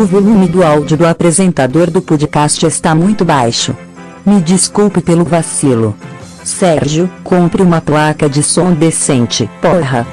O 0.00 0.04
volume 0.06 0.48
do 0.48 0.64
áudio 0.64 0.96
do 0.96 1.06
apresentador 1.06 1.90
do 1.90 2.00
podcast 2.00 2.64
está 2.64 2.94
muito 2.94 3.22
baixo. 3.22 3.76
Me 4.24 4.40
desculpe 4.40 5.02
pelo 5.02 5.26
vacilo. 5.26 5.94
Sérgio, 6.42 7.06
compre 7.22 7.60
uma 7.60 7.82
placa 7.82 8.26
de 8.26 8.42
som 8.42 8.72
decente, 8.72 9.46
porra. 9.60 10.06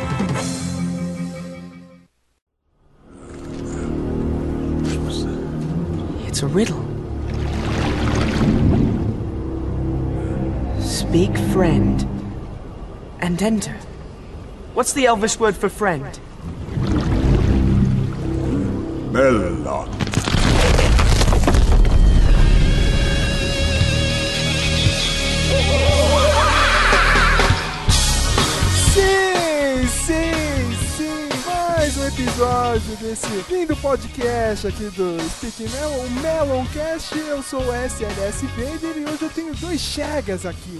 It's 6.28 6.44
a 6.44 6.48
riddle. 6.48 6.84
Speak 10.82 11.40
friend 11.54 12.06
and 13.22 13.42
enter. 13.42 13.78
What's 14.76 14.92
the 14.92 15.06
Elvish 15.06 15.40
word 15.40 15.56
for 15.56 15.70
friend? 15.70 16.20
Bella. 19.18 19.88
Sim, 28.94 29.88
sim, 29.88 30.78
sim, 30.96 31.30
mais 31.48 31.98
um 31.98 32.08
episódio 32.08 32.96
desse 32.98 33.26
lindo 33.50 33.76
podcast 33.78 34.68
aqui 34.68 34.84
do 34.92 35.18
Speaking 35.32 35.68
Melon, 35.74 36.06
o 36.06 36.12
Meloncast. 36.12 37.18
Eu 37.18 37.42
sou 37.42 37.62
o 37.62 37.74
SNS 37.74 38.42
Vader 38.56 38.98
e 38.98 39.06
hoje 39.12 39.24
eu 39.24 39.30
tenho 39.32 39.56
dois 39.56 39.82
chegas 39.82 40.46
aqui. 40.46 40.80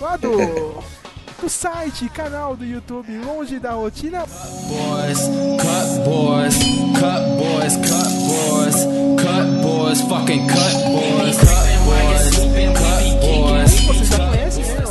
Lá 0.00 0.16
do, 0.18 0.82
do 1.40 1.48
site, 1.48 2.08
canal 2.08 2.56
do 2.56 2.64
YouTube, 2.64 3.16
longe 3.24 3.58
da 3.58 3.72
rotina. 3.72 4.20
boys, 4.20 5.18
cut 5.60 6.04
boys, 6.04 6.58
cut 6.98 7.22
boys, 7.38 7.76
cut 7.76 8.10
boys, 8.28 8.76
cut 9.22 9.62
boys, 9.62 10.00
fucking 10.02 10.46
cut 10.46 10.74
boys, 10.84 11.36
cut 11.38 11.74
boys, 11.84 12.30
cut 12.78 13.20
boys. 13.20 13.80
Vocês 13.80 14.08
já 14.08 14.28
conhecem, 14.28 14.64
né? 14.64 14.84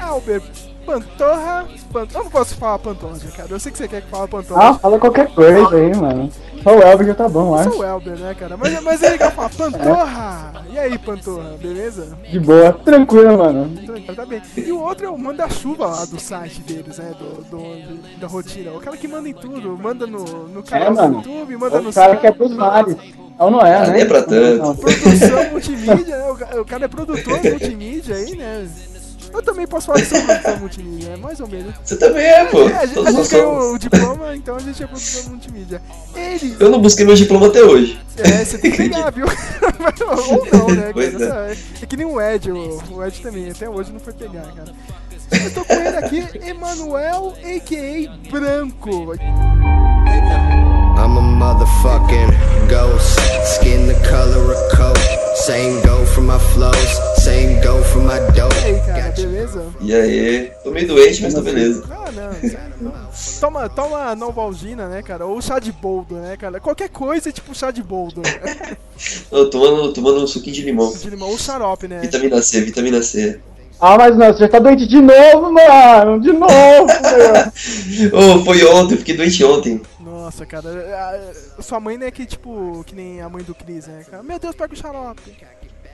O 0.00 0.04
Albert 0.04 0.69
Pantorra. 0.94 1.68
Pan- 1.92 2.06
Eu 2.14 2.24
não 2.24 2.30
posso 2.30 2.54
falar 2.56 2.78
Pantorra, 2.78 3.18
cara. 3.36 3.48
Eu 3.50 3.60
sei 3.60 3.70
que 3.72 3.78
você 3.78 3.86
quer 3.88 4.02
que 4.02 4.08
fale 4.08 4.26
Pantorra. 4.28 4.70
Ah, 4.70 4.74
fala 4.74 4.98
qualquer 4.98 5.28
coisa 5.32 5.76
aí, 5.76 5.94
mano. 5.96 6.28
Só 6.62 6.76
o 6.76 6.82
Elber 6.82 7.06
já 7.06 7.14
tá 7.14 7.28
bom, 7.28 7.48
Eu 7.48 7.54
acho. 7.54 7.70
sou 7.70 7.80
o 7.80 7.84
Elber, 7.84 8.18
né, 8.18 8.34
cara? 8.38 8.56
Mas, 8.56 8.82
mas 8.82 9.02
é 9.02 9.10
legal 9.10 9.30
falar 9.30 9.48
Pantorra! 9.50 10.64
E 10.70 10.78
aí, 10.78 10.98
Pantorra, 10.98 11.56
beleza? 11.60 12.18
De 12.30 12.38
boa, 12.40 12.72
tranquilo, 12.72 13.38
mano. 13.38 13.70
Então, 13.82 14.14
Tá 14.14 14.26
bem. 14.26 14.42
E 14.56 14.70
o 14.72 14.80
outro 14.80 15.06
é 15.06 15.08
o 15.08 15.16
manda-chuva 15.16 15.86
lá 15.86 16.04
do 16.04 16.18
site 16.20 16.60
deles, 16.62 16.98
né? 16.98 17.12
Do, 17.18 17.42
do- 17.44 18.18
da 18.20 18.26
rotina. 18.26 18.72
O 18.72 18.80
cara 18.80 18.96
que 18.96 19.06
manda 19.08 19.28
em 19.28 19.32
tudo. 19.32 19.78
Manda 19.78 20.06
no, 20.06 20.24
no 20.48 20.62
canal 20.62 20.88
É, 20.88 20.90
do 20.90 20.96
mano. 20.96 21.16
YouTube, 21.18 21.56
manda 21.56 21.80
no 21.80 21.90
O 21.90 21.92
cara 21.92 22.08
site. 22.10 22.20
que 22.20 22.26
é 22.26 22.32
pros 22.32 22.52
mares. 22.52 22.96
Ou 23.38 23.50
não 23.50 23.60
é, 23.62 23.76
Ah, 23.76 23.86
né? 23.86 23.92
nem 23.92 24.02
é 24.02 24.04
pra 24.04 24.22
tanto. 24.22 24.62
Não. 24.62 24.76
Produção 24.76 25.50
multimídia, 25.50 26.18
né? 26.18 26.30
O 26.60 26.64
cara 26.66 26.84
é 26.84 26.88
produtor 26.88 27.40
multimídia 27.42 28.16
aí, 28.16 28.36
né? 28.36 28.68
Eu 29.32 29.42
também 29.42 29.66
posso 29.66 29.86
falar 29.86 30.00
que 30.00 30.06
sou 30.06 30.22
produtor 30.22 30.60
multimídia, 30.60 31.08
né? 31.10 31.16
Mais 31.16 31.40
ou 31.40 31.48
menos. 31.48 31.74
Você 31.84 31.96
também 31.96 32.24
é, 32.24 32.44
pô. 32.46 32.68
É, 32.68 32.76
a 32.76 32.86
gente, 32.86 33.06
a 33.06 33.12
gente 33.12 33.30
ganhou 33.30 33.74
o 33.74 33.78
diploma, 33.78 34.36
então 34.36 34.56
a 34.56 34.58
gente 34.60 34.82
é 34.82 34.86
produtor 34.86 35.30
multimídia. 35.30 35.82
Ele. 36.14 36.56
Eu 36.58 36.70
não 36.70 36.80
busquei 36.80 37.06
meu 37.06 37.14
diploma 37.14 37.46
até 37.46 37.62
hoje. 37.62 37.98
É, 38.16 38.44
você 38.44 38.58
tem 38.58 38.70
que 38.70 38.76
pegar, 38.76 39.10
viu? 39.10 39.26
Ou 40.30 40.46
não, 40.52 40.74
né? 40.74 40.90
Pois 40.92 41.16
cara? 41.16 41.56
É 41.82 41.86
que 41.86 41.96
nem 41.96 42.06
o 42.06 42.20
Ed, 42.20 42.50
o, 42.50 42.82
o 42.90 43.04
Ed 43.04 43.20
também, 43.20 43.50
até 43.50 43.68
hoje 43.68 43.92
não 43.92 44.00
foi 44.00 44.12
pegar, 44.12 44.52
cara. 44.54 44.72
Eu 45.32 45.54
tô 45.54 45.64
com 45.64 45.74
ele 45.74 45.96
aqui, 45.96 46.26
Emanuel, 46.44 47.34
a.k.a. 47.42 48.30
Branco. 48.30 49.14
I'm 51.00 51.16
a 51.16 51.20
motherfucking 51.20 52.30
ghost. 52.68 53.18
Skin 53.54 53.86
the 53.86 53.94
color 54.10 54.52
of 54.52 54.76
coke. 54.76 54.98
Same 55.46 55.80
go 55.82 56.04
for 56.04 56.20
my 56.20 56.38
flows. 56.52 57.09
Same 57.22 57.60
go 57.60 57.82
for 57.84 58.02
my 58.02 58.14
E 58.34 58.64
aí, 58.64 58.80
cara, 58.86 59.10
beleza? 59.12 59.64
E 59.80 59.94
aí? 59.94 60.50
Tô 60.64 60.70
meio 60.70 60.86
doente, 60.88 61.22
mas 61.22 61.34
tô 61.34 61.42
beleza. 61.42 61.84
Ah, 61.90 62.10
não, 62.12 62.32
sério, 62.48 62.74
não. 62.80 62.92
Toma, 63.40 63.68
toma 63.68 64.14
Novalgina, 64.14 64.88
né, 64.88 65.02
cara? 65.02 65.26
Ou 65.26 65.40
chá 65.42 65.58
de 65.58 65.70
boldo, 65.72 66.14
né, 66.16 66.36
cara? 66.36 66.60
Qualquer 66.60 66.88
coisa 66.88 67.28
é 67.28 67.32
tipo 67.32 67.54
chá 67.54 67.70
de 67.70 67.82
boldo, 67.82 68.22
né? 68.24 68.76
Tomando, 69.50 69.92
tomando 69.92 70.22
um 70.22 70.26
suquinho 70.26 70.54
de 70.56 70.62
limão. 70.62 70.92
De 70.92 71.10
limão, 71.10 71.28
ou 71.28 71.38
xarope, 71.38 71.86
né? 71.88 72.00
Vitamina 72.00 72.40
C, 72.40 72.60
vitamina 72.62 73.02
C. 73.02 73.38
Ah, 73.78 73.96
mas 73.96 74.16
não, 74.16 74.26
você 74.32 74.40
já 74.40 74.48
tá 74.48 74.58
doente 74.58 74.86
de 74.86 75.00
novo, 75.00 75.52
mano. 75.52 76.20
De 76.20 76.32
novo, 76.32 76.86
meu. 76.86 78.12
Ô, 78.40 78.44
foi 78.44 78.64
ontem, 78.66 78.96
fiquei 78.96 79.16
doente 79.16 79.42
ontem. 79.44 79.80
Nossa, 79.98 80.44
cara, 80.46 80.68
a- 80.68 81.58
a 81.58 81.62
sua 81.62 81.80
mãe 81.80 81.96
não 81.96 82.06
é 82.06 82.10
que, 82.10 82.26
tipo, 82.26 82.82
que 82.86 82.94
nem 82.94 83.20
a 83.22 83.28
mãe 83.28 83.42
do 83.42 83.54
Cris, 83.54 83.86
né, 83.86 84.04
cara? 84.10 84.22
Meu 84.22 84.38
Deus, 84.38 84.54
pega 84.54 84.74
o 84.74 84.76
xarope. 84.76 85.22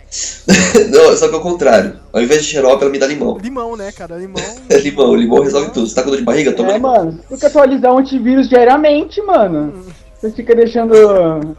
Não, 0.91 1.17
só 1.17 1.28
que 1.28 1.34
ao 1.34 1.41
contrário. 1.41 1.99
Ao 2.12 2.22
invés 2.22 2.44
de 2.44 2.53
xarope, 2.53 2.83
ela 2.83 2.93
me 2.93 2.99
dá 2.99 3.06
limão. 3.06 3.39
Limão, 3.39 3.77
né, 3.77 3.91
cara? 3.93 4.17
Limão. 4.17 4.43
É 4.71 4.78
limão, 4.78 5.15
limão 5.15 5.43
resolve 5.43 5.71
tudo. 5.71 5.87
Você 5.87 5.94
tá 5.94 6.03
com 6.03 6.11
dor 6.11 6.19
de 6.19 6.25
barriga? 6.25 6.53
Toma 6.53 6.71
É, 6.71 6.75
limão. 6.75 6.93
mano. 6.97 7.21
Tem 7.28 7.39
que 7.39 7.47
atualizar 7.47 7.93
o 7.93 7.99
antivírus 7.99 8.49
diariamente, 8.49 9.21
mano. 9.22 9.84
Você 10.21 10.31
fica 10.31 10.55
deixando. 10.55 10.94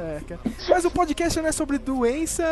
É, 0.00 0.20
cara. 0.26 0.40
Mas 0.70 0.84
o 0.86 0.90
podcast 0.90 1.38
não 1.40 1.48
é 1.48 1.52
sobre 1.52 1.76
doença. 1.76 2.42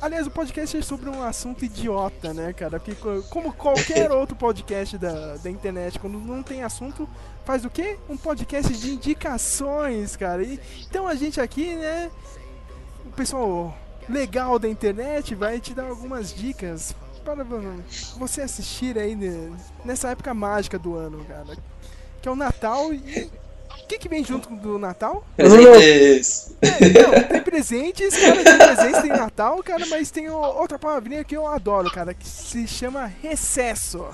Aliás, 0.00 0.28
o 0.28 0.30
podcast 0.30 0.76
é 0.76 0.82
sobre 0.82 1.10
um 1.10 1.24
assunto 1.24 1.64
idiota, 1.64 2.32
né, 2.32 2.52
cara? 2.52 2.78
Porque 2.78 2.94
co- 2.94 3.20
como 3.28 3.52
qualquer 3.52 4.12
outro 4.12 4.36
podcast 4.36 4.96
da, 4.96 5.34
da 5.42 5.50
internet, 5.50 5.98
quando 5.98 6.20
não 6.20 6.40
tem 6.40 6.62
assunto, 6.62 7.08
faz 7.44 7.64
o 7.64 7.70
quê? 7.70 7.96
Um 8.08 8.16
podcast 8.16 8.72
de 8.72 8.90
indicações, 8.92 10.14
cara. 10.14 10.40
E, 10.44 10.60
então 10.88 11.08
a 11.08 11.16
gente 11.16 11.40
aqui, 11.40 11.74
né, 11.74 12.10
o 13.06 13.10
pessoal 13.16 13.76
legal 14.08 14.58
da 14.58 14.68
internet 14.68 15.34
vai 15.34 15.60
te 15.60 15.74
dar 15.74 15.88
algumas 15.88 16.32
dicas 16.32 16.94
para 17.24 17.44
você 18.16 18.42
assistir 18.42 18.98
aí 18.98 19.16
nessa 19.84 20.08
época 20.08 20.32
mágica 20.32 20.78
do 20.78 20.94
ano, 20.94 21.24
cara. 21.24 21.56
Que 22.22 22.28
é 22.28 22.30
o 22.30 22.36
Natal 22.36 22.92
e... 22.92 23.30
O 23.70 23.86
que, 23.88 23.98
que 23.98 24.08
vem 24.08 24.22
junto 24.22 24.54
do 24.54 24.78
Natal? 24.78 25.26
Presentes. 25.34 26.54
Não, 26.62 27.22
tem 27.26 27.40
presentes, 27.40 28.16
cara, 28.18 28.44
tem 28.44 28.58
presentes, 28.58 29.00
tem 29.00 29.10
Natal, 29.10 29.62
cara, 29.62 29.86
mas 29.86 30.10
tem 30.10 30.28
outra 30.28 30.78
palavrinha 30.78 31.24
que 31.24 31.34
eu 31.34 31.46
adoro, 31.46 31.90
cara, 31.90 32.12
que 32.12 32.28
se 32.28 32.66
chama 32.66 33.06
recesso. 33.06 34.04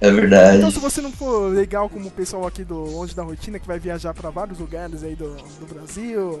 É 0.00 0.10
verdade. 0.10 0.58
Então, 0.58 0.70
se 0.70 0.78
você 0.78 1.02
não 1.02 1.12
for 1.12 1.52
legal 1.52 1.88
como 1.88 2.08
o 2.08 2.10
pessoal 2.10 2.46
aqui 2.46 2.64
do 2.64 2.76
Longe 2.76 3.14
da 3.14 3.22
Rotina, 3.22 3.58
que 3.58 3.66
vai 3.66 3.78
viajar 3.78 4.14
pra 4.14 4.30
vários 4.30 4.58
lugares 4.58 5.02
aí 5.02 5.14
do, 5.14 5.34
do 5.34 5.66
Brasil, 5.66 6.40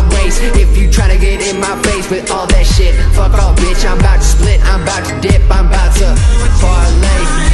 waist. 0.23 0.41
If 0.55 0.77
you 0.77 0.89
try 0.89 1.07
to 1.07 1.17
get 1.17 1.41
in 1.41 1.59
my 1.59 1.81
face 1.83 2.09
with 2.09 2.31
all 2.31 2.47
that 2.47 2.65
shit, 2.65 2.95
fuck 3.15 3.33
off, 3.33 3.57
bitch. 3.57 3.85
I'm 3.89 3.99
about 3.99 4.17
to 4.17 4.25
split. 4.25 4.59
I'm 4.63 4.81
about 4.83 5.05
to 5.05 5.19
dip. 5.21 5.41
I'm 5.49 5.67
about 5.67 5.95
to 5.97 6.15
parlay. 6.59 7.51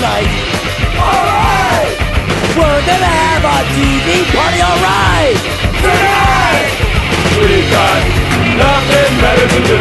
Tonight. 0.00 0.32
Alright! 0.96 1.92
We're 2.56 2.82
gonna 2.88 3.12
have 3.20 3.44
a 3.44 3.58
TV 3.76 4.08
party, 4.32 4.60
alright! 4.64 5.36
We 7.36 7.68
got 7.68 8.00
nothing 8.56 9.12
better 9.20 9.46
to 9.54 9.60
do 9.68 9.80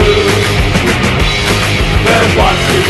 than 2.03 2.25
watch 2.37 2.59
TV 2.67 2.89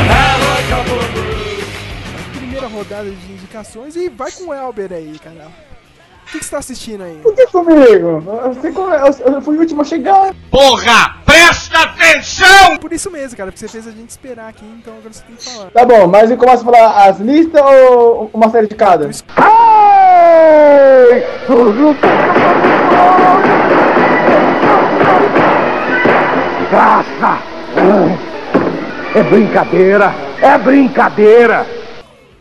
and 0.00 0.08
have 0.16 0.40
a 0.40 0.60
couple 0.72 0.98
of 0.98 1.08
brews. 1.12 2.38
Primeira 2.38 2.66
rodada 2.68 3.10
de 3.10 3.32
indicações 3.32 3.96
e 3.96 4.08
vai 4.08 4.32
com 4.32 4.44
o 4.44 4.54
Elber 4.54 4.92
aí, 4.92 5.18
cara. 5.18 5.48
O 6.32 6.34
que, 6.34 6.38
que 6.38 6.44
você 6.46 6.50
tá 6.52 6.58
assistindo 6.60 7.02
aí? 7.04 7.20
O 7.22 7.32
que 7.34 7.46
comigo? 7.48 8.24
Eu, 8.64 8.72
como 8.72 8.90
é- 8.94 9.02
eu- 9.02 9.34
eu 9.34 9.42
fui 9.42 9.54
o 9.54 9.60
último 9.60 9.82
a 9.82 9.84
chegar. 9.84 10.32
Porra, 10.50 11.16
presta 11.26 11.78
atenção! 11.82 12.46
Atenção! 12.46 12.76
Por 12.78 12.90
isso 12.90 13.10
mesmo, 13.10 13.36
cara, 13.36 13.52
porque 13.52 13.58
você 13.60 13.68
fez 13.68 13.86
a 13.86 13.90
gente 13.90 14.08
esperar 14.08 14.48
aqui, 14.48 14.64
então 14.80 14.94
agora 14.94 15.12
você 15.12 15.22
tem 15.24 15.36
que 15.36 15.44
falar. 15.44 15.70
Tá 15.70 15.84
bom, 15.84 16.06
mas 16.06 16.30
eu 16.30 16.38
começo 16.38 16.62
a 16.62 16.72
falar 16.72 17.06
as 17.06 17.18
listas 17.20 17.60
ou 17.62 18.30
uma 18.32 18.48
série 18.48 18.66
de 18.66 18.74
cada? 18.74 19.10
Graça! 26.70 27.38
É 29.14 29.22
brincadeira! 29.22 30.14
É 30.40 30.58
brincadeira! 30.58 31.66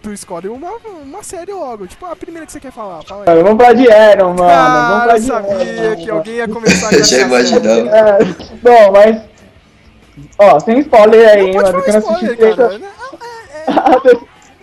Tu 0.02 0.12
escolhe 0.12 0.48
uma, 0.48 0.72
uma 1.04 1.22
série 1.22 1.54
logo, 1.54 1.86
tipo 1.86 2.06
a 2.08 2.16
primeira 2.16 2.46
que 2.46 2.52
você 2.52 2.60
quer 2.60 2.72
falar. 2.72 3.04
Fala 3.04 3.22
aí. 3.24 3.30
Mano, 3.30 3.44
vamos 3.44 3.58
pra 3.64 3.74
de 3.74 3.92
Aaron, 3.92 4.34
mano. 4.34 4.38
vamos 4.38 4.52
Ah, 4.52 5.02
pra 5.04 5.14
eu 5.16 5.20
de 5.20 5.26
sabia 5.28 5.96
que 5.96 6.10
alguém 6.10 6.34
ia 6.36 6.48
começar 6.48 6.90
com 6.90 6.96
Eu 6.96 7.02
essa 7.02 7.16
já 7.20 7.22
imaginava. 7.28 7.98
É, 7.98 8.24
bom, 8.64 8.92
mas. 8.92 9.22
Ó, 10.40 10.60
sem 10.60 10.80
spoiler 10.80 11.30
aí, 11.30 11.54
Não 11.54 11.62
mano. 11.62 11.84
Que 11.84 11.92
não 11.92 11.98
assisti 12.00 12.26
spoiler, 12.26 12.38
três- 12.38 12.56
cara. 12.56 12.80
a, 13.96 14.00
ter- 14.00 14.20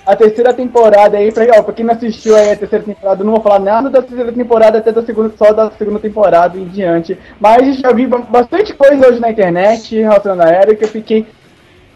a 0.06 0.16
terceira 0.16 0.52
temporada 0.52 1.16
aí, 1.16 1.30
pra, 1.30 1.44
ó, 1.56 1.62
pra 1.62 1.72
quem 1.72 1.84
não 1.84 1.94
assistiu 1.94 2.34
aí 2.34 2.50
a 2.50 2.56
terceira 2.56 2.84
temporada, 2.84 3.20
eu 3.22 3.24
não 3.26 3.34
vou 3.34 3.40
falar 3.42 3.60
nada 3.60 3.88
da 3.88 4.02
terceira 4.02 4.32
temporada, 4.32 4.78
até 4.78 4.90
da 4.90 5.04
segunda, 5.04 5.32
só 5.38 5.52
da 5.52 5.70
segunda 5.70 6.00
temporada 6.00 6.58
em 6.58 6.64
diante. 6.66 7.16
Mas 7.38 7.76
já 7.78 7.92
vi 7.92 8.08
ba- 8.08 8.18
bastante 8.18 8.74
coisa 8.74 9.08
hoje 9.08 9.20
na 9.20 9.30
internet 9.30 9.94
relacionando 10.00 10.42
a 10.42 10.48
Era 10.50 10.74
que 10.74 10.84
eu 10.84 10.88
fiquei. 10.88 11.24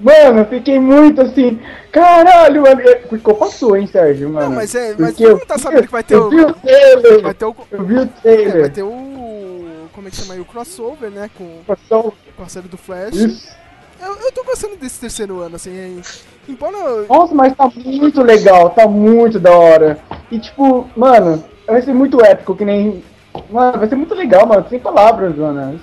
Mano, 0.02 0.40
eu 0.40 0.46
fiquei 0.46 0.80
muito 0.80 1.22
assim. 1.22 1.60
Caralho, 1.92 2.62
mano. 2.62 2.80
Ficou 3.08 3.34
passou, 3.36 3.76
hein, 3.76 3.86
Sérgio, 3.86 4.28
mano. 4.28 4.48
Não, 4.48 4.56
mas 4.56 4.74
é. 4.74 4.96
Mas 4.98 5.10
Porque 5.10 5.22
todo 5.22 5.32
mundo 5.34 5.46
tá 5.46 5.58
sabendo 5.58 5.86
que 5.86 5.92
vai 5.92 6.02
ter 6.02 6.14
eu 6.16 6.24
o. 6.26 6.30
vi 6.30 6.40
o 6.40 6.52
trailer. 6.54 7.22
Vai 7.22 7.34
ter 7.34 7.44
o. 7.44 7.56
Eu 7.70 7.84
vi 7.84 7.94
o 7.94 8.02
é, 8.02 8.06
trailer. 8.06 8.60
vai 8.62 8.70
ter 8.70 8.82
o. 8.82 9.88
Como 9.92 10.08
é 10.08 10.10
que 10.10 10.16
chama 10.16 10.34
aí? 10.34 10.40
O 10.40 10.44
crossover, 10.44 11.10
né? 11.10 11.30
Com, 11.38 11.60
Passou 11.64 12.12
com 12.36 12.42
a 12.42 12.48
série 12.48 12.66
do 12.66 12.76
Flash. 12.76 13.14
isso. 13.14 13.56
Eu, 14.00 14.16
eu 14.16 14.32
tô 14.32 14.42
gostando 14.42 14.74
desse 14.76 14.98
terceiro 14.98 15.38
ano, 15.38 15.54
assim. 15.54 15.70
aí. 15.70 16.02
Embora. 16.48 17.06
Nossa, 17.08 17.32
mas 17.32 17.54
tá 17.54 17.70
muito 17.72 18.20
legal, 18.22 18.70
tá 18.70 18.88
muito 18.88 19.38
da 19.38 19.52
hora. 19.56 19.98
E 20.32 20.40
tipo, 20.40 20.88
mano, 20.96 21.44
vai 21.64 21.80
ser 21.80 21.94
muito 21.94 22.20
épico, 22.24 22.56
que 22.56 22.64
nem. 22.64 23.04
Mano, 23.48 23.78
vai 23.78 23.88
ser 23.88 23.94
muito 23.94 24.14
legal, 24.14 24.46
mano, 24.46 24.66
sem 24.68 24.80
palavras, 24.80 25.36
mano. 25.36 25.80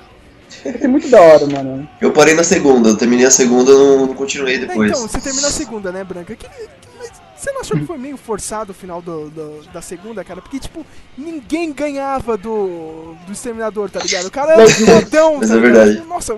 Ser 0.50 0.88
muito 0.90 1.08
da 1.10 1.22
hora, 1.22 1.46
mano. 1.48 1.88
Eu 2.02 2.12
parei 2.12 2.34
na 2.34 2.44
segunda, 2.44 2.90
eu 2.90 2.98
terminei 2.98 3.26
a 3.26 3.32
segunda, 3.32 3.72
não, 3.72 4.08
não 4.08 4.14
continuei 4.14 4.56
É, 4.56 4.60
depois. 4.60 4.92
Então, 4.92 5.08
você 5.08 5.20
terminou 5.20 5.50
a 5.50 5.54
segunda, 5.54 5.92
né, 5.92 6.04
Branca? 6.04 6.36
Que- 6.36 6.48
que- 6.48 6.68
mas 6.98 7.12
você 7.36 7.52
não 7.52 7.62
achou 7.62 7.78
que 7.80 7.86
foi 7.86 7.98
meio 7.98 8.18
forçado 8.18 8.72
o 8.72 8.76
final 8.76 9.02
do, 9.02 9.30
do- 9.30 9.64
da 9.72 9.82
segunda, 9.82 10.24
cara? 10.24 10.42
Porque, 10.42 10.60
tipo, 10.60 10.86
ninguém 11.18 11.72
ganhava 11.72 12.36
do, 12.38 13.16
do 13.26 13.32
Exterminador, 13.32 13.90
tá 13.90 14.00
ligado? 14.02 14.26
O 14.26 14.32
cara 14.32 14.54
era 14.54 14.64
um 14.64 14.70
fodão, 14.70 15.38
Mas 15.38 15.50
tá 15.50 15.56
é 15.56 15.60
verdade. 15.60 16.02
Nossa, 16.08 16.38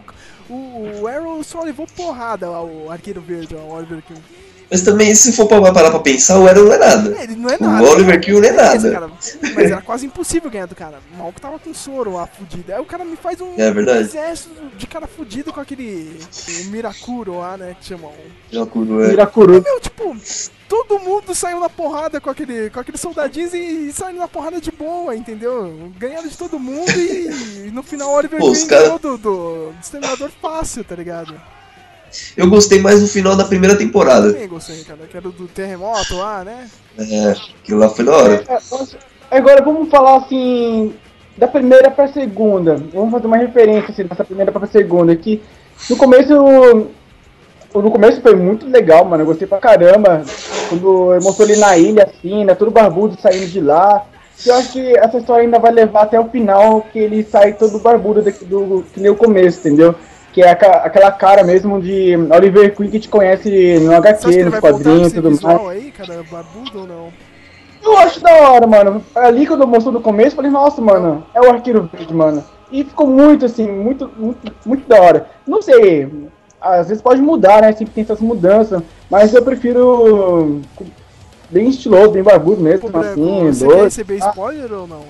o, 0.49 0.53
o 1.01 1.07
Arrow 1.07 1.43
só 1.43 1.63
levou 1.63 1.87
porrada 1.87 2.49
lá, 2.49 2.61
o 2.61 2.91
Arqueiro 2.91 3.21
Verde, 3.21 3.55
ó, 3.55 3.59
o 3.59 3.73
Oliver 3.73 4.03
Queen. 4.03 4.21
Mas 4.71 4.81
também, 4.83 5.13
se 5.13 5.33
for 5.33 5.47
pra 5.47 5.61
parar 5.73 5.91
pra 5.91 5.99
pensar, 5.99 6.39
o 6.39 6.47
Arrow 6.47 6.63
não 6.63 6.73
é 6.73 6.77
nada. 6.77 7.23
Ele 7.23 7.35
não 7.35 7.49
é 7.49 7.57
O 7.59 7.63
nada. 7.65 7.83
Oliver 7.89 8.21
Queen 8.21 8.39
não 8.39 8.47
é 8.47 8.53
Beleza, 8.53 8.91
nada. 8.91 9.11
mas 9.53 9.69
era 9.69 9.81
quase 9.83 10.05
impossível 10.05 10.49
ganhar 10.49 10.65
do 10.65 10.75
cara. 10.75 10.99
O 11.13 11.17
maluco 11.17 11.41
tava 11.41 11.59
com 11.59 11.73
soro 11.73 12.13
lá, 12.13 12.25
fudido. 12.25 12.73
Aí 12.73 12.79
o 12.79 12.85
cara 12.85 13.03
me 13.03 13.17
faz 13.17 13.41
um 13.41 13.53
É 13.57 13.69
verdade. 13.69 13.99
exército 13.99 14.49
de 14.77 14.87
cara 14.87 15.07
fudido 15.07 15.51
com 15.51 15.59
aquele 15.59 16.17
o 16.61 16.69
Mirakuro 16.71 17.37
lá, 17.39 17.57
né, 17.57 17.75
que 17.81 17.85
chamam. 17.87 18.13
Jacuru, 18.49 19.03
é. 19.03 19.09
Miracuru. 19.09 19.61
Meu, 19.61 19.79
tipo, 19.81 20.15
todo 20.69 20.99
mundo 20.99 21.35
saiu 21.35 21.59
na 21.59 21.67
porrada 21.69 22.21
com 22.21 22.29
aquele, 22.29 22.69
com 22.69 22.79
aqueles 22.79 23.01
soldadinhos 23.01 23.53
e, 23.53 23.89
e 23.89 23.91
saiu 23.93 24.19
na 24.19 24.27
porrada 24.29 24.61
de 24.61 24.71
boa, 24.71 25.13
entendeu? 25.13 25.91
Ganharam 25.97 26.29
de 26.29 26.37
todo 26.37 26.57
mundo 26.57 26.91
e, 26.95 27.67
e 27.67 27.71
no 27.71 27.83
final 27.83 28.09
o 28.09 28.13
Oliver 28.13 28.39
Pô, 28.39 28.51
Queen 28.53 28.67
cara- 28.67 28.81
ganhou 28.83 28.99
do, 28.99 29.17
do 29.17 29.73
Exterminador 29.81 30.31
fácil, 30.41 30.83
tá 30.85 30.95
ligado? 30.95 31.35
Eu 32.35 32.49
gostei 32.49 32.79
mais 32.79 33.01
no 33.01 33.07
final 33.07 33.35
da 33.35 33.45
primeira 33.45 33.75
temporada. 33.75 34.33
Também 34.33 34.47
gostei, 34.47 34.83
cara, 34.83 34.99
que 35.09 35.17
era 35.17 35.29
do 35.29 35.47
terremoto 35.47 36.15
lá, 36.15 36.43
né? 36.43 36.69
É, 36.97 37.31
aquilo 37.61 37.79
lá 37.79 37.89
foi 37.89 38.05
da 38.05 38.11
hora. 38.11 38.43
É, 38.47 38.53
nossa, 38.53 38.97
Agora 39.29 39.61
vamos 39.61 39.89
falar 39.89 40.17
assim. 40.17 40.93
Da 41.37 41.47
primeira 41.47 41.89
pra 41.89 42.09
segunda. 42.09 42.75
Vamos 42.93 43.11
fazer 43.11 43.27
uma 43.27 43.37
referência 43.37 43.89
assim, 43.89 44.03
dessa 44.03 44.25
primeira 44.25 44.51
pra 44.51 44.67
segunda. 44.67 45.15
Que 45.15 45.41
no 45.89 45.95
começo. 45.95 46.33
No 47.73 47.89
começo 47.89 48.21
foi 48.21 48.35
muito 48.35 48.67
legal, 48.67 49.05
mano. 49.05 49.23
Eu 49.23 49.27
gostei 49.27 49.47
pra 49.47 49.57
caramba. 49.57 50.23
Quando 50.67 51.17
mostrou 51.23 51.47
ele 51.47 51.57
na 51.57 51.77
ilha, 51.77 52.03
assim, 52.03 52.43
né? 52.43 52.53
Todo 52.53 52.69
barbudo 52.69 53.17
saindo 53.21 53.47
de 53.47 53.61
lá. 53.61 54.05
Eu 54.45 54.55
acho 54.55 54.73
que 54.73 54.97
essa 54.97 55.19
história 55.19 55.43
ainda 55.43 55.59
vai 55.59 55.71
levar 55.71 56.01
até 56.01 56.19
o 56.19 56.27
final, 56.27 56.81
que 56.91 56.97
ele 56.97 57.23
sai 57.23 57.53
todo 57.53 57.79
barbudo 57.79 58.23
daqui 58.23 58.43
do, 58.43 58.83
que 58.91 58.99
nem 58.99 59.11
o 59.11 59.15
começo, 59.15 59.59
entendeu? 59.59 59.95
Que 60.33 60.41
é 60.41 60.49
aquela 60.51 61.11
cara 61.11 61.43
mesmo 61.43 61.81
de 61.81 62.15
Oliver 62.33 62.73
Queen 62.75 62.89
que 62.89 62.99
te 62.99 63.09
conhece 63.09 63.79
no 63.81 63.93
HQ, 63.95 64.43
nos 64.45 64.59
quadrinhos 64.59 65.11
e 65.11 65.15
tudo 65.21 65.41
mais. 65.41 65.67
aí, 65.67 65.91
cara, 65.91 66.23
barbudo 66.31 66.79
ou 66.81 66.87
não? 66.87 67.07
Eu 67.83 67.97
acho 67.97 68.21
da 68.21 68.33
hora, 68.49 68.65
mano. 68.67 69.03
Ali 69.15 69.45
quando 69.45 69.67
mostrou 69.67 69.93
no 69.93 70.01
começo, 70.01 70.29
eu 70.31 70.35
falei, 70.37 70.51
nossa, 70.51 70.79
mano, 70.81 71.25
é 71.33 71.41
o 71.41 71.49
arqueiro 71.49 71.89
verde, 71.91 72.13
mano. 72.13 72.43
E 72.71 72.83
ficou 72.85 73.07
muito 73.07 73.45
assim, 73.45 73.69
muito, 73.69 74.09
muito, 74.17 74.53
muito 74.65 74.87
da 74.87 75.01
hora. 75.01 75.25
Não 75.45 75.61
sei, 75.61 76.09
às 76.61 76.87
vezes 76.87 77.01
pode 77.01 77.21
mudar, 77.21 77.61
né? 77.61 77.71
Sempre 77.73 77.93
tem 77.95 78.03
essas 78.03 78.21
mudanças. 78.21 78.81
Mas 79.09 79.33
eu 79.33 79.41
prefiro 79.41 80.61
bem 81.49 81.67
estiloso, 81.69 82.11
bem 82.11 82.23
barbudo 82.23 82.61
mesmo, 82.61 82.89
Pô, 82.89 82.97
assim, 82.99 83.47
você 83.47 83.65
quer 83.65 83.71
doido. 83.71 83.83
receber 83.83 84.19
Ah, 84.21 84.29
spoiler 84.29 84.71
ou 84.71 84.87
não? 84.87 85.03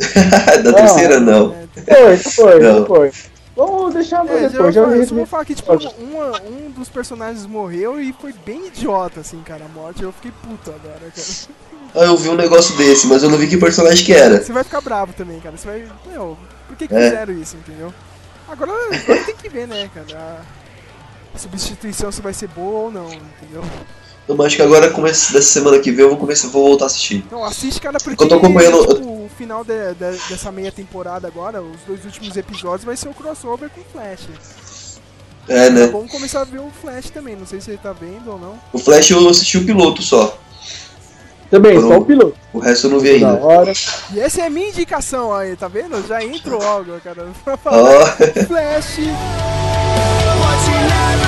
da 0.64 0.72
terceira, 0.72 1.20
não. 1.20 1.54
É, 1.86 2.16
foi, 2.16 2.32
foi, 2.32 2.60
Não. 2.60 2.86
foi. 2.86 3.12
Vamos 3.56 3.94
deixar 3.94 4.22
pra 4.24 4.34
É, 4.34 4.48
depois. 4.48 4.52
vou 4.62 4.72
Já 4.72 4.82
falar- 4.84 4.96
vi- 4.98 5.06
só 5.06 5.14
vou 5.14 5.26
falar 5.26 5.44
que, 5.46 5.54
tipo, 5.54 5.72
uma- 5.72 6.40
um 6.42 6.70
dos 6.70 6.88
personagens 6.90 7.46
morreu 7.46 7.98
e 7.98 8.12
foi 8.12 8.32
bem 8.44 8.66
idiota, 8.66 9.20
assim, 9.20 9.40
cara, 9.42 9.64
a 9.64 9.68
morte. 9.68 10.02
Eu 10.02 10.12
fiquei 10.12 10.30
puto 10.42 10.70
agora, 10.70 11.00
cara. 11.00 11.56
Ah, 11.94 12.04
eu 12.04 12.16
vi 12.18 12.28
um 12.28 12.34
negócio 12.36 12.76
desse, 12.76 13.06
mas 13.06 13.22
eu 13.22 13.30
não 13.30 13.38
vi 13.38 13.46
que 13.48 13.56
personagem 13.56 14.04
que 14.04 14.12
era. 14.12 14.42
Você 14.42 14.52
vai 14.52 14.62
ficar 14.62 14.82
bravo 14.82 15.14
também, 15.14 15.40
cara. 15.40 15.56
Você 15.56 15.66
vai. 15.66 15.88
Meu, 16.12 16.36
por 16.68 16.76
que, 16.76 16.86
que 16.86 16.94
É. 16.94 17.10
fizeram 17.10 17.32
isso, 17.32 17.56
entendeu? 17.56 17.92
Agora, 18.46 18.72
agora 18.72 19.24
tem 19.24 19.34
que 19.34 19.48
ver, 19.48 19.66
né, 19.66 19.88
cara? 19.94 20.42
A 21.34 21.38
substituição 21.38 22.12
se 22.12 22.20
vai 22.20 22.34
ser 22.34 22.48
boa 22.48 22.84
ou 22.84 22.90
não, 22.92 23.06
entendeu? 23.10 23.62
Então, 24.26 24.36
mas 24.36 24.46
acho 24.48 24.56
que 24.56 24.62
agora, 24.62 24.90
começo 24.90 25.32
dessa 25.32 25.52
semana 25.52 25.78
que 25.78 25.92
vem, 25.92 26.02
eu 26.02 26.08
vou 26.10 26.18
começar, 26.18 26.48
vou 26.48 26.66
voltar 26.66 26.86
a 26.86 26.88
assistir. 26.88 27.22
Então 27.26 27.44
assiste, 27.44 27.80
cara, 27.80 27.96
porque 28.02 28.20
Eu 28.24 28.28
tô 28.28 28.34
acompanhando- 28.34 28.84
tipo, 28.84 29.06
o 29.06 29.30
final 29.38 29.62
de- 29.62 29.94
de- 29.94 30.18
dessa 30.28 30.50
meia 30.50 30.72
temporada 30.72 31.28
agora, 31.28 31.62
os 31.62 31.80
dois 31.86 32.04
últimos 32.04 32.36
episódios, 32.36 32.84
vai 32.84 32.96
ser 32.96 33.08
o 33.08 33.14
crossover 33.14 33.70
com 33.70 33.80
o 33.80 33.84
Flash. 33.92 34.26
É, 35.48 35.66
É 35.66 35.70
né? 35.70 35.86
bom 35.86 36.08
começar 36.08 36.40
a 36.40 36.44
ver 36.44 36.58
o 36.58 36.68
Flash 36.82 37.08
também, 37.10 37.36
não 37.36 37.46
sei 37.46 37.60
se 37.60 37.70
ele 37.70 37.78
tá 37.80 37.92
vendo 37.92 38.32
ou 38.32 38.36
não. 38.38 38.58
O 38.72 38.78
Flash 38.80 39.10
eu 39.12 39.28
assisti 39.28 39.58
o 39.58 39.64
piloto 39.64 40.02
só. 40.02 40.36
Também, 41.48 41.76
Foram- 41.76 41.88
só 41.88 41.98
o 41.98 42.04
piloto. 42.04 42.34
O 42.52 42.58
resto 42.58 42.88
eu 42.88 42.90
não 42.90 42.98
vi 42.98 43.20
Da 43.20 43.30
ainda. 43.30 43.44
hora. 43.44 43.72
E 44.12 44.18
essa 44.18 44.42
é 44.42 44.46
a 44.46 44.50
minha 44.50 44.68
indicação 44.70 45.32
aí, 45.32 45.54
tá 45.54 45.68
vendo? 45.68 46.04
Já 46.08 46.20
entro 46.24 46.58
logo, 46.60 46.98
cara. 47.04 47.28
Pra 47.44 47.56
falar 47.56 48.16
Flash. 48.48 48.96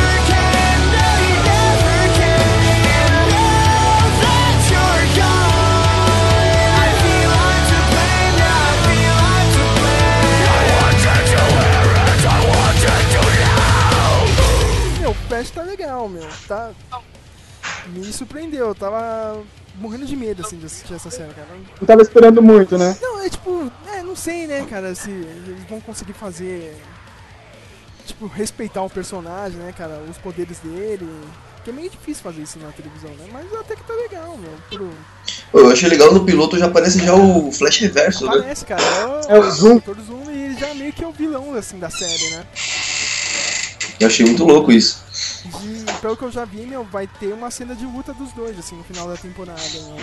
O 15.29 15.31
Flash 15.31 15.51
tá 15.51 15.63
legal, 15.63 16.09
meu. 16.09 16.27
Tá. 16.49 16.71
Me 17.89 18.03
surpreendeu, 18.11 18.69
eu 18.69 18.75
tava 18.75 19.43
morrendo 19.75 20.07
de 20.07 20.17
medo 20.17 20.41
assim 20.41 20.57
de 20.57 20.65
assistir 20.65 20.95
essa 20.95 21.11
série, 21.11 21.35
cara. 21.35 21.49
Não 21.79 21.87
tava 21.87 22.01
esperando 22.01 22.41
muito, 22.41 22.79
né? 22.79 22.97
Não, 23.03 23.23
é 23.23 23.29
tipo, 23.29 23.71
é, 23.93 24.03
não 24.03 24.17
sei, 24.17 24.47
né, 24.47 24.67
cara, 24.69 24.95
se 24.95 25.11
eles 25.11 25.65
vão 25.69 25.83
conseguir 25.83 26.15
fazer. 26.15 26.75
Tipo, 28.07 28.27
respeitar 28.27 28.81
o 28.81 28.89
personagem, 28.89 29.59
né, 29.59 29.75
cara, 29.77 30.03
os 30.09 30.17
poderes 30.17 30.61
dele. 30.61 31.07
Que 31.63 31.69
é 31.69 31.73
meio 31.75 31.91
difícil 31.91 32.23
fazer 32.23 32.41
isso 32.41 32.59
na 32.59 32.73
televisão, 32.73 33.11
né? 33.11 33.29
Mas 33.31 33.53
até 33.53 33.77
que 33.77 33.85
tá 33.85 33.93
legal, 33.93 34.35
meu. 34.39 34.53
Pro... 34.71 35.61
eu 35.61 35.71
achei 35.71 35.91
legal 35.91 36.11
no 36.11 36.25
piloto 36.25 36.59
já 36.59 36.65
aparece 36.67 37.05
já 37.05 37.15
o 37.15 37.53
Flash 37.53 37.81
Reverso, 37.81 38.25
né? 38.25 38.39
Parece, 38.39 38.65
cara. 38.65 38.83
É 38.83 39.05
o, 39.05 39.37
É 39.37 39.39
o 39.41 39.51
Zoom. 39.51 39.77
Dr. 39.77 40.01
Zoom 40.07 40.31
e 40.31 40.45
ele 40.45 40.59
já 40.59 40.73
meio 40.73 40.91
que 40.91 41.05
é 41.05 41.07
o 41.07 41.13
vilão, 41.13 41.53
assim, 41.53 41.79
da 41.79 41.91
série, 41.91 42.31
né? 42.31 42.47
Eu 44.01 44.07
achei 44.07 44.25
muito 44.25 44.45
louco 44.45 44.73
isso. 44.73 45.08
E 45.45 45.85
pelo 46.01 46.17
que 46.17 46.25
eu 46.25 46.31
já 46.31 46.45
vi, 46.45 46.67
meu, 46.67 46.85
vai 46.85 47.07
ter 47.07 47.33
uma 47.33 47.51
cena 47.51 47.75
de 47.75 47.85
luta 47.85 48.13
dos 48.13 48.33
dois, 48.33 48.59
assim, 48.59 48.77
no 48.77 48.85
final 48.85 49.09
da 49.09 49.17
temporada, 49.17 49.61
meu. 49.75 49.97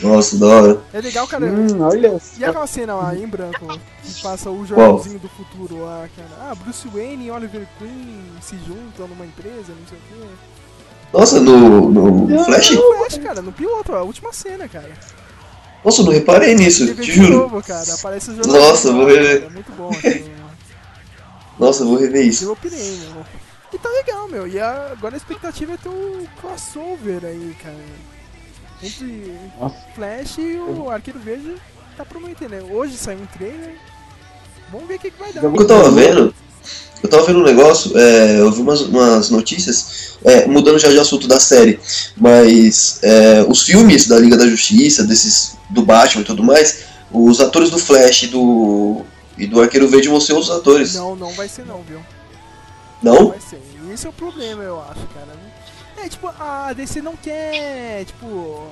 Nossa, 0.00 0.36
da 0.38 0.46
hora. 0.46 0.80
É 0.92 1.00
legal, 1.00 1.26
cara. 1.28 1.46
Hum, 1.46 1.80
olha. 1.80 2.20
E 2.38 2.44
aquela 2.44 2.66
cena 2.66 2.94
lá 2.94 3.14
em 3.14 3.26
branco 3.26 3.66
que 4.02 4.22
passa 4.22 4.50
o 4.50 4.64
jornalzinho 4.66 5.18
do 5.18 5.28
futuro 5.28 5.84
lá, 5.84 6.08
cara? 6.16 6.50
Ah, 6.50 6.54
Bruce 6.54 6.88
Wayne 6.88 7.26
e 7.26 7.30
Oliver 7.30 7.66
Queen 7.78 8.24
se 8.40 8.56
juntam 8.66 9.06
numa 9.06 9.24
empresa, 9.26 9.68
não 9.68 9.86
sei 9.88 9.98
o 9.98 10.00
quê. 10.08 10.28
Nossa, 11.12 11.40
no, 11.40 11.90
no 11.90 12.44
Flash? 12.44 12.70
No 12.70 12.82
Flash, 12.96 13.18
cara, 13.18 13.42
no 13.42 13.52
piloto, 13.52 13.94
a 13.94 14.02
última 14.02 14.32
cena, 14.32 14.66
cara. 14.66 14.90
Nossa, 15.84 16.00
eu 16.00 16.06
não 16.06 16.12
reparei 16.12 16.54
nisso, 16.54 16.86
te 16.86 16.94
de 16.94 17.12
juro. 17.12 17.38
novo, 17.40 17.62
cara. 17.62 17.92
Aparece 17.94 18.30
o. 18.30 18.46
Nossa, 18.46 18.92
vou 18.92 19.02
lá, 19.02 19.08
ver. 19.08 19.40
cara, 19.40 19.46
É 19.46 19.54
muito 19.54 19.72
bom. 19.72 19.90
aquilo, 19.90 20.26
né? 20.26 20.34
Nossa, 21.58 21.82
eu 21.82 21.88
vou 21.88 21.98
rever 21.98 22.26
isso. 22.26 22.44
Eu 22.44 22.52
opinei, 22.52 22.98
meu. 23.12 23.24
E 23.72 23.78
tá 23.78 23.88
legal, 23.88 24.28
meu. 24.28 24.46
E 24.46 24.58
agora 24.60 25.14
a 25.14 25.16
expectativa 25.16 25.74
é 25.74 25.76
ter 25.76 25.88
um 25.88 26.26
crossover 26.40 27.24
aí, 27.24 27.56
cara. 27.62 27.76
Entre 28.82 29.34
Nossa. 29.58 29.76
Flash 29.94 30.38
e 30.38 30.56
o 30.56 30.90
Arqueiro 30.90 31.20
Verde 31.20 31.54
tá 31.96 32.04
prometendo, 32.04 32.50
né? 32.50 32.62
Hoje 32.62 32.96
saiu 32.96 33.20
um 33.20 33.26
trailer. 33.26 33.76
Vamos 34.70 34.88
ver 34.88 34.96
o 34.96 34.98
que, 34.98 35.10
que 35.10 35.18
vai 35.18 35.32
dar. 35.32 35.44
Eu 35.44 35.66
tava 35.66 35.90
vendo, 35.90 36.34
eu 37.02 37.08
tava 37.08 37.24
vendo 37.24 37.40
um 37.40 37.44
negócio, 37.44 37.96
é, 37.96 38.40
eu 38.40 38.50
vi 38.50 38.60
umas, 38.60 38.80
umas 38.82 39.30
notícias, 39.30 40.16
é, 40.24 40.46
mudando 40.46 40.78
já 40.78 40.88
de 40.88 40.98
assunto 40.98 41.26
da 41.26 41.38
série, 41.38 41.78
mas 42.16 42.98
é, 43.02 43.44
os 43.46 43.62
filmes 43.62 44.06
da 44.06 44.18
Liga 44.18 44.36
da 44.36 44.46
Justiça, 44.46 45.04
desses 45.04 45.56
do 45.70 45.82
Batman 45.82 46.22
e 46.22 46.24
tudo 46.24 46.42
mais, 46.42 46.84
os 47.10 47.40
atores 47.40 47.70
do 47.70 47.78
Flash 47.78 48.24
e 48.24 48.26
do, 48.28 49.02
e 49.36 49.46
do 49.46 49.60
Arqueiro 49.60 49.88
Verde 49.88 50.08
vão 50.08 50.20
ser 50.20 50.32
outros 50.32 50.50
atores. 50.50 50.94
Não, 50.94 51.14
não 51.14 51.32
vai 51.32 51.48
ser 51.48 51.66
não, 51.66 51.82
viu? 51.82 52.00
Não? 53.02 53.28
Vai 53.28 53.40
ser. 53.40 53.60
E 53.82 53.92
esse 53.92 54.06
é 54.06 54.10
o 54.10 54.12
problema, 54.12 54.62
eu 54.62 54.80
acho, 54.80 55.06
cara. 55.08 55.32
É, 55.96 56.08
tipo, 56.08 56.28
a 56.28 56.72
DC 56.72 57.02
não 57.02 57.16
quer, 57.16 58.04
tipo, 58.04 58.66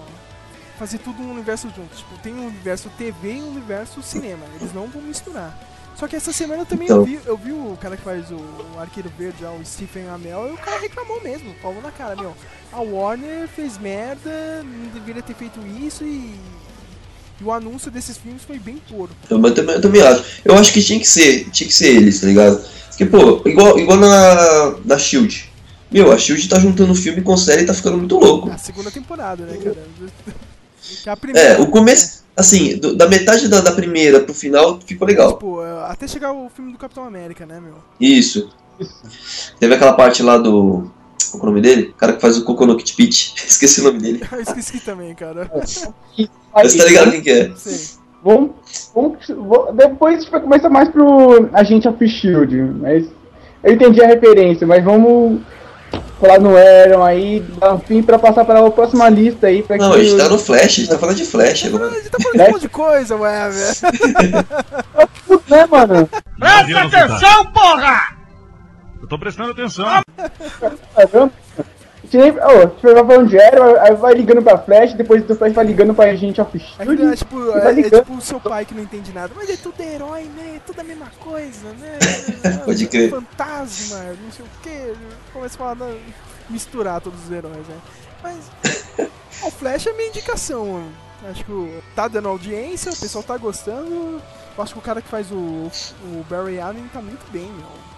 fazer 0.79 0.99
tudo 0.99 1.23
um 1.23 1.31
universo 1.33 1.69
junto. 1.75 1.95
Tipo, 1.95 2.17
tem 2.19 2.35
um 2.35 2.47
universo 2.47 2.89
TV 2.97 3.35
e 3.35 3.43
um 3.43 3.51
universo 3.51 4.03
cinema. 4.03 4.45
Eles 4.59 4.73
não 4.73 4.87
vão 4.87 5.03
misturar. 5.03 5.57
Só 5.97 6.09
que 6.09 6.17
essa 6.17 6.33
semana 6.33 6.65
também 6.65 6.89
eu, 6.89 7.03
Então. 7.03 7.05
vi, 7.05 7.21
eu 7.27 7.37
vi 7.37 7.53
o 7.53 7.77
cara 7.79 7.95
que 7.97 8.03
faz 8.03 8.31
o, 8.31 8.37
o 8.37 8.81
Arqueiro 8.81 9.13
Verde, 9.19 9.45
o 9.45 9.61
Stephen 9.67 10.09
Amell, 10.09 10.49
e 10.49 10.53
o 10.53 10.57
cara 10.57 10.81
reclamou 10.81 11.21
mesmo, 11.23 11.55
falou 11.61 11.83
na 11.83 11.91
cara, 11.91 12.17
meu. 12.17 12.35
A 12.73 12.81
Warner 12.81 13.47
fez 13.49 13.77
merda, 13.77 14.63
não 14.63 14.89
deveria 14.89 15.23
ter 15.23 15.35
feito 15.35 15.61
isso 15.61 16.03
e. 16.05 16.35
E 17.41 17.45
o 17.45 17.53
anúncio 17.53 17.91
desses 17.91 18.17
filmes 18.19 18.43
foi 18.43 18.59
bem 18.59 18.77
puro. 18.89 19.11
Eu, 19.31 19.55
também, 19.55 19.75
eu 19.77 19.81
também 19.81 20.03
acho. 20.03 20.25
Eu 20.45 20.55
acho 20.57 20.73
que 20.73 20.83
tinha 20.83 20.99
que 21.01 21.09
ser, 21.09 21.49
tinha 21.51 21.67
que 21.67 21.75
ser 21.75 21.97
eles, 21.97 22.21
tá 22.21 22.27
ligado? 22.27 22.63
Porque, 22.89 23.07
pô, 23.07 23.41
igual, 23.49 23.79
igual 23.79 23.99
na, 23.99 24.75
na 24.85 24.99
Shield. 24.99 25.49
Meu, 25.91 26.13
a 26.13 26.19
Shield 26.19 26.49
tá 26.49 26.59
juntando 26.61 26.95
filme 26.95 27.23
com 27.23 27.37
série 27.37 27.63
e 27.63 27.67
tá 27.67 27.75
ficando 27.75 27.97
muito 27.99 28.17
louco. 28.19 28.51
A 28.51 28.59
segunda 28.59 28.91
temporada, 28.91 29.45
né, 29.45 29.57
cara? 29.57 29.77
A 31.07 31.17
primeira. 31.17 31.49
É, 31.51 31.61
o 31.61 31.69
começo, 31.71 32.25
assim, 32.37 32.77
do- 32.77 32.97
da 32.97 33.09
metade 33.09 33.49
da, 33.49 33.61
da 33.61 33.71
primeira 33.73 34.21
pro 34.21 34.35
final 34.35 34.81
ficou 34.85 35.07
legal. 35.07 35.33
Tipo, 35.35 35.63
é, 35.63 35.85
até 35.91 36.07
chegar 36.09 36.33
o 36.33 36.51
filme 36.51 36.73
do 36.73 36.79
Capitão 36.79 37.05
América, 37.05 37.47
né, 37.47 37.61
meu? 37.61 37.75
Isso. 38.01 38.51
Teve 39.59 39.75
aquela 39.75 39.93
parte 39.93 40.23
lá 40.23 40.37
do. 40.39 40.91
Qual 41.31 41.41
é 41.41 41.43
o 41.43 41.47
nome 41.47 41.61
dele? 41.61 41.91
O 41.91 41.95
cara 41.95 42.13
que 42.15 42.21
faz 42.21 42.37
o 42.39 42.45
Coconut 42.45 42.95
Pit. 42.95 43.35
Esqueci 43.47 43.81
o 43.81 43.85
nome 43.85 43.99
dele. 44.01 44.23
Eu 44.33 44.41
esqueci 44.41 44.81
também, 44.81 45.15
cara. 45.15 45.51
Mas 46.55 46.75
tá 46.75 46.85
ligado 46.85 47.11
quem 47.13 47.21
que 47.23 47.31
é? 47.31 47.53
Sei. 47.57 47.99
Vamos, 48.23 48.51
vamos, 48.95 49.17
vou- 49.29 49.73
depois 49.73 50.17
a 50.17 50.21
gente 50.21 50.31
vai 50.31 50.41
começar 50.41 50.69
mais 50.69 50.89
pro 50.91 51.49
Agente 51.55 51.89
of 51.89 52.07
Shield, 52.07 52.55
mas 52.81 53.07
eu 53.65 53.73
entendi 53.73 54.03
a 54.05 54.07
referência, 54.07 54.67
mas 54.67 54.85
vamos 54.85 55.41
falar 56.21 56.39
no 56.39 56.55
Aaron 56.55 57.03
aí, 57.03 57.41
dar 57.59 57.75
um 57.75 57.79
fim 57.79 58.03
pra 58.03 58.19
passar 58.19 58.45
para 58.45 58.61
a 58.67 58.71
próxima 58.71 59.09
lista 59.09 59.47
aí. 59.47 59.63
Pra 59.63 59.79
Não, 59.79 59.93
que 59.93 60.01
a 60.01 60.05
gente 60.05 60.19
tá 60.19 60.29
no 60.29 60.39
Flash, 60.39 60.63
a 60.65 60.69
gente 60.69 60.89
tá 60.91 60.99
falando 60.99 61.17
de 61.17 61.25
Flash 61.25 61.65
A 61.65 61.69
agora. 61.69 61.91
gente 61.93 62.11
tá 62.11 62.19
falando 62.23 62.37
de 62.37 62.43
um 62.43 62.51
monte 62.53 62.61
de 62.61 62.69
coisa, 62.69 63.17
ué, 63.17 63.49
velho. 63.51 64.47
Putz, 65.27 65.49
né, 65.49 65.67
mano? 65.67 66.09
Presta 66.39 66.81
atenção, 66.83 67.47
porra! 67.53 68.20
Tô 69.11 69.19
prestando 69.19 69.51
atenção. 69.51 69.85
Gente 72.05 72.39
Ô, 72.39 72.49
a 72.49 72.61
gente 72.67 72.83
vai 72.83 72.95
falando 72.95 73.29
de 73.29 73.41
Aaron, 73.41 73.77
aí 73.81 73.95
vai 73.95 74.15
ligando 74.15 74.43
pra 74.43 74.57
Flash, 74.59 74.95
depois 74.95 75.23
do 75.25 75.35
Flash 75.35 75.53
vai 75.53 75.65
ligando 75.65 75.93
pra 75.95 76.11
Agente 76.11 76.41
of 76.41 76.57
É, 76.57 76.85
Shield. 76.85 77.03
é 77.13 77.17
tipo, 77.17 77.45
vai 77.53 77.67
é, 77.67 77.69
é 77.69 77.73
ligando. 77.73 78.01
tipo 78.05 78.15
o 78.15 78.21
seu 78.21 78.41
pai 78.41 78.65
que 78.65 78.73
não 78.73 78.83
entende 78.85 79.13
nada. 79.13 79.33
Mas 79.37 79.51
é 79.51 79.57
tudo 79.57 79.81
herói, 79.81 80.25
né? 80.37 80.55
É 80.57 80.61
tudo 80.65 80.81
a 80.81 80.85
mesma 80.85 81.07
coisa, 81.19 81.69
né? 81.73 81.99
Pode 82.65 82.87
crer. 82.87 83.11
Fantasma, 83.11 83.99
não 84.23 84.33
sei 84.33 84.45
o 84.45 84.49
que. 84.63 84.95
Começa 85.33 85.57
a 85.57 85.59
falar, 85.59 85.75
não, 85.75 85.99
misturar 86.49 87.01
todos 87.01 87.23
os 87.25 87.31
heróis, 87.33 87.67
né? 87.67 87.77
Mas 88.23 88.51
o 89.45 89.51
Flash 89.51 89.89
é 89.89 89.93
minha 89.93 90.09
indicação. 90.09 90.85
Acho 91.29 91.45
que 91.45 91.83
tá 91.95 92.09
dando 92.09 92.29
audiência, 92.29 92.93
o 92.93 92.97
pessoal 92.97 93.23
tá 93.25 93.37
gostando. 93.37 94.23
Eu 94.57 94.63
acho 94.63 94.73
que 94.73 94.79
o 94.79 94.83
cara 94.83 95.03
que 95.03 95.09
faz 95.09 95.31
o, 95.31 95.35
o 95.35 96.25
Barry 96.31 96.61
Allen 96.61 96.89
tá 96.93 97.03
muito 97.03 97.31
bem, 97.31 97.43
meu. 97.53 97.90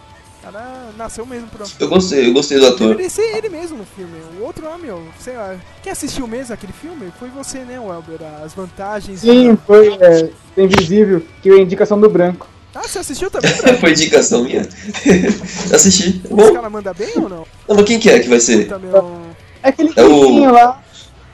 Cara 0.42 0.90
nasceu 0.96 1.24
mesmo 1.24 1.46
pra. 1.48 1.64
Eu 1.78 1.88
gostei, 1.88 2.28
eu 2.28 2.32
gostei 2.32 2.58
do 2.58 2.66
ator. 2.66 2.88
Deveria 2.88 3.08
ser 3.10 3.36
ele 3.36 3.48
mesmo 3.48 3.78
no 3.78 3.84
filme. 3.84 4.14
O 4.38 4.42
outro 4.42 4.64
lá, 4.64 4.76
meu, 4.76 5.00
sei 5.20 5.36
lá. 5.36 5.54
Quem 5.82 5.92
assistiu 5.92 6.26
mesmo 6.26 6.52
aquele 6.52 6.72
filme? 6.72 7.12
Foi 7.18 7.28
você, 7.28 7.60
né, 7.60 7.78
Welber? 7.78 8.18
As 8.44 8.52
vantagens. 8.52 9.20
Sim, 9.20 9.56
foi 9.66 9.96
é, 10.00 10.30
Invisível, 10.56 11.22
que 11.40 11.48
é 11.48 11.52
a 11.54 11.58
indicação 11.58 12.00
do 12.00 12.10
branco. 12.10 12.48
Ah, 12.74 12.82
você 12.88 12.98
assistiu 13.00 13.30
também? 13.30 13.50
Foi 13.80 13.90
indicação 13.90 14.44
minha. 14.44 14.62
Assisti. 15.74 16.22
Esse 16.24 16.34
Bom, 16.34 16.54
cara 16.54 16.70
manda 16.70 16.94
bem 16.94 17.12
ou 17.16 17.28
não? 17.28 17.46
não, 17.68 17.76
mas 17.76 17.84
quem 17.84 18.00
que 18.00 18.08
é 18.08 18.18
que 18.18 18.30
vai 18.30 18.40
ser? 18.40 18.62
Puta, 18.64 18.78
meu. 18.78 19.20
É 19.62 19.68
aquele 19.68 19.92
É 19.94 20.02
o- 20.02 20.50
lá, 20.50 20.82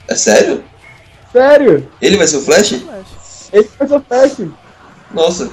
É 0.08 0.16
sério? 0.16 0.64
sério. 1.32 1.88
Ele 2.02 2.16
vai 2.16 2.26
ser 2.26 2.38
o 2.38 2.42
Flash? 2.42 2.72
Ele 3.52 3.64
faz 3.78 3.92
o 3.92 4.00
Flash. 4.00 4.48
Nossa. 5.12 5.50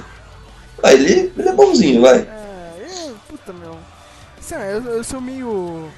Ah, 0.82 0.92
ele, 0.92 1.32
ele 1.38 1.48
é 1.48 1.52
bonzinho, 1.52 2.00
vai. 2.02 2.18
É. 2.18 2.35
Sei 4.46 4.56
lá, 4.56 4.64
eu, 4.64 4.80
eu 4.84 5.02
sou 5.02 5.20
meio 5.20 5.88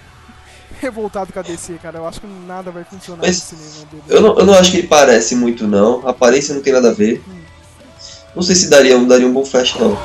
revoltado 0.81 1.31
com 1.35 1.39
a 1.39 1.43
DC, 1.43 1.75
cara. 1.83 1.99
Eu 1.99 2.07
acho 2.07 2.19
que 2.19 2.27
nada 2.27 2.71
vai 2.71 2.83
funcionar 2.83 3.21
Mas 3.21 3.37
no 3.37 3.59
cinema 3.59 3.87
dele. 3.91 4.03
Eu 4.09 4.23
não, 4.23 4.39
eu 4.39 4.47
não 4.47 4.55
acho 4.55 4.71
que 4.71 4.79
ele 4.79 4.89
parece 4.89 5.37
muito, 5.37 5.67
não. 5.67 6.07
A 6.07 6.13
aparência 6.13 6.55
não 6.55 6.63
tem 6.63 6.73
nada 6.73 6.89
a 6.89 6.95
ver. 6.95 7.23
Não 8.35 8.43
sei 8.43 8.55
se 8.55 8.71
daria, 8.71 8.99
daria 9.01 9.27
um 9.27 9.33
bom 9.35 9.45
Flash, 9.45 9.75
não. 9.75 9.99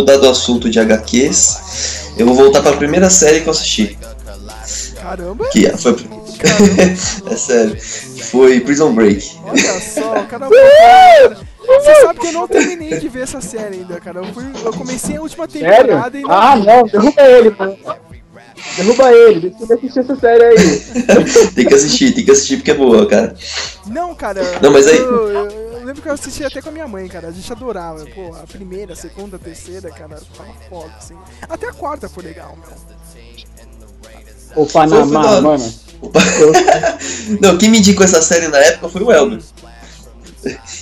Mudar 0.00 0.16
do 0.16 0.28
assunto 0.28 0.68
de 0.68 0.80
HQs. 0.80 2.12
Eu 2.16 2.26
vou 2.26 2.34
voltar 2.34 2.62
para 2.62 2.72
a 2.72 2.76
primeira 2.76 3.08
série 3.10 3.40
que 3.40 3.46
eu 3.48 3.52
assisti. 3.52 3.98
Caramba! 5.00 5.48
Que 5.50 5.68
foi. 5.76 5.96
é 7.30 7.36
sério. 7.36 7.76
Foi 8.30 8.60
Prison 8.60 8.92
Break. 8.94 9.36
Olha 9.44 9.80
só, 9.80 10.20
o 10.20 10.24
cara. 10.26 10.48
Você 10.48 11.94
sabe 12.02 12.18
que 12.20 12.26
eu 12.28 12.32
não 12.32 12.48
terminei 12.48 12.98
de 12.98 13.08
ver 13.08 13.22
essa 13.22 13.40
série 13.40 13.76
ainda, 13.76 14.00
cara. 14.00 14.20
Eu, 14.20 14.24
fui, 14.32 14.44
eu 14.64 14.72
comecei 14.72 15.16
a 15.16 15.20
última 15.20 15.48
Sério? 15.48 15.86
temporada 15.88 16.18
e 16.18 16.22
não. 16.22 16.30
Ah, 16.32 16.56
não, 16.56 16.82
derruba 16.84 17.22
ele, 17.22 17.54
mano. 17.58 17.76
Derruba 18.76 19.12
ele, 19.12 19.50
deixa 19.50 19.72
eu 19.72 19.76
assistir 19.78 19.98
essa 20.00 20.16
série 20.16 20.44
aí. 20.44 20.80
tem 21.54 21.66
que 21.66 21.74
assistir, 21.74 22.14
tem 22.14 22.24
que 22.24 22.30
assistir 22.30 22.56
porque 22.56 22.70
é 22.72 22.74
boa, 22.74 23.06
cara. 23.06 23.34
Não, 23.86 24.14
cara. 24.14 24.42
Não, 24.60 24.70
mas 24.72 24.86
aí- 24.86 24.96
eu- 24.98 25.28
eu 25.28 25.69
lembro 25.90 26.02
que 26.02 26.08
eu 26.08 26.12
assisti 26.12 26.44
até 26.44 26.62
com 26.62 26.68
a 26.68 26.72
minha 26.72 26.88
mãe, 26.88 27.08
cara. 27.08 27.28
A 27.28 27.32
gente 27.32 27.50
adorava. 27.52 28.06
Pô, 28.06 28.34
a 28.34 28.46
primeira, 28.46 28.92
a 28.92 28.96
segunda, 28.96 29.36
a 29.36 29.38
terceira, 29.38 29.90
cara, 29.90 30.20
tava 30.36 30.54
foda, 30.68 30.92
assim. 30.96 31.16
Até 31.48 31.68
a 31.68 31.72
quarta 31.72 32.08
foi 32.08 32.24
legal, 32.24 32.56
meu. 32.56 32.70
Da 34.64 34.72
Panamá, 34.72 35.40
mano. 35.40 35.74
Não, 37.40 37.58
quem 37.58 37.68
me 37.68 37.78
indicou 37.78 38.04
essa 38.04 38.22
série 38.22 38.48
na 38.48 38.58
época 38.58 38.88
foi 38.88 39.02
o 39.02 39.12
Elber. 39.12 39.40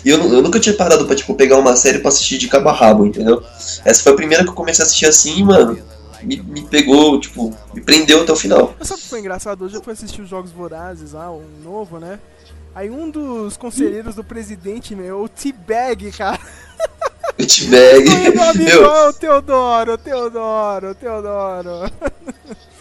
E 0.04 0.08
eu, 0.08 0.18
eu 0.32 0.42
nunca 0.42 0.60
tinha 0.60 0.74
parado 0.74 1.04
pra, 1.06 1.16
tipo, 1.16 1.34
pegar 1.34 1.58
uma 1.58 1.74
série 1.74 1.98
pra 1.98 2.10
assistir 2.10 2.38
de 2.38 2.46
cabo 2.46 2.68
a 2.68 2.72
rabo, 2.72 3.04
entendeu? 3.04 3.42
Essa 3.84 4.02
foi 4.02 4.12
a 4.12 4.16
primeira 4.16 4.44
que 4.44 4.50
eu 4.50 4.54
comecei 4.54 4.84
a 4.84 4.86
assistir 4.86 5.06
assim, 5.06 5.42
mano. 5.42 5.78
Me, 6.22 6.36
me 6.36 6.62
pegou, 6.62 7.18
tipo, 7.18 7.54
me 7.74 7.80
prendeu 7.80 8.22
até 8.22 8.32
o 8.32 8.36
final. 8.36 8.74
Mas 8.78 8.88
sabe 8.88 9.00
o 9.00 9.02
que 9.02 9.08
foi 9.08 9.20
engraçado? 9.20 9.64
Hoje 9.64 9.76
eu 9.76 9.82
fui 9.82 9.92
assistir 9.92 10.20
os 10.20 10.28
Jogos 10.28 10.52
Vorazes 10.52 11.12
lá, 11.12 11.30
um 11.30 11.44
novo, 11.62 11.98
né? 11.98 12.18
Aí 12.74 12.90
um 12.90 13.10
dos 13.10 13.56
conselheiros 13.56 14.14
do 14.14 14.22
presidente, 14.22 14.94
meu, 14.94 15.22
o 15.22 15.28
T-Bag, 15.28 16.12
cara. 16.12 16.38
Eu 17.36 17.46
te 17.46 17.64
bag. 17.66 18.10
Foi 18.10 18.30
meu 18.30 18.42
amigo, 18.42 18.64
Meu, 18.64 18.84
ó, 18.84 19.08
o 19.08 19.12
Teodoro, 19.12 19.98
Teodoro, 19.98 20.94
Teodoro. 20.94 21.92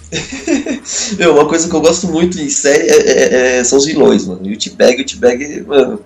meu, 1.17 1.33
uma 1.35 1.47
coisa 1.47 1.69
que 1.69 1.75
eu 1.75 1.81
gosto 1.81 2.07
muito 2.07 2.39
em 2.39 2.49
série 2.49 2.87
é- 2.87 3.09
é- 3.09 3.57
é- 3.59 3.63
são 3.63 3.77
os 3.77 3.85
vilões, 3.85 4.25
mano. 4.25 4.47
E 4.47 4.53
o 4.53 4.57
T-Bag, 4.57 5.01
o 5.01 5.05
T-Bag, 5.05 5.61
mano, 5.61 5.99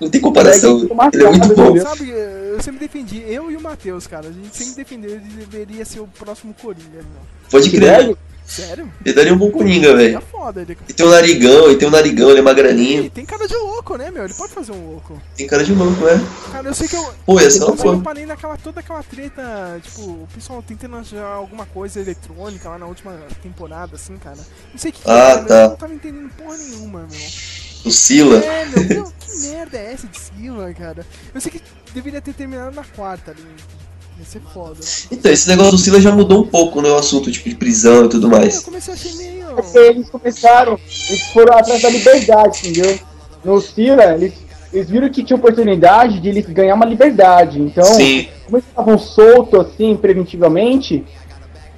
não 0.00 0.08
tem 0.08 0.20
comparação. 0.20 0.80
Ele 1.12 1.24
é 1.24 1.30
muito 1.30 1.54
bom. 1.54 1.80
Sabe, 1.80 2.10
eu 2.10 2.62
sempre 2.62 2.80
defendi, 2.80 3.22
eu 3.26 3.50
e 3.50 3.56
o 3.56 3.60
Matheus, 3.60 4.06
cara, 4.06 4.28
a 4.28 4.32
gente 4.32 4.56
sempre 4.56 4.74
defendeu 4.74 5.10
ele 5.10 5.20
deveria 5.20 5.84
ser 5.84 6.00
o 6.00 6.06
próximo 6.06 6.54
Coringa, 6.54 6.88
meu. 6.98 7.22
Pode 7.50 7.70
crer. 7.70 8.16
Sério? 8.50 8.92
Ele 9.04 9.14
daria 9.14 9.32
um 9.32 9.38
bom 9.38 9.48
Coringa, 9.50 9.90
É 9.90 9.94
velho. 9.94 10.20
foda. 10.22 10.60
Ele... 10.62 10.76
E 10.88 10.92
tem 10.92 11.06
um 11.06 11.10
narigão, 11.10 11.66
ele 11.66 11.76
tem 11.76 11.86
um 11.86 11.90
narigão, 11.92 12.30
ele 12.30 12.40
é 12.40 12.42
magrelinho. 12.42 12.98
Ele 13.02 13.10
tem 13.10 13.24
cara 13.24 13.46
de 13.46 13.54
louco, 13.54 13.96
né, 13.96 14.10
meu? 14.10 14.24
Ele 14.24 14.34
pode 14.34 14.52
fazer 14.52 14.72
um 14.72 14.90
louco. 14.90 15.22
Tem 15.36 15.46
cara 15.46 15.62
de 15.62 15.72
louco, 15.72 16.04
né? 16.04 16.20
Cara, 16.50 16.68
eu 16.68 16.74
sei 16.74 16.88
que 16.88 16.96
eu. 16.96 17.14
Pô, 17.24 17.32
uma 17.34 17.48
sei 17.48 17.60
que 17.60 17.86
eu 17.86 18.00
parei 18.00 18.26
naquela, 18.26 18.56
toda 18.56 18.80
aquela 18.80 19.02
treta, 19.04 19.80
tipo, 19.80 20.02
o 20.02 20.28
pessoal 20.34 20.60
tentando 20.62 20.96
achar 20.96 21.22
alguma 21.24 21.64
coisa 21.64 22.00
eletrônica 22.00 22.68
lá 22.68 22.76
na 22.76 22.86
última 22.86 23.12
temporada, 23.40 23.94
assim, 23.94 24.16
cara. 24.16 24.38
Não 24.72 24.78
sei 24.78 24.90
o 24.90 24.94
que, 24.94 25.00
que 25.02 25.08
Ah, 25.10 25.14
era, 25.14 25.36
meu, 25.38 25.46
tá. 25.46 25.54
eu 25.62 25.68
não 25.70 25.76
tava 25.76 25.94
entendendo 25.94 26.30
porra 26.36 26.56
nenhuma, 26.56 27.06
meu. 27.08 27.28
O 27.84 27.90
Sila. 27.90 28.36
É, 28.44 28.64
meu, 28.66 28.84
meu, 28.88 29.12
que 29.18 29.38
merda 29.48 29.78
é 29.78 29.92
essa 29.92 30.06
de 30.08 30.18
Sila, 30.18 30.74
cara? 30.74 31.06
Eu 31.32 31.40
sei 31.40 31.52
que 31.52 31.62
deveria 31.94 32.20
ter 32.20 32.34
terminado 32.34 32.74
na 32.74 32.84
quarta 32.84 33.30
ali. 33.30 33.46
Ser 34.24 34.40
foda. 34.52 34.76
Então, 35.10 35.32
esse 35.32 35.48
negócio 35.48 35.72
do 35.72 35.78
Sila 35.78 36.00
já 36.00 36.12
mudou 36.12 36.42
um 36.42 36.46
pouco, 36.46 36.80
né? 36.80 36.88
O 36.90 36.96
assunto, 36.96 37.30
tipo, 37.30 37.48
de 37.48 37.54
prisão 37.56 38.04
e 38.04 38.08
tudo 38.08 38.26
Eu 38.26 38.30
mais. 38.30 38.60
comecei 38.60 38.92
a 38.92 38.96
achar 38.96 39.14
meio. 39.16 39.46
Porque 39.54 39.78
eles 39.78 40.08
começaram, 40.10 40.78
eles 41.08 41.22
foram 41.32 41.56
atrás 41.56 41.82
da 41.82 41.88
liberdade, 41.88 42.68
entendeu? 42.68 42.98
No 43.44 43.60
Sila, 43.60 44.14
eles, 44.14 44.34
eles 44.72 44.88
viram 44.88 45.08
que 45.08 45.24
tinha 45.24 45.36
oportunidade 45.36 46.20
de 46.20 46.28
eles 46.28 46.46
ganhar 46.46 46.74
uma 46.74 46.86
liberdade. 46.86 47.60
Então, 47.60 47.84
Sim. 47.84 48.28
como 48.44 48.58
eles 48.58 48.68
estavam 48.68 48.98
soltos 48.98 49.58
assim, 49.60 49.96
preventivamente, 49.96 51.04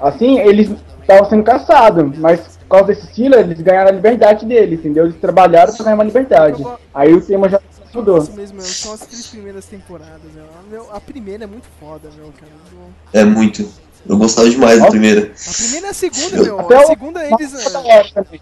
assim, 0.01 0.39
eles 0.41 0.71
estavam 1.01 1.29
sendo 1.31 1.43
caçados. 1.45 2.19
Mas 2.19 2.41
por 2.69 2.79
causa 2.79 2.87
desse 2.87 3.15
Sila, 3.15 3.37
eles 3.37 3.61
ganharam 3.61 3.91
a 3.91 3.93
liberdade 3.93 4.45
deles, 4.47 4.81
entendeu? 4.81 5.05
Eles 5.05 5.17
trabalharam 5.17 5.73
pra 5.75 5.85
ganhar 5.85 5.95
uma 5.95 6.05
liberdade. 6.05 6.65
Aí 6.95 7.13
o 7.13 7.21
tema 7.21 7.49
já 7.49 7.61
mudou. 7.95 8.19
Isso 8.19 8.33
mesmo, 8.33 8.57
meu, 8.59 8.67
são 8.67 8.93
as 8.93 9.01
três 9.01 9.27
primeiras 9.27 9.65
temporadas, 9.67 10.33
meu. 10.35 10.45
A, 10.45 10.63
meu. 10.71 10.89
a 10.97 11.01
primeira 11.01 11.45
é 11.45 11.47
muito 11.47 11.67
foda, 11.81 12.09
meu, 12.17 12.33
cara. 12.39 12.53
Meu, 12.73 12.89
É 13.13 13.25
muito. 13.25 13.69
Eu 14.09 14.17
gostava 14.19 14.51
demais 14.51 14.81
da 14.81 14.89
primeira. 14.89 15.33
A 15.49 15.53
primeira 15.55 15.87
e 15.87 15.91
a 15.91 15.95
segunda, 15.95 16.43
meu. 16.43 16.61
Até 16.61 16.77
A 16.77 16.81
o- 16.83 16.87
segunda 16.87 17.25
eles. 17.25 17.53
Nossa, 17.53 17.79
é, 17.79 17.95
hora 17.99 18.09
também. 18.15 18.41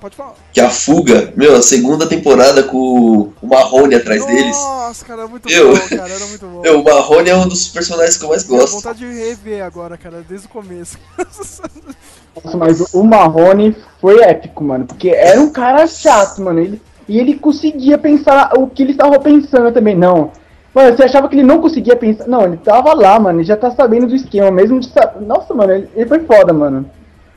Pode 0.00 0.14
falar. 0.14 0.34
Que 0.52 0.60
a 0.60 0.68
fuga, 0.70 1.32
meu, 1.34 1.56
a 1.56 1.62
segunda 1.62 2.06
temporada 2.06 2.62
com 2.62 3.32
o 3.40 3.46
Marrone 3.46 3.94
atrás 3.94 4.24
deles. 4.26 4.54
Nossa, 4.56 5.04
cara, 5.04 5.22
era 5.22 5.28
muito 5.30 5.50
Eu- 5.50 5.74
bom, 5.74 5.88
cara, 5.88 6.12
era 6.12 6.26
muito 6.26 6.46
bom. 6.46 6.60
Meu, 6.62 6.80
o 6.80 6.84
Marrone 6.84 7.30
é 7.30 7.34
um 7.36 7.48
dos 7.48 7.66
personagens 7.68 8.16
que 8.18 8.24
eu 8.24 8.28
mais 8.28 8.44
Tenho 8.44 8.60
gosto. 8.60 8.74
vontade 8.74 8.98
de 8.98 9.06
rever 9.06 9.64
agora, 9.64 9.96
cara, 9.96 10.22
desde 10.28 10.46
o 10.46 10.50
começo. 10.50 10.98
Nossa, 11.18 12.56
mas 12.56 12.92
o 12.94 13.02
Marrone 13.02 13.74
foi 14.00 14.20
épico, 14.22 14.62
mano. 14.62 14.84
Porque 14.86 15.08
era 15.08 15.40
um 15.40 15.50
cara 15.50 15.86
chato, 15.86 16.42
mano. 16.42 16.60
Ele, 16.60 16.80
e 17.08 17.18
ele 17.18 17.34
conseguia 17.34 17.96
pensar 17.98 18.52
o 18.56 18.66
que 18.66 18.82
ele 18.82 18.92
estava 18.92 19.18
pensando 19.20 19.72
também. 19.72 19.94
Não. 19.96 20.30
Mano, 20.74 20.94
você 20.96 21.04
achava 21.04 21.28
que 21.28 21.34
ele 21.36 21.42
não 21.42 21.60
conseguia 21.60 21.96
pensar. 21.96 22.26
Não, 22.26 22.42
ele 22.44 22.56
tava 22.58 22.92
lá, 22.94 23.18
mano. 23.18 23.38
Ele 23.40 23.46
já 23.46 23.56
tá 23.56 23.70
sabendo 23.70 24.06
do 24.06 24.14
esquema, 24.14 24.50
mesmo 24.50 24.78
de 24.80 24.88
sa- 24.90 25.14
Nossa, 25.20 25.54
mano, 25.54 25.72
ele, 25.72 25.88
ele 25.94 26.06
foi 26.06 26.20
foda, 26.20 26.52
mano. 26.52 26.90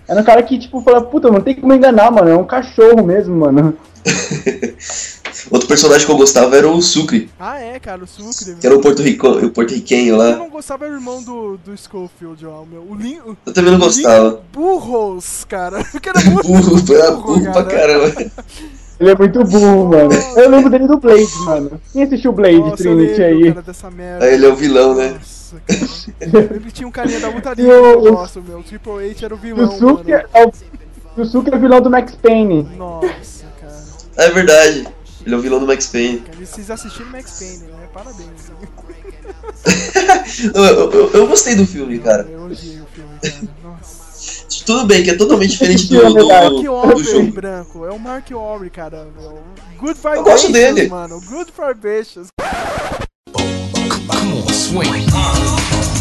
Era 0.08 0.22
um 0.22 0.24
cara 0.24 0.42
que, 0.44 0.58
tipo, 0.58 0.82
fala, 0.82 1.02
puta, 1.02 1.30
não 1.32 1.40
tem 1.40 1.56
como 1.56 1.74
enganar, 1.74 2.12
mano. 2.12 2.30
É 2.30 2.36
um 2.36 2.44
cachorro 2.44 3.04
mesmo, 3.06 3.36
mano. 3.38 3.76
Outro 5.52 5.68
personagem 5.68 6.06
que 6.06 6.12
eu 6.12 6.18
gostava 6.18 6.56
era 6.58 6.68
o 6.68 6.82
Sucre, 6.82 7.30
ah, 7.40 7.60
é, 7.60 7.80
cara, 7.80 8.04
o 8.04 8.08
Sucre, 8.08 8.56
que 8.60 8.66
era 8.68 8.76
o 8.76 8.82
porto-rico- 8.82 9.28
o 9.28 9.50
porto-riquenho 9.52 10.16
Eu 10.16 10.18
lá. 10.18 10.36
não 10.36 10.50
gostava 10.50 10.88
do 10.88 10.94
irmão 10.96 11.22
do, 11.24 11.58
do 11.58 11.78
Schofield, 11.78 12.46
ó, 12.46 12.62
o 12.62 12.66
meu. 12.66 12.82
O 12.90 12.96
Lin. 12.96 13.20
o 13.26 13.38
Eu 13.46 13.54
também 13.54 13.72
não 13.72 13.80
Lin 13.80 13.86
gostava. 13.86 14.42
Burros, 14.52 15.46
cara. 15.46 15.84
Porque 15.92 16.10
era 16.10 16.20
muito 16.22 16.48
Burro, 16.48 16.94
era 16.94 17.12
burro 17.12 17.42
pra 17.44 17.64
cara. 17.64 17.66
caramba. 17.66 18.32
Ele 19.00 19.12
é 19.12 19.15
muito 19.15 19.44
burro, 19.46 19.86
mano. 19.89 20.10
Eu 20.36 20.50
lembro 20.50 20.70
dele 20.70 20.86
do 20.88 20.98
Blade, 20.98 21.39
mano. 21.46 21.79
Quem 21.94 22.03
assistiu 22.03 22.34
Blade, 22.34 22.58
Nossa, 22.60 22.75
Trinity 22.77 23.22
lembro, 23.22 23.38
aí? 23.46 23.53
cara, 23.53 23.62
dessa 23.65 23.89
merda. 23.91 24.25
Aí 24.25 24.34
ele 24.34 24.46
é 24.46 24.50
o 24.50 24.56
vilão, 24.56 24.94
né? 24.96 25.10
Nossa, 25.13 25.56
cara. 26.20 26.50
Ele 26.56 26.72
tinha 26.72 26.88
um 26.88 26.91
carinha 26.91 27.20
da 27.22 27.29
luta 27.29 27.53
livre 27.53 27.72
o- 27.74 28.12
gosto, 28.13 28.41
meu. 28.41 28.60
O 28.60 28.63
Triple 28.63 29.10
H 29.12 29.25
era 29.25 29.34
o 29.34 29.38
vilão, 29.38 29.72
Suki 29.72 30.12
mano. 30.12 30.24
é 30.34 30.46
o, 31.18 31.25
Suki 31.25 31.50
é 31.50 31.56
o 31.56 31.60
vilão 31.60 31.79
do 31.82 31.89
Max 31.89 32.13
Payne. 32.15 32.63
Nossa, 32.77 33.46
cara. 33.60 33.74
É 34.18 34.29
verdade. 34.32 34.88
Ele 35.25 35.36
é 35.36 35.38
o 35.38 35.41
vilão 35.41 35.60
do 35.60 35.68
Max 35.68 35.88
Payne. 35.88 36.24
Vocês 36.39 36.70
assistiram 36.70 37.10
Max 37.10 37.39
Payne, 37.39 37.72
né? 37.72 37.88
Parabéns. 37.94 38.51
Eu, 40.54 40.63
eu- 40.65 40.91
eu- 40.91 41.12
eu 41.13 41.28
gostei 41.28 41.56
do 41.56 41.65
filme, 41.65 42.00
cara. 42.00 42.28
Eu 42.30 42.43
odiei 42.45 42.82
o 42.82 42.86
filme, 42.86 43.10
cara. 43.21 43.34
Tudo 44.66 44.86
bem, 44.86 45.04
que 45.04 45.12
é 45.12 45.16
totalmente 45.16 45.52
diferente 45.52 45.88
do, 45.90 46.02
É 46.02 46.10
do, 46.10 46.14
do 46.14 46.28
Wahlberg 46.74 47.04
jogo. 47.04 47.32
branco. 47.32 47.86
É 47.86 47.92
o 47.92 48.00
Mark 48.00 48.30
Wahlberg, 48.32 48.70
cara. 48.72 49.08
Good 49.80 49.96
Vibrations, 49.96 50.18
Eu 50.18 50.24
gosto 50.24 50.52
dele. 50.52 50.88
mano. 50.88 51.22
Good 51.22 51.52
Vibrations. 51.58 52.28
Come 54.08 54.42
on, 54.42 54.54
swing. 54.54 55.99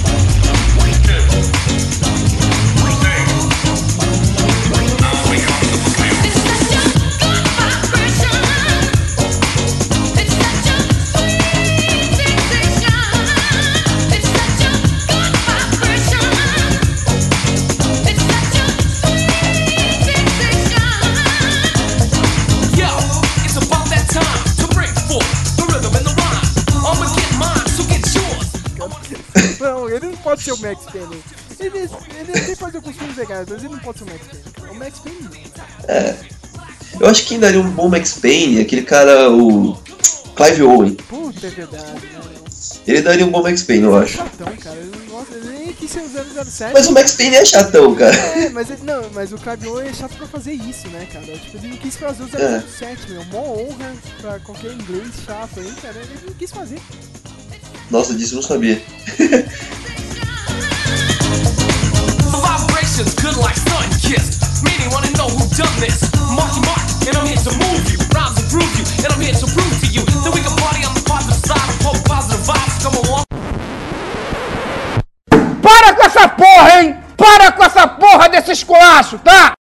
Não, 29.68 29.86
ele 29.86 30.06
não 30.06 30.16
pode 30.16 30.42
ser 30.42 30.52
o 30.52 30.58
Max 30.58 30.84
Payne. 30.84 31.22
Ele, 31.60 31.78
ele 31.78 32.32
até 32.32 32.56
faz 32.56 32.74
alguns 32.74 32.96
filmes 32.96 33.16
legais, 33.18 33.46
mas 33.46 33.62
ele 33.62 33.74
não 33.74 33.80
pode 33.80 33.98
ser 33.98 34.04
o 34.04 34.06
Max 34.06 34.26
Payne. 34.26 34.70
O 34.70 34.74
Max 34.78 34.98
Payne. 35.00 35.28
Eu 36.98 37.06
acho 37.06 37.22
que 37.22 37.28
quem 37.28 37.38
daria 37.38 37.60
um 37.60 37.70
bom 37.70 37.88
Max 37.88 38.14
Payne, 38.14 38.60
aquele 38.60 38.82
cara, 38.82 39.30
o 39.30 39.76
Clive 40.34 40.62
Owen. 40.62 40.94
Puta, 40.94 41.46
é 41.46 41.50
verdade? 41.50 41.84
Ele 42.86 43.02
daria 43.02 43.26
um 43.26 43.30
bom 43.30 43.42
Max 43.42 43.62
Payne, 43.62 43.84
eu 43.84 43.94
acho. 43.94 44.16
Chatão, 44.16 44.56
cara. 44.56 44.78
Ele, 44.78 45.74
quis 45.78 45.90
ser 45.90 46.00
o 46.00 46.44
007. 46.44 46.72
Mas 46.72 46.86
o 46.86 46.92
Max 46.92 47.12
Payne 47.12 47.36
é 47.36 47.44
chatão, 47.44 47.94
cara. 47.94 48.16
É, 48.16 48.48
mas 48.48 48.70
ele, 48.70 48.82
não, 48.84 49.10
mas 49.12 49.32
o 49.32 49.36
Clive 49.36 49.68
Owen 49.68 49.88
é 49.88 49.92
chato 49.92 50.16
pra 50.16 50.26
fazer 50.26 50.54
isso, 50.54 50.88
né, 50.88 51.06
cara? 51.12 51.26
Tipo, 51.26 51.58
ele 51.58 51.68
não 51.68 51.76
quis 51.76 51.96
fazer 51.96 52.22
o 52.22 52.28
007, 52.28 53.10
meu. 53.10 53.24
Mó 53.26 53.40
honra 53.40 53.94
pra 54.20 54.38
qualquer 54.40 54.72
inglês 54.72 55.08
chato 55.26 55.60
aí, 55.60 55.72
cara. 55.82 55.96
Ele 55.98 56.26
não 56.26 56.32
quis 56.32 56.50
fazer. 56.50 56.80
Nossa, 57.90 58.14
disso 58.14 58.34
eu 58.34 58.36
não 58.36 58.42
sabia. 58.42 58.82
The 59.16 59.46
vibrations 62.30 63.14
good 63.14 63.36
like 63.40 63.58
sun 63.58 63.88
kissed. 64.00 64.62
Meaning 64.62 64.92
wanna 64.92 65.10
know 65.16 65.28
who 65.28 65.48
done 65.56 65.72
this. 65.80 66.10
Marky 66.36 66.60
Mark, 66.66 66.84
and 67.08 67.16
I'm 67.16 67.26
here 67.26 67.38
to 67.38 67.52
move 67.56 67.90
you. 67.90 67.98
Rhymes 68.12 68.36
to 68.36 68.42
prove 68.50 68.68
you, 68.78 68.84
and 69.04 69.12
I'm 69.12 69.20
here 69.20 69.32
to 69.32 69.46
prove 69.46 69.80
to 69.80 69.86
you 69.86 70.04
that 70.04 70.32
we 70.34 70.40
can 70.42 70.54
party 70.56 70.84
on 70.84 70.92
the 70.94 71.00
positive 71.08 71.40
side. 71.40 71.82
Hope 71.82 72.04
positive 72.04 72.44
vibes 72.44 72.76
come 72.82 72.96
along. 72.98 73.24
Para 75.62 75.94
com 75.94 76.02
essa 76.04 76.28
porra, 76.28 76.82
hein? 76.82 76.96
Para 77.16 77.52
com 77.52 77.64
essa 77.64 77.88
porra 77.88 78.28
desse 78.28 78.52
esculacho, 78.52 79.18
tá? 79.18 79.57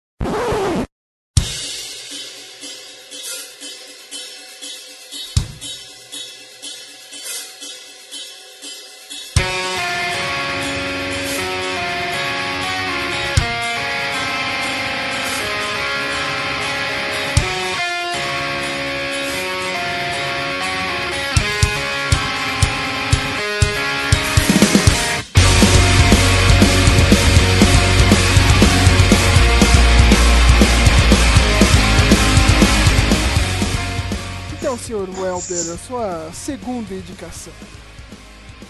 Sua 35.78 36.30
segunda 36.34 36.94
indicação. 36.94 37.54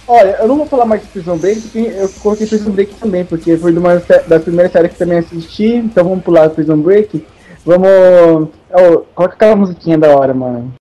Olha, 0.07 0.37
eu 0.39 0.47
não 0.47 0.57
vou 0.57 0.65
falar 0.67 0.85
mais 0.85 1.01
de 1.01 1.07
Prison 1.07 1.37
Break, 1.37 1.71
eu 1.75 2.07
coloquei 2.21 2.45
Prison 2.45 2.71
Break 2.71 2.93
também, 2.95 3.25
porque 3.25 3.57
foi 3.57 3.75
uma 3.75 3.95
das 4.27 4.43
primeiras 4.43 4.71
séries 4.71 4.91
que 4.91 4.97
também 4.99 5.17
assisti, 5.17 5.75
então 5.75 6.03
vamos 6.03 6.23
pular 6.23 6.49
Prison 6.49 6.77
Break. 6.77 7.25
Vamos. 7.65 8.49
Oh, 8.71 8.99
coloca 9.15 9.33
aquela 9.33 9.55
musiquinha 9.55 9.97
da 9.97 10.15
hora, 10.15 10.33
mano. 10.33 10.71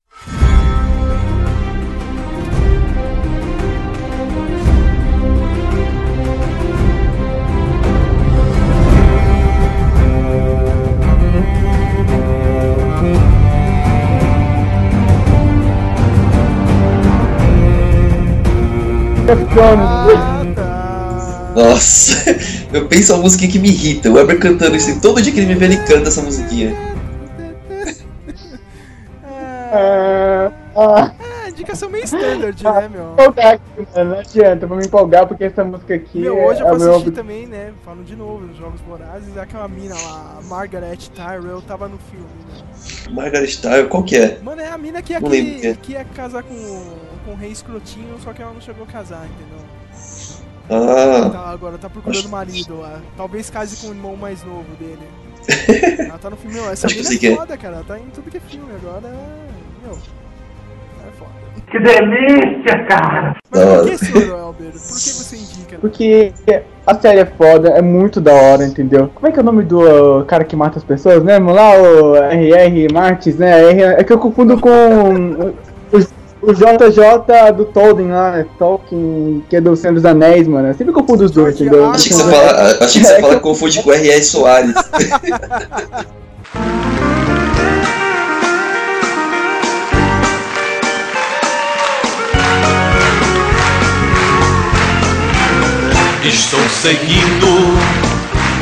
Ah. 19.61 21.53
Nossa, 21.55 22.37
Eu 22.73 22.89
penso 22.89 23.15
uma 23.15 23.23
música 23.23 23.47
que 23.47 23.59
me 23.59 23.69
irrita. 23.69 24.11
O 24.11 24.15
Weber 24.15 24.39
cantando 24.41 24.75
isso. 24.75 25.01
Todo 25.01 25.23
dia 25.23 25.33
que 25.33 25.39
ele 25.39 25.47
me 25.47 25.55
vê, 25.55 25.67
ele 25.67 25.77
canta 25.79 26.09
essa 26.09 26.21
musiquinha. 26.21 26.75
Ah, 29.73 30.53
ah, 30.77 31.13
É, 31.47 31.51
indicação 31.51 31.89
meio 31.89 32.05
standard, 32.05 32.63
né, 32.63 32.89
meu? 32.89 33.13
empolgar. 33.13 33.61
Não 33.95 34.19
adianta, 34.19 34.67
vou 34.67 34.77
me 34.77 34.85
empolgar 34.87 35.27
porque 35.27 35.45
essa 35.45 35.65
música 35.65 35.95
aqui 35.95 36.21
Meu, 36.21 36.39
é, 36.39 36.47
hoje 36.47 36.61
eu 36.61 36.67
é 36.67 36.71
vou 36.71 36.79
meu. 36.79 36.91
assistir 36.93 37.11
também, 37.13 37.47
né? 37.47 37.73
Falando 37.85 38.05
de 38.05 38.17
novo 38.17 38.47
nos 38.47 38.57
Jogos 38.57 38.81
Vorazes, 38.81 39.37
aquela 39.37 39.69
mina 39.69 39.95
lá, 39.95 40.39
a 40.39 40.43
Margaret 40.43 40.97
Tyrell, 40.97 41.63
tava 41.63 41.89
no 41.89 41.99
filme, 42.11 42.27
né? 42.49 43.13
Margaret 43.13 43.57
Tyrell, 43.61 43.89
qual 43.89 44.03
que 44.03 44.17
é? 44.17 44.39
Mano, 44.43 44.61
é 44.61 44.69
a 44.69 44.79
mina 44.79 45.03
que 45.03 45.13
ia, 45.13 45.21
que, 45.21 45.67
é. 45.67 45.75
que 45.75 45.93
ia 45.93 46.05
casar 46.05 46.43
com, 46.43 46.55
com 47.25 47.33
o 47.33 47.37
rei 47.37 47.51
escrotinho, 47.51 48.17
só 48.23 48.33
que 48.33 48.43
ela 48.43 48.53
não 48.53 48.61
chegou 48.61 48.85
a 48.85 48.87
casar, 48.87 49.25
entendeu? 49.27 49.65
Ah, 50.71 51.31
Tá, 51.31 51.51
agora 51.51 51.77
tá 51.79 51.91
procurando 51.91 52.19
Acho- 52.21 52.29
marido 52.29 52.81
lá. 52.81 53.01
Talvez 53.17 53.51
case 53.51 53.77
com 53.77 53.89
o 53.89 53.91
irmão 53.95 54.17
mais 54.17 54.43
novo 54.45 54.65
dele. 54.79 54.99
ela 56.09 56.19
tá 56.19 56.31
no 56.31 56.37
filme, 56.37 56.57
meu, 56.57 56.71
essa 56.71 56.87
mina 56.87 57.01
é 57.11 57.27
é. 57.33 57.37
foda, 57.37 57.57
cara. 57.59 57.75
Ela 57.77 57.85
tá 57.85 57.99
em 57.99 58.07
tudo 58.15 58.31
que 58.31 58.39
é 58.39 58.41
filme 58.41 58.73
agora. 58.83 59.13
Meu, 59.85 59.93
é 59.93 61.11
foda. 61.19 61.31
Que 61.71 61.79
delícia, 61.81 62.85
cara! 62.87 63.37
Mas 63.51 63.63
por 63.65 63.85
que, 63.89 63.99
senhor 63.99 64.39
Elber? 64.39 64.71
Por 64.73 64.73
que 64.73 64.79
você 64.79 65.37
indica? 65.37 65.79
Porque 65.79 66.33
a 66.87 66.95
série 66.95 67.21
é 67.21 67.27
foda, 67.27 67.69
é 67.71 67.83
muito 67.83 68.21
da 68.21 68.33
hora, 68.33 68.65
entendeu? 68.65 69.11
Como 69.15 69.27
é 69.27 69.33
que 69.33 69.39
é 69.39 69.43
o 69.43 69.45
nome 69.45 69.65
do 69.65 69.81
uh, 70.21 70.25
cara 70.25 70.45
que 70.45 70.57
mata 70.57 70.79
as 70.79 70.85
pessoas 70.85 71.23
mesmo? 71.23 71.53
Lá, 71.53 71.73
o 71.77 72.15
R.R. 72.17 72.89
Martins, 72.93 73.37
né? 73.37 73.71
R- 73.71 73.83
É 74.01 74.05
que 74.05 74.13
eu 74.13 74.19
confundo 74.19 74.59
com 74.61 74.71
o, 76.47 76.55
JJ 76.55 77.53
do 77.57 77.65
Tolkien 77.67 78.09
lá, 78.09 78.33
né? 78.33 78.47
Tolkien, 78.59 79.43
que 79.49 79.57
é 79.57 79.61
do 79.61 79.75
Senhor 79.77 79.95
dos 79.95 80.05
Anéis, 80.05 80.47
mano. 80.47 80.69
Eu 80.69 80.75
sempre 80.75 80.93
confundo 80.93 81.25
os 81.25 81.31
dois, 81.31 81.55
entendeu? 81.61 81.91
Achei 81.91 82.11
que 82.11 82.17
você 82.17 82.31
fala, 82.31 82.79
achei 82.81 83.03
que 83.03 83.09
você 83.09 83.21
fala 83.21 83.35
que 83.35 83.41
confunde 83.41 83.83
com. 83.83 83.93
Soares. 84.23 84.75
Estou 96.27 96.69
seguindo 96.71 97.47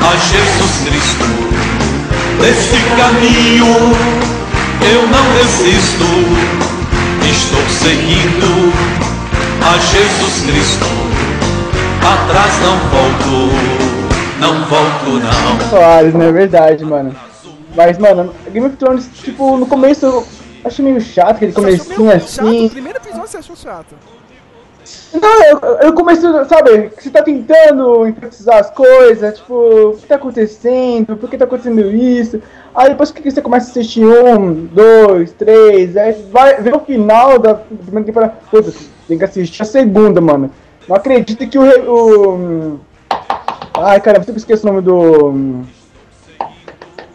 a 0.01 0.17
Jesus 0.17 0.81
Cristo. 0.85 1.25
Nesse 2.41 2.77
caminho 2.97 3.67
eu 4.83 5.07
não 5.07 5.33
desisto. 5.37 6.62
Estou 7.33 7.67
seguindo 7.71 8.71
a 9.65 9.79
Jesus 9.79 10.43
Cristo. 10.45 10.85
Atrás 12.03 12.53
não 12.61 12.77
volto, 12.91 14.39
não 14.39 14.65
volto 14.67 15.19
não. 15.19 15.71
Soares, 15.71 16.13
né? 16.13 16.29
É 16.29 16.33
verdade, 16.33 16.85
mano. 16.85 17.17
Mas, 17.75 17.97
mano, 17.97 18.35
Game 18.51 18.67
of 18.67 18.77
Thrones, 18.77 19.09
tipo, 19.15 19.57
no 19.57 19.65
começo 19.65 20.05
eu 20.05 20.27
achei 20.63 20.85
meio 20.85 21.01
chato 21.01 21.37
aquele 21.37 21.53
comecinho 21.53 22.05
meio 22.05 22.21
chato? 22.21 22.47
assim. 22.47 22.67
O 22.67 22.71
primeiro 22.71 22.99
episódio 22.99 23.29
você 23.29 23.39
achou 23.39 23.57
chato. 23.57 23.95
Não, 25.13 25.45
eu, 25.45 25.59
eu 25.83 25.95
comecei, 25.95 26.29
sabe, 26.47 26.91
você 26.99 27.11
tá 27.11 27.23
tentando 27.23 28.07
enfatizar 28.07 28.59
as 28.59 28.71
coisas, 28.71 29.39
tipo, 29.39 29.55
o 29.91 29.97
que 29.97 30.07
tá 30.07 30.17
acontecendo, 30.17 31.17
por 31.17 31.29
que 31.29 31.39
tá 31.39 31.45
acontecendo 31.45 31.81
isso? 31.95 32.41
Aí 32.75 32.89
depois 32.89 33.11
que 33.11 33.31
você 33.31 33.43
começa 33.43 33.69
a 33.69 33.71
assistir 33.71 34.05
um, 34.05 34.65
dois, 34.67 35.33
três, 35.33 35.97
aí 35.97 36.13
vai 36.31 36.61
ver 36.61 36.75
o 36.75 36.81
final 36.81 37.39
da 37.39 37.55
primeira 37.55 38.07
temporada, 38.07 38.35
puta, 38.51 38.73
tem 39.07 39.19
que 39.19 39.25
assistir 39.25 39.63
a 39.63 39.67
segunda, 39.67 40.21
mano. 40.21 40.51
Não 40.89 40.97
acredito 40.97 41.47
que 41.47 41.59
o. 41.59 41.61
o 41.63 42.81
ai, 43.75 44.01
cara, 44.01 44.19
eu 44.19 44.25
sempre 44.25 44.41
esqueço 44.41 44.67
o 44.67 44.73
nome 44.73 44.83
do. 44.83 45.65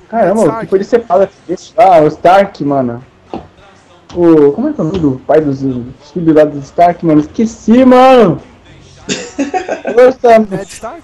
Caramba, 0.09 0.39
o 0.39 0.43
Stark. 0.43 0.65
que 0.65 0.69
foi 0.69 0.79
de 0.79 0.85
separado 0.85 1.31
desse? 1.47 1.73
Ah, 1.75 1.99
o 2.01 2.07
Stark, 2.07 2.63
mano. 2.63 3.03
O. 4.17 4.51
Como 4.53 4.69
é 4.69 4.73
que 4.73 4.81
é 4.81 4.83
o 4.83 4.87
nome 4.87 4.97
do 4.99 5.21
pai 5.27 5.39
dos, 5.39 5.61
dos 5.61 6.11
filhos 6.11 6.35
lá 6.35 6.43
do 6.43 6.57
Stark, 6.57 7.05
mano? 7.05 7.21
Esqueci, 7.21 7.85
mano! 7.85 8.41
Nossa, 9.95 10.39
Ned 10.39 10.71
Stark? 10.73 11.03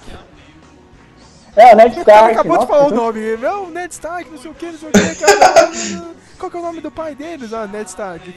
é, 1.55 1.73
o 1.73 1.77
Ned 1.77 1.99
Stark. 1.99 2.31
acabou 2.31 2.53
de 2.57 2.65
nossa, 2.65 2.67
falar 2.67 2.87
o 2.87 2.95
nome. 2.95 3.37
Meu, 3.37 3.69
Ned 3.69 3.93
Stark, 3.93 4.31
não 4.31 4.37
sei 4.39 4.49
o 4.49 4.53
que, 4.55 4.65
não 4.65 4.79
sei 4.79 4.89
o 4.89 4.91
que, 4.91 5.15
cara. 5.15 5.71
Qual 6.39 6.49
que 6.49 6.57
é 6.57 6.59
o 6.59 6.63
nome 6.63 6.81
do 6.81 6.89
pai 6.89 7.13
deles? 7.13 7.53
Ah, 7.53 7.67
Ned 7.67 7.87
Stark. 7.87 8.33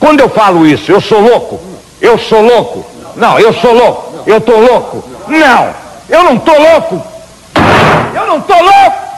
Quando 0.00 0.18
eu 0.18 0.28
falo 0.28 0.66
isso, 0.66 0.90
eu 0.90 1.00
sou 1.00 1.20
louco? 1.20 1.60
Eu 2.00 2.18
sou 2.18 2.42
louco? 2.42 2.84
Não, 3.14 3.38
eu 3.38 3.52
sou 3.52 3.72
louco. 3.72 4.28
Eu 4.28 4.40
tô 4.40 4.56
louco? 4.58 5.04
Não, 5.28 5.72
eu 6.08 6.24
não 6.24 6.38
tô 6.40 6.52
louco. 6.58 7.00
Eu 8.12 8.26
não 8.26 8.40
tô 8.40 8.54
louco. 8.54 9.10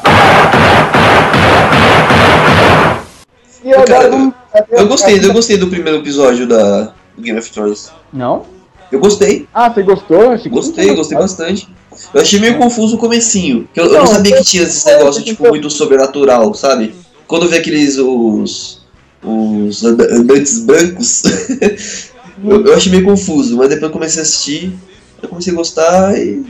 E 3.64 3.72
agora 3.72 4.10
vamos- 4.10 4.41
Eu 4.70 4.86
gostei, 4.86 5.18
eu 5.24 5.32
gostei 5.32 5.56
do 5.56 5.68
primeiro 5.68 5.98
episódio 5.98 6.46
da 6.46 6.92
do 7.16 7.22
Game 7.22 7.38
of 7.38 7.50
Thrones. 7.50 7.90
Não? 8.12 8.44
Eu 8.90 9.00
gostei, 9.00 9.48
Ah, 9.54 9.70
você 9.72 9.82
gostou? 9.82 10.30
Achei 10.30 10.50
gostei, 10.50 10.94
gostei 10.94 11.16
bastante. 11.16 11.68
Eu 12.12 12.20
achei 12.20 12.38
meio 12.38 12.58
confuso 12.58 12.96
o 12.96 12.98
comecinho. 12.98 13.66
que 13.72 13.80
Eu, 13.80 13.86
eu 13.86 13.92
não 13.92 13.98
Não, 14.00 14.06
sabia 14.06 14.36
que 14.36 14.44
tinha 14.44 14.62
negócios, 14.64 15.16
eu- 15.18 15.24
tipo, 15.24 15.48
muito 15.48 15.70
sobrenatural, 15.70 16.52
sabe? 16.54 16.94
Quando 17.26 17.44
eu 17.44 17.48
vi 17.50 17.56
aqueles, 17.56 17.96
os... 17.98 18.82
Os 19.24 19.84
anda- 19.84 20.12
andantes 20.12 20.58
brancos, 20.58 21.22
eu, 22.44 22.66
eu 22.66 22.74
achei 22.74 22.90
meio 22.90 23.04
confuso, 23.04 23.56
mas 23.56 23.68
depois 23.68 23.84
eu 23.84 23.90
comecei 23.90 24.18
a 24.18 24.22
assistir, 24.24 24.72
eu 25.22 25.28
comecei 25.28 25.52
a 25.52 25.56
gostar 25.56 26.18
e... 26.18 26.44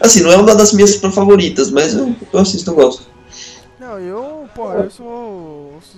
Assim, 0.00 0.22
não 0.22 0.32
é 0.32 0.36
uma 0.36 0.54
das 0.54 0.72
minhas 0.72 0.96
favoritas, 0.96 1.70
mas 1.70 1.92
eu, 1.94 2.16
eu 2.32 2.40
assisto, 2.40 2.70
eu 2.70 2.74
gosto. 2.74 3.02
Não, 3.78 3.98
eu, 3.98 4.48
pô, 4.54 4.72
eu 4.72 4.90
sou 4.90 5.25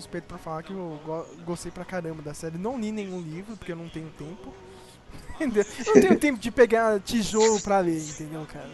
suspeito 0.09 0.27
pra 0.27 0.39
falar 0.39 0.63
que 0.63 0.73
eu 0.73 0.99
go- 1.05 1.27
gostei 1.45 1.71
pra 1.71 1.85
caramba 1.85 2.23
da 2.23 2.33
série. 2.33 2.57
Não 2.57 2.79
li 2.81 2.91
nenhum 2.91 3.21
livro, 3.21 3.57
porque 3.57 3.73
eu 3.73 3.77
não 3.77 3.89
tenho 3.89 4.09
tempo. 4.19 4.53
Entendeu? 5.37 5.65
Eu 5.87 5.95
não 5.95 6.03
tenho 6.03 6.19
tempo 6.19 6.39
de 6.39 6.51
pegar 6.51 6.99
tijolo 7.01 7.61
pra 7.61 7.79
ler, 7.81 8.01
entendeu, 8.01 8.45
cara? 8.53 8.69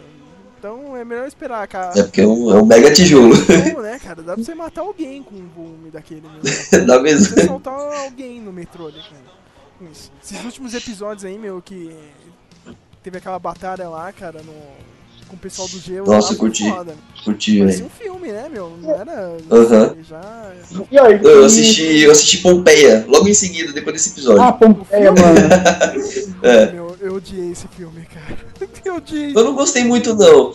Então 0.58 0.96
é 0.96 1.04
melhor 1.04 1.26
esperar, 1.28 1.66
cara. 1.68 1.98
É 1.98 2.02
porque 2.04 2.22
é 2.22 2.26
um, 2.26 2.50
é 2.56 2.62
um 2.62 2.64
mega 2.64 2.90
tijolo, 2.92 3.34
Como, 3.46 3.82
né, 3.82 3.98
cara? 3.98 4.22
Dá 4.22 4.34
pra 4.34 4.42
você 4.42 4.54
matar 4.54 4.80
alguém 4.80 5.22
com 5.22 5.34
um 5.34 5.48
volume 5.48 5.90
daquele 5.90 6.22
mesmo. 6.22 6.40
dá 6.86 6.98
mesmo. 7.00 7.26
Você 7.26 7.44
soltar 7.46 7.74
alguém 7.74 8.40
no 8.40 8.50
metrô 8.52 8.86
ali, 8.86 9.00
cara. 9.02 9.90
Esses 10.22 10.42
últimos 10.44 10.72
episódios 10.72 11.24
aí, 11.24 11.36
meu, 11.38 11.60
que 11.60 11.94
teve 13.02 13.18
aquela 13.18 13.38
batalha 13.38 13.86
lá, 13.90 14.10
cara, 14.10 14.40
no, 14.42 14.54
com 15.28 15.36
o 15.36 15.38
pessoal 15.38 15.68
do 15.68 15.78
gelo. 15.78 16.06
Nossa, 16.06 16.32
lá, 16.32 16.38
curti. 16.38 16.68
Foda. 16.70 16.94
Curti, 17.24 17.58
Parecia 17.58 17.84
velho. 17.84 17.86
um 17.86 18.04
filme, 18.04 18.32
né, 18.32 18.48
meu? 18.50 18.72
Não 18.80 18.90
era. 18.94 19.36
Aham. 19.50 19.96
Já. 20.08 20.52
E 20.90 20.98
aí, 20.98 21.20
Eu 21.22 21.42
e- 21.42 21.46
assisti, 21.46 22.00
eu 22.02 22.10
assisti 22.10 22.38
Pompeia, 22.38 23.04
logo 23.08 23.26
em 23.28 23.34
seguida, 23.34 23.72
depois 23.72 23.94
desse 23.96 24.10
episódio. 24.10 24.42
Ah, 24.42 24.52
Pompeia, 24.52 25.10
mano. 25.12 25.34
É. 26.42 26.72
Meu, 26.72 26.96
eu 27.00 27.14
odiei 27.14 27.52
esse 27.52 27.66
filme, 27.68 28.06
cara. 28.12 28.36
Eu 28.84 28.96
odiei. 28.96 29.30
Eu 29.34 29.44
não 29.44 29.54
gostei 29.54 29.82
muito, 29.82 30.14
não. 30.14 30.52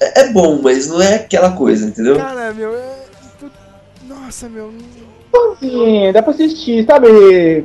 É, 0.00 0.20
é 0.20 0.32
bom, 0.32 0.60
mas 0.62 0.86
não 0.86 1.02
é 1.02 1.16
aquela 1.16 1.50
coisa, 1.52 1.86
entendeu? 1.86 2.16
Cara, 2.16 2.52
meu, 2.54 2.72
é. 2.76 2.98
Nossa, 4.06 4.48
meu. 4.48 4.72
Sim, 5.58 6.12
dá 6.12 6.22
pra 6.22 6.32
assistir, 6.32 6.84
sabe? 6.86 7.08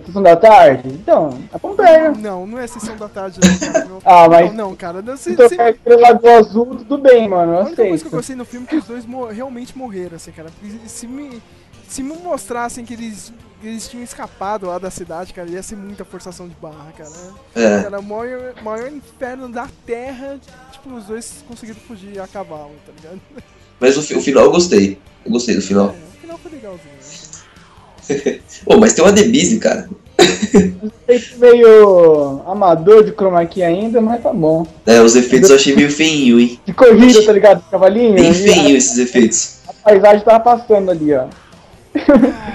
Sessão 0.06 0.22
da 0.24 0.36
tarde? 0.36 0.90
Então, 0.90 1.38
a 1.52 1.60
Pompeia. 1.60 2.12
Não, 2.12 2.46
não 2.48 2.58
é 2.60 2.66
sessão 2.68 2.96
da 2.98 3.08
tarde, 3.08 3.40
não, 3.44 3.72
cara. 3.72 3.88
Ah, 4.06 4.28
mas- 4.30 4.54
Não, 4.54 4.70
não, 4.70 4.76
cara. 4.76 5.02
Não, 5.02 5.16
se, 5.18 5.32
Então, 5.32 5.48
se, 5.48 5.60
é 5.60 5.74
pelo 5.74 6.02
lado 6.02 6.28
azul, 6.28 6.66
tudo 6.76 6.98
bem, 6.98 7.28
mano. 7.30 7.54
A 7.54 7.60
Eu 7.62 7.66
única 7.68 7.86
coisa 7.88 8.04
que 8.04 8.08
eu 8.08 8.18
gostei 8.18 8.36
no 8.36 8.46
filme 8.46 8.66
é 8.68 8.70
que 8.70 8.76
os 8.78 8.86
dois 8.86 9.06
mo- 9.06 9.28
realmente 9.28 9.78
morreram, 9.78 10.16
assim, 10.16 10.32
cara. 10.32 10.50
Se 10.88 11.08
me, 11.08 11.42
se 11.88 12.02
me 12.04 12.16
mostrassem 12.18 12.84
que 12.84 12.94
eles, 12.94 13.32
eles 13.64 13.88
tinham 13.88 14.04
escapado 14.04 14.68
lá 14.68 14.78
da 14.80 14.90
cidade, 14.90 15.34
cara, 15.34 15.50
ia 15.50 15.62
ser 15.64 15.76
muita 15.76 16.04
forçação 16.04 16.48
de 16.48 16.56
barra, 16.62 16.92
cara. 16.98 17.12
É. 17.56 17.86
Era 17.86 18.00
o 18.00 18.04
maior, 18.04 18.54
maior 18.64 18.92
inferno 18.92 19.48
da 19.50 19.68
Terra, 19.86 20.38
tipo, 20.72 20.94
os 20.96 21.06
dois 21.06 21.44
conseguiram 21.48 21.80
fugir 21.88 22.20
a 22.20 22.28
cavalo, 22.28 22.72
tá 22.86 22.92
ligado? 22.98 23.22
Mas 23.80 23.96
o, 23.98 24.02
fi- 24.02 24.16
o 24.16 24.22
final 24.22 24.46
eu 24.46 24.52
gostei. 24.52 24.98
Eu 25.26 25.32
gostei 25.32 25.56
do 25.56 25.62
final. 25.62 25.88
É, 25.90 25.92
o 25.92 26.20
final 26.22 26.38
foi 26.38 26.52
legalzinho. 26.52 26.94
Pô, 28.66 28.78
mas 28.78 28.94
tem 28.94 29.04
uma 29.04 29.12
Debise, 29.12 29.60
cara. 29.60 29.90
Efeito 31.08 31.40
meio 31.40 32.42
amador 32.46 33.04
de 33.04 33.12
chroma 33.12 33.46
key 33.46 33.64
ainda, 33.64 34.00
mas 34.00 34.22
tá 34.22 34.32
bom. 34.32 34.66
É, 34.86 35.02
os 35.02 35.16
efeitos 35.16 35.50
eu 35.50 35.56
achei 35.56 35.76
meio 35.76 35.92
feinho, 35.92 36.40
hein? 36.40 36.60
De 36.66 36.74
corrida, 36.74 37.24
tá 37.24 37.32
ligado? 37.32 37.64
Cavalinho. 37.70 38.14
Bem 38.14 38.34
feinho 38.34 38.78
esses 38.78 38.98
efeitos. 38.98 39.58
A, 39.68 39.72
a 39.72 39.74
paisagem 39.74 40.24
tava 40.24 40.40
passando 40.40 40.92
ali, 40.92 41.14
ó. 41.14 41.26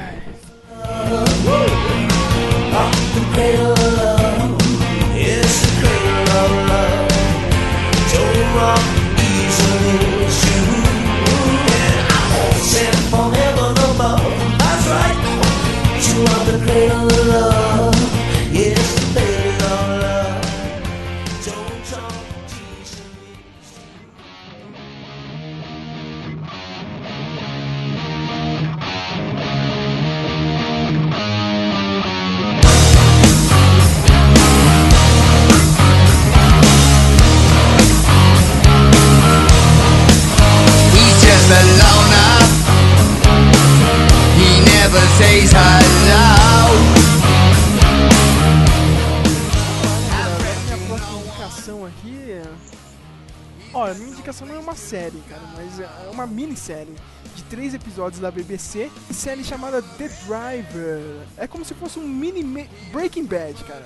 série, 54.79 55.21
cara, 55.29 55.43
mas 55.57 55.81
é 55.81 56.09
uma 56.11 56.27
minissérie 56.27 56.95
de 57.37 57.43
três 57.45 57.75
episódios 57.75 58.21
da 58.21 58.31
BBC, 58.31 58.91
série 59.13 59.45
chamada 59.45 59.83
The 59.83 60.09
Driver. 60.27 61.01
É 61.37 61.47
como 61.47 61.65
se 61.65 61.75
fosse 61.75 61.99
um 61.99 62.09
mini 62.09 62.69
Breaking 62.93 63.27
Bad, 63.27 63.63
cara. 63.65 63.85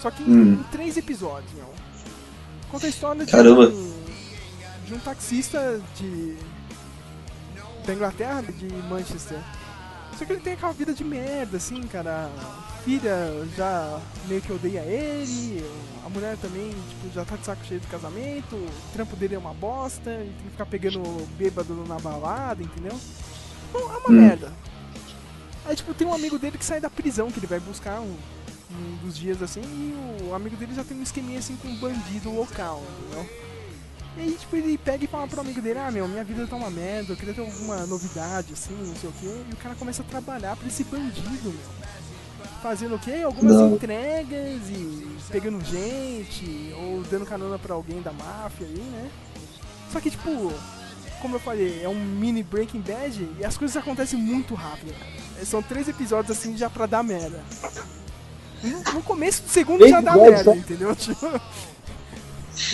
Só 0.00 0.10
que 0.10 0.22
em, 0.22 0.26
Hum. 0.26 0.52
em 0.54 0.62
três 0.70 0.96
episódios, 0.96 1.52
meu. 1.54 1.72
Conta 2.70 2.86
a 2.86 2.88
história 2.88 3.24
de 3.24 3.36
um, 3.36 3.92
de 4.86 4.94
um 4.94 4.98
taxista 4.98 5.80
de 5.96 6.36
da 7.86 7.92
Inglaterra, 7.94 8.42
de 8.42 8.66
Manchester. 8.88 9.38
Só 10.18 10.24
que 10.24 10.32
ele 10.32 10.40
tem 10.40 10.52
aquela 10.52 10.72
vida 10.72 10.92
de 10.92 11.02
merda, 11.04 11.56
assim, 11.56 11.82
cara. 11.82 12.30
A 12.38 12.82
filha 12.84 13.16
já 13.56 14.00
meio 14.28 14.40
que 14.42 14.52
odeia 14.52 14.80
ele, 14.80 15.64
a 16.04 16.08
mulher 16.08 16.36
também, 16.36 16.70
tipo, 16.70 17.14
já 17.14 17.24
tá 17.24 17.36
de 17.36 17.44
saco 17.46 17.64
cheio 17.64 17.80
do 17.80 17.86
casamento, 17.88 18.54
o 18.56 18.68
trampo 18.92 19.16
dele 19.16 19.34
é 19.34 19.38
uma 19.38 19.54
bosta, 19.54 20.10
ele 20.10 20.32
tem 20.36 20.44
que 20.44 20.50
ficar 20.50 20.66
pegando 20.66 21.00
bêbado 21.36 21.74
na 21.88 21.98
balada, 21.98 22.62
entendeu? 22.62 22.98
Então, 23.70 23.80
é 23.80 23.96
uma 23.98 24.10
Hum. 24.10 24.12
merda. 24.20 24.52
Aí, 25.64 25.76
tipo, 25.76 25.94
tem 25.94 26.06
um 26.06 26.12
amigo 26.14 26.38
dele 26.38 26.58
que 26.58 26.64
sai 26.64 26.80
da 26.80 26.90
prisão, 26.90 27.30
que 27.30 27.38
ele 27.38 27.46
vai 27.46 27.60
buscar 27.60 28.00
um, 28.00 28.16
um 28.70 28.96
dos 29.04 29.16
dias, 29.16 29.40
assim, 29.42 29.60
e 29.62 30.24
o 30.28 30.34
amigo 30.34 30.56
dele 30.56 30.74
já 30.74 30.82
tem 30.84 30.96
um 30.98 31.02
esqueminha, 31.02 31.38
assim, 31.38 31.56
com 31.56 31.68
um 31.68 31.76
bandido 31.76 32.30
local, 32.34 32.82
entendeu? 33.00 33.51
E 34.16 34.20
aí, 34.20 34.36
tipo, 34.38 34.54
ele 34.56 34.76
pega 34.76 35.04
e 35.04 35.08
fala 35.08 35.26
pro 35.26 35.40
amigo 35.40 35.60
dele, 35.60 35.78
ah, 35.78 35.90
meu, 35.90 36.06
minha 36.06 36.22
vida 36.22 36.46
tá 36.46 36.54
uma 36.54 36.70
merda, 36.70 37.12
eu 37.12 37.16
queria 37.16 37.32
ter 37.32 37.40
alguma 37.40 37.86
novidade, 37.86 38.52
assim, 38.52 38.74
não 38.74 38.94
sei 38.94 39.08
o 39.08 39.12
quê. 39.12 39.42
E 39.50 39.54
o 39.54 39.56
cara 39.56 39.74
começa 39.74 40.02
a 40.02 40.04
trabalhar 40.04 40.54
pra 40.56 40.68
esse 40.68 40.84
bandido, 40.84 41.50
meu. 41.50 41.82
Fazendo 42.62 42.94
o 42.94 42.98
quê? 42.98 43.22
Algumas 43.24 43.56
Não. 43.56 43.74
entregas 43.74 44.68
e 44.68 45.08
pegando 45.30 45.64
gente, 45.64 46.72
ou 46.76 47.02
dando 47.10 47.26
carona 47.26 47.58
pra 47.58 47.74
alguém 47.74 48.00
da 48.02 48.12
máfia 48.12 48.66
aí, 48.66 48.78
né? 48.78 49.10
Só 49.90 49.98
que, 49.98 50.10
tipo, 50.10 50.52
como 51.20 51.36
eu 51.36 51.40
falei, 51.40 51.82
é 51.82 51.88
um 51.88 51.94
mini 52.04 52.42
Breaking 52.42 52.80
Bad 52.80 53.28
e 53.38 53.44
as 53.44 53.56
coisas 53.56 53.76
acontecem 53.76 54.18
muito 54.18 54.54
rápido, 54.54 54.92
cara. 54.92 55.44
São 55.44 55.62
três 55.62 55.88
episódios, 55.88 56.36
assim, 56.36 56.56
já 56.56 56.68
pra 56.70 56.86
dar 56.86 57.02
merda. 57.02 57.42
No, 58.94 59.02
começo 59.02 59.42
do 59.42 59.48
segundo 59.48 59.88
já 59.88 60.00
dá 60.00 60.14
merda, 60.16 60.44
só? 60.44 60.54
entendeu? 60.54 60.94
Tipo, 60.96 61.40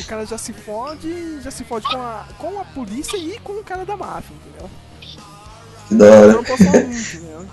o 0.00 0.04
cara 0.06 0.24
já 0.26 0.36
se 0.38 0.52
fode, 0.52 1.40
já 1.42 1.50
se 1.50 1.64
fode 1.64 1.86
com 1.86 1.96
a, 1.96 2.24
com 2.38 2.60
a 2.60 2.64
polícia 2.64 3.16
e 3.16 3.38
com 3.40 3.52
o 3.54 3.64
cara 3.64 3.84
da 3.84 3.96
máfia, 3.96 4.34
entendeu? 4.34 4.70
Que 5.88 5.94
da 5.94 6.04
Eu 6.06 6.12
hora. 6.20 6.32
não 6.32 6.44
posso 6.44 6.64
falar 6.64 6.84
muito, 6.84 7.16
entendeu? 7.16 7.46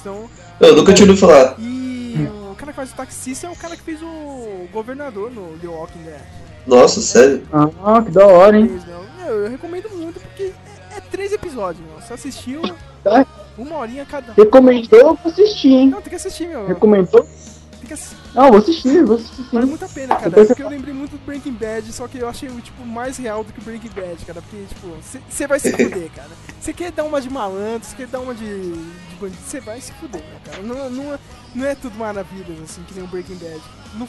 Então, 0.00 0.30
Eu 0.60 0.76
nunca 0.76 0.92
tinha 0.94 1.08
ouvido 1.08 1.20
falar. 1.26 1.54
e 1.58 2.28
o 2.50 2.54
cara 2.56 2.72
que 2.72 2.76
faz 2.76 2.90
o 2.92 2.94
taxista 2.96 3.46
é 3.46 3.50
o 3.50 3.56
cara 3.56 3.76
que 3.76 3.82
fez 3.82 4.00
o 4.02 4.68
governador 4.72 5.30
no 5.30 5.58
The 5.58 5.66
Walking 5.68 6.02
Dead. 6.02 6.20
Nossa, 6.66 7.00
sério? 7.00 7.42
Ah, 7.52 8.02
que 8.02 8.10
da 8.10 8.26
hora, 8.26 8.58
hein? 8.58 8.78
Meu, 9.18 9.44
eu 9.44 9.50
recomendo 9.50 9.88
muito 9.90 10.20
porque 10.20 10.52
é, 10.92 10.98
é 10.98 11.00
três 11.00 11.32
episódios, 11.32 11.84
meu. 11.86 12.00
Você 12.00 12.12
assistiu 12.12 12.60
Tá. 13.02 13.24
uma 13.56 13.76
horinha 13.76 14.04
cada. 14.04 14.32
Recomendou, 14.34 14.98
eu 14.98 15.14
vou 15.14 15.32
assistir, 15.32 15.68
hein? 15.72 15.88
Não, 15.90 16.00
tem 16.02 16.10
que 16.10 16.16
assistir, 16.16 16.46
meu. 16.48 16.66
Recomendou? 16.66 17.26
Que 17.88 17.94
assistir. 17.94 18.16
Não, 18.34 18.48
vou 18.50 18.58
assistir, 18.58 19.04
vou 19.04 19.16
assistir. 19.16 19.42
Vale 19.52 19.66
muito 19.66 19.84
a 19.84 19.88
pena, 19.88 20.14
cara. 20.16 20.30
Porque 20.30 20.62
eu 20.62 20.68
lembrei 20.68 20.92
muito 20.94 21.12
do 21.12 21.18
Breaking 21.24 21.52
Bad, 21.54 21.90
só 21.92 22.06
que 22.06 22.18
eu 22.18 22.28
achei 22.28 22.48
tipo, 22.60 22.84
mais 22.84 23.16
real 23.16 23.42
do 23.42 23.52
que 23.52 23.58
o 23.58 23.62
Breaking 23.62 23.88
Bad, 23.90 24.24
cara. 24.26 24.42
Porque, 24.42 24.62
tipo, 24.68 24.88
você 25.28 25.46
vai 25.46 25.58
se 25.58 25.72
fuder, 25.72 26.10
cara. 26.14 26.28
Você 26.60 26.72
quer 26.72 26.92
dar 26.92 27.04
uma 27.04 27.20
de 27.20 27.30
malandro, 27.30 27.88
você 27.88 27.96
quer 27.96 28.06
dar 28.06 28.20
uma 28.20 28.34
de, 28.34 28.44
de 28.72 29.16
bandido, 29.18 29.40
você 29.42 29.58
vai 29.60 29.80
se 29.80 29.90
fuder, 29.94 30.20
né, 30.20 30.38
cara. 30.44 30.62
Não, 30.62 30.90
não, 30.90 31.14
é- 31.14 31.18
não 31.54 31.66
é 31.66 31.74
tudo 31.74 31.96
maravilhas, 31.98 32.60
assim, 32.62 32.82
que 32.86 32.94
nem 32.94 33.04
o 33.04 33.08
Breaking 33.08 33.36
Bad. 33.36 33.60
No, 33.94 34.06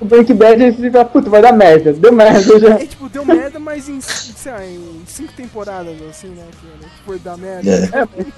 O 0.00 0.04
Breaking 0.04 0.34
Bad, 0.34 0.70
você 0.72 0.90
fala, 0.90 1.04
puta, 1.04 1.30
vai 1.30 1.40
dar 1.40 1.52
merda. 1.52 1.92
Deu 1.92 2.12
merda 2.12 2.58
já. 2.58 2.74
é 2.80 2.86
tipo, 2.86 3.08
deu 3.08 3.24
merda, 3.24 3.60
mas 3.60 3.88
em, 3.88 4.00
sei 4.00 4.50
lá, 4.52 4.66
em 4.66 5.02
cinco 5.06 5.32
temporadas, 5.34 5.94
assim, 6.10 6.28
né, 6.28 6.44
que 6.50 7.04
foi 7.06 7.20
dar 7.20 7.36
merda. 7.36 7.70
É. 7.70 8.00
É, 8.20 8.26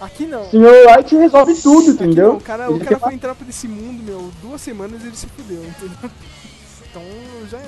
Aqui 0.00 0.24
não. 0.26 0.50
Senhor 0.50 0.72
White 0.88 1.14
resolve 1.14 1.54
tudo, 1.54 1.90
entendeu? 1.90 2.36
o 2.36 2.40
cara, 2.40 2.70
o 2.70 2.80
cara 2.80 2.98
foi 2.98 3.12
entrar 3.12 3.34
pra 3.34 3.46
esse 3.46 3.68
mundo, 3.68 4.02
meu, 4.02 4.30
duas 4.40 4.60
semanas 4.62 5.04
ele 5.04 5.14
se 5.14 5.26
fudeu, 5.26 5.62
entendeu? 5.62 6.10
Então, 6.90 7.02
já. 7.48 7.60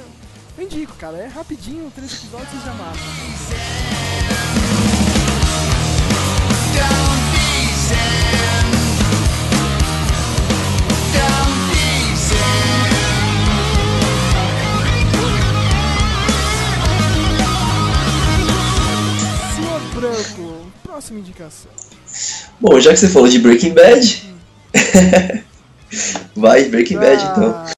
Eu 0.59 0.65
indico, 0.65 0.95
cara, 0.95 1.17
é 1.17 1.29
rapidinho, 1.29 1.89
três 1.95 2.13
episódios 2.13 2.53
e 2.53 2.67
já 2.67 2.75
mata. 2.75 2.99
Senhor 19.55 19.81
Branco, 19.95 20.73
próxima 20.83 21.21
indicação. 21.21 21.71
Bom, 22.61 22.79
já 22.81 22.91
que 22.93 22.97
você 22.99 23.09
falou 23.09 23.29
de 23.29 23.39
Breaking 23.39 23.75
Bad. 23.75 24.23
Vai, 26.37 26.65
Breaking 26.65 26.99
Bad 26.99 27.23
então. 27.23 27.51
Ah, 27.55 27.73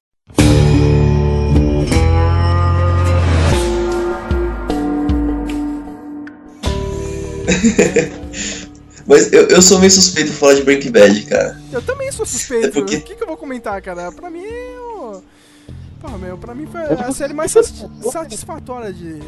Mas 9.07 9.31
eu, 9.31 9.47
eu 9.47 9.61
sou 9.61 9.79
meio 9.79 9.91
suspeito 9.91 10.29
pra 10.31 10.39
falar 10.39 10.53
de 10.55 10.63
Breaking 10.63 10.91
Bad, 10.91 11.21
cara. 11.25 11.59
Eu 11.71 11.81
também 11.81 12.11
sou 12.11 12.25
suspeito. 12.25 12.65
É 12.67 12.71
porque- 12.71 12.95
O 12.97 13.01
que, 13.01 13.15
que 13.15 13.23
eu 13.23 13.27
vou 13.27 13.37
comentar, 13.37 13.79
cara? 13.81 14.11
Pra 14.11 14.29
mim, 14.29 14.41
eu... 14.43 15.23
Porra, 16.01 16.17
meu, 16.17 16.37
pra 16.37 16.53
mim 16.55 16.65
foi 16.65 16.81
a 16.81 17.11
série 17.11 17.33
mais 17.33 17.51
satis- 17.51 17.85
satisfatória 18.11 18.91
de, 18.91 19.19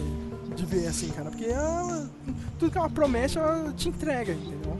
de 0.55 0.65
ver, 0.65 0.87
assim, 0.87 1.09
cara. 1.09 1.29
Porque 1.29 1.45
ela, 1.45 2.09
tudo 2.57 2.71
que 2.71 2.77
ela 2.77 2.89
promete, 2.89 3.37
ela 3.37 3.71
te 3.75 3.89
entrega, 3.89 4.33
entendeu? 4.33 4.77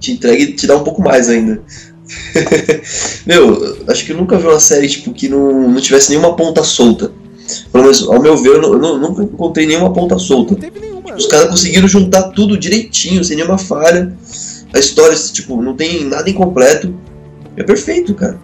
Te 0.00 0.12
entrega 0.12 0.42
e 0.42 0.52
te 0.52 0.66
dá 0.66 0.76
um 0.76 0.84
pouco 0.84 1.02
mais 1.02 1.28
ainda. 1.28 1.60
Meu, 3.26 3.76
acho 3.88 4.04
que 4.04 4.12
eu 4.12 4.16
nunca 4.16 4.38
vi 4.38 4.46
uma 4.46 4.60
série 4.60 4.88
tipo, 4.88 5.12
que 5.12 5.28
não, 5.28 5.68
não 5.68 5.80
tivesse 5.80 6.10
nenhuma 6.10 6.36
ponta 6.36 6.62
solta. 6.62 7.10
Pelo 7.72 7.84
menos, 7.84 8.02
ao 8.08 8.20
meu 8.20 8.36
ver, 8.36 8.50
eu, 8.56 8.60
não- 8.62 8.72
eu 8.72 8.78
não- 8.78 8.98
nunca 8.98 9.22
encontrei 9.22 9.66
nenhuma 9.66 9.92
ponta 9.92 10.18
solta. 10.18 10.52
Não 10.54 10.60
teve 10.60 10.80
nenhuma. 10.80 11.14
Os 11.14 11.26
caras 11.26 11.48
conseguiram 11.48 11.86
juntar 11.88 12.24
tudo 12.30 12.58
direitinho, 12.58 13.22
sem 13.24 13.36
nenhuma 13.36 13.56
falha. 13.58 14.12
A 14.74 14.78
história, 14.78 15.16
tipo, 15.32 15.62
não 15.62 15.74
tem 15.74 16.04
nada 16.04 16.28
incompleto. 16.28 16.94
É 17.56 17.62
perfeito, 17.62 18.14
cara. 18.14 18.38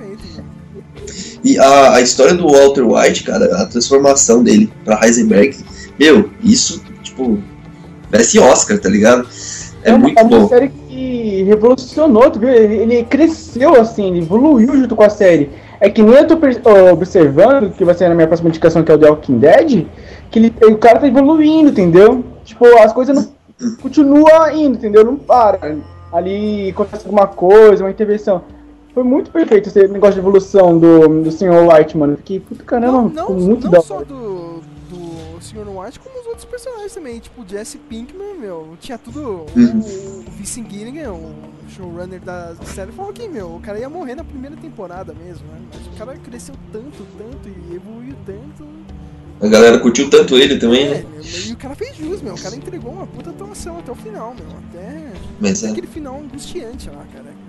E 1.45 1.59
a, 1.59 1.95
a 1.97 2.01
história 2.01 2.35
do 2.35 2.47
Walter 2.49 2.83
White, 2.87 3.25
cara, 3.25 3.45
a 3.62 3.67
transformação 3.67 4.43
dele 4.45 4.73
pra 4.85 5.05
Heisenberg, 5.05 5.57
meu, 5.99 6.31
isso, 6.43 6.81
tipo, 7.03 7.38
merece 8.11 8.38
Oscar, 8.38 8.79
tá 8.79 8.88
ligado? 8.88 9.27
É, 9.83 9.91
uma, 9.91 9.99
muito 9.99 10.19
é 10.19 10.23
uma 10.23 10.38
bom. 10.38 10.49
série 10.49 10.69
que 10.69 10.75
revolucionou, 11.44 12.30
tu 12.30 12.38
viu? 12.38 12.50
Ele, 12.50 12.76
ele 12.76 13.04
cresceu 13.04 13.80
assim, 13.80 14.08
ele 14.08 14.18
evoluiu 14.20 14.76
junto 14.76 14.96
com 14.96 15.02
a 15.02 15.11
série. 15.11 15.50
É 15.80 15.90
que 15.90 16.02
nem 16.02 16.14
eu 16.14 16.26
tô 16.26 16.38
observando, 16.92 17.72
que 17.72 17.85
vai 17.85 17.94
ser 17.94 18.08
na 18.08 18.14
minha 18.14 18.26
próxima 18.26 18.48
indicação, 18.48 18.82
que 18.82 18.92
é 18.92 18.94
o 18.94 18.98
The 18.98 19.11
Walking 19.11 19.38
Dead, 19.38 19.87
que 20.30 20.38
ele, 20.38 20.54
o 20.62 20.76
cara 20.76 21.00
tá 21.00 21.08
evoluindo, 21.08 21.70
entendeu? 21.70 22.24
Tipo, 22.44 22.66
as 22.78 22.92
coisas 22.92 23.32
não 23.61 23.76
continua 23.76 24.52
indo, 24.52 24.76
entendeu? 24.76 25.04
Não 25.04 25.16
para. 25.16 25.76
Ali 26.12 26.70
acontece 26.70 27.06
alguma 27.06 27.26
coisa, 27.26 27.85
uma 27.85 27.90
intervenção. 27.90 28.42
Foi 28.94 29.02
muito 29.02 29.30
perfeito 29.30 29.68
esse 29.68 29.88
negócio 29.88 30.14
de 30.14 30.20
evolução 30.20 30.78
do, 30.78 31.22
do 31.22 31.30
Sr. 31.30 31.66
White, 31.66 31.96
mano. 31.96 32.16
Fiquei, 32.18 32.40
puta 32.40 32.62
caramba, 32.62 32.92
Não, 32.92 33.11
ficou 33.11 33.37
não, 33.37 33.46
muito 33.46 33.64
não 33.64 33.70
da 33.70 33.80
só 33.80 34.04
do 34.04 34.61
Sr. 35.42 35.66
White, 35.68 35.98
como 36.00 36.20
os 36.20 36.26
outros 36.26 36.44
personagens 36.44 36.92
também. 36.94 37.18
Tipo, 37.18 37.42
o 37.42 37.48
Jesse 37.48 37.78
Pinkman, 37.78 38.35
meu, 38.38 38.76
tinha 38.81 38.96
tudo. 38.98 39.46
Uhum. 39.57 39.81
O, 39.81 40.24
o 40.28 40.31
Vincent 40.33 40.70
Gilligan, 40.70 41.12
o 41.12 41.35
showrunner 41.68 42.20
da 42.20 42.55
série, 42.64 42.92
falou 42.92 43.12
que, 43.12 43.28
meu, 43.28 43.57
o 43.57 43.61
cara 43.61 43.78
ia 43.78 43.88
morrer 43.88 44.14
na 44.14 44.24
primeira 44.24 44.57
temporada 44.57 45.12
mesmo, 45.14 45.46
né? 45.48 45.61
Mas 45.72 45.87
o 45.87 45.90
cara 45.98 46.16
cresceu 46.16 46.55
tanto, 46.72 47.07
tanto 47.18 47.48
e 47.48 47.74
evoluiu 47.74 48.14
tanto. 48.24 48.66
A 49.40 49.48
galera 49.48 49.78
curtiu 49.81 50.09
tanto 50.09 50.37
ele 50.38 50.57
também, 50.57 50.85
É, 50.87 50.88
né? 50.98 51.05
meu, 51.11 51.22
e 51.48 51.52
o 51.52 51.57
cara 51.57 51.74
fez 51.74 51.96
jus, 51.96 52.22
meu. 52.22 52.35
O 52.35 52.40
cara 52.40 52.55
entregou 52.55 52.92
uma 52.92 53.07
puta 53.09 53.31
atuação 53.31 53.78
até 53.78 53.90
o 53.90 53.94
final, 53.96 54.35
meu. 54.35 54.46
Até, 54.68 55.12
Mas 55.40 55.59
até 55.59 55.68
é. 55.68 55.72
aquele 55.72 55.87
final 55.88 56.20
angustiante 56.20 56.88
lá, 56.88 57.05
cara. 57.12 57.41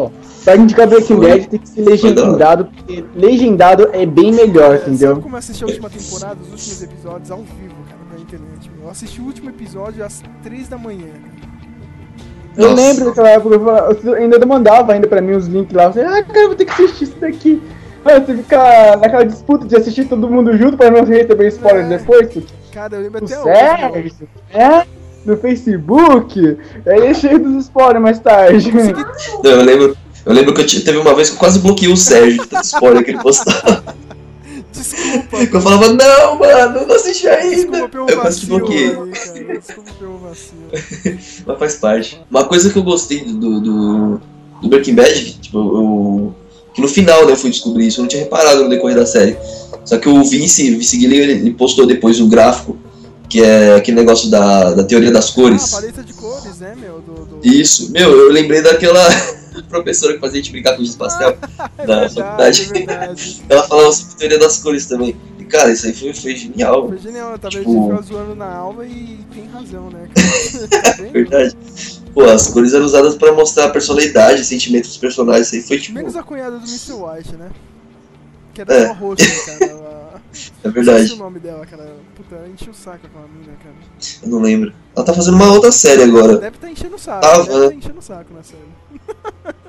Ó, 0.00 0.10
pra 0.44 0.56
indicar 0.56 0.86
Breaking 0.86 1.16
Foi. 1.16 1.28
Bad 1.28 1.48
tem 1.48 1.58
que 1.58 1.68
ser 1.68 1.80
legendado, 1.82 2.64
porque 2.66 3.04
legendado 3.16 3.88
é 3.92 4.06
bem 4.06 4.30
melhor, 4.32 4.78
Sabe 4.78 4.90
entendeu? 4.92 5.20
como 5.20 5.34
eu 5.34 5.38
assisti 5.38 5.64
a 5.64 5.66
última 5.66 5.90
temporada, 5.90 6.36
os 6.40 6.50
últimos 6.52 6.82
episódios 6.82 7.30
ao 7.32 7.38
vivo, 7.38 7.74
cara, 7.88 8.00
na 8.12 8.20
internet? 8.20 8.70
meu? 8.76 8.84
Eu 8.84 8.90
assisti 8.90 9.20
o 9.20 9.24
último 9.24 9.50
episódio 9.50 10.04
às 10.04 10.22
3 10.42 10.68
da 10.68 10.78
manhã, 10.78 11.08
cara. 11.08 11.48
Eu 12.56 12.70
Nossa. 12.70 12.82
lembro 12.82 13.04
daquela 13.06 13.28
época, 13.30 13.54
eu 13.56 13.64
falava- 13.64 13.96
eu 14.04 14.14
ainda 14.14 14.46
mandava 14.46 14.92
ainda 14.92 15.06
pra 15.08 15.20
mim 15.20 15.32
os 15.32 15.46
links 15.46 15.74
lá. 15.74 15.84
Eu 15.84 15.92
falei, 15.92 16.08
ah, 16.08 16.22
cara, 16.24 16.38
eu 16.40 16.46
vou 16.48 16.56
ter 16.56 16.64
que 16.64 16.70
assistir 16.72 17.04
isso 17.04 17.16
daqui. 17.20 17.62
Aí 18.04 18.20
você 18.20 18.36
fica 18.36 18.96
naquela 18.96 19.24
disputa 19.24 19.66
de 19.66 19.76
assistir 19.76 20.04
todo 20.06 20.28
mundo 20.30 20.56
junto 20.56 20.76
pra 20.76 20.90
não 20.90 21.04
receber 21.04 21.48
spoiler 21.48 21.84
É. 21.84 21.98
depois. 21.98 22.38
Cara, 22.72 22.96
eu 22.96 23.02
lembro 23.02 23.22
o 23.22 23.24
até 23.24 23.38
hoje. 23.38 23.48
meu. 23.48 23.92
Sérgio, 23.92 24.28
é, 24.52 24.86
no 25.28 25.36
Facebook, 25.36 26.56
aí 26.86 27.06
é 27.06 27.14
cheio 27.14 27.38
dos 27.38 27.64
spoilers 27.64 28.02
mais 28.02 28.18
tarde. 28.18 28.72
Não, 28.72 29.50
eu 29.50 29.64
lembro, 29.64 29.96
eu 30.24 30.32
lembro 30.32 30.54
que 30.54 30.62
eu 30.62 30.66
te- 30.66 30.80
teve 30.80 30.98
uma 30.98 31.14
vez 31.14 31.28
que 31.30 31.36
eu 31.36 31.38
quase 31.38 31.58
bloqueei 31.58 31.92
o 31.92 31.96
Sérgio 31.96 32.42
de 32.42 32.48
tanto 32.48 32.64
spoiler 32.64 33.04
que 33.04 33.10
ele 33.10 33.22
postava. 33.22 33.84
Desculpa. 34.72 35.38
Eu 35.56 35.60
falava, 35.60 35.88
não, 35.92 36.38
mano, 36.38 36.86
não 36.86 36.94
assisti 36.94 37.26
ainda. 37.26 37.88
Desculpa 37.88 38.12
Eu 38.12 38.20
quase 38.20 38.40
te 38.40 38.46
bloqueei. 38.46 38.96
Desculpa 39.58 39.90
pelo 39.98 40.18
vacilo. 40.18 40.68
Mas 41.46 41.58
faz 41.58 41.74
parte. 41.76 42.20
Uma 42.30 42.44
coisa 42.44 42.70
que 42.70 42.78
eu 42.78 42.82
gostei 42.82 43.24
do, 43.24 43.60
do, 43.60 44.20
do 44.62 44.68
Breaking 44.68 44.94
Bad, 44.94 45.12
que, 45.24 45.38
tipo, 45.40 45.58
eu, 45.58 46.34
que 46.74 46.80
no 46.82 46.88
final 46.88 47.24
né, 47.26 47.32
eu 47.32 47.36
fui 47.36 47.50
descobrir 47.50 47.86
isso, 47.86 48.00
eu 48.00 48.02
não 48.02 48.08
tinha 48.08 48.22
reparado 48.22 48.62
no 48.62 48.68
decorrer 48.68 48.96
da 48.96 49.06
série. 49.06 49.36
Só 49.84 49.96
que 49.98 50.08
o 50.08 50.22
Vince, 50.22 50.74
o 50.74 50.78
Vince 50.78 51.00
Gilligan, 51.00 51.22
ele, 51.24 51.32
ele 51.32 51.50
postou 51.54 51.86
depois 51.86 52.20
um 52.20 52.28
gráfico, 52.28 52.76
que 53.28 53.42
é 53.42 53.74
aquele 53.76 53.96
negócio 53.98 54.30
da, 54.30 54.72
da 54.74 54.84
teoria 54.84 55.10
das 55.10 55.30
Ah, 55.30 55.34
cores. 55.34 55.70
paleta 55.70 56.02
de 56.02 56.12
cores, 56.14 56.58
né, 56.58 56.74
meu? 56.76 57.00
Do, 57.00 57.24
do... 57.26 57.40
Isso, 57.46 57.90
meu, 57.92 58.10
eu 58.10 58.32
lembrei 58.32 58.62
daquela 58.62 59.00
professora 59.68 60.14
que 60.14 60.20
fazia 60.20 60.40
a 60.40 60.42
gente 60.42 60.52
brincar 60.52 60.76
com 60.76 60.84
giz 60.84 60.96
pastel 60.96 61.36
É 61.76 61.86
da 61.86 62.00
verdade, 62.06 62.14
faculdade. 62.14 62.62
é 62.62 62.72
verdade. 62.86 63.42
Ela 63.50 63.62
falava 63.68 63.92
sobre 63.92 64.14
teoria 64.16 64.38
das 64.38 64.58
cores 64.58 64.86
também. 64.86 65.16
E 65.38 65.44
cara, 65.44 65.70
isso 65.72 65.86
aí 65.86 65.92
foi, 65.92 66.14
foi 66.14 66.36
genial. 66.36 66.88
Foi 66.88 66.98
genial, 66.98 67.38
talvez 67.38 67.64
Tipo- 67.66 67.90
fica 67.90 68.02
zoando 68.02 68.34
na 68.34 68.50
aula 68.52 68.86
e 68.86 69.18
tem 69.34 69.46
razão, 69.48 69.90
né? 69.90 70.08
Tá? 70.14 71.02
Verdade. 71.12 71.56
Pô, 72.14 72.22
as 72.24 72.46
cores 72.48 72.72
eram 72.72 72.84
usadas 72.86 73.14
pra 73.16 73.32
mostrar 73.32 73.66
a 73.66 73.68
personalidade, 73.70 74.44
sentimentos 74.44 74.88
dos 74.90 74.98
personagens. 74.98 75.48
Isso 75.52 75.56
aí 75.56 75.62
foi 75.62 75.78
tipo. 75.78 75.94
Menos 75.98 76.16
a 76.16 76.22
cunhada 76.22 76.58
do 76.58 76.66
Mr. 76.66 76.92
White, 76.94 77.36
né? 77.36 77.50
Que 78.54 78.62
era 78.62 78.74
É. 78.74 78.86
só 78.88 78.92
rosto, 78.94 79.24
cara. 79.46 79.87
Ela... 80.62 80.70
É 80.70 80.70
verdade. 80.70 81.02
Esqueci 81.02 81.20
o 81.20 81.24
nome 81.24 81.40
dela, 81.40 81.66
cara. 81.66 81.96
Puta, 82.14 82.36
enche 82.52 82.70
o 82.70 82.74
saco 82.74 83.06
aquela 83.06 83.26
mina, 83.28 83.56
cara. 83.62 83.74
Eu 84.22 84.28
não 84.28 84.40
lembro. 84.40 84.72
Ela 84.94 85.04
tá 85.04 85.14
fazendo 85.14 85.34
uma 85.34 85.52
outra 85.52 85.72
série 85.72 86.02
agora. 86.02 86.38
Deve 86.38 86.56
estar 86.56 86.70
enchendo 86.70 86.96
o 86.96 86.98
saco. 86.98 87.20
Tava, 87.20 87.44
deve 87.44 87.58
né? 87.58 87.68
tá 87.68 87.74
enchendo 87.74 87.98
o 87.98 88.02
saco 88.02 88.34
na 88.34 88.42
série. 88.42 89.58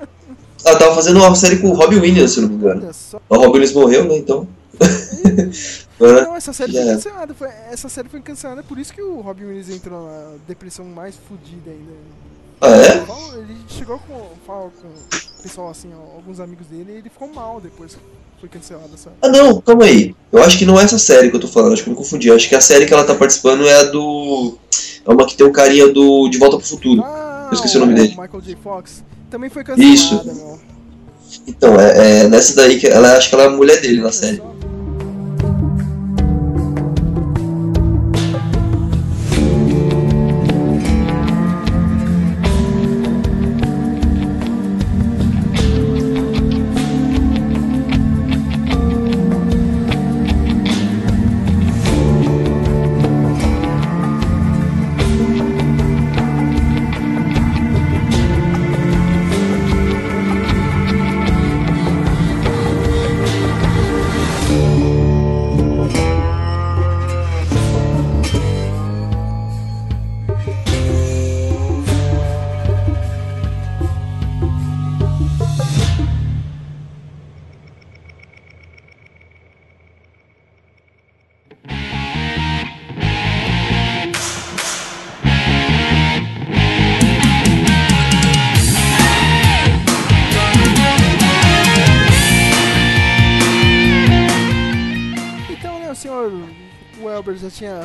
Ela 0.64 0.78
tava 0.78 0.94
fazendo 0.94 1.18
uma 1.18 1.34
série 1.34 1.58
com 1.58 1.70
o 1.70 1.74
Robin 1.74 2.00
Williams, 2.00 2.32
se 2.32 2.40
não 2.40 2.48
me 2.48 2.54
engano. 2.56 2.82
Olha 2.82 2.92
só. 2.92 3.20
O 3.28 3.36
Robin 3.36 3.52
Williams 3.52 3.72
morreu, 3.72 4.04
né? 4.04 4.16
Então. 4.18 4.46
Agora, 5.98 6.22
Não, 6.22 6.36
essa 6.36 6.52
série 6.52 6.72
foi 6.72 6.84
cancelada. 6.84 7.34
Foi, 7.34 7.48
essa 7.70 7.88
série 7.88 8.08
foi 8.08 8.20
cancelada, 8.20 8.62
por 8.62 8.78
isso 8.78 8.92
que 8.92 9.02
o 9.02 9.20
Robin 9.20 9.44
Williams 9.44 9.70
entrou 9.70 10.06
na 10.06 10.36
depressão 10.46 10.84
mais 10.84 11.14
fodida 11.28 11.70
ainda. 11.70 11.92
Ah, 12.60 12.76
é? 12.76 13.38
Ele 13.38 13.56
chegou 13.68 13.98
com, 14.00 14.28
com 14.46 14.70
pessoal, 15.40 15.70
assim, 15.70 15.90
alguns 15.92 16.40
amigos 16.40 16.66
dele, 16.66 16.92
e 16.92 16.96
ele 16.98 17.10
ficou 17.10 17.28
mal 17.32 17.60
depois 17.60 17.94
que 17.94 18.00
foi 18.40 18.48
cancelada 18.48 18.90
essa. 18.94 19.12
Ah, 19.20 19.28
não, 19.28 19.60
calma 19.60 19.84
aí. 19.84 20.14
Eu 20.32 20.42
acho 20.42 20.58
que 20.58 20.64
não 20.64 20.78
é 20.80 20.84
essa 20.84 20.98
série 20.98 21.30
que 21.30 21.36
eu 21.36 21.40
tô 21.40 21.48
falando, 21.48 21.72
acho 21.72 21.82
que 21.82 21.88
eu 21.88 21.92
me 21.92 21.98
confundi. 21.98 22.28
Eu 22.28 22.36
acho 22.36 22.48
que 22.48 22.54
a 22.54 22.60
série 22.60 22.86
que 22.86 22.92
ela 22.92 23.04
tá 23.04 23.14
participando 23.14 23.66
é 23.66 23.74
a 23.80 23.84
do. 23.84 24.56
É 25.06 25.10
uma 25.10 25.26
que 25.26 25.36
tem 25.36 25.46
o 25.46 25.52
carinha 25.52 25.88
do 25.88 26.28
De 26.28 26.38
Volta 26.38 26.56
pro 26.56 26.66
Futuro. 26.66 27.02
Ah, 27.04 27.48
Eu 27.50 27.54
esqueci 27.54 27.76
o 27.76 27.80
nome 27.80 27.94
dele. 27.94 28.08
Michael 28.10 28.40
J. 28.40 28.56
Fox. 28.62 29.02
Também 29.30 29.50
foi 29.50 29.64
cancelada, 29.64 29.94
Isso. 29.94 30.24
meu. 30.24 30.58
Então, 31.46 31.80
é, 31.80 32.22
é 32.22 32.28
nessa 32.28 32.54
daí 32.54 32.78
que 32.78 32.86
ela 32.86 33.16
acho 33.16 33.28
que 33.28 33.34
ela 33.34 33.44
é 33.44 33.46
a 33.46 33.50
mulher 33.50 33.80
dele 33.80 34.00
na 34.00 34.12
série. 34.12 34.42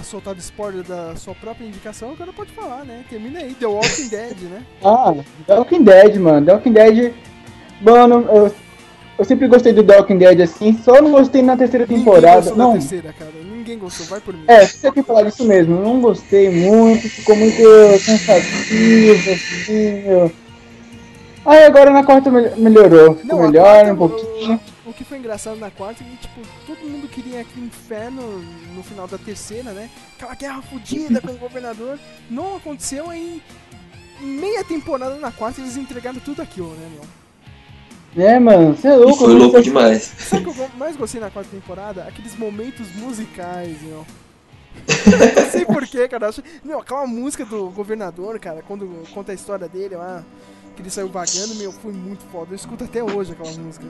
Soltado 0.05 0.39
spoiler 0.39 0.83
da 0.83 1.15
sua 1.15 1.33
própria 1.35 1.65
indicação, 1.65 2.11
agora 2.11 2.31
pode 2.31 2.51
falar, 2.51 2.85
né? 2.85 3.03
Termina 3.09 3.39
aí, 3.39 3.53
The 3.53 3.65
Walking 3.67 4.07
Dead, 4.09 4.37
né? 4.43 4.61
Ah, 4.83 5.13
The 5.47 5.55
Walking 5.55 5.83
Dead, 5.83 6.15
mano. 6.17 6.45
The 6.45 6.53
Walking 6.53 6.71
Dead. 6.73 7.13
Mano, 7.81 8.25
eu, 8.29 8.55
eu 9.19 9.25
sempre 9.25 9.47
gostei 9.47 9.73
do 9.73 9.83
The 9.83 9.97
Walking 9.97 10.17
Dead 10.17 10.39
assim, 10.41 10.77
só 10.83 11.01
não 11.01 11.11
gostei 11.11 11.41
na 11.41 11.57
terceira 11.57 11.85
temporada. 11.85 12.53
Não, 12.55 12.73
terceira, 12.73 13.13
cara. 13.17 13.31
Ninguém 13.43 13.77
gostou, 13.79 14.05
vai 14.05 14.19
por 14.21 14.33
mim. 14.33 14.43
é, 14.47 14.65
você 14.65 14.77
tem 14.91 14.91
que 14.93 15.03
falar 15.07 15.27
isso 15.27 15.43
mesmo. 15.43 15.81
Não 15.81 15.99
gostei 15.99 16.49
muito, 16.49 17.09
ficou 17.09 17.35
muito 17.35 17.61
cansativo, 18.05 19.31
assim, 19.31 20.03
meu. 20.07 20.31
Aí 21.45 21.63
agora 21.63 21.91
na 21.91 22.03
quarta 22.03 22.31
mel- 22.31 22.53
melhorou, 22.57 23.15
ficou 23.15 23.37
Não, 23.39 23.47
melhor 23.47 23.63
quarta, 23.85 23.93
um 23.93 23.97
pouquinho. 23.97 24.51
O, 24.53 24.55
o 24.55 24.59
que 24.95 25.03
foi 25.03 25.17
engraçado 25.17 25.57
na 25.57 25.69
quarta 25.69 26.03
é 26.03 26.07
que, 26.07 26.17
tipo, 26.17 26.41
todo 26.65 26.89
mundo 26.89 27.07
queria 27.07 27.41
aquele 27.41 27.65
inferno 27.65 28.39
no 28.73 28.83
final 28.83 29.07
da 29.07 29.17
terceira, 29.17 29.71
né? 29.71 29.89
Aquela 30.15 30.35
guerra 30.35 30.61
fodida 30.61 31.21
com 31.21 31.31
o 31.31 31.37
governador. 31.37 31.99
Não 32.29 32.55
aconteceu 32.55 33.09
aí. 33.09 33.41
Meia 34.19 34.63
temporada 34.63 35.15
na 35.15 35.31
quarta 35.31 35.61
eles 35.61 35.75
entregaram 35.75 36.19
tudo 36.19 36.41
aquilo, 36.41 36.69
né, 36.69 36.89
meu? 36.93 37.25
É, 38.25 38.39
mano, 38.39 38.75
você 38.75 38.87
é 38.87 38.95
louco. 38.95 39.17
foi 39.17 39.33
eu 39.33 39.37
louco 39.37 39.55
não 39.55 39.61
demais. 39.61 40.03
Sabe 40.17 40.47
o 40.47 40.53
que 40.53 40.59
eu 40.59 40.69
mais 40.77 40.95
gostei 40.95 41.19
na 41.19 41.29
quarta 41.29 41.51
temporada? 41.51 42.03
Aqueles 42.03 42.35
momentos 42.37 42.95
musicais, 42.95 43.81
meu. 43.81 44.05
Não 45.35 45.51
sei 45.51 45.65
porquê, 45.65 46.07
cara. 46.07 46.29
Meu, 46.63 46.79
aquela 46.79 47.07
música 47.07 47.45
do 47.45 47.69
governador, 47.69 48.37
cara, 48.39 48.61
quando 48.61 49.03
conta 49.13 49.31
a 49.31 49.35
história 49.35 49.69
dele 49.69 49.95
lá, 49.95 50.23
que 50.75 50.81
ele 50.81 50.89
saiu 50.89 51.07
vagando, 51.07 51.55
meu, 51.55 51.71
foi 51.71 51.93
muito 51.93 52.23
foda. 52.31 52.47
Eu 52.51 52.55
escuto 52.55 52.83
até 52.83 53.01
hoje 53.01 53.31
aquela 53.31 53.51
música. 53.57 53.85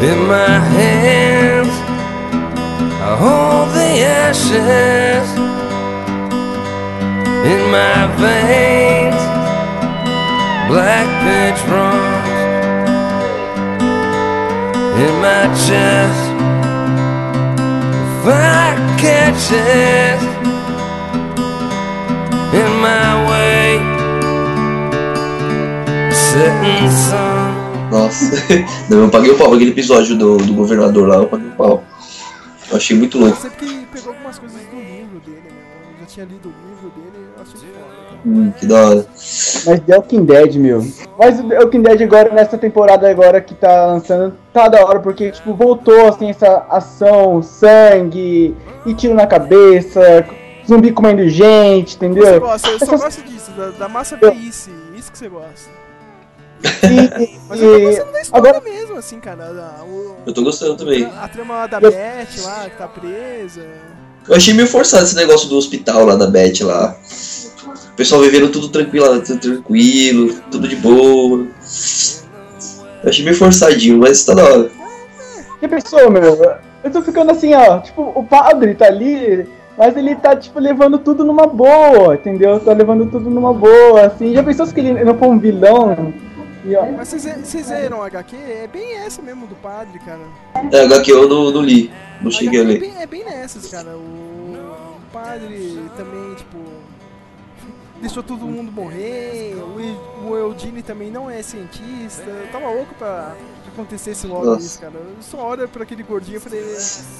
In 0.00 0.26
my 0.28 0.58
hands, 0.76 1.74
I 3.00 3.16
hold 3.18 3.72
the 3.74 4.04
ashes. 4.04 5.28
In 7.44 7.70
my 7.70 8.06
veins, 8.18 9.16
black 10.68 11.08
pitch 11.24 11.60
runs. 11.68 12.28
In 15.00 15.14
my 15.20 15.54
chest, 15.56 16.22
fire 18.22 18.78
catches. 18.98 20.27
In 22.50 22.80
my 22.80 23.28
way, 23.28 23.78
setting 26.10 26.88
sun. 26.90 27.90
Nossa. 27.90 28.36
Não, 28.88 29.00
eu 29.04 29.10
paguei 29.10 29.30
o 29.30 29.36
pau 29.36 29.52
aquele 29.54 29.70
episódio 29.70 30.16
do, 30.16 30.36
do 30.38 30.54
governador 30.54 31.08
lá, 31.08 31.16
eu 31.16 31.26
paguei 31.26 31.48
o 31.48 31.52
pau. 31.52 31.82
Eu 32.70 32.76
achei 32.76 32.96
muito 32.96 33.18
Eu 33.18 33.24
louco. 33.24 33.36
sei 33.36 33.50
que 33.50 33.86
pegou 33.92 34.12
algumas 34.12 34.38
coisas 34.38 34.58
do 34.62 34.76
livro 34.76 35.20
dele, 35.24 35.42
meu. 35.42 35.92
Eu 35.92 36.00
já 36.00 36.06
tinha 36.06 36.26
lido 36.26 36.48
o 36.48 36.54
livro 36.68 36.90
dele 36.90 37.26
eu 37.36 37.42
achei 37.42 37.68
foda. 37.68 38.18
Hum, 38.26 38.52
que 38.58 38.66
da 38.66 38.86
hora. 38.88 39.06
Mas 39.66 39.80
The 39.80 39.96
Walking 39.96 40.24
Dead, 40.24 40.54
meu. 40.56 40.86
Mas 41.18 41.40
o 41.40 41.48
The 41.48 41.58
Walking 41.58 41.82
Dead 41.82 42.02
agora, 42.02 42.32
nessa 42.34 42.58
temporada 42.58 43.10
agora 43.10 43.40
que 43.40 43.54
tá 43.54 43.86
lançando, 43.86 44.34
tá 44.52 44.68
da 44.68 44.84
hora, 44.84 45.00
porque, 45.00 45.30
tipo, 45.30 45.54
voltou, 45.54 46.08
assim, 46.08 46.30
essa 46.30 46.66
ação, 46.70 47.42
sangue, 47.42 48.54
e 48.84 48.94
tiro 48.94 49.14
na 49.14 49.26
cabeça, 49.26 50.26
zumbi 50.68 50.92
comendo 50.92 51.28
gente, 51.28 51.96
entendeu? 51.96 52.24
Você 52.24 52.38
gosta, 52.38 52.68
eu 52.68 52.78
só 52.78 52.84
Essas- 52.84 53.00
gosto 53.00 53.22
disso, 53.22 53.50
da, 53.52 53.70
da 53.70 53.88
massa 53.88 54.16
veice, 54.16 54.70
isso 54.96 55.10
que 55.10 55.18
você 55.18 55.28
gosta. 55.28 55.70
E, 56.62 57.38
Mas 57.48 57.60
eu 57.62 57.72
tô 57.72 57.80
gostando 57.80 58.12
da 58.12 58.20
história 58.20 58.50
agora, 58.50 58.64
mesmo, 58.64 58.96
assim, 58.96 59.20
cara. 59.20 59.52
da- 59.52 59.84
o- 59.84 60.16
Eu 60.26 60.32
tô 60.32 60.42
gostando 60.42 60.76
também. 60.76 61.04
a 61.04 61.28
trama 61.28 61.54
lá 61.54 61.66
da 61.68 61.78
Eu- 61.78 61.90
Beth 61.92 62.42
lá, 62.42 62.68
que 62.68 62.76
tá 62.76 62.88
presa. 62.88 63.64
Eu 64.28 64.34
achei 64.36 64.52
meio 64.52 64.66
forçado 64.68 65.04
esse 65.04 65.14
negócio 65.16 65.48
do 65.48 65.56
hospital 65.56 66.04
lá 66.04 66.16
da 66.16 66.26
Beth 66.26 66.60
lá. 66.62 66.96
O 67.92 67.96
pessoal 67.96 68.20
vivendo 68.22 68.50
tudo 68.50 68.68
tranquilo, 68.68 69.20
tudo 69.22 69.40
tranquilo, 69.40 70.34
tudo 70.50 70.68
de 70.68 70.76
boa. 70.76 71.46
Eu 73.04 73.08
achei 73.08 73.24
meio 73.24 73.36
forçadinho, 73.36 73.98
mas 73.98 74.24
tá 74.24 74.34
da 74.34 74.44
hora. 74.44 74.70
já 75.62 75.68
pensou, 75.68 76.10
meu? 76.10 76.56
Eu 76.84 76.90
tô 76.92 77.02
ficando 77.02 77.30
assim, 77.32 77.54
ó, 77.54 77.78
tipo, 77.80 78.02
o 78.14 78.24
padre 78.24 78.74
tá 78.74 78.86
ali, 78.86 79.48
mas 79.78 79.96
ele 79.96 80.14
tá, 80.16 80.34
tipo, 80.36 80.58
levando 80.58 80.98
tudo 80.98 81.24
numa 81.24 81.46
boa, 81.46 82.14
entendeu? 82.14 82.58
Tá 82.60 82.72
levando 82.72 83.10
tudo 83.10 83.30
numa 83.30 83.54
boa, 83.54 84.06
assim. 84.06 84.34
Já 84.34 84.42
pensou 84.42 84.66
se 84.66 84.74
que 84.74 84.80
ele 84.80 85.04
não 85.04 85.16
for 85.16 85.28
um 85.28 85.38
vilão? 85.38 86.12
E, 86.64 86.74
ó, 86.74 86.84
Mas 86.96 87.08
vocês, 87.08 87.68
leram 87.70 88.00
o 88.00 88.02
HQ? 88.02 88.36
É 88.36 88.66
bem 88.70 88.94
essa 88.96 89.22
mesmo 89.22 89.46
do 89.46 89.54
padre, 89.54 89.98
cara. 90.00 90.20
É, 90.72 90.80
HQ 90.84 91.10
eu 91.12 91.28
não, 91.28 91.50
não 91.50 91.62
li. 91.62 91.90
Não 92.20 92.28
O 92.28 92.32
cheguei 92.32 92.60
a 92.60 92.62
é 92.64 92.66
ler. 92.66 92.80
bem, 92.80 92.92
é 93.00 93.06
bem 93.06 93.24
nessas, 93.24 93.70
cara. 93.70 93.90
O, 93.96 94.00
o 94.98 95.12
padre 95.12 95.78
também, 95.96 96.34
tipo. 96.34 96.58
Deixou 98.00 98.22
todo 98.22 98.44
mundo 98.46 98.70
morrer. 98.70 99.54
O, 99.56 99.80
E- 99.80 100.28
o 100.28 100.36
Eugene 100.36 100.82
também 100.82 101.10
não 101.10 101.28
é 101.30 101.42
cientista. 101.42 102.22
Eu 102.28 102.46
tava 102.52 102.68
louco 102.70 102.94
pra 102.96 103.34
que 103.64 103.70
acontecesse 103.70 104.26
logo 104.26 104.44
Nossa. 104.44 104.60
isso, 104.66 104.80
cara. 104.80 104.92
Eu 104.94 105.16
só 105.20 105.38
olho 105.48 105.68
pra 105.68 105.82
aquele 105.84 106.02
gordinho 106.02 106.36
e 106.36 106.40
falei, 106.40 106.62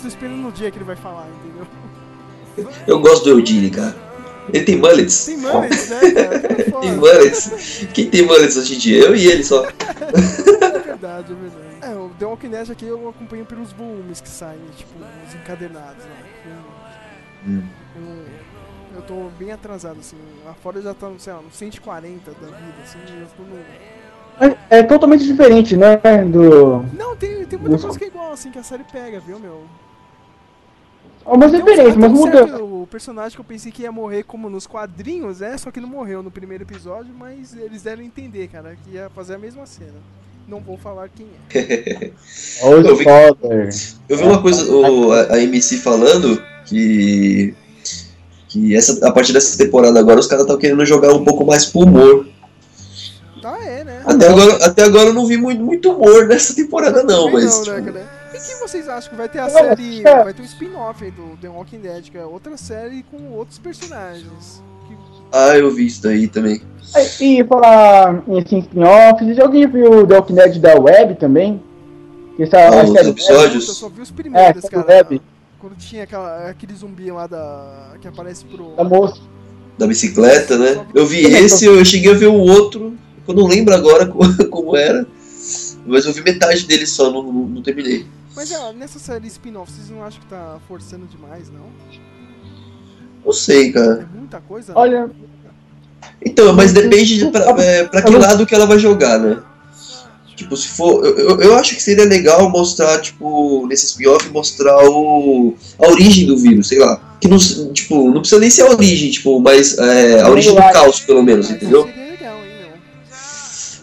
tô 0.03 0.07
esperando 0.09 0.37
no 0.37 0.53
dia 0.53 0.71
que 0.71 0.79
ele 0.79 0.85
vai 0.85 0.95
falar, 0.97 1.27
entendeu? 1.45 1.67
Eu 2.87 3.01
gosto 3.01 3.25
do 3.25 3.31
Eugene, 3.39 3.71
cara. 3.71 3.95
Ele 4.53 4.65
tem 4.65 4.77
mullets. 4.77 5.27
Tem 5.27 5.37
mullets, 5.37 5.89
né, 5.91 6.11
cara? 6.11 6.39
Que 6.41 6.73
Tem 6.81 6.93
mullets. 6.93 7.87
Quem 7.93 8.09
tem 8.11 8.23
mullets 8.23 8.57
hoje 8.57 8.75
em 8.75 8.79
dia? 8.79 9.05
Eu 9.05 9.15
e 9.15 9.27
ele 9.27 9.45
só. 9.45 9.65
É 10.69 10.99
verdade, 10.99 11.33
é 11.33 11.37
verdade. 11.37 11.69
É, 11.83 11.91
o 11.95 12.11
The 12.19 12.25
Walking 12.27 12.49
Dead 12.49 12.71
aqui 12.71 12.85
eu 12.87 13.09
acompanho 13.09 13.45
pelos 13.45 13.73
volumes 13.73 14.21
que 14.21 14.29
saem, 14.29 14.59
tipo, 14.77 14.91
os 15.27 15.35
encadernados, 15.35 16.05
né? 16.05 16.11
Eu- 16.47 16.79
Hum. 17.51 17.63
Eu, 17.95 18.97
eu 18.97 19.03
tô 19.03 19.15
bem 19.39 19.53
atrasado, 19.53 19.99
assim. 20.01 20.17
Lá 20.45 20.55
fora 20.55 20.83
já 20.83 20.93
tá, 20.93 21.09
sei 21.19 21.33
lá, 21.33 21.41
no 21.41 21.51
140 21.53 22.33
da 22.33 22.47
vida, 22.49 22.75
assim. 22.83 22.99
Eu 23.21 23.27
tô 23.37 23.43
no... 23.45 23.59
É, 24.71 24.79
é 24.79 24.83
totalmente 24.83 25.25
diferente, 25.25 25.77
né? 25.77 25.97
Do. 26.31 26.85
Não, 26.97 27.15
tem, 27.17 27.45
tem 27.45 27.59
muita 27.59 27.79
coisa 27.79 27.97
que 27.99 28.05
é 28.05 28.09
igual, 28.09 28.33
assim, 28.33 28.51
que 28.51 28.59
a 28.59 28.63
série 28.65 28.85
pega, 28.85 29.21
viu, 29.21 29.39
meu? 29.39 29.63
Algumas 31.29 31.53
referências, 31.53 31.97
mas 31.97 32.19
certo- 32.21 32.65
O 32.65 32.87
personagem 32.91 33.33
que 33.35 33.41
eu 33.41 33.45
pensei 33.45 33.71
que 33.71 33.83
ia 33.83 33.93
morrer 33.93 34.23
como 34.23 34.49
nos 34.49 34.67
quadrinhos, 34.67 35.43
é, 35.43 35.57
só 35.59 35.71
que 35.71 35.81
não 35.81 35.89
morreu 35.89 36.23
no 36.23 36.31
primeiro 36.31 36.65
episódio, 36.65 37.13
mas 37.17 37.55
eles 37.55 37.83
deram 37.83 38.03
a 38.03 38.05
entender, 38.05 38.49
cara, 38.49 38.77
que 38.85 38.93
ia 38.95 39.11
fazer 39.15 39.35
a 39.35 39.39
mesma 39.39 39.67
cena. 39.67 39.93
Não 40.49 40.61
vou 40.61 40.79
falar 40.79 41.11
quem 41.11 41.27
é. 41.55 42.11
Olha 42.63 42.89
Eu 42.89 42.95
o 42.95 42.97
vi-. 42.97 43.05
Eu 44.09 44.17
vi 44.17 44.25
uma 44.25 44.41
coisa, 44.41 44.65
o, 44.73 45.13
a, 45.13 45.35
a 45.35 45.41
MC 45.43 45.77
falando 45.79 46.43
que. 46.65 47.55
Que 48.49 48.75
essa, 48.75 49.07
a 49.07 49.13
partir 49.13 49.35
dessa 49.35 49.59
temporada 49.59 50.01
agora 50.01 50.19
os 50.19 50.27
caras 50.27 50.45
estão 50.45 50.57
querendo 50.57 50.83
jogar 50.87 51.13
um 51.13 51.23
pouco 51.23 51.45
mais 51.45 51.67
pro 51.67 51.83
humor. 51.83 52.27
Tá, 53.43 53.59
é, 53.63 53.85
né? 53.85 54.03
Até 54.07 54.27
agora, 54.27 54.65
até 54.65 54.85
agora 54.85 55.09
eu 55.11 55.15
não 55.15 55.27
vi 55.27 55.37
muito, 55.37 55.63
muito 55.63 55.93
humor 55.93 56.27
nessa 56.27 56.55
temporada, 56.55 57.03
não, 57.05 57.27
Também 57.27 57.45
mas. 57.45 57.67
não, 57.67 57.75
né, 57.75 57.81
tipo, 57.83 57.93
cara? 57.93 58.18
E 58.39 58.55
que 58.55 58.61
vocês 58.61 58.89
acham 58.89 59.11
que 59.11 59.17
vai 59.17 59.29
ter 59.29 59.39
a 59.41 59.49
série. 59.51 60.07
é. 60.07 60.25
Vai 60.25 60.33
ter 60.35 60.43
um 60.43 60.45
spin-off 60.45 61.05
aí 61.05 61.11
do 61.11 61.37
The 61.41 61.49
Walking 61.49 61.81
Dead, 61.81 62.11
que 62.11 62.19
é 62.19 62.25
outra 62.25 62.57
série 62.57 63.03
com 63.11 63.31
outros 63.33 63.59
personagens. 63.59 64.63
Ah, 65.33 65.57
eu 65.59 65.71
vi 65.71 65.87
isso 65.87 66.03
daí 66.03 66.27
também. 66.27 66.63
É, 66.95 67.23
E 67.23 67.45
falar 67.45 68.23
em 68.27 68.39
assim, 68.41 68.61
spin-offs, 68.61 69.39
alguém 69.39 69.67
viu 69.67 69.91
o 70.03 70.07
The 70.07 70.15
Walking 70.17 70.35
Dead 70.35 70.59
da 70.59 70.75
Web 70.81 71.17
também? 71.17 71.63
Essa, 72.39 72.57
Ah, 72.69 72.85
os 72.85 72.93
série 72.93 73.09
episódios? 73.11 73.69
Eu 73.69 73.75
só 73.75 73.89
vi 73.89 74.01
os 74.01 74.09
É, 74.11 74.13
primeiros, 74.13 74.63
série 74.63 74.75
cara. 74.75 74.87
Web 74.87 75.21
Quando 75.59 75.77
tinha 75.77 76.05
aquela, 76.05 76.49
aquele 76.49 76.75
zumbi 76.75 77.11
lá 77.11 77.27
da. 77.27 77.95
que 78.01 78.07
aparece 78.09 78.45
pro. 78.45 78.75
da 78.77 78.85
moça. 78.85 79.21
Da 79.77 79.87
bicicleta, 79.87 80.57
né? 80.57 80.87
Eu 80.95 81.05
vi 81.07 81.21
esse, 81.25 81.65
eu 81.67 81.85
cheguei 81.85 82.13
a 82.13 82.17
ver 82.17 82.27
o 82.29 82.35
outro, 82.35 82.95
eu 83.27 83.35
não 83.35 83.47
lembro 83.47 83.75
agora 83.75 84.07
co- 84.11 84.49
como 84.51 84.77
era. 84.77 85.07
Mas 85.87 86.05
eu 86.07 86.13
vi 86.13 86.23
metade 86.23 86.67
dele 86.67 86.87
só, 86.87 87.11
não, 87.11 87.23
não, 87.23 87.33
não 87.33 87.63
terminei. 87.63 88.07
Mas 88.39 88.53
é, 88.53 88.73
nessa 88.73 89.01
série 89.01 89.27
spin-off, 89.27 89.73
vocês 89.73 89.91
não 89.91 90.01
acham 90.05 90.21
que 90.21 90.27
tá 90.29 90.59
forçando 90.69 91.07
demais, 91.07 91.51
não? 91.51 91.67
Não 93.27 93.33
sei, 93.33 93.73
cara. 93.73 94.09
É 94.15 94.17
muita 94.17 94.41
coisa? 94.41 94.73
Olha, 94.77 95.11
Então, 96.25 96.53
mas 96.53 96.73
depende 96.73 97.19
de 97.19 97.27
pra, 97.33 97.51
é, 97.61 97.83
pra 97.85 98.01
que 98.01 98.11
lado 98.13 98.47
que 98.47 98.55
ela 98.55 98.65
vai 98.65 98.79
jogar, 98.79 99.19
né? 99.19 99.43
Tipo, 100.37 100.57
se 100.57 100.69
for. 100.69 101.05
Eu, 101.05 101.41
eu- 101.41 101.57
acho 101.57 101.75
que 101.75 101.83
seria 101.83 102.05
legal 102.05 102.49
mostrar, 102.49 103.01
tipo, 103.01 103.67
nesse 103.67 103.87
spin-off, 103.87 104.29
mostrar 104.31 104.89
o, 104.89 105.57
a 105.77 105.89
origem 105.89 106.25
do 106.27 106.37
vírus, 106.39 106.69
sei 106.69 106.79
lá. 106.79 107.17
Que 107.21 107.27
não, 107.27 107.39
tipo, 107.73 108.05
não 108.13 108.21
precisa 108.21 108.41
nem 108.41 108.49
ser 108.51 108.63
a 108.63 108.71
origem, 108.71 109.11
tipo, 109.11 109.41
mas 109.41 109.77
é, 109.77 110.21
a 110.23 110.31
origem 110.31 110.55
do 110.55 110.61
caos, 110.73 111.01
pelo 111.01 111.25
menos, 111.25 111.51
entendeu? 111.51 111.91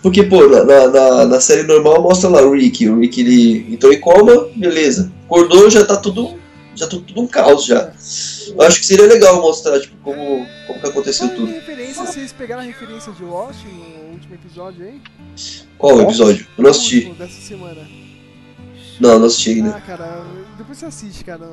Porque, 0.06 0.22
pô, 0.22 0.47
na, 0.47 0.64
na, 0.88 1.26
na- 1.26 1.41
série 1.41 1.64
normal 1.64 1.99
mostra 1.99 2.30
lá 2.30 2.39
o 2.43 2.53
Rick. 2.53 2.88
O 2.88 2.99
Rick 2.99 3.20
ele 3.22 3.74
entrou 3.74 3.91
em 3.91 3.99
coma, 3.99 4.49
beleza. 4.56 5.12
Acordou, 5.26 5.68
já 5.68 5.84
tá 5.84 5.97
tudo. 5.97 6.38
Já 6.76 6.86
tá 6.86 6.91
tudo 6.91 7.20
um 7.20 7.26
caos 7.26 7.66
já. 7.66 7.91
Eu 8.49 8.62
acho 8.62 8.80
que 8.82 8.86
seria 8.86 9.08
legal 9.08 9.41
mostrar, 9.41 9.80
tipo, 9.80 9.95
como, 10.03 10.45
como 10.68 10.80
que 10.80 10.88
aconteceu 10.88 11.28
tudo. 11.30 11.51
referência, 11.51 12.06
vocês 12.06 12.32
pegaram 12.32 12.62
a 12.62 12.66
referência 12.66 13.12
de 13.14 13.24
Lost 13.24 13.64
no 13.64 14.12
último 14.14 14.36
episódio 14.36 14.86
aí? 14.86 15.01
Qual 15.80 15.99
episódio? 15.99 16.45
Eu 16.56 16.64
não 16.66 16.70
assisti. 16.70 17.06
Dessa 17.18 17.41
semana. 17.41 17.82
Não, 18.99 19.18
não 19.18 19.26
assisti 19.26 19.49
ainda. 19.53 19.72
Ah, 19.76 19.82
cara, 19.82 20.24
depois 20.56 20.78
você 20.78 20.86
assiste, 20.86 21.24
cara. 21.24 21.49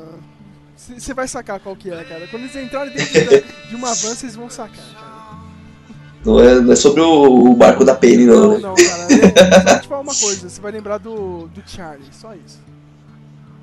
Você 0.77 1.15
vai 1.15 1.27
sacar 1.27 1.59
qual 1.59 1.75
que 1.75 1.91
é, 1.91 2.05
cara. 2.05 2.29
Quando 2.29 2.43
eles 2.43 2.57
entrarem 2.57 2.93
dentro 2.93 3.45
de 3.71 3.75
uma 3.77 3.95
van, 3.95 4.15
vocês 4.15 4.37
vão 4.37 4.51
sacar, 4.51 4.77
cara. 4.95 5.12
Não 6.25 6.39
é, 6.41 6.61
não 6.61 6.73
é 6.73 6.77
sobre 6.77 7.01
o, 7.01 7.51
o 7.51 7.55
barco 7.55 7.85
da 7.85 7.95
Penny, 7.95 8.27
não, 8.27 8.37
Não, 8.37 8.53
né? 8.53 8.59
não, 8.61 8.75
cara. 8.75 9.07
Eu 9.11 9.65
vou 9.65 9.81
te 9.81 9.89
falar 9.89 10.01
uma 10.03 10.15
coisa, 10.15 10.49
você 10.49 10.61
vai 10.61 10.73
lembrar 10.73 10.99
do, 10.99 11.49
do 11.49 11.63
Charlie, 11.67 12.07
só 12.13 12.33
isso. 12.35 12.59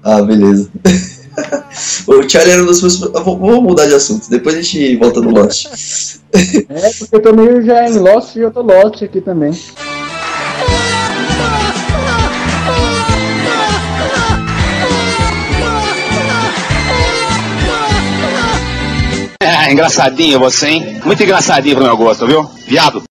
Ah, 0.04 0.22
beleza. 0.22 0.70
o 2.08 2.30
Charlie 2.30 2.52
era 2.54 2.64
um 2.64 2.66
dos 2.66 2.82
meus. 2.82 3.00
Vou- 3.00 3.12
Vamos 3.38 3.64
mudar 3.64 3.86
de 3.88 3.94
assunto, 3.94 4.30
depois 4.30 4.56
a 4.56 4.62
gente 4.62 4.96
volta 4.98 5.22
no 5.22 5.32
Lost. 5.32 5.68
é 6.70 6.94
porque 6.98 7.16
eu 7.16 7.22
tô 7.22 7.34
meio 7.34 7.62
já 7.64 7.88
em 7.88 7.98
Lost 7.98 8.36
e 8.36 8.40
eu 8.40 8.52
tô 8.52 8.62
Lost 8.62 9.02
aqui 9.04 9.22
também. 9.22 9.52
É, 19.70 19.72
engraçadinho 19.72 20.40
você, 20.40 20.68
hein? 20.68 21.00
Muito 21.06 21.22
engraçadinho 21.22 21.76
pro 21.76 21.86
meu 21.86 21.96
gosto, 21.96 22.26
viu? 22.26 22.44
Viado. 22.68 23.04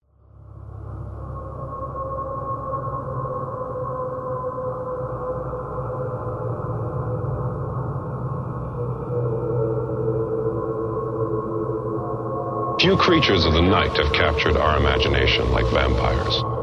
Few 12.81 12.97
creatures 12.97 13.45
of 13.45 13.55
the 13.55 13.61
night 13.61 13.97
have 13.97 14.13
captured 14.13 14.57
our 14.57 14.79
imagination 14.79 15.53
like 15.53 15.67
vampires. 15.67 16.58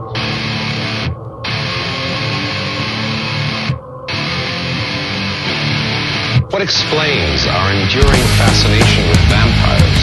What 6.55 6.63
explains 6.63 7.45
our 7.47 7.73
enduring 7.73 8.23
fascination 8.39 9.09
with 9.09 9.19
vampires? 9.27 9.99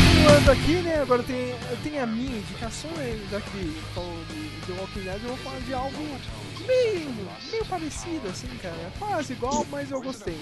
Continuando 0.00 0.50
aqui, 0.50 0.72
né? 0.76 1.02
Agora 1.02 1.22
tem, 1.24 1.50
eu 1.50 1.76
tenho 1.84 2.02
a 2.02 2.06
minha 2.06 2.38
indicação, 2.38 2.90
né? 2.92 3.18
Já 3.30 3.38
que 3.42 3.76
falou 3.94 4.16
de 4.30 4.48
The 4.64 4.80
Walking 4.80 5.00
Dead, 5.00 5.22
eu 5.24 5.28
vou 5.28 5.36
falar 5.36 5.60
de 5.60 5.74
algo 5.74 6.18
meio, 6.66 7.10
meio 7.50 7.64
parecido, 7.66 8.26
assim, 8.30 8.48
cara. 8.62 8.90
Quase 8.98 9.34
igual, 9.34 9.66
mas 9.70 9.90
eu 9.90 10.00
gostei. 10.00 10.40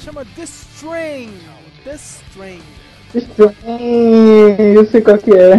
Chama 0.00 0.24
The 0.34 0.42
Strain. 0.42 1.32
The 1.84 1.94
Strain. 1.94 2.60
Estranho, 3.14 4.74
eu 4.74 4.90
sei 4.90 5.00
qual 5.00 5.16
que 5.16 5.30
é. 5.30 5.56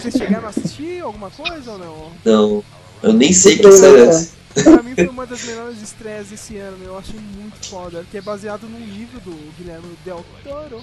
Vocês 0.00 0.14
chegaram 0.14 0.46
a 0.46 0.48
assistir 0.48 1.02
alguma 1.02 1.28
coisa 1.30 1.72
ou 1.72 1.78
não? 1.78 2.12
Não, 2.24 2.64
eu 3.04 3.12
nem 3.12 3.32
sei 3.32 3.58
que 3.58 3.72
série 3.72 4.00
é 4.00 4.06
essa. 4.06 4.32
Pra 4.54 4.82
mim 4.82 4.94
foi 4.94 5.06
uma 5.08 5.26
das 5.26 5.42
melhores 5.44 5.80
estreias 5.82 6.28
desse 6.28 6.56
ano, 6.56 6.78
meu. 6.78 6.88
Eu 6.88 6.98
achei 6.98 7.18
muito 7.18 7.66
foda. 7.68 8.04
Que 8.10 8.18
é 8.18 8.20
baseado 8.22 8.64
num 8.68 8.78
livro 8.84 9.20
do 9.20 9.32
Guilherme 9.58 9.96
Del 10.04 10.24
Toro. 10.42 10.80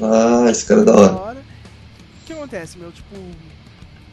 Ah, 0.00 0.50
esse 0.50 0.66
cara 0.66 0.80
é 0.80 0.84
da 0.84 0.92
hora. 0.94 1.40
O 1.40 2.26
que 2.26 2.32
acontece, 2.32 2.78
meu? 2.78 2.90
Tipo, 2.90 3.16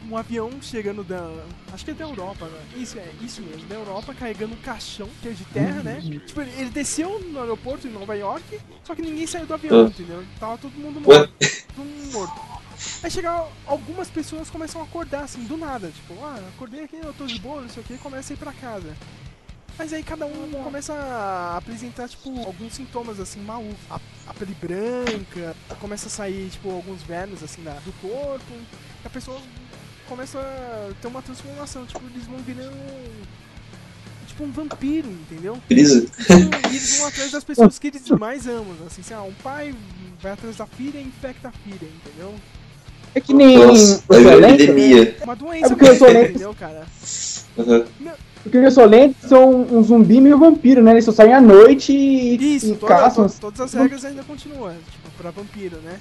um 0.10 0.18
avião 0.18 0.50
chegando 0.62 1.04
da. 1.04 1.30
Acho 1.74 1.86
que 1.86 1.92
é 1.92 1.94
da 1.94 2.04
Europa, 2.06 2.46
né? 2.46 2.60
Isso, 2.76 2.98
é, 2.98 3.08
isso 3.24 3.42
mesmo, 3.42 3.66
da 3.68 3.76
Europa, 3.76 4.14
carregando 4.14 4.54
um 4.54 4.58
caixão 4.58 5.08
que 5.22 5.30
é 5.30 5.32
de 5.32 5.46
terra, 5.46 5.82
né? 5.84 6.02
Tipo, 6.26 6.42
ele, 6.42 6.52
ele 6.58 6.70
desceu 6.70 7.20
no 7.20 7.40
aeroporto 7.40 7.88
em 7.88 7.92
Nova 7.92 8.16
York, 8.16 8.44
só 8.84 8.94
que 8.94 9.02
ninguém 9.02 9.26
saiu 9.26 9.46
do 9.46 9.54
avião, 9.54 9.86
Ah. 9.86 9.88
entendeu? 9.90 10.24
Tava 10.40 10.58
todo 10.58 10.74
mundo 10.74 11.02
Ué? 11.08 11.18
morto. 11.20 11.34
Todo 11.76 11.86
mundo 11.86 12.12
morto. 12.12 12.61
Aí 13.04 13.12
chega 13.12 13.46
algumas 13.66 14.10
pessoas 14.10 14.50
começam 14.50 14.82
a 14.82 14.84
acordar 14.84 15.24
assim, 15.24 15.44
do 15.44 15.58
nada, 15.58 15.90
tipo, 15.90 16.14
ah, 16.24 16.40
acordei 16.56 16.84
aqui, 16.84 16.98
eu 16.98 17.14
tô 17.14 17.26
de 17.26 17.40
boa, 17.40 17.62
não 17.62 17.70
sei 17.70 17.84
o 17.84 17.86
que, 17.86 17.98
começa 17.98 18.34
a 18.34 18.36
ir 18.36 18.38
pra 18.38 18.54
casa. 18.54 18.96
Mas 19.78 19.94
aí 19.94 20.04
cada 20.04 20.26
um 20.26 20.52
começa 20.64 20.94
a 20.94 21.58
apresentar, 21.58 22.08
tipo, 22.08 22.30
alguns 22.46 22.74
sintomas, 22.74 23.20
assim, 23.20 23.40
malucos. 23.42 23.80
A, 23.90 24.00
a 24.28 24.34
pele 24.34 24.56
branca, 24.62 25.56
começa 25.80 26.08
a 26.08 26.10
sair, 26.10 26.50
tipo, 26.50 26.70
alguns 26.70 27.02
vermes, 27.02 27.42
assim, 27.42 27.64
da, 27.64 27.74
do 27.80 27.92
corpo. 27.94 28.54
A 29.04 29.10
pessoa 29.10 29.42
começam 30.08 30.40
a 30.42 30.92
ter 31.02 31.08
uma 31.08 31.22
transformação. 31.22 31.86
Tipo, 31.86 32.06
eles 32.06 32.28
vão 32.28 32.38
virando. 32.40 32.76
Tipo 34.28 34.44
um 34.44 34.52
vampiro, 34.52 35.10
entendeu? 35.10 35.60
Brisa. 35.68 36.08
Então, 36.20 36.38
e 36.72 36.76
eles 36.76 36.98
vão 36.98 37.08
atrás 37.08 37.32
das 37.32 37.44
pessoas 37.44 37.80
que 37.80 37.88
eles 37.88 38.08
mais 38.10 38.48
amam. 38.48 38.76
Assim, 38.86 39.02
sei 39.02 39.16
lá, 39.16 39.24
um 39.24 39.34
pai 39.34 39.76
vai 40.22 40.34
atrás 40.34 40.58
da 40.58 40.66
filha 40.68 41.00
e 41.00 41.04
infecta 41.04 41.50
a 41.50 41.52
filha, 41.52 41.88
entendeu? 41.88 42.36
É 43.14 43.20
que 43.20 43.34
nem 43.34 43.58
Nossa, 43.58 44.04
uma 44.10 44.20
Violento, 44.20 44.54
epidemia. 44.64 45.18
Uma 45.24 45.34
É 45.34 45.36
doença 45.36 45.70
porque 45.70 45.90
eu 45.90 45.96
sou 45.96 46.08
lento. 46.08 46.30
entendeu, 46.30 46.56
cara? 46.58 46.84
Aham. 47.58 47.84
Porque 48.44 48.58
os 48.58 48.66
Insolentes 48.72 49.30
são 49.30 49.50
um 49.72 49.84
zumbi 49.84 50.20
meio 50.20 50.38
vampiro, 50.38 50.82
né? 50.82 50.92
Eles 50.92 51.06
só 51.06 51.12
saem 51.12 51.34
à 51.34 51.40
noite 51.42 51.94
e, 51.94 52.56
Isso, 52.56 52.72
e 52.72 52.76
toda- 52.76 52.88
caçam. 52.96 53.28
to- 53.30 53.36
todas 53.40 53.62
as 53.62 53.74
regras 53.74 54.04
ainda 54.04 54.24
continuam, 54.24 54.72
tipo, 54.92 55.10
pra 55.18 55.30
vampiro, 55.30 55.78
né? 55.84 55.98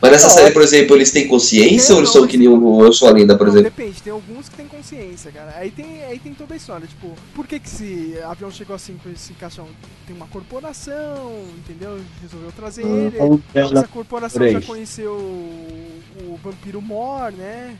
Mas 0.00 0.12
nessa 0.12 0.28
Não, 0.28 0.34
série, 0.34 0.50
por 0.52 0.62
exemplo, 0.62 0.96
eles 0.96 1.10
têm 1.10 1.28
consciência 1.28 1.94
ou 1.94 2.00
eles 2.00 2.10
são 2.10 2.26
que 2.26 2.38
nem 2.38 2.48
o 2.48 2.84
Eu 2.84 2.92
Sou 2.92 3.08
a 3.08 3.12
Lenda, 3.12 3.36
por 3.36 3.48
exemplo? 3.48 3.64
depende, 3.64 4.00
tem 4.02 4.12
alguns 4.12 4.48
que 4.48 4.56
têm 4.56 4.66
consciência, 4.66 5.30
cara. 5.30 5.54
Aí 5.56 5.70
tem, 5.70 6.02
aí 6.04 6.18
tem 6.18 6.32
toda 6.32 6.54
a 6.54 6.56
história, 6.56 6.86
tipo, 6.86 7.14
por 7.34 7.46
que 7.46 7.60
que 7.60 7.68
esse 7.68 8.18
avião 8.24 8.50
chegou 8.50 8.74
assim 8.74 8.96
com 9.02 9.10
esse 9.10 9.34
caixão? 9.34 9.66
Tem 10.06 10.16
uma 10.16 10.26
corporação, 10.26 11.44
entendeu? 11.58 12.00
Resolveu 12.22 12.50
trazer 12.52 12.82
ele. 12.82 13.20
Hum, 13.20 13.40
Essa 13.54 13.86
corporação 13.88 14.48
já 14.48 14.60
conheceu 14.62 15.12
o, 15.12 16.02
o 16.32 16.40
vampiro 16.42 16.80
Mor, 16.80 17.30
né? 17.32 17.76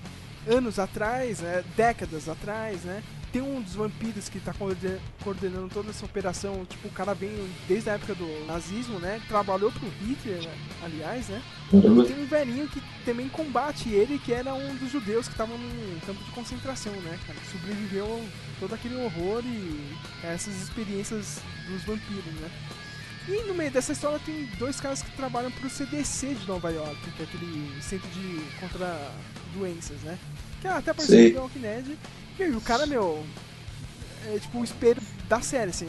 Anos 0.46 0.78
atrás, 0.78 1.40
né? 1.40 1.64
décadas 1.76 2.28
atrás, 2.28 2.82
né? 2.82 3.02
Tem 3.32 3.40
um 3.40 3.60
dos 3.62 3.74
vampiros 3.74 4.28
que 4.28 4.40
tá 4.40 4.52
coorden- 4.52 4.98
coordenando 5.22 5.68
toda 5.72 5.90
essa 5.90 6.04
operação. 6.04 6.64
Tipo, 6.68 6.88
o 6.88 6.90
cara 6.90 7.14
vem 7.14 7.30
desde 7.68 7.88
a 7.88 7.92
época 7.92 8.14
do 8.16 8.46
nazismo, 8.46 8.98
né? 8.98 9.20
Trabalhou 9.28 9.70
pro 9.70 9.88
Hitler, 10.04 10.42
né? 10.42 10.52
aliás, 10.82 11.28
né? 11.28 11.40
E 12.02 12.06
tem 12.08 12.22
um 12.24 12.26
velhinho 12.26 12.66
que 12.68 12.82
também 13.04 13.28
combate 13.28 13.88
ele, 13.88 14.18
que 14.18 14.32
era 14.32 14.52
um 14.52 14.74
dos 14.76 14.90
judeus 14.90 15.26
que 15.28 15.34
estavam 15.34 15.56
num 15.56 16.00
campo 16.04 16.24
de 16.24 16.30
concentração, 16.32 16.92
né, 17.02 17.16
cara? 17.24 17.38
Sobreviveu 17.52 18.04
a 18.56 18.60
todo 18.60 18.74
aquele 18.74 18.96
horror 18.96 19.42
e 19.44 19.94
essas 20.24 20.54
experiências 20.60 21.38
dos 21.68 21.84
vampiros, 21.84 22.24
né? 22.40 22.50
E 23.28 23.46
no 23.46 23.54
meio 23.54 23.70
dessa 23.70 23.92
história 23.92 24.18
tem 24.26 24.46
dois 24.58 24.80
caras 24.80 25.02
que 25.02 25.10
trabalham 25.12 25.52
pro 25.52 25.70
CDC 25.70 26.34
de 26.34 26.48
Nova 26.48 26.70
York, 26.70 26.96
que 27.16 27.22
é 27.22 27.26
aquele 27.26 27.80
centro 27.80 28.08
de 28.10 28.40
contra 28.58 29.12
doenças, 29.54 29.98
né? 30.02 30.18
Que 30.60 30.66
é 30.66 30.70
até 30.70 30.90
apareceu 30.90 31.16
no 31.34 31.40
Walking 31.42 31.60
Dead. 31.60 31.96
E 32.40 32.50
o 32.56 32.60
cara, 32.60 32.86
meu, 32.86 33.24
é 34.34 34.38
tipo 34.38 34.58
o 34.60 34.64
espelho 34.64 35.00
da 35.28 35.40
série, 35.40 35.70
assim, 35.70 35.86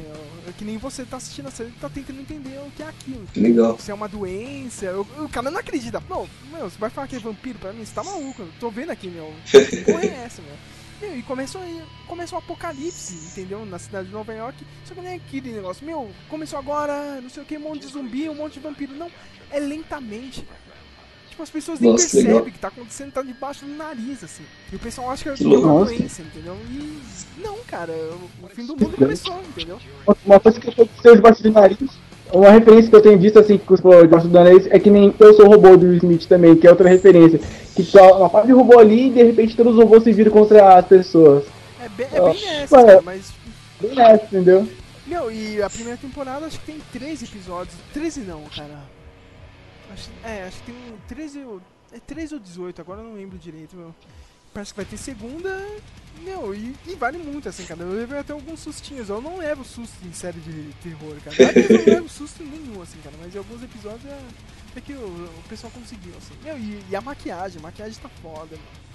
é 0.48 0.52
que 0.52 0.64
nem 0.64 0.78
você 0.78 1.04
tá 1.04 1.18
assistindo 1.18 1.48
a 1.48 1.52
série 1.52 1.70
e 1.70 1.74
tá 1.74 1.90
tentando 1.90 2.20
entender 2.22 2.60
o 2.60 2.72
que 2.72 2.84
é 2.84 2.88
aquilo. 2.88 3.26
Legal. 3.36 3.78
Se 3.80 3.90
é 3.90 3.94
uma 3.94 4.08
doença, 4.08 4.92
o, 4.94 5.26
o 5.26 5.30
cara 5.30 5.50
não 5.50 5.60
acredita. 5.60 6.02
Não, 6.10 6.28
meu, 6.52 6.70
você 6.70 6.78
vai 6.78 6.90
falar 6.90 7.08
que 7.08 7.16
é 7.16 7.20
vampiro 7.20 7.58
pra 7.58 7.74
mim? 7.74 7.84
Você 7.86 7.94
tá 7.94 8.04
maluco? 8.04 8.42
Eu 8.44 8.50
tô 8.60 8.70
vendo 8.70 8.92
aqui, 8.92 9.08
meu. 9.10 9.34
Que 9.50 9.78
porra 9.84 10.04
é 10.04 10.24
essa, 10.26 10.42
meu? 10.42 10.56
E 11.18 11.24
começou, 11.24 11.60
aí- 11.62 11.82
começou 12.08 12.38
o 12.38 12.42
apocalipse, 12.44 13.16
entendeu? 13.32 13.66
Na 13.66 13.80
cidade 13.80 14.08
de 14.10 14.14
Nova 14.14 14.32
York. 14.34 14.64
Só 14.86 14.94
que 14.94 15.00
é 15.00 15.16
aquele 15.16 15.52
negócio, 15.54 15.84
meu, 15.84 16.12
começou 16.30 16.60
agora, 16.60 17.20
não 17.20 17.30
sei 17.30 17.42
o 17.42 17.46
que, 17.46 17.58
um 17.58 17.62
monte 17.62 17.88
de 17.88 17.94
zumbi, 17.94 18.30
um 18.30 18.36
monte 18.36 18.54
de 18.54 18.60
vampiro. 18.60 18.94
Não, 18.94 19.10
é 19.50 19.60
lentamente. 19.60 20.46
Tipo, 21.42 21.44
as 21.44 21.50
pessoas 21.50 21.80
nem 21.80 21.92
Nossa, 21.92 22.04
percebem 22.04 22.28
legal. 22.28 22.46
que 22.46 22.60
tá 22.60 22.68
acontecendo, 22.68 23.12
tá 23.12 23.22
debaixo 23.22 23.66
do 23.66 23.76
nariz, 23.76 24.24
assim. 24.24 24.44
E 24.72 24.76
o 24.76 24.80
pessoal 24.80 25.12
acha 25.12 25.24
que 25.24 25.44
é 25.44 25.48
uma 25.48 25.86
doença, 25.86 26.22
entendeu? 26.22 26.56
E 26.70 27.00
não, 27.38 27.58
cara, 27.68 27.92
o, 28.44 28.48
fim 28.50 28.66
do 28.66 28.76
mundo 28.76 28.96
começou, 28.98 29.40
entendeu? 29.50 29.80
Uma 30.26 30.40
coisa 30.40 30.60
que 30.60 30.70
aconteceu 30.70 31.16
debaixo 31.16 31.44
do 31.44 31.52
nariz. 31.52 31.90
Uma 32.32 32.52
referência 32.52 32.90
que 32.90 32.96
eu 32.96 33.02
tenho 33.02 33.20
visto 33.20 33.40
assim 33.40 33.58
que 33.58 33.74
os 33.74 33.82
debaixo 33.82 34.28
do 34.28 34.34
nariz 34.34 34.68
é 34.70 34.80
que 34.80 34.90
nem 34.90 35.14
eu 35.20 35.34
sou 35.34 35.46
o 35.46 35.50
robô 35.50 35.76
do 35.76 35.94
Smith 35.96 36.28
também, 36.28 36.56
que 36.56 36.66
é 36.66 36.70
outra 36.70 36.88
referência. 36.88 37.40
Que 37.76 37.84
tá 37.84 38.16
uma 38.16 38.30
parte 38.30 38.48
de 38.48 38.54
robô 38.54 38.80
ali 38.80 39.08
e 39.08 39.10
de 39.10 39.24
repente 39.24 39.56
todos 39.56 39.74
os 39.74 39.80
robôs 39.80 40.04
se 40.04 40.14
viram 40.14 40.32
contra 40.32 40.78
as 40.78 40.86
pessoas. 40.86 41.44
É 41.84 41.90
bem, 41.90 42.08
é 42.12 42.22
bem 42.22 42.42
nessa, 42.42 42.76
cara, 42.78 43.02
mas 43.02 43.34
Bem 43.82 43.96
nessa, 43.96 44.26
entendeu? 44.26 44.68
Meu, 45.08 45.32
e 45.32 45.62
a 45.62 45.70
primeira 45.70 45.98
temporada 45.98 46.46
acho 46.46 46.60
que 46.60 46.68
tem 46.68 46.78
13 46.94 47.26
episódios. 47.26 47.76
13 47.94 48.22
não, 48.22 48.44
cara. 48.56 48.80
Acho, 49.92 50.10
é, 50.24 50.44
acho 50.44 50.58
que 50.60 50.72
tem 50.72 50.76
um 50.76 50.98
13 51.08 51.40
ou. 51.44 51.62
É 51.92 52.00
13 52.00 52.36
ou 52.36 52.40
18, 52.40 52.82
agora 52.82 53.02
eu 53.02 53.06
não 53.06 53.14
lembro 53.14 53.38
direito, 53.38 53.76
meu. 53.76 53.94
Parece 54.54 54.74
que 54.74 54.78
vai 54.78 54.86
ter 54.86 54.98
segunda. 54.98 55.50
Meu, 56.24 56.54
e, 56.54 56.76
e 56.86 56.96
vale 56.96 57.18
muito, 57.18 57.50
assim, 57.50 57.66
cara. 57.66 57.82
Eu 57.82 57.94
levei 57.94 58.20
até 58.20 58.34
alguns 58.34 58.60
sustinhos. 58.60 59.10
Eu 59.10 59.22
não 59.22 59.38
levo 59.38 59.64
susto 59.64 59.96
em 60.06 60.14
série 60.14 60.40
de 60.40 60.74
terror, 60.84 61.16
cara. 61.24 61.36
Eu 61.58 61.78
não 61.78 61.86
levo 61.86 62.10
susto 62.10 62.44
nenhum, 62.44 62.82
assim, 62.82 63.00
cara. 63.02 63.16
Mas 63.22 63.34
em 63.34 63.38
alguns 63.38 63.64
episódios 63.64 64.06
é, 64.06 64.20
é 64.76 64.82
que 64.82 64.94
o, 64.94 65.06
o 65.06 65.44
pessoal 65.48 65.72
conseguiu, 65.74 66.14
assim. 66.18 66.34
Meu, 66.44 66.58
e, 66.58 66.84
e 66.90 66.96
a 66.96 67.02
maquiagem, 67.02 67.60
a 67.60 67.64
maquiagem 67.64 68.02
tá 68.02 68.10
foda, 68.22 68.58
mano. 68.58 68.92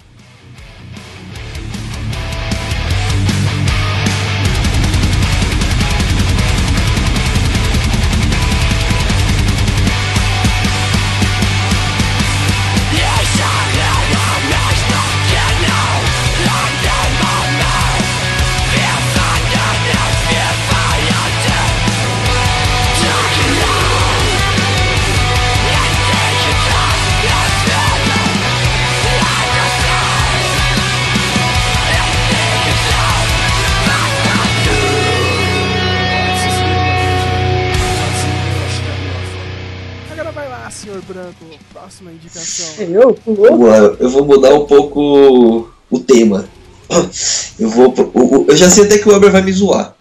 Eu? 42.79 43.17
Eu 43.99 44.09
vou 44.09 44.25
mudar 44.25 44.53
um 44.53 44.65
pouco 44.65 45.69
o 45.89 45.99
tema. 45.99 46.47
Eu 47.59 47.69
vou. 47.69 47.93
Eu 48.47 48.55
já 48.55 48.69
sei 48.69 48.85
até 48.85 48.97
que 48.97 49.07
o 49.09 49.11
Weber 49.11 49.31
vai 49.31 49.41
me 49.41 49.51
zoar. 49.51 49.93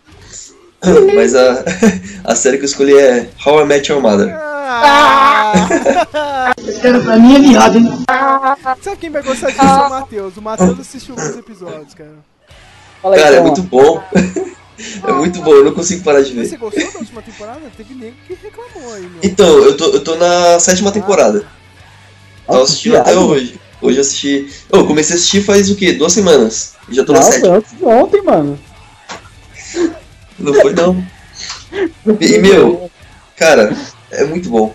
Mas 1.15 1.35
a, 1.35 1.65
a 2.25 2.35
série 2.35 2.59
que 2.59 2.65
eu 2.65 2.69
escolhi 2.69 2.97
é 2.97 3.29
How 3.45 3.63
I 3.63 3.65
Met 3.65 3.91
Your 3.91 4.01
Mother. 4.01 4.29
Esse 6.67 6.81
cara 6.81 7.01
pra 7.01 7.19
mim 7.19 7.35
é 7.37 7.41
viado, 7.41 7.79
hein? 7.79 7.89
Sabe 8.83 8.97
quem 8.99 9.11
vai 9.11 9.23
gostar 9.23 9.51
disso? 9.51 9.63
É 9.63 9.87
o 9.87 9.91
Matheus. 9.91 10.37
O 10.37 10.43
Matheus 10.43 10.81
assistiu 10.81 11.15
alguns 11.19 11.37
episódios, 11.37 11.95
cara. 11.95 12.15
Fala 13.03 13.17
aí, 13.17 13.23
Cara, 13.23 13.37
é 13.37 13.41
muito 13.41 13.63
bom. 13.63 14.03
É 15.07 15.13
muito 15.13 15.41
bom, 15.41 15.53
eu 15.53 15.65
não 15.65 15.73
consigo 15.73 16.05
parar 16.05 16.21
de 16.21 16.35
Mas 16.35 16.49
você 16.49 16.57
ver. 16.57 16.59
gostou 16.59 16.93
da 16.93 16.99
última 16.99 17.23
temporada? 17.23 17.61
Teve 17.77 17.95
nego 17.95 18.15
que 18.27 18.35
reclamou 18.35 18.93
aí, 18.93 19.03
meu. 19.03 19.21
Então, 19.23 19.47
eu 19.47 19.75
tô, 19.77 19.87
eu 19.87 20.05
tô 20.05 20.17
na 20.17 20.61
sétima 20.61 20.93
temporada. 20.93 21.47
Tava 22.47 22.63
assistindo 22.63 22.97
até 22.97 23.15
hoje. 23.17 23.59
Hoje 23.83 23.99
eu 23.99 24.01
assisti. 24.03 24.49
Eu 24.73 24.87
comecei 24.87 25.15
a 25.15 25.19
assistir 25.19 25.43
faz 25.43 25.71
o 25.71 25.77
quê? 25.77 25.93
Duas 25.93 26.13
semanas. 26.13 26.75
Já 26.91 27.05
tô 27.05 27.13
na 27.13 27.23
sétima. 27.23 27.47
foi 27.49 27.57
antes 27.59 27.77
de 27.77 27.85
ontem, 27.85 28.23
mano. 28.23 28.59
Não 30.39 30.55
foi 30.55 30.73
não. 30.73 31.05
E 32.21 32.39
meu, 32.39 32.91
cara, 33.37 33.75
é 34.11 34.25
muito 34.25 34.49
bom. 34.49 34.75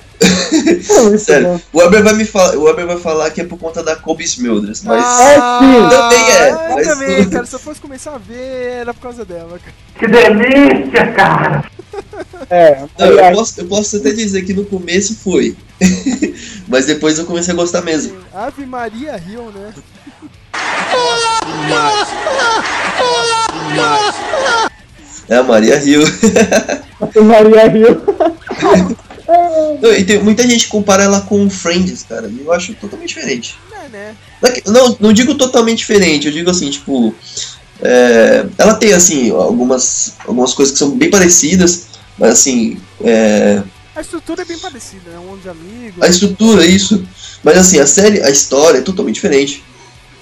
Muito 1.02 1.18
Sério, 1.18 1.48
bom. 1.48 1.60
o 1.74 1.78
Weber 1.80 2.04
vai 2.04 2.14
me 2.14 2.26
falar, 2.26 2.56
o 2.56 2.64
Weber 2.64 2.86
vai 2.86 2.98
falar 2.98 3.32
que 3.32 3.42
é 3.42 3.44
por 3.44 3.58
conta 3.58 3.82
da 3.82 3.96
Kobe 3.96 4.24
Smulders, 4.24 4.84
mas 4.84 5.04
Ah, 5.04 5.60
sim. 5.62 5.90
Também 5.90 6.32
é, 6.32 6.50
Eu 6.50 6.76
mas 6.76 6.88
também, 6.88 7.30
cara. 7.30 7.46
Se 7.46 7.56
eu 7.56 7.60
fosse 7.60 7.80
começar 7.82 8.12
a 8.16 8.18
ver, 8.20 8.82
era 8.82 8.94
por 8.94 9.02
causa 9.02 9.26
dela, 9.26 9.58
cara. 9.60 9.74
Que 9.98 10.08
delícia, 10.08 11.12
cara! 11.14 11.64
É, 12.50 12.86
Não, 13.00 13.08
eu, 13.08 13.36
posso, 13.36 13.62
eu 13.62 13.66
posso 13.66 13.98
até 13.98 14.12
dizer 14.12 14.42
que 14.42 14.54
no 14.54 14.66
começo 14.66 15.16
foi. 15.16 15.56
Mas 16.68 16.86
depois 16.86 17.18
eu 17.18 17.26
comecei 17.26 17.54
a 17.54 17.56
gostar 17.56 17.82
mesmo. 17.82 18.18
Ave 18.34 18.66
Maria 18.66 19.16
Rio, 19.16 19.52
né? 19.52 19.74
É 25.30 25.36
a 25.38 25.44
Maria 25.44 25.80
Rio. 25.80 26.02
Maria 27.24 27.70
Rio. 27.70 28.02
Não, 29.82 29.94
e 29.94 30.04
tem, 30.04 30.22
muita 30.22 30.48
gente 30.48 30.68
compara 30.68 31.04
ela 31.04 31.22
com 31.22 31.50
Friends, 31.50 32.04
cara. 32.04 32.28
E 32.28 32.42
eu 32.42 32.52
acho 32.52 32.74
totalmente 32.76 33.10
diferente. 33.10 33.58
É, 33.86 33.90
né? 33.90 34.16
Não 34.42 34.50
é 34.50 34.62
Não, 34.68 34.98
não 35.00 35.14
digo 35.14 35.36
totalmente 35.36 35.80
diferente, 35.80 36.28
eu 36.28 36.34
digo 36.34 36.50
assim, 36.50 36.70
tipo. 36.70 37.16
É, 37.82 38.46
ela 38.58 38.76
tem, 38.76 38.94
assim, 38.94 39.32
algumas, 39.32 40.14
algumas 40.28 40.54
coisas 40.54 40.74
que 40.74 40.80
são 40.80 40.92
bem 40.92 41.10
parecidas, 41.10 41.88
mas 42.18 42.32
assim. 42.34 42.78
é, 43.04 43.62
A 43.96 44.02
estrutura 44.02 44.44
é 44.44 44.46
bem 44.46 44.58
parecida, 44.60 45.10
né? 45.12 45.18
Um 45.20 45.38
de 45.38 45.50
amigos. 45.50 46.02
a 46.02 46.08
estrutura, 46.08 46.66
isso. 46.66 47.04
Mas 47.44 47.58
assim, 47.58 47.80
a 47.80 47.88
série, 47.88 48.22
a 48.22 48.30
história 48.30 48.78
é 48.80 48.82
totalmente 48.82 49.16
diferente. 49.16 49.64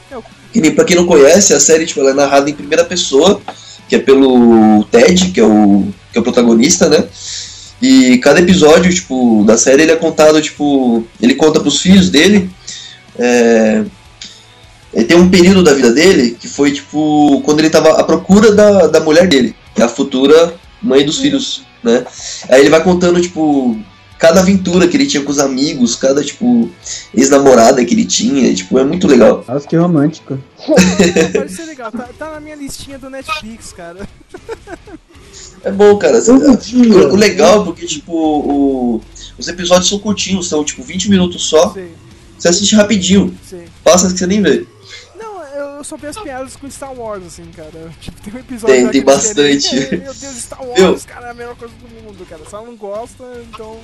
Eu- 0.10 0.24
Que 0.54 0.62
nem, 0.62 0.72
pra 0.74 0.86
quem 0.86 0.96
não 0.96 1.06
conhece, 1.06 1.54
a 1.54 1.60
série 1.60 1.86
tipo, 1.86 2.00
ela 2.00 2.12
é 2.12 2.14
narrada 2.14 2.50
em 2.50 2.54
primeira 2.54 2.84
pessoa, 2.86 3.42
que 3.88 3.96
é 3.96 4.00
pelo 4.00 4.84
Ted, 4.86 5.32
que 5.32 5.40
é 5.40 5.44
o, 5.44 5.88
que 6.12 6.18
é 6.18 6.22
o 6.22 6.24
protagonista, 6.24 6.88
né? 6.90 7.04
E 7.82 8.18
cada 8.20 8.40
episódio, 8.40 8.94
tipo, 8.94 9.44
da 9.46 9.58
série 9.58 9.84
ele 9.84 9.92
é 9.92 9.96
contado, 9.96 10.42
tipo, 10.42 11.06
ele 11.22 11.36
conta 11.36 11.60
pros 11.60 11.80
filhos 11.82 12.10
dele 12.10 12.50
é, 13.18 13.84
Ele 14.94 15.06
tem 15.06 15.18
um 15.18 15.30
período 15.30 15.64
da 15.64 15.74
vida 15.74 15.92
dele 15.92 16.32
que 16.40 16.48
foi 16.48 16.72
tipo 16.72 17.42
quando 17.46 17.60
ele 17.60 17.70
tava 17.70 18.00
à 18.00 18.04
procura 18.04 18.52
da, 18.52 18.88
da 18.88 19.00
mulher 19.00 19.28
dele, 19.28 19.56
que 19.76 19.82
é 19.82 19.86
a 19.86 19.90
futura 19.90 20.56
mãe 20.82 21.06
dos 21.06 21.20
filhos, 21.20 21.64
né? 21.84 22.06
Aí 22.50 22.62
ele 22.62 22.70
vai 22.70 22.82
contando, 22.84 23.22
tipo, 23.22 23.78
cada 24.18 24.40
aventura 24.40 24.88
que 24.88 24.96
ele 24.98 25.06
tinha 25.06 25.22
com 25.24 25.32
os 25.32 25.40
amigos, 25.40 25.96
cada, 25.96 26.24
tipo, 26.24 26.70
ex-namorada 27.14 27.84
que 27.86 27.94
ele 27.94 28.06
tinha, 28.06 28.54
tipo, 28.56 28.80
é 28.80 28.84
muito 28.84 29.06
legal. 29.08 29.44
Nossa, 29.48 29.68
que 29.68 29.76
romântico. 29.76 30.40
Pode 31.34 31.52
ser 31.54 31.66
legal, 31.66 31.92
tá, 31.92 32.10
tá 32.18 32.32
na 32.32 32.40
minha 32.40 32.56
listinha 32.56 32.98
do 32.98 33.10
Netflix, 33.10 33.74
cara. 33.74 34.08
É 35.64 35.72
bom, 35.72 35.98
cara. 35.98 36.20
O, 37.12 37.16
legal 37.16 37.62
é 37.62 37.66
porque, 37.66 37.86
tipo, 37.86 38.14
o- 38.14 39.02
os 39.38 39.48
episódios 39.48 39.90
são 39.90 40.00
curtinhos, 40.00 40.48
são, 40.48 40.64
tipo, 40.64 40.82
20 40.82 41.10
minutos 41.10 41.50
só. 41.50 41.74
Sei, 41.74 41.92
Você 42.38 42.48
assiste 42.48 42.76
rapidinho. 42.76 43.36
sei. 43.48 43.66
Passa 43.84 44.10
que 44.12 44.18
você 44.18 44.26
nem 44.26 44.42
vê. 44.42 44.66
Eu 45.80 45.84
só 45.86 45.96
vi 45.98 46.08
as 46.08 46.18
piadas 46.18 46.56
com 46.58 46.70
Star 46.70 46.94
Wars, 46.94 47.26
assim, 47.26 47.46
cara. 47.56 47.72
Tipo, 48.02 48.22
tem 48.22 48.34
um 48.34 48.40
episódio 48.40 48.76
Tem- 48.76 48.88
tem 48.90 49.02
bastante. 49.02 49.76
Meu 49.76 50.14
Deus, 50.14 50.36
Star 50.38 50.62
Wars, 50.68 50.80
Meu. 50.80 51.00
cara, 51.08 51.28
é 51.28 51.32
a 51.32 51.34
melhor 51.34 51.56
coisa 51.56 51.74
do 51.76 52.04
mundo, 52.04 52.26
cara. 52.30 52.42
Só 52.50 52.62
não 52.64 52.76
gosta, 52.76 53.24
então. 53.52 53.78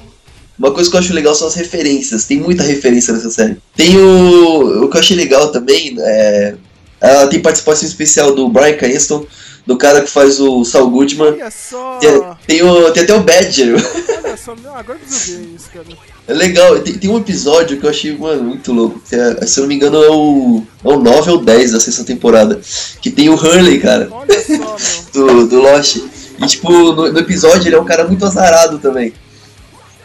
Uma 0.59 0.71
coisa 0.71 0.89
que 0.89 0.95
eu 0.95 0.99
acho 0.99 1.13
legal 1.13 1.33
são 1.35 1.47
as 1.47 1.55
referências. 1.55 2.25
Tem 2.25 2.37
muita 2.39 2.63
referência 2.63 3.13
nessa 3.13 3.29
série. 3.29 3.57
Tem 3.75 3.97
o. 3.97 4.83
O 4.85 4.89
que 4.89 4.97
eu 4.97 4.99
achei 5.01 5.15
legal 5.17 5.51
também 5.51 5.95
é. 5.99 6.55
Ela 7.01 7.27
tem 7.27 7.41
participação 7.41 7.87
especial 7.87 8.33
do 8.35 8.47
Brian 8.49 8.77
Cranston, 8.77 9.25
do 9.65 9.77
cara 9.77 10.01
que 10.01 10.09
faz 10.09 10.39
o 10.39 10.63
Saul 10.63 10.89
Goodman. 10.89 11.33
Olha 11.33 11.51
só! 11.51 11.97
Tem, 11.97 12.21
tem, 12.45 12.63
o, 12.63 12.91
tem 12.91 13.03
até 13.03 13.13
o 13.13 13.21
Badger. 13.21 13.75
Olha 14.23 14.37
só, 14.37 14.55
agora 14.73 14.99
que 14.99 15.31
eu 15.31 15.41
isso, 15.55 15.69
cara. 15.73 15.85
É 16.27 16.33
legal, 16.33 16.79
tem, 16.79 16.97
tem 16.97 17.09
um 17.09 17.17
episódio 17.17 17.79
que 17.79 17.85
eu 17.85 17.89
achei, 17.89 18.17
mano, 18.17 18.43
muito 18.43 18.71
louco. 18.71 19.01
é- 19.11 19.45
se 19.45 19.59
eu 19.59 19.63
não 19.63 19.67
me 19.69 19.75
engano, 19.75 20.03
é 20.03 20.09
o, 20.09 20.63
é 20.83 20.87
o 20.89 20.99
9 20.99 21.31
ou 21.31 21.37
10 21.43 21.71
da 21.71 21.79
sexta 21.79 22.03
temporada. 22.03 22.59
Que 23.01 23.09
tem 23.09 23.29
o 23.29 23.35
Hurley, 23.35 23.79
cara, 23.79 24.07
Olha 24.11 24.43
só, 24.43 24.77
do, 25.13 25.47
do 25.47 25.59
Lost. 25.61 25.97
E, 25.97 26.45
tipo, 26.47 26.69
no, 26.71 27.11
no 27.11 27.19
episódio 27.19 27.67
ele 27.67 27.75
é 27.75 27.79
um 27.79 27.85
cara 27.85 28.05
muito 28.05 28.25
azarado 28.25 28.77
também. 28.79 29.13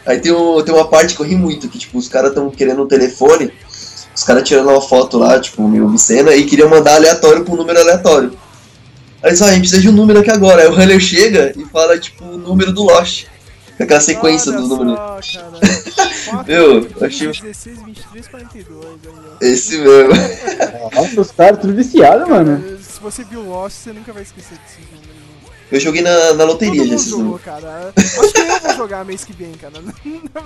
Aí 0.05 0.19
tem, 0.19 0.31
um, 0.31 0.61
tem 0.63 0.73
uma 0.73 0.87
parte 0.87 1.15
que 1.15 1.21
eu 1.21 1.25
ri 1.25 1.35
muito, 1.35 1.67
que, 1.69 1.77
tipo, 1.77 1.97
os 1.97 2.07
caras 2.07 2.29
estão 2.29 2.49
querendo 2.49 2.81
um 2.81 2.87
telefone, 2.87 3.51
os 4.15 4.23
caras 4.23 4.43
tirando 4.43 4.69
uma 4.69 4.81
foto 4.81 5.17
lá, 5.19 5.39
tipo, 5.39 5.67
meio 5.67 5.85
obscena, 5.85 6.35
e 6.35 6.45
queriam 6.45 6.69
mandar 6.69 6.95
aleatório 6.95 7.43
pra 7.43 7.53
um 7.53 7.57
número 7.57 7.79
aleatório. 7.79 8.31
Aí 9.23 9.35
falam, 9.35 9.51
a 9.51 9.55
gente 9.55 9.61
precisa 9.63 9.81
de 9.81 9.89
um 9.89 9.91
número 9.91 10.19
aqui 10.19 10.31
agora. 10.31 10.61
Aí 10.63 10.67
o 10.67 10.71
Hurley 10.71 10.99
chega 10.99 11.53
e 11.55 11.65
fala, 11.65 11.97
tipo, 11.99 12.23
o 12.25 12.37
número 12.37 12.71
do 12.71 12.83
Lost. 12.83 13.25
Com 13.77 13.83
aquela 13.83 13.99
sequência 14.01 14.51
Olha 14.51 14.61
do 14.61 14.67
número. 14.67 14.91
só, 14.91 15.19
cara. 15.39 16.43
Meu, 16.47 16.83
eu 16.87 17.05
achei- 17.07 17.27
16, 17.31 17.83
23, 17.85 18.27
42. 18.27 18.85
Aí, 18.85 18.97
ó. 19.05 19.45
Esse 19.45 19.77
mesmo. 19.77 20.13
Nossa, 20.93 21.21
os 21.21 21.31
caras 21.31 21.59
tudo 21.59 21.73
viciado, 21.73 22.29
mano. 22.29 22.77
Se 22.79 22.99
você 23.01 23.23
viu 23.23 23.41
Lost, 23.41 23.77
você 23.77 23.93
nunca 23.93 24.13
vai 24.13 24.23
esquecer 24.23 24.57
desses 24.59 24.85
números. 24.91 25.11
Eu 25.71 25.79
joguei 25.79 26.01
na, 26.01 26.33
na 26.33 26.43
loteria 26.43 26.85
já 26.85 26.95
esses 26.95 27.07
jogou, 27.09 27.23
números. 27.25 27.45
cara. 27.45 27.93
Acho 27.95 28.33
que 28.33 28.39
eu 28.41 28.59
vou 28.59 28.75
jogar 28.77 29.05
mês 29.05 29.23
que 29.23 29.33
vem, 29.33 29.51
cara. 29.53 29.73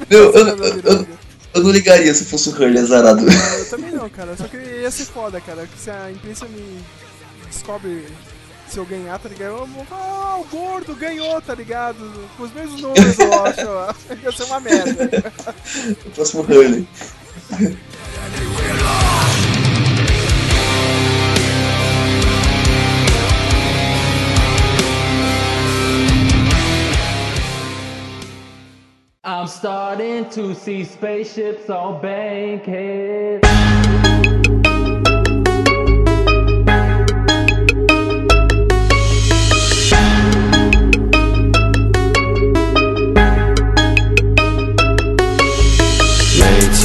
Meu, 0.09 0.32
eu, 0.32 0.47
eu, 0.47 0.57
eu, 0.84 1.07
eu 1.55 1.63
não 1.63 1.71
ligaria 1.71 2.13
se 2.13 2.26
fosse 2.26 2.49
o 2.49 2.51
Hurley 2.53 2.78
azarado. 2.80 3.26
Ah, 3.28 3.57
Eu 3.57 3.69
também 3.69 3.91
não, 3.91 4.07
cara. 4.09 4.36
Só 4.38 4.43
que 4.45 4.55
ia 4.57 4.91
ser 4.91 5.05
foda, 5.05 5.41
cara. 5.41 5.67
Se 5.78 5.89
a 5.89 6.11
imprensa 6.11 6.45
me 6.45 6.80
descobre 7.49 8.03
se 8.76 8.80
eu 8.80 8.86
ganhar, 8.86 9.17
tá 9.17 9.30
ligado? 9.30 9.51
Eu 9.51 9.65
vou 9.67 9.86
falar, 9.86 10.34
ah, 10.34 10.38
o 10.38 10.43
gordo 10.43 10.93
ganhou, 10.95 11.41
tá 11.41 11.55
ligado? 11.55 12.28
Com 12.36 12.43
os 12.43 12.51
mesmos 12.51 12.82
números, 12.82 13.17
eu 13.17 13.43
acho. 13.45 13.61
Ia 14.21 14.32
ser 14.34 14.43
uma 14.43 14.59
merda. 14.59 15.34
O 16.05 16.09
próximo 16.11 16.43
Hurley. 16.43 16.86
I'm 29.23 29.47
starting 29.47 30.26
to 30.32 30.53
see 30.53 30.84
spaceships 30.84 31.69
on 31.69 32.01
Bankhead. 32.01 33.41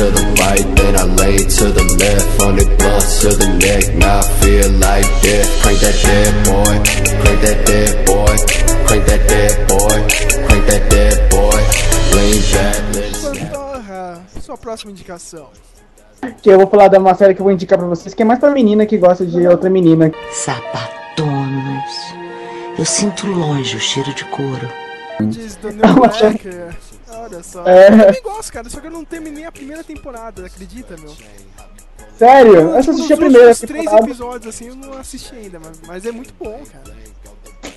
To 0.01 0.11
the 0.11 0.25
right, 0.41 0.65
then 0.77 0.97
I 0.97 1.05
lay 1.21 1.37
to 1.37 1.65
the 1.77 1.85
left. 2.01 2.41
On 2.41 2.57
the 2.57 2.65
blunt 2.81 3.05
to 3.21 3.31
the 3.37 3.49
neck, 3.61 3.85
now 3.97 4.21
I 4.21 4.27
feel 4.41 4.71
like 4.81 5.09
death. 5.21 5.51
Crank 5.61 5.79
that 5.85 5.97
dead 6.01 6.33
boy, 6.49 6.75
crank 7.21 7.41
that 7.45 7.59
dead 7.69 7.93
boy, 8.09 8.35
crank 8.87 9.05
that 9.05 9.23
dead 9.29 9.53
boy, 9.69 9.97
crank 10.47 10.65
that 10.71 10.85
dead 10.89 11.17
boy. 11.29 11.61
Lean 12.17 12.41
back, 12.53 12.77
let's 12.97 13.21
Pantorra, 13.21 14.23
sua 14.41 14.57
próxima 14.57 14.91
indicação. 14.91 15.49
Que 16.43 16.51
eu 16.51 16.59
vou 16.59 16.67
falar 16.67 16.89
de 16.89 16.97
uma 16.97 17.15
série 17.15 17.35
que 17.35 17.41
eu 17.41 17.45
vou 17.45 17.53
indicar 17.53 17.79
pra 17.79 17.87
vocês, 17.87 18.15
que 18.15 18.23
é 18.23 18.25
mais 18.25 18.39
pra 18.39 18.51
menina 18.51 18.87
que 18.87 18.97
gosta 18.97 19.27
de 19.27 19.47
outra 19.47 19.69
menina. 19.69 20.11
Sapatonas. 20.33 21.91
Eu 22.79 22.85
sinto 22.87 23.27
longe 23.27 23.77
o 23.77 23.81
cheiro 23.81 24.15
de 24.15 24.25
couro. 24.27 24.69
Diz 25.21 25.57
do 25.57 25.71
New 25.71 25.95
Black. 25.95 26.49
Olha 27.13 27.43
só. 27.43 27.65
É. 27.67 27.89
Eu 27.89 27.99
também 28.07 28.23
gosto, 28.23 28.53
cara. 28.53 28.69
Só 28.71 28.81
que 28.81 28.87
eu 28.87 28.91
não 28.91 29.05
terminei 29.05 29.45
a 29.45 29.53
primeira 29.53 29.83
temporada, 29.85 30.47
acredita, 30.47 30.95
meu? 30.97 31.13
Sério? 32.19 32.55
Eu, 32.55 32.69
Eu 32.77 32.83
só 32.83 32.93
tipo, 32.93 32.93
assisti 32.93 33.13
a 33.13 33.17
primeira 33.17 33.49
últimos 33.49 33.59
três 33.69 33.85
temporada. 33.85 34.07
episódios, 34.07 34.55
assim, 34.55 34.69
eu 34.69 34.75
não 34.77 34.93
assisti 34.99 35.35
ainda, 35.35 35.59
mas, 35.59 35.81
mas 35.87 36.07
é 36.07 36.13
muito 36.13 36.35
bom, 36.39 36.61
cara. 36.71 36.97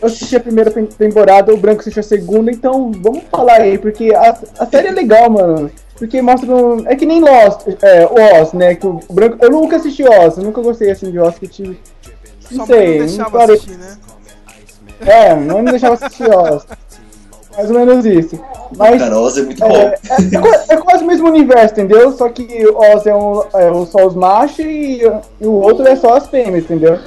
Eu 0.02 0.08
assisti 0.08 0.36
a 0.36 0.40
primeira 0.40 0.70
tem- 0.72 0.86
temporada, 0.86 1.54
o 1.54 1.58
Branco 1.58 1.82
assistiu 1.82 2.02
a 2.02 2.04
segunda, 2.04 2.52
então 2.52 2.92
vamos 2.92 3.24
falar 3.32 3.62
aí, 3.62 3.78
porque 3.78 4.14
a, 4.14 4.38
a 4.60 4.66
série 4.66 4.88
é 4.90 4.92
legal, 4.92 5.30
mano. 5.30 5.72
Porque 5.98 6.22
mostra 6.22 6.54
um. 6.54 6.86
É 6.88 6.96
que 6.96 7.06
nem 7.06 7.22
Lost, 7.22 7.68
é, 7.82 8.06
Oz, 8.42 8.52
né? 8.54 8.76
Que 8.76 8.86
o 8.88 9.00
Branco. 9.10 9.38
Eu 9.42 9.52
nunca 9.52 9.78
assisti 9.78 10.04
Oz, 10.04 10.38
eu 10.38 10.44
nunca 10.44 10.62
gostei 10.62 10.92
assim 10.92 11.12
de 11.12 11.20
Oz, 11.20 11.38
que 11.38 11.48
te. 11.48 11.80
Não 12.52 12.66
mãe 12.66 12.68
sei, 12.68 12.88
não 12.88 12.98
não 13.00 13.06
deixava 13.08 13.32
parei. 13.32 13.56
assistir, 13.56 13.78
né? 13.78 13.98
É, 15.02 15.36
não 15.36 15.62
me 15.62 15.70
deixava 15.72 15.96
assistir 15.96 16.30
Oz. 16.36 16.66
Mais 17.56 17.70
ou 17.70 17.76
menos 17.86 18.06
isso. 18.06 18.40
Mas. 18.76 19.00
Cara, 19.00 19.20
Oz 19.20 19.38
é 19.38 19.42
muito 19.44 19.64
É, 19.64 19.68
bom. 19.68 19.76
é, 19.76 19.94
é 20.72 20.74
é 20.74 20.78
quase 20.78 21.04
o 21.04 21.08
mesmo 21.08 21.28
universo, 21.30 21.74
entendeu? 21.74 22.12
Só 22.14 22.30
que 22.30 22.44
o 22.68 22.78
Oz 22.78 23.06
é, 23.06 23.14
um, 23.16 23.42
é 23.54 23.86
só 23.86 24.08
os 24.08 24.16
machos 24.16 24.60
e, 24.60 25.02
e 25.42 25.46
o 25.46 25.52
outro 25.52 25.88
é 25.88 25.96
só 25.96 26.16
as 26.16 26.28
fêmeas, 26.28 26.64
entendeu? 26.64 26.98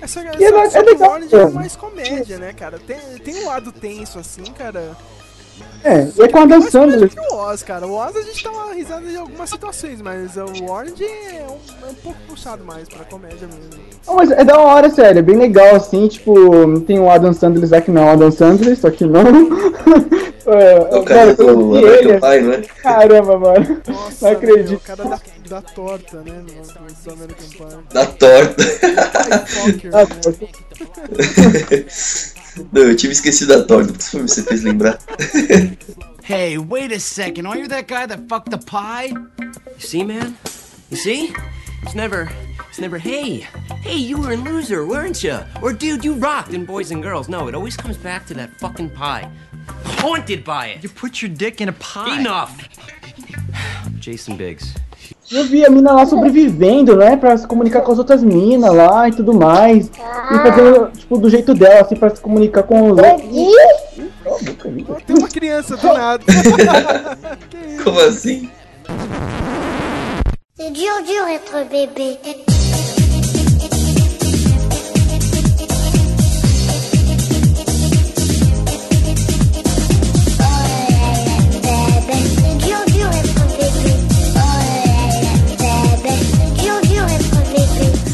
Essa, 0.00 0.20
E 0.38 0.44
é 0.44 0.48
essa, 0.48 0.70
só 0.70 0.78
é 0.78 0.82
legal, 0.82 1.10
Orange 1.12 1.34
é 1.34 1.38
cara. 1.38 1.50
mais 1.50 1.76
comédia, 1.76 2.38
né, 2.38 2.52
cara? 2.54 2.78
Tem, 2.78 2.96
tem 3.22 3.42
um 3.42 3.46
lado 3.46 3.70
tenso, 3.72 4.18
assim, 4.18 4.44
cara. 4.56 4.96
É, 5.82 6.08
e 6.14 6.22
é 6.22 6.28
com 6.28 6.38
a 6.38 6.46
Dan 6.46 6.60
que 6.60 7.20
o 7.20 7.34
Oz, 7.36 7.62
cara. 7.62 7.86
O 7.86 7.94
Oz 7.94 8.14
a 8.14 8.22
gente 8.22 8.44
dá 8.44 8.50
uma 8.50 8.74
risada 8.74 9.06
em 9.10 9.16
algumas 9.16 9.48
situações, 9.48 10.00
mas 10.02 10.36
o 10.36 10.70
Orange 10.70 11.04
é 11.04 11.46
um, 11.48 11.86
é 11.86 11.90
um 11.90 11.94
pouco 11.94 12.18
puxado 12.28 12.62
mais 12.64 12.88
pra 12.88 13.04
comédia 13.06 13.46
mesmo. 13.48 13.82
Não, 14.06 14.14
mas 14.16 14.30
é 14.30 14.44
da 14.44 14.58
hora, 14.58 14.90
sério, 14.90 15.18
é 15.20 15.22
bem 15.22 15.36
legal, 15.36 15.74
assim, 15.76 16.06
tipo, 16.08 16.80
tem 16.80 16.98
o 17.00 17.10
Adam 17.10 17.32
Sandler 17.32 17.68
lá 17.70 17.80
que 17.80 17.90
não 17.90 18.02
é 18.02 18.06
o 18.06 18.08
Adam 18.10 18.30
Sandler, 18.30 18.76
só 18.78 18.90
que 18.90 19.04
não. 19.06 19.22
é, 20.46 20.96
O 20.98 21.02
cara 21.04 21.34
quando 21.34 21.48
eu 21.48 21.56
do 21.56 21.72
vi 21.72 21.78
American 21.78 22.10
ele, 22.10 22.20
Pie, 22.20 22.40
não 22.46 22.52
é? 22.52 22.60
caramba, 22.82 23.38
mano. 23.38 23.80
Nossa, 23.88 24.26
Não 24.26 24.32
acredito. 24.32 24.68
meu, 24.68 24.76
o 24.78 24.80
cara 24.80 25.04
da, 25.04 25.20
da 25.48 25.62
torta, 25.62 26.16
né, 26.18 26.42
do, 27.04 27.12
American 27.12 27.48
Pie. 27.48 27.94
Da 27.94 28.06
torta. 28.06 28.64
Poker, 29.64 29.90
Ah, 29.94 30.04
né? 30.04 31.84
Não, 32.72 32.82
eu 32.82 32.96
tive 32.96 33.12
esquecido 33.12 33.56
da 33.58 33.64
torta, 33.64 33.92
por 33.92 33.98
isso 34.00 34.10
foi- 34.10 34.22
você 34.22 34.42
fez 34.42 34.62
lembrar. 34.62 34.98
Hey, 36.22 36.58
wait 36.58 36.92
a 36.92 37.00
second. 37.00 37.46
Aren't 37.48 37.62
you 37.62 37.68
that 37.68 37.88
guy 37.88 38.06
that 38.06 38.28
fucked 38.28 38.50
the 38.50 38.58
pie? 38.58 39.06
You 39.40 39.52
see, 39.80 40.04
man? 40.04 40.36
You 40.88 40.96
see? 40.96 41.32
It's 41.82 41.94
never, 41.96 42.30
it's 42.68 42.78
never, 42.78 42.98
hey, 42.98 43.38
hey, 43.82 43.96
you 43.96 44.16
were 44.20 44.34
a 44.34 44.36
loser, 44.36 44.86
weren't 44.86 45.24
you? 45.24 45.40
Or 45.60 45.72
dude, 45.72 46.04
you 46.04 46.14
rocked 46.14 46.52
in 46.54 46.64
Boys 46.64 46.92
and 46.92 47.02
Girls. 47.02 47.28
No, 47.28 47.48
it 47.48 47.54
always 47.56 47.76
comes 47.76 47.96
back 47.96 48.26
to 48.26 48.34
that 48.34 48.50
fucking 48.60 48.90
pie. 48.90 49.28
Haunted 49.98 50.44
by 50.44 50.66
it. 50.68 50.84
You 50.84 50.88
put 50.90 51.20
your 51.20 51.30
dick 51.30 51.60
in 51.60 51.68
a 51.68 51.72
pie. 51.72 52.20
Enough. 52.20 52.68
Jason 53.98 54.36
Biggs. 54.36 54.72
Eu 55.30 55.44
vi 55.44 55.64
a 55.64 55.70
mina 55.70 55.92
lá 55.92 56.04
sobrevivendo, 56.06 56.96
né, 56.96 57.16
pra 57.16 57.36
se 57.36 57.46
comunicar 57.46 57.82
com 57.82 57.92
as 57.92 57.98
outras 57.98 58.22
minas 58.22 58.74
lá 58.74 59.08
e 59.08 59.12
tudo 59.12 59.32
mais. 59.32 59.88
E 59.88 60.38
fazendo, 60.38 60.90
tipo, 60.92 61.18
do 61.18 61.30
jeito 61.30 61.54
dela, 61.54 61.82
assim, 61.82 61.96
pra 61.96 62.14
se 62.14 62.20
comunicar 62.20 62.62
com 62.64 62.90
os 62.90 62.98
outros. 62.98 63.30
Tem 65.06 65.16
uma 65.16 65.28
criança 65.28 65.76
do 65.76 65.86
nada. 65.92 66.24
Como 67.84 68.00
assim? 68.00 68.50
C'est 70.56 70.70
dur, 70.70 71.02
dur 71.06 71.28
être 71.28 71.64
bébé. 71.70 72.59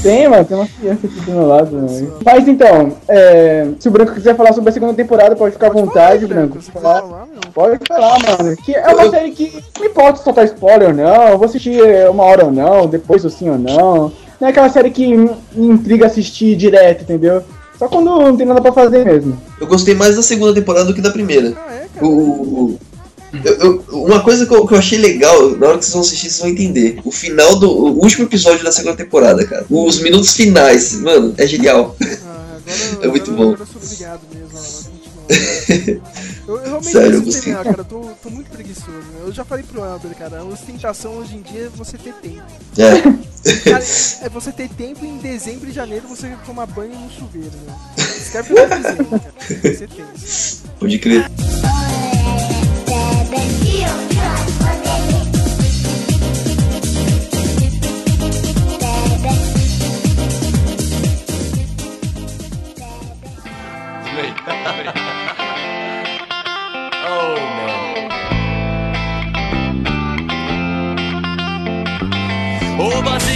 Tem, 0.07 0.29
mano, 0.29 0.45
tem 0.45 0.57
uma 0.57 0.67
criança 0.69 1.07
aqui 1.07 1.21
do 1.21 1.33
meu 1.33 1.47
lado. 1.49 1.77
Né? 1.77 2.07
Mas 2.25 2.47
então, 2.49 2.93
é, 3.09 3.67
se 3.79 3.89
o 3.89 3.91
Branco 3.91 4.13
quiser 4.15 4.37
falar 4.37 4.53
sobre 4.53 4.71
a 4.71 4.73
segunda 4.73 4.95
temporada, 4.95 5.35
pode 5.35 5.53
ficar 5.55 5.67
à 5.67 5.71
vontade, 5.71 6.27
Branco. 6.27 6.59
Falar, 6.73 7.27
pode 7.53 7.79
falar, 7.89 8.17
mano. 8.39 8.57
Que 8.59 8.75
é 8.75 8.87
uma 8.95 9.11
série 9.11 9.31
que 9.33 9.63
não 9.79 9.87
importa 9.87 10.19
se 10.19 10.25
soltar 10.25 10.45
spoiler 10.45 10.89
ou 10.91 10.95
não, 10.95 11.29
eu 11.29 11.39
vou 11.39 11.47
assistir 11.47 11.81
uma 12.11 12.23
hora 12.25 12.45
ou 12.45 12.53
não, 12.53 12.87
depois 12.87 13.25
ou 13.25 13.31
sim 13.31 13.51
ou 13.51 13.59
não. 13.59 14.13
Não 14.41 14.49
é 14.49 14.51
aquela 14.51 14.69
série 14.69 14.91
que 14.91 15.17
me 15.17 15.31
intriga 15.57 16.07
assistir 16.07 16.55
direto, 16.57 17.03
entendeu? 17.03 17.43
Só 17.79 17.89
quando 17.89 18.07
não 18.07 18.37
tem 18.37 18.47
nada 18.47 18.61
pra 18.61 18.73
fazer 18.73 19.05
mesmo. 19.05 19.37
Eu 19.61 19.67
gostei 19.67 19.95
mais 19.95 20.17
da 20.17 20.23
segunda 20.23 20.55
temporada 20.55 20.87
do 20.87 20.95
que 20.95 21.01
da 21.01 21.11
primeira. 21.11 21.53
Ah, 21.57 21.75
é, 21.75 22.05
O- 22.05 22.09
o- 22.09 22.79
eu- 23.45 23.55
eu- 23.61 23.85
uma 24.05 24.21
coisa 24.23 24.47
que 24.47 24.55
eu, 24.55 24.67
que 24.67 24.75
eu 24.75 24.79
achei 24.79 24.99
legal, 24.99 25.51
na 25.57 25.69
hora 25.69 25.79
que 25.79 25.85
vocês 25.85 25.93
vão 25.95 26.03
assistir, 26.03 26.29
vocês 26.31 26.41
vão 26.41 26.49
entender. 26.51 27.01
O 27.05 27.11
final 27.13 27.57
do. 27.59 27.71
O 27.71 28.03
último 28.03 28.25
episódio 28.25 28.65
da 28.65 28.73
segunda 28.73 28.97
temporada, 28.97 29.45
cara. 29.47 29.67
Os 29.71 30.01
minutos 30.01 30.35
finais, 30.35 30.95
mano, 31.01 31.35
é 31.37 31.47
genial. 31.47 31.97
é 33.03 33.09
muito 33.09 33.33
bom. 33.33 33.53
Agora 33.53 33.61
eu 33.63 33.67
sou 33.67 33.83
obrigado 33.83 34.21
mesmo. 34.33 34.97
Eu, 36.47 36.59
eu 36.59 36.63
realmente 36.63 36.93
Sério, 36.93 37.21
preciso 37.23 37.43
terminar, 37.43 37.65
cara. 37.65 37.81
Eu 37.81 37.85
tô, 37.85 38.01
tô 38.23 38.31
muito 38.31 38.49
preguiçoso. 38.49 38.93
Eu 39.27 39.33
já 39.33 39.45
falei 39.45 39.65
pro 39.65 39.85
Elber, 39.85 40.15
cara. 40.17 40.39
A 40.39 40.45
ostentação 40.45 41.15
hoje 41.17 41.35
em 41.37 41.43
dia 41.43 41.63
é 41.63 41.69
você 41.77 41.99
ter 41.99 42.13
tempo. 42.15 42.45
É. 42.79 43.01
Cara, 43.69 43.83
é 44.23 44.29
você 44.29 44.53
ter 44.53 44.69
tempo 44.69 45.05
e 45.05 45.09
em 45.09 45.19
dezembro 45.19 45.69
e 45.69 45.73
janeiro 45.73 46.07
você 46.07 46.33
tomar 46.47 46.67
banho 46.67 46.95
no 46.95 47.11
chuveiro, 47.11 47.51
né? 47.67 47.75
Escreve 48.17 48.55
pra 48.55 48.67
dezembro, 48.77 49.07
cara. 49.19 49.35
Você 49.49 49.89
tem. 49.89 50.05
Pode 50.79 50.99
crer. 51.01 51.25
Oh 67.09 67.37
man. 67.57 68.11
Overseas 72.81 73.36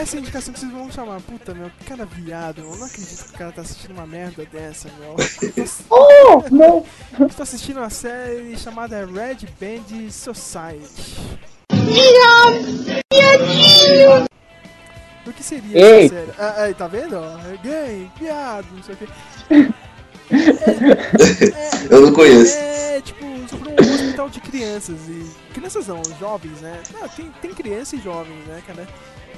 essa 0.00 0.16
é 0.16 0.18
a 0.18 0.20
indicação 0.20 0.52
que 0.52 0.60
vocês 0.60 0.72
vão 0.72 0.90
chamar. 0.90 1.20
Puta, 1.20 1.54
meu, 1.54 1.70
que 1.70 1.84
cara 1.84 2.04
viado. 2.04 2.60
Eu 2.60 2.76
não 2.76 2.86
acredito 2.86 3.24
que 3.24 3.34
o 3.34 3.38
cara 3.38 3.52
tá 3.52 3.62
assistindo 3.62 3.92
uma 3.92 4.06
merda 4.06 4.44
dessa, 4.46 4.88
meu. 4.98 5.16
Oh, 5.90 6.42
não! 6.50 6.84
Estou 7.26 7.42
assistindo 7.42 7.78
uma 7.78 7.90
série 7.90 8.56
chamada 8.58 9.04
Red 9.06 9.46
Band 9.60 10.10
Society. 10.10 11.16
O 15.26 15.32
que 15.32 15.42
seria 15.42 15.78
Ei. 15.78 16.06
essa 16.06 16.14
série? 16.14 16.30
Ah, 16.38 16.62
aí, 16.62 16.74
tá 16.74 16.86
vendo? 16.86 17.16
É 17.16 17.56
gay, 17.62 18.10
viado, 18.18 18.66
não 18.72 18.82
sei 18.82 18.94
o 18.94 18.98
que. 18.98 19.08
Eu 21.90 22.00
não 22.00 22.12
conheço. 22.12 22.56
É, 22.56 23.00
tipo, 23.00 23.24
sobre 23.48 23.70
um 23.70 23.94
hospital 23.94 24.28
de 24.28 24.40
crianças 24.40 24.96
e... 25.08 25.26
Crianças 25.52 25.86
não, 25.86 26.02
jovens, 26.18 26.60
né? 26.60 26.80
Ah, 27.00 27.08
tem, 27.08 27.30
tem 27.40 27.54
criança 27.54 27.96
e 27.96 28.00
jovem, 28.00 28.34
né, 28.46 28.62
cara? 28.66 28.86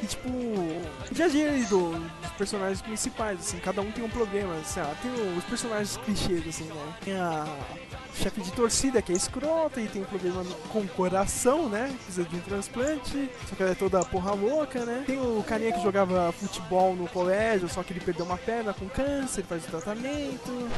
E, 0.03 0.07
tipo, 0.07 0.29
o 0.29 1.15
dia 1.15 1.25
a 1.25 1.29
dia 1.29 1.51
aí 1.51 1.65
do, 1.65 1.91
dos 1.93 2.33
personagens 2.37 2.83
principais, 2.83 3.41
assim, 3.41 3.59
cada 3.59 3.81
um 3.81 3.91
tem 3.91 4.05
um 4.05 4.09
problema, 4.09 4.55
sei 4.65 4.83
lá, 4.83 4.95
tem 5.01 5.11
os 5.37 5.45
personagens 5.45 5.97
clichês, 5.99 6.47
assim, 6.47 6.65
né? 6.65 6.95
Tem 7.03 7.15
a 7.15 7.47
chefe 8.15 8.41
de 8.41 8.53
torcida, 8.53 9.01
que 9.01 9.13
é 9.13 9.17
escrota 9.17 9.81
e 9.81 9.89
tem 9.89 10.03
um 10.03 10.05
problema 10.05 10.45
com 10.71 10.81
o 10.81 10.89
coração, 10.89 11.69
né? 11.69 11.95
Precisa 12.05 12.25
de 12.25 12.37
um 12.37 12.41
transplante, 12.41 13.31
só 13.49 13.57
que 13.57 13.63
ela 13.63 13.73
é 13.73 13.75
toda 13.75 14.05
porra 14.05 14.33
louca, 14.33 14.85
né? 14.85 15.05
Tem 15.07 15.19
o 15.19 15.43
carinha 15.43 15.73
que 15.73 15.83
jogava 15.83 16.31
futebol 16.33 16.95
no 16.95 17.09
colégio, 17.09 17.69
só 17.69 17.83
que 17.83 17.93
ele 17.93 18.01
perdeu 18.01 18.25
uma 18.25 18.39
perna 18.39 18.75
com 18.75 18.89
câncer, 18.89 19.45
faz 19.45 19.65
o 19.65 19.69
tratamento. 19.69 20.69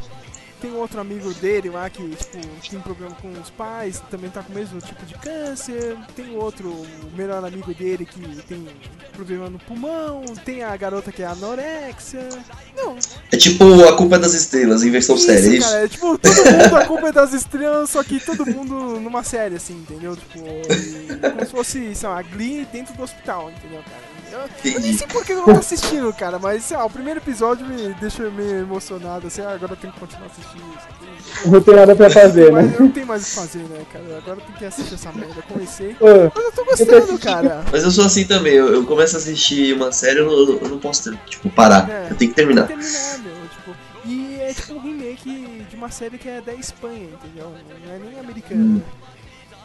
Tem 0.61 0.73
um 0.73 0.79
outro 0.79 1.01
amigo 1.01 1.33
dele 1.35 1.71
lá 1.71 1.89
que, 1.89 2.03
tipo, 2.17 2.39
tem 2.71 2.81
problema 2.81 3.15
com 3.15 3.31
os 3.33 3.51
pais, 3.51 4.03
também 4.11 4.29
tá 4.29 4.43
com 4.43 4.53
o 4.53 4.55
mesmo 4.55 4.81
tipo 4.81 5.05
de 5.07 5.15
câncer. 5.15 5.97
Tem 6.17 6.37
outro, 6.37 6.69
o 6.69 7.17
melhor 7.17 7.45
amigo 7.45 7.73
dele 7.75 8.05
que 8.05 8.21
tem 8.43 8.67
problema 9.13 9.49
no 9.49 9.59
pulmão. 9.59 10.23
Tem 10.45 10.63
a 10.65 10.77
garota 10.77 11.13
que 11.13 11.23
é 11.23 11.27
anorexia. 11.27 12.29
Não, 12.77 12.97
É 13.31 13.37
tipo 13.37 13.65
a 13.85 13.97
culpa 13.97 14.17
é 14.17 14.19
das 14.19 14.35
estrelas 14.35 14.83
em 14.83 14.91
versão 14.91 15.17
séria, 15.17 15.49
é 15.49 15.55
isso? 15.57 15.69
cara, 15.69 15.85
é 15.85 15.89
tipo, 15.89 16.19
todo 16.19 16.35
mundo 16.35 16.77
a 16.77 16.85
culpa 16.87 17.09
é 17.09 17.13
das 17.13 17.33
estrelas, 17.33 17.91
só 17.91 18.03
que 18.03 18.19
todo 18.21 18.47
mundo 18.47 19.01
numa 19.01 19.23
série, 19.23 19.57
assim, 19.57 19.75
entendeu? 19.75 20.17
Tipo, 20.17 20.39
e 20.41 21.31
como 21.31 21.45
se 21.45 21.51
fosse, 21.51 21.95
sei 21.95 22.09
lá, 22.09 22.23
Glee 22.23 22.67
dentro 22.73 22.95
do 22.95 23.03
hospital, 23.03 23.51
entendeu, 23.51 23.83
cara? 23.83 24.19
Eu, 24.33 24.73
eu 24.73 24.81
nem 24.81 24.97
sei 24.97 25.07
por 25.07 25.25
que 25.25 25.33
eu 25.33 25.39
não 25.39 25.45
tô 25.45 25.51
assistindo, 25.53 26.13
cara, 26.13 26.39
mas, 26.39 26.65
sei 26.65 26.77
lá, 26.77 26.85
o 26.85 26.91
primeiro 26.91 27.21
episódio 27.21 27.67
me 27.67 27.95
deixa 27.95 28.29
meio 28.31 28.61
emocionado, 28.61 29.27
assim, 29.27 29.41
ah, 29.43 29.53
agora 29.53 29.73
eu 29.73 29.77
tenho 29.77 29.93
que 29.93 30.01
continuar 30.01 30.27
assistindo 30.27 30.65
isso 30.77 30.87
aqui. 30.89 31.49
Não 31.51 31.61
tem 31.61 31.75
nada 31.75 31.95
pra 31.95 32.11
fazer, 32.11 32.51
Mas 32.53 32.67
né? 32.67 32.77
eu 32.77 32.81
não 32.85 32.91
tenho 32.91 33.07
mais 33.07 33.23
o 33.23 33.27
que 33.27 33.31
fazer, 33.33 33.59
né, 33.59 33.85
cara? 33.93 34.05
Agora 34.19 34.39
eu 34.39 34.43
tenho 34.43 34.59
que 34.59 34.65
assistir 34.65 34.95
essa 34.95 35.13
merda. 35.13 35.43
Comecei. 35.43 35.97
Ô, 36.01 36.07
Mas 36.35 36.45
eu 36.45 36.53
tô 36.53 36.65
gostando, 36.65 37.19
cara. 37.19 37.65
Mas 37.71 37.85
eu 37.85 37.91
sou 37.91 38.05
assim 38.05 38.25
também, 38.25 38.55
eu, 38.55 38.69
eu 38.69 38.85
começo 38.85 39.17
a 39.17 39.19
assistir 39.19 39.75
uma 39.75 39.93
série, 39.93 40.21
eu 40.21 40.27
não, 40.27 40.59
eu 40.63 40.69
não 40.69 40.79
posso, 40.79 41.15
tipo, 41.27 41.49
parar. 41.51 41.89
É. 41.89 42.09
Eu 42.11 42.17
tenho 42.17 42.31
que 42.31 42.37
terminar. 42.37 42.67
Tem 42.67 42.79
que 42.79 42.85
terminar, 42.85 43.19
meu, 43.19 43.49
tipo. 43.49 43.77
E 44.05 44.41
é 44.41 44.55
tipo 44.55 44.75
um 44.75 44.81
remake 44.81 45.65
de 45.69 45.77
uma 45.77 45.91
série 45.91 46.17
que 46.17 46.29
é 46.29 46.41
da 46.41 46.55
Espanha, 46.55 47.09
entendeu? 47.13 47.53
Não 47.87 47.95
é 47.95 47.99
nem 47.99 48.19
americana. 48.21 48.83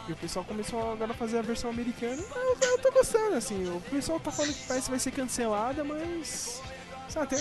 E 0.06 0.12
o 0.12 0.16
pessoal 0.16 0.44
começou 0.44 0.92
agora 0.92 1.12
a 1.12 1.14
fazer 1.14 1.38
a 1.38 1.42
versão 1.42 1.70
americana. 1.70 2.22
Mas 2.34 2.62
eu 2.62 2.78
tô 2.78 2.92
gostando, 2.92 3.36
assim. 3.36 3.64
O 3.74 3.80
pessoal 3.80 4.20
tá 4.20 4.30
falando 4.30 4.52
que 4.52 4.66
parece 4.66 4.84
que 4.84 4.90
vai 4.90 4.98
ser 4.98 5.10
cancelada, 5.12 5.82
mas. 5.82 6.60
Sabe, 7.08 7.28
tem, 7.28 7.38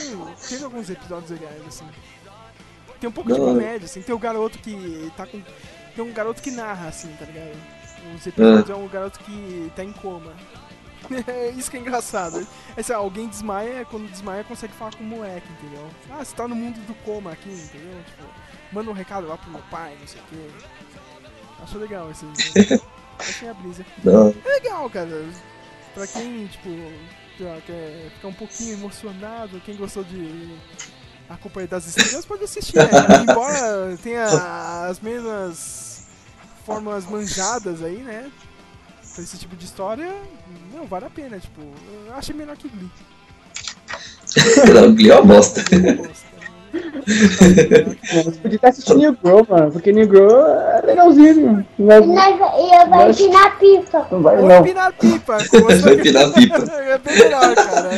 teve 0.49 0.63
alguns 0.63 0.89
episódios 0.89 1.31
legais, 1.31 1.61
assim. 1.67 1.85
Tem 2.99 3.09
um 3.09 3.13
pouco 3.13 3.29
de 3.31 3.37
Da 3.37 3.43
hora. 3.43 3.53
comédia, 3.53 3.85
assim. 3.85 4.01
Tem 4.01 4.15
o 4.15 4.19
garoto 4.19 4.57
que 4.59 5.11
tá 5.17 5.25
com. 5.27 5.41
Tem 5.95 6.03
um 6.03 6.13
garoto 6.13 6.41
que 6.41 6.51
narra, 6.51 6.87
assim, 6.87 7.13
tá 7.19 7.25
ligado? 7.25 7.51
Os 8.15 8.25
episódios 8.25 8.69
é 8.69 8.75
um 8.75 8.87
garoto 8.87 9.19
que 9.19 9.71
tá 9.75 9.83
em 9.83 9.91
coma. 9.91 10.33
É 11.27 11.49
isso 11.49 11.69
que 11.69 11.75
é 11.75 11.81
engraçado. 11.81 12.47
É, 12.77 12.93
lá, 12.93 12.97
alguém 12.97 13.27
desmaia, 13.27 13.83
quando 13.83 14.09
desmaia 14.09 14.41
consegue 14.45 14.71
falar 14.71 14.95
com 14.95 15.03
o 15.03 15.07
moleque, 15.07 15.45
entendeu? 15.51 15.89
Ah, 16.09 16.23
você 16.23 16.33
tá 16.33 16.47
no 16.47 16.55
mundo 16.55 16.77
do 16.87 16.93
coma 17.03 17.33
aqui, 17.33 17.49
entendeu? 17.49 18.01
Tipo, 18.05 18.23
manda 18.71 18.89
um 18.89 18.93
recado 18.93 19.27
lá 19.27 19.37
pro 19.37 19.51
meu 19.51 19.61
pai, 19.69 19.97
não 19.99 20.07
sei 20.07 20.21
o 20.21 20.23
quê. 20.29 20.49
Acho 21.63 21.77
legal 21.77 22.11
esse. 22.11 22.25
Achei 23.19 23.49
a 23.49 23.53
brisa. 23.53 23.85
Não. 24.03 24.33
É 24.45 24.49
legal, 24.49 24.89
cara. 24.89 25.25
Pra 25.93 26.05
quem, 26.07 26.47
tipo, 26.47 26.69
quer 27.37 28.11
ficar 28.15 28.27
um 28.27 28.33
pouquinho 28.33 28.73
emocionado, 28.73 29.61
quem 29.61 29.75
gostou 29.75 30.03
de 30.03 30.55
A 31.29 31.37
Companhia 31.37 31.67
das 31.67 31.87
Estrelas 31.87 32.25
pode 32.25 32.43
assistir, 32.43 32.77
né? 32.77 32.89
Embora 33.29 33.97
tenha 34.01 34.25
as 34.89 34.99
mesmas 34.99 36.07
formas 36.65 37.05
manjadas 37.05 37.83
aí, 37.83 37.97
né? 37.97 38.31
Pra 39.13 39.23
esse 39.23 39.37
tipo 39.37 39.55
de 39.55 39.65
história, 39.65 40.11
não, 40.73 40.87
vale 40.87 41.05
a 41.05 41.09
pena, 41.09 41.39
tipo, 41.39 41.61
eu 42.07 42.15
achei 42.15 42.35
melhor 42.35 42.57
que 42.57 42.67
Glee. 42.67 42.91
Não, 44.73 44.95
Glee 44.95 45.11
é 45.11 45.19
uma 45.19 45.35
bosta. 45.35 45.63
Você 46.73 48.31
podia 48.41 48.55
estar 48.55 48.69
assistindo 48.69 48.97
New 48.97 49.17
Grow, 49.23 49.45
mano, 49.47 49.71
porque 49.71 49.91
New 49.91 50.07
Grow 50.07 50.47
é 50.47 50.81
legalzinho. 50.85 51.65
Não 51.77 51.91
é- 51.91 51.99
E 51.99 52.75
eu 52.81 52.87
vou 52.89 53.09
empinar 53.09 53.59
pipa. 53.59 54.07
Não 54.11 54.21
vai 54.21 54.41
não. 54.41 54.59
empinar 54.59 54.93
pipa, 54.93 55.37
Vai 55.81 55.93
empinar 55.93 56.31
pipa. 56.31 56.57
é 56.81 56.97
bem 56.97 57.17
melhor, 57.17 57.55
cara. 57.55 57.89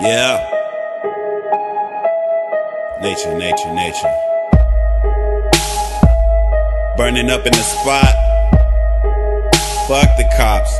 Yeah. 0.00 0.57
Nature, 3.00 3.38
nature, 3.38 3.72
nature. 3.74 4.10
Burning 6.96 7.30
up 7.30 7.46
in 7.46 7.52
the 7.52 7.62
spot. 7.62 8.10
Fuck 9.86 10.16
the 10.18 10.28
cops. 10.36 10.74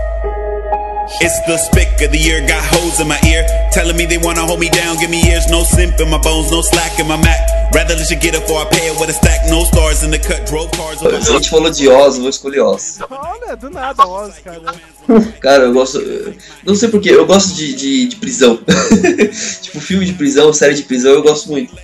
It's 1.23 1.39
the 1.47 1.57
spick 1.59 2.03
of 2.03 2.11
the 2.11 2.19
year, 2.19 2.45
got 2.49 2.59
hoes 2.75 2.99
in 2.99 3.07
my 3.07 3.21
ear. 3.25 3.47
Telling 3.71 3.97
me 3.97 4.05
they 4.05 4.19
wanna 4.19 4.45
hold 4.45 4.59
me 4.59 4.69
down, 4.69 4.99
give 4.99 5.11
me 5.11 5.23
ears, 5.31 5.47
no 5.49 5.63
simp 5.63 6.01
in 6.01 6.11
my 6.11 6.19
bones, 6.19 6.51
no 6.51 6.61
slack 6.61 6.99
in 6.99 7.07
my 7.07 7.17
Mac. 7.17 7.39
Rather 7.73 7.95
let 7.95 8.11
you 8.11 8.19
get 8.19 8.35
it 8.35 8.43
for 8.49 8.63
I 8.63 8.65
pay 8.65 8.91
it 8.91 8.99
with 8.99 9.11
a 9.11 9.13
stack, 9.13 9.49
no 9.49 9.63
stars 9.63 10.03
in 10.03 10.11
the 10.11 10.19
cut, 10.19 10.45
drove 10.45 10.73
cars 10.73 11.01
A 11.01 11.21
gente 11.21 11.49
falou 11.49 11.71
de 11.71 11.89
Oz, 11.89 12.19
vou 12.19 12.29
escolher 12.29 12.63
Oz. 12.63 12.99
Olha, 13.09 13.57
do 13.57 13.71
nada, 13.71 14.05
Oz, 14.05 14.35
cara. 14.43 14.61
Cara, 15.41 15.63
eu 15.65 15.73
gosto. 15.73 16.03
Não 16.67 16.75
sei 16.75 16.89
porquê, 16.89 17.11
eu 17.11 17.27
gosto 17.27 17.55
de, 17.55 17.75
de, 17.75 18.09
de 18.09 18.17
prisão. 18.17 18.59
tipo, 19.63 19.81
filme 19.81 20.05
de 20.05 20.15
prisão, 20.15 20.53
série 20.53 20.75
de 20.75 20.83
prisão, 20.83 21.13
eu 21.13 21.23
gosto 21.23 21.49
muito. 21.51 21.75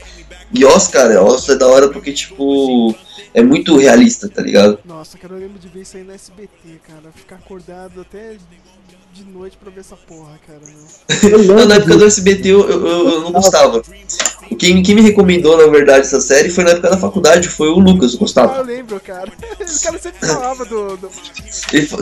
E 0.55 0.65
Oz, 0.65 0.89
cara, 0.89 1.23
Oz 1.23 1.49
é 1.49 1.57
da 1.57 1.67
hora 1.67 1.89
porque, 1.89 2.13
tipo. 2.13 2.95
É 3.33 3.43
muito 3.43 3.77
realista, 3.77 4.29
tá 4.29 4.41
ligado? 4.41 4.79
Nossa, 4.85 5.19
cara, 5.19 5.35
eu 5.35 5.41
lembro 5.41 5.59
de 5.59 5.67
ver 5.67 5.81
isso 5.81 5.97
aí 5.97 6.05
no 6.05 6.13
SBT, 6.13 6.81
cara. 6.87 7.11
Ficar 7.13 7.35
acordado 7.35 8.01
até 8.01 8.37
de 9.13 9.25
noite 9.25 9.57
pra 9.57 9.71
ver 9.71 9.81
essa 9.81 9.97
porra, 9.97 10.39
cara. 10.47 10.61
Meu. 10.61 11.39
Não, 11.57 11.67
na 11.67 11.77
época 11.77 11.97
do 11.97 12.05
SBT 12.05 12.49
eu, 12.49 12.69
eu, 12.69 12.87
eu 12.87 13.21
não 13.23 13.33
gostava. 13.33 13.83
Quem, 14.59 14.83
quem 14.83 14.95
me 14.95 15.01
recomendou, 15.01 15.57
na 15.57 15.67
verdade, 15.67 16.01
essa 16.01 16.21
série 16.21 16.51
foi 16.51 16.65
na 16.65 16.71
época 16.71 16.91
da 16.91 16.97
faculdade, 16.97 17.49
foi 17.49 17.69
o 17.69 17.79
Lucas, 17.79 18.15
eu 18.15 18.27
Ah, 18.37 18.57
eu 18.59 18.65
lembro, 18.65 19.01
cara. 19.01 19.31
O 19.31 19.83
cara 19.83 19.99
sempre 19.99 20.27
falava 20.27 20.65
do. 20.65 20.97
do... 20.97 21.11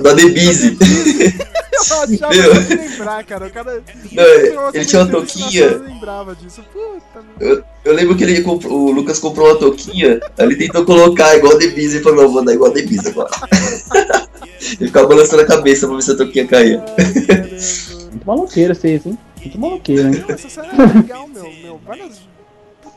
Da 0.00 0.14
The 0.14 0.26
Busy. 0.28 0.78
Eu 1.72 1.80
achava 1.80 2.34
Meu. 2.34 2.66
que 2.66 2.74
lembrar, 2.74 3.24
cara. 3.24 3.46
O 3.46 3.50
cara. 3.50 3.82
Não, 4.12 4.70
ele 4.72 4.84
tinha 4.84 5.02
uma 5.02 5.10
toquinha. 5.10 5.64
Eu 5.64 5.82
lembrava 5.82 6.34
disso. 6.36 6.62
Puta, 6.72 7.26
Eu, 7.40 7.62
eu 7.84 7.94
lembro 7.94 8.16
que 8.16 8.24
ele 8.24 8.42
comprou, 8.42 8.88
o 8.88 8.92
Lucas 8.92 9.18
comprou 9.18 9.48
uma 9.48 9.58
touquinha, 9.58 10.20
aí 10.38 10.46
ele 10.46 10.56
tentou 10.56 10.84
colocar 10.84 11.36
igual 11.36 11.58
The 11.58 11.68
Busy 11.68 11.98
e 11.98 12.02
falou, 12.02 12.24
não, 12.24 12.32
vou 12.32 12.44
dar 12.44 12.54
igual 12.54 12.70
The 12.70 12.82
Busy 12.82 13.08
agora. 13.08 13.30
ele 14.78 14.86
ficava 14.86 15.08
balançando 15.08 15.42
a 15.42 15.46
cabeça 15.46 15.86
pra 15.86 15.96
ver 15.96 16.02
se 16.02 16.12
a 16.12 16.16
touquinha 16.16 16.46
caía. 16.46 16.84
Muito 18.10 18.26
maloqueiro 18.26 18.74
vocês, 18.74 19.06
hein? 19.06 19.18
Muito 19.40 19.58
maloqueiro, 19.58 20.08
hein? 20.08 20.24
Essa 20.28 20.48
série 20.48 20.68
é 20.68 20.98
legal, 20.98 21.28
meu. 21.28 21.52
meu 21.62 21.80
várias. 21.84 22.31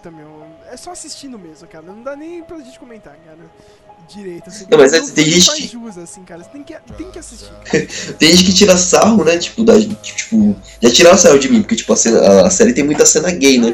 Puta, 0.06 0.12
meu. 0.12 0.46
É 0.72 0.78
só 0.78 0.92
assistindo 0.92 1.38
mesmo, 1.40 1.68
cara. 1.68 1.84
Não 1.84 2.04
dá 2.04 2.16
nem 2.16 2.44
pra 2.44 2.58
gente 2.60 2.78
comentar, 2.78 3.16
cara. 3.26 3.38
Direito, 4.08 4.50
assim. 4.50 4.68
Não, 4.70 4.78
mas 4.78 4.94
é- 4.94 5.00
não, 5.00 5.10
tem 5.10 5.26
gente 5.26 5.46
faz 5.48 5.60
jus, 5.72 5.98
assim, 5.98 6.24
cara. 6.24 6.44
Você 6.44 6.50
tem 6.52 6.64
que, 6.64 6.76
tem 6.96 7.10
que 7.10 7.18
assistir. 7.18 7.52
Tem 8.20 8.30
gente 8.30 8.44
que 8.46 8.54
tira 8.54 8.78
sarro, 8.78 9.24
né? 9.24 9.38
Tipo, 9.40 9.64
da, 9.64 9.74
tipo 9.80 10.56
já 10.82 10.92
tiraram 10.92 11.18
sarro 11.18 11.40
de 11.40 11.50
mim, 11.50 11.62
porque 11.62 11.76
tipo, 11.76 11.92
a, 11.92 11.96
cena- 11.96 12.46
a- 12.46 12.50
série 12.52 12.74
tem 12.74 12.84
muita 12.84 13.04
cena 13.06 13.32
gay, 13.32 13.58
né? 13.60 13.74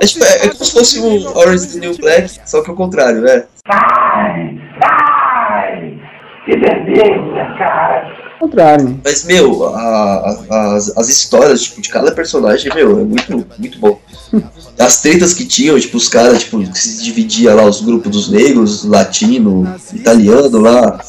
É, 0.00 0.06
tipo, 0.06 0.24
é, 0.24 0.46
é 0.46 0.48
como 0.48 0.64
se 0.64 0.72
fosse 0.72 0.98
um 1.00 1.28
Orange 1.36 1.64
is 1.66 1.72
the 1.74 1.78
New 1.80 1.96
Black, 1.96 2.40
só 2.44 2.60
que 2.62 2.70
ao 2.70 2.76
contrário, 2.76 3.20
né? 3.20 3.44
Ai, 3.66 4.58
ai, 4.82 6.00
que 6.44 6.56
delícia, 6.56 7.54
cara. 7.58 8.27
Contrário. 8.38 9.00
Mas, 9.04 9.24
meu, 9.24 9.66
a- 9.74 10.36
a- 10.50 10.74
as, 10.76 10.96
as 10.96 11.08
histórias 11.08 11.62
tipo, 11.62 11.80
de 11.80 11.88
cada 11.88 12.12
personagem, 12.12 12.70
meu, 12.74 13.00
é 13.00 13.04
muito, 13.04 13.46
muito 13.58 13.78
bom. 13.78 14.00
As 14.78 15.00
tretas 15.00 15.32
que 15.34 15.44
tinham, 15.44 15.78
tipo, 15.80 15.96
os 15.96 16.08
caras, 16.08 16.40
tipo, 16.40 16.58
que 16.70 16.78
se 16.78 17.02
dividia 17.02 17.54
lá 17.54 17.64
os 17.64 17.80
grupos 17.80 18.10
dos 18.12 18.28
negros, 18.30 18.84
latino, 18.84 19.66
italiano 19.92 20.58
lá, 20.60 21.00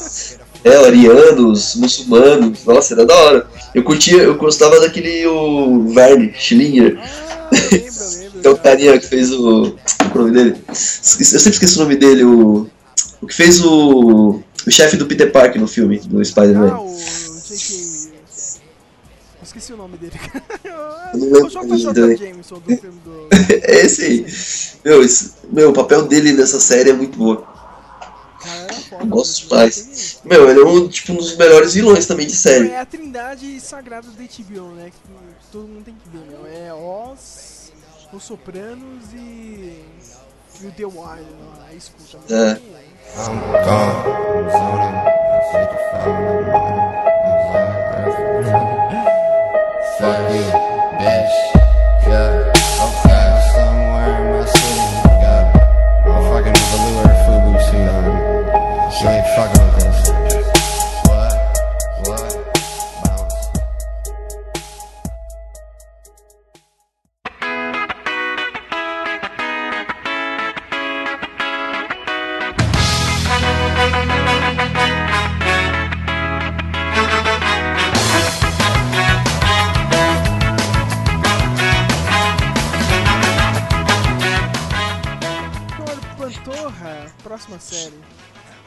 é, 0.64 0.76
arianos, 0.86 1.76
muçulmanos, 1.76 2.64
nossa, 2.64 2.94
era 2.94 3.06
da 3.06 3.14
hora. 3.14 3.46
Eu 3.74 3.84
curtia, 3.84 4.16
eu 4.22 4.34
gostava 4.36 4.80
daquele 4.80 5.24
o 5.26 5.84
Verne 5.94 6.34
Schillinger. 6.36 6.98
que 7.50 8.42
é 8.46 8.50
o 8.50 8.56
carinha 8.56 8.98
que 8.98 9.06
fez 9.06 9.30
o. 9.32 9.76
O 10.12 10.18
nome 10.18 10.32
dele? 10.32 10.56
Eu 10.68 10.74
sempre 10.74 11.50
esqueço 11.50 11.78
o 11.78 11.82
nome 11.84 11.94
dele, 11.96 12.24
o. 12.24 12.66
O 13.22 13.26
que 13.26 13.34
fez 13.34 13.62
o. 13.64 14.42
O 14.66 14.70
chefe 14.70 14.96
do 14.96 15.06
Peter 15.06 15.32
Parker 15.32 15.60
no 15.60 15.66
filme, 15.66 15.98
do 16.00 16.22
Spider-Man. 16.24 16.72
Ah, 16.72 16.80
o 16.82 16.94
J.K. 16.96 18.10
Esqueci 19.42 19.72
o 19.72 19.76
nome 19.76 19.96
dele. 19.96 20.12
Eu 20.62 21.18
não 21.18 21.32
lembro 21.32 21.46
o 21.60 21.66
nome 21.66 21.92
dele. 21.94 22.16
Jameson 22.16 22.58
do 22.60 22.76
filme 22.76 23.00
do. 23.00 23.28
é 23.32 23.80
esse 23.84 24.04
aí. 24.04 24.26
Meu, 24.84 25.02
esse- 25.02 25.32
meu, 25.50 25.70
o 25.70 25.72
papel 25.72 26.06
dele 26.06 26.32
nessa 26.32 26.60
série 26.60 26.90
é 26.90 26.92
muito 26.92 27.18
bom. 27.18 27.44
Eu 29.00 29.06
gosto 29.06 29.48
demais. 29.48 30.20
Meu, 30.24 30.48
ele 30.48 30.60
é 30.60 30.64
um, 30.64 30.88
tipo, 30.88 31.12
um 31.12 31.16
dos 31.16 31.36
melhores 31.36 31.74
vilões 31.74 32.06
também 32.06 32.26
de 32.26 32.36
série. 32.36 32.68
É 32.68 32.80
a 32.80 32.86
trindade 32.86 33.60
sagrada 33.60 34.08
da 34.08 34.22
HBO, 34.22 34.74
né? 34.74 34.90
Que 34.90 35.46
todo 35.50 35.66
mundo 35.66 35.84
tem 35.84 35.94
que 35.94 36.08
ver, 36.08 36.24
meu. 36.30 36.46
É 36.46 36.72
Oz, 36.72 37.72
Os 38.12 38.22
Sopranos 38.22 39.04
e. 39.14 39.80
E 40.62 40.66
o 40.66 40.70
The 40.72 40.84
Wire, 40.84 41.20
né? 41.22 41.64
Aí 41.68 41.76
escuta. 41.76 42.18
meu. 42.28 42.38
É. 42.38 42.50
I'm 42.52 43.40
gone. 43.40 43.96
I'm 44.36 44.50
zoning. 44.50 46.10
Fuck 49.98 50.20
you, 50.34 50.46
bitch. 50.98 51.36
Yeah. 52.06 52.52
Okay. 52.86 53.28
Somewhere 53.54 54.10
in 54.20 54.24
my 54.32 54.44
city. 54.46 54.86
Got 55.22 55.44
a 56.06 56.20
fucking 56.28 56.58
velour 56.70 57.10
FUBU 57.24 57.52
suit 57.66 57.88
on. 57.88 58.04
You 59.00 59.08
ain't 59.08 59.26
fucking 59.36 59.59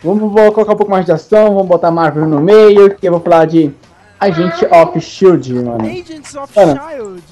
Vamos 0.04 0.34
colocar 0.34 0.74
um 0.74 0.76
pouco 0.76 0.91
mais 0.91 1.06
de 1.06 1.14
ação, 1.14 1.54
vamos 1.54 1.68
botar 1.68 1.89
Marvel 1.89 2.28
no 2.28 2.41
meio, 2.41 2.93
que 2.93 3.08
eu 3.08 3.12
vou 3.14 3.22
falar 3.22 3.45
de 3.45 3.74
Agent 4.20 4.64
of 4.70 4.99
Shield, 4.99 5.54
mano. 5.54 5.86
Agents 5.86 6.36
of 6.36 6.54
Mano. 6.54 6.80
Child. 6.89 7.24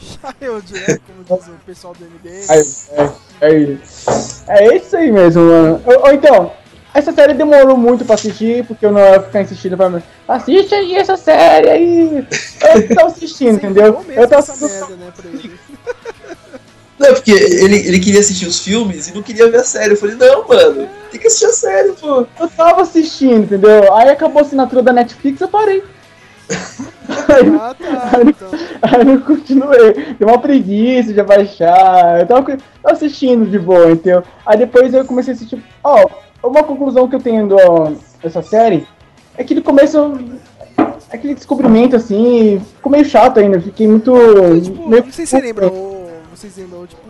Child, 0.00 0.72
né? 0.72 0.98
Como 1.06 1.40
diz 1.40 1.48
o 1.48 1.52
pessoal 1.64 1.94
do 1.94 2.04
MDM. 2.04 2.46
É, 2.48 3.46
é, 3.46 3.78
é, 4.48 4.64
é 4.64 4.76
isso 4.76 4.96
aí 4.96 5.12
mesmo, 5.12 5.42
mano. 5.42 5.80
Ou, 5.86 6.06
ou 6.06 6.12
então, 6.12 6.52
essa 6.92 7.12
série 7.12 7.34
demorou 7.34 7.76
muito 7.76 8.04
pra 8.04 8.16
assistir, 8.16 8.66
porque 8.66 8.84
eu 8.84 8.90
não 8.90 9.00
ia 9.00 9.22
ficar 9.22 9.42
insistindo 9.42 9.76
pra 9.76 9.88
mim. 9.88 10.02
Assiste 10.26 10.74
aí 10.74 10.96
essa 10.96 11.16
série 11.16 11.70
aí. 11.70 12.26
Eu 12.74 12.94
tava 12.94 13.06
assistindo, 13.06 13.54
entendeu? 13.54 14.04
Eu 14.08 14.28
tava 14.28 14.40
essa 14.40 14.66
merda, 14.66 14.96
né, 14.96 15.12
pra 15.14 15.30
ele. 15.30 15.52
Não, 17.00 17.14
porque 17.14 17.30
ele, 17.32 17.76
ele 17.76 17.98
queria 17.98 18.20
assistir 18.20 18.46
os 18.46 18.60
filmes 18.60 19.08
e 19.08 19.14
não 19.14 19.22
queria 19.22 19.50
ver 19.50 19.56
a 19.60 19.64
série. 19.64 19.92
Eu 19.92 19.96
falei, 19.96 20.16
não, 20.16 20.46
mano, 20.46 20.86
tem 21.10 21.18
que 21.18 21.26
assistir 21.28 21.46
a 21.46 21.52
série, 21.52 21.92
pô. 21.92 22.26
Eu 22.38 22.48
tava 22.48 22.82
assistindo, 22.82 23.44
entendeu? 23.44 23.90
Aí 23.94 24.10
acabou 24.10 24.40
a 24.40 24.42
assinatura 24.42 24.82
da 24.82 24.92
Netflix, 24.92 25.40
eu 25.40 25.48
parei. 25.48 25.82
Aí, 27.28 27.48
Ah, 27.58 27.74
tá. 27.78 28.10
aí, 28.18 28.34
aí 28.82 29.00
eu 29.00 29.04
não 29.06 29.20
continuei. 29.20 30.14
Deu 30.18 30.28
uma 30.28 30.38
preguiça 30.38 31.12
de 31.14 31.22
baixar. 31.22 32.20
Eu 32.20 32.26
tava, 32.26 32.42
tava 32.82 32.94
assistindo 32.94 33.46
de 33.50 33.58
boa, 33.58 33.92
entendeu? 33.92 34.22
Aí 34.44 34.58
depois 34.58 34.92
eu 34.92 35.04
comecei 35.06 35.32
a 35.32 35.36
assistir. 35.36 35.62
Ó, 35.82 36.04
uma 36.44 36.62
conclusão 36.62 37.08
que 37.08 37.16
eu 37.16 37.20
tenho 37.20 37.48
do- 37.48 37.96
dessa 38.22 38.42
série 38.42 38.86
é 39.38 39.42
que 39.44 39.54
no 39.54 39.62
começo. 39.62 40.18
Aquele 41.10 41.34
descobrimento 41.34 41.96
assim, 41.96 42.60
ficou 42.76 42.92
meio 42.92 43.04
chato 43.04 43.40
ainda. 43.40 43.60
Fiquei 43.60 43.88
muito. 43.88 44.12
meio 44.86 45.04
Não 45.04 45.12
sei 45.12 45.26
se 45.26 45.30
você 45.36 45.40
lembra, 45.40 45.66
ou 45.66 45.99
vocês 46.40 46.56
lembram, 46.56 46.86
tipo, 46.86 47.02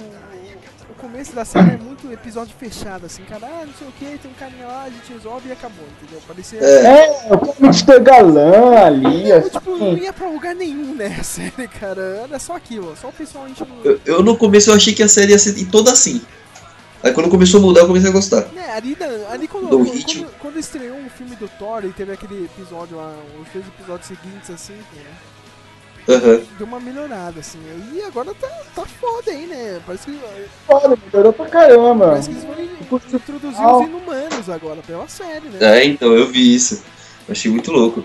o 0.91 0.95
começo 0.95 1.33
da 1.33 1.45
série 1.45 1.75
é 1.75 1.77
muito 1.77 2.13
episódio 2.13 2.53
fechado, 2.59 3.07
assim, 3.07 3.23
cara, 3.23 3.47
ah, 3.47 3.65
não 3.65 3.73
sei 3.75 3.87
o 3.87 3.93
que, 3.93 4.19
tem 4.19 4.29
um 4.29 4.35
carinha 4.35 4.67
lá, 4.67 4.83
a 4.83 4.91
gente 4.91 5.13
resolve 5.13 5.49
e 5.49 5.53
acabou, 5.53 5.87
entendeu? 5.97 6.21
Parecia. 6.27 6.59
É, 6.59 7.29
o 7.33 7.65
Mr. 7.65 8.01
Galã 8.01 8.75
ali, 8.87 9.29
Não, 9.29 9.49
tipo, 9.49 9.77
não 9.77 9.93
assim. 9.93 10.03
ia 10.03 10.13
pra 10.13 10.29
lugar 10.29 10.53
nenhum, 10.57 10.97
né, 10.97 11.15
a 11.21 11.23
série, 11.23 11.69
cara. 11.69 12.23
Era 12.25 12.41
só 12.41 12.57
aquilo, 12.57 12.97
só 13.01 13.09
o 13.09 13.13
pessoal 13.13 13.49
enchendo. 13.49 13.71
Eu, 13.85 14.01
eu 14.05 14.23
no 14.23 14.37
começo 14.37 14.71
eu 14.71 14.75
achei 14.75 14.93
que 14.93 15.03
a 15.03 15.09
série 15.09 15.31
ia 15.31 15.39
ser 15.39 15.65
toda 15.67 15.93
assim. 15.93 16.21
Aí 17.01 17.13
quando 17.13 17.31
começou 17.31 17.61
a 17.61 17.63
mudar, 17.63 17.83
eu 17.83 17.87
comecei 17.87 18.11
a 18.11 18.13
gostar. 18.13 18.49
Né, 18.53 18.73
ali, 18.73 18.97
ali 19.31 19.47
quando, 19.47 19.69
Do 19.69 19.79
quando, 19.79 20.05
quando, 20.05 20.39
quando 20.41 20.59
estreou 20.59 20.99
o 20.99 21.09
filme 21.09 21.37
do 21.37 21.49
Thor 21.49 21.85
e 21.85 21.93
teve 21.93 22.13
aquele 22.13 22.47
episódio 22.47 22.97
lá, 22.97 23.15
os 23.41 23.49
três 23.49 23.65
episódios 23.69 24.09
seguintes, 24.09 24.51
assim, 24.51 24.75
né, 24.75 25.05
Aham. 26.09 26.41
deu 26.59 26.67
uma 26.67 26.81
melhorada, 26.81 27.41
assim. 27.41 27.59
E 27.95 28.03
agora 28.03 28.33
tá, 28.35 28.49
tá 28.75 28.85
foda 29.01 29.31
aí, 29.31 29.47
né? 29.47 29.81
Parece 29.87 30.07
que. 30.07 30.19
Foda, 30.67 30.99
melhorou 31.07 31.33
pra 31.33 31.47
caramba. 31.47 32.09
Parece 32.09 32.31
que 32.31 32.37
eles 32.37 32.45
vão 32.45 32.99
introduzir 33.15 33.67
os 33.67 33.87
inumanos 33.87 34.49
agora 34.51 34.81
pela 34.87 35.09
série, 35.09 35.49
né? 35.49 35.59
É, 35.61 35.85
então, 35.85 36.13
eu 36.13 36.27
vi 36.27 36.55
isso. 36.55 36.83
Eu 37.29 37.33
achei 37.33 37.51
muito 37.51 37.71
louco. 37.71 38.05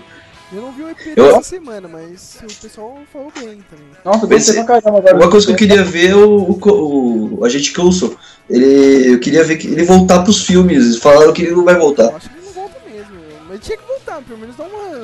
Eu 0.52 0.62
não 0.62 0.70
vi 0.70 0.82
o 0.84 0.88
EP 0.88 0.98
Eu- 1.16 1.24
dessa 1.26 1.42
semana, 1.42 1.88
mas 1.88 2.38
o 2.40 2.54
pessoal 2.62 2.96
falou 3.12 3.32
bem 3.34 3.64
também. 3.68 3.86
Nossa, 4.04 4.26
gostei 4.26 4.54
pra 4.62 4.80
caramba 4.80 4.98
agora. 5.00 5.16
Uma 5.16 5.28
coisa 5.30 5.44
que 5.46 5.52
eu 5.52 5.56
queria 5.56 5.82
ver 5.82 6.10
é 6.10 6.14
o, 6.14 6.52
o, 6.52 7.38
o 7.40 7.44
agente 7.44 7.72
Coulson. 7.72 8.14
Ele, 8.48 9.14
eu 9.14 9.18
queria 9.18 9.42
ver 9.42 9.56
que 9.56 9.66
ele 9.66 9.82
voltar 9.82 10.22
pros 10.22 10.44
filmes. 10.46 10.98
Falaram 10.98 11.32
que 11.32 11.42
ele 11.42 11.50
não 11.56 11.64
vai 11.64 11.74
voltar. 11.74 12.14
Acho 12.14 12.30
que 12.30 12.36
ele 12.36 12.46
não 12.46 12.52
volta 12.52 12.76
mesmo, 12.88 13.16
mas 13.48 13.60
tinha 13.60 13.76
que 13.76 13.84
voltar, 13.88 14.22
pelo 14.22 14.38
menos 14.38 14.54
dar 14.56 14.66
uma, 14.68 14.96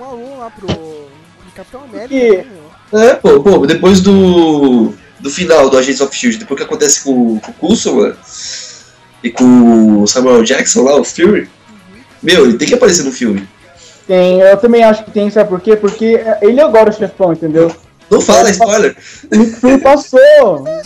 um 0.00 0.04
alô 0.04 0.36
lá 0.38 0.50
pro, 0.50 0.66
Capitão 1.64 1.82
América, 1.84 2.08
Que- 2.08 2.46
né? 2.96 3.06
É, 3.06 3.14
pô, 3.14 3.40
pô, 3.42 3.66
depois 3.66 4.00
do. 4.00 4.92
Do 5.20 5.30
final 5.30 5.70
do 5.70 5.78
Agents 5.78 6.00
of 6.00 6.14
Shield, 6.16 6.36
depois 6.38 6.58
que 6.58 6.66
acontece 6.66 7.04
com, 7.04 7.38
com 7.38 7.50
o 7.52 7.54
Coulson, 7.54 7.92
mano, 7.94 8.16
e 9.22 9.30
com 9.30 10.02
o 10.02 10.06
Samuel 10.08 10.42
Jackson 10.42 10.82
lá, 10.82 10.96
o 11.00 11.04
Fury, 11.04 11.48
meu, 12.20 12.44
ele 12.44 12.58
tem 12.58 12.66
que 12.66 12.74
aparecer 12.74 13.04
no 13.04 13.12
filme. 13.12 13.48
Tem, 14.04 14.40
eu 14.40 14.56
também 14.56 14.82
acho 14.82 15.04
que 15.04 15.12
tem, 15.12 15.30
sabe 15.30 15.48
por 15.48 15.60
quê? 15.60 15.76
Porque 15.76 16.20
ele 16.40 16.58
é 16.58 16.64
agora 16.64 16.90
o 16.90 16.92
chefão, 16.92 17.32
entendeu? 17.32 17.72
Não 18.10 18.20
fala, 18.20 18.50
spoiler! 18.50 18.96
O 19.32 19.36
Nick 19.36 19.52
Fury 19.60 19.78
passou 19.78 20.18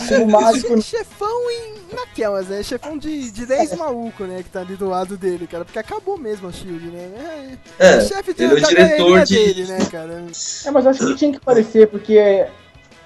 como 0.07 0.29
mágico. 0.29 0.79
Che- 0.83 0.97
Chefão 0.99 1.49
em 1.49 1.76
naquelas, 1.93 2.47
né? 2.47 2.61
Chefão 2.63 2.97
de, 2.97 3.31
de 3.31 3.45
10 3.45 3.75
maluco, 3.77 4.23
né? 4.23 4.43
Que 4.43 4.49
tá 4.49 4.61
ali 4.61 4.75
do 4.75 4.87
lado 4.89 5.17
dele, 5.17 5.47
cara. 5.47 5.63
Porque 5.65 5.79
acabou 5.79 6.17
mesmo 6.17 6.47
a 6.47 6.51
Shield, 6.51 6.87
né? 6.87 7.57
É, 7.79 7.97
o 7.97 8.01
chefe 8.01 8.33
ele 8.37 8.51
é 8.51 8.55
o 8.55 8.61
diretor 8.67 9.23
de- 9.23 9.33
dele, 9.35 9.65
né, 9.65 9.79
cara? 9.91 10.23
É, 10.65 10.71
mas 10.71 10.85
eu 10.85 10.91
acho 10.91 11.05
que 11.07 11.15
tinha 11.15 11.31
que 11.31 11.37
aparecer, 11.37 11.87
porque 11.87 12.45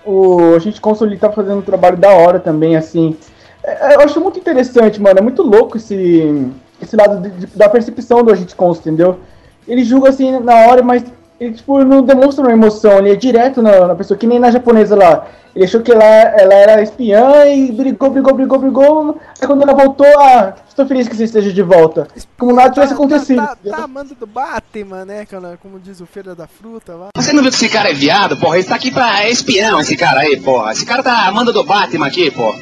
o, 0.05 0.55
a 0.55 0.59
gente 0.59 0.81
console 0.81 1.17
tá 1.17 1.31
fazendo 1.31 1.57
um 1.59 1.61
trabalho 1.61 1.97
da 1.97 2.09
hora 2.09 2.39
também, 2.39 2.75
assim. 2.75 3.15
É, 3.63 3.95
Eu 3.95 4.01
acho 4.01 4.19
muito 4.19 4.39
interessante, 4.39 4.99
mano. 5.01 5.19
É 5.19 5.21
muito 5.21 5.43
louco 5.43 5.77
esse, 5.77 6.51
esse 6.81 6.95
lado 6.95 7.21
de- 7.21 7.45
de- 7.45 7.57
da 7.57 7.69
percepção 7.69 8.23
do 8.23 8.31
agente 8.31 8.55
Cons, 8.55 8.79
entendeu? 8.79 9.19
Ele 9.67 9.83
julga 9.83 10.09
assim 10.09 10.39
na 10.39 10.55
hora, 10.67 10.81
mas 10.81 11.03
ele 11.41 11.55
tipo, 11.55 11.83
não 11.83 12.03
demonstra 12.03 12.45
uma 12.45 12.53
emoção, 12.53 12.99
ele 12.99 13.13
é 13.13 13.15
direto 13.15 13.63
na, 13.63 13.87
na 13.87 13.95
pessoa, 13.95 14.15
que 14.15 14.27
nem 14.27 14.37
na 14.37 14.51
japonesa 14.51 14.95
lá. 14.95 15.27
Ele 15.55 15.65
achou 15.65 15.81
que 15.81 15.91
ela, 15.91 16.05
ela 16.05 16.53
era 16.53 16.83
espiã 16.83 17.47
e 17.47 17.71
brigou, 17.71 18.11
brigou, 18.11 18.35
brigou, 18.35 18.59
brigou. 18.59 19.19
Aí 19.41 19.47
quando 19.47 19.63
ela 19.63 19.73
voltou, 19.73 20.05
ah, 20.19 20.53
estou 20.69 20.85
feliz 20.85 21.07
que 21.07 21.15
você 21.15 21.23
esteja 21.23 21.51
de 21.51 21.63
volta. 21.63 22.07
Como 22.37 22.53
nada 22.53 22.69
tivesse 22.69 22.93
acontecido. 22.93 23.37
Tá, 23.37 23.57
tá 23.69 23.83
amando 23.83 24.13
do 24.13 24.27
Batman, 24.27 25.03
né, 25.03 25.25
cara? 25.25 25.57
Como 25.59 25.79
diz 25.79 25.99
o 25.99 26.05
Feira 26.05 26.35
da 26.35 26.45
Fruta 26.47 26.93
lá. 26.93 27.07
Você 27.17 27.33
não 27.33 27.41
viu 27.41 27.51
que 27.51 27.57
esse 27.57 27.69
cara 27.69 27.89
é 27.89 27.93
viado, 27.93 28.37
porra? 28.37 28.59
Ele 28.59 28.67
tá 28.67 28.75
aqui 28.75 28.91
pra 28.91 29.23
é 29.23 29.31
espião, 29.31 29.79
esse 29.79 29.97
cara 29.97 30.21
aí, 30.21 30.39
porra. 30.39 30.71
Esse 30.71 30.85
cara 30.85 31.01
tá 31.01 31.27
amando 31.27 31.51
do 31.51 31.63
Batman 31.63 32.05
aqui, 32.05 32.29
porra. 32.29 32.59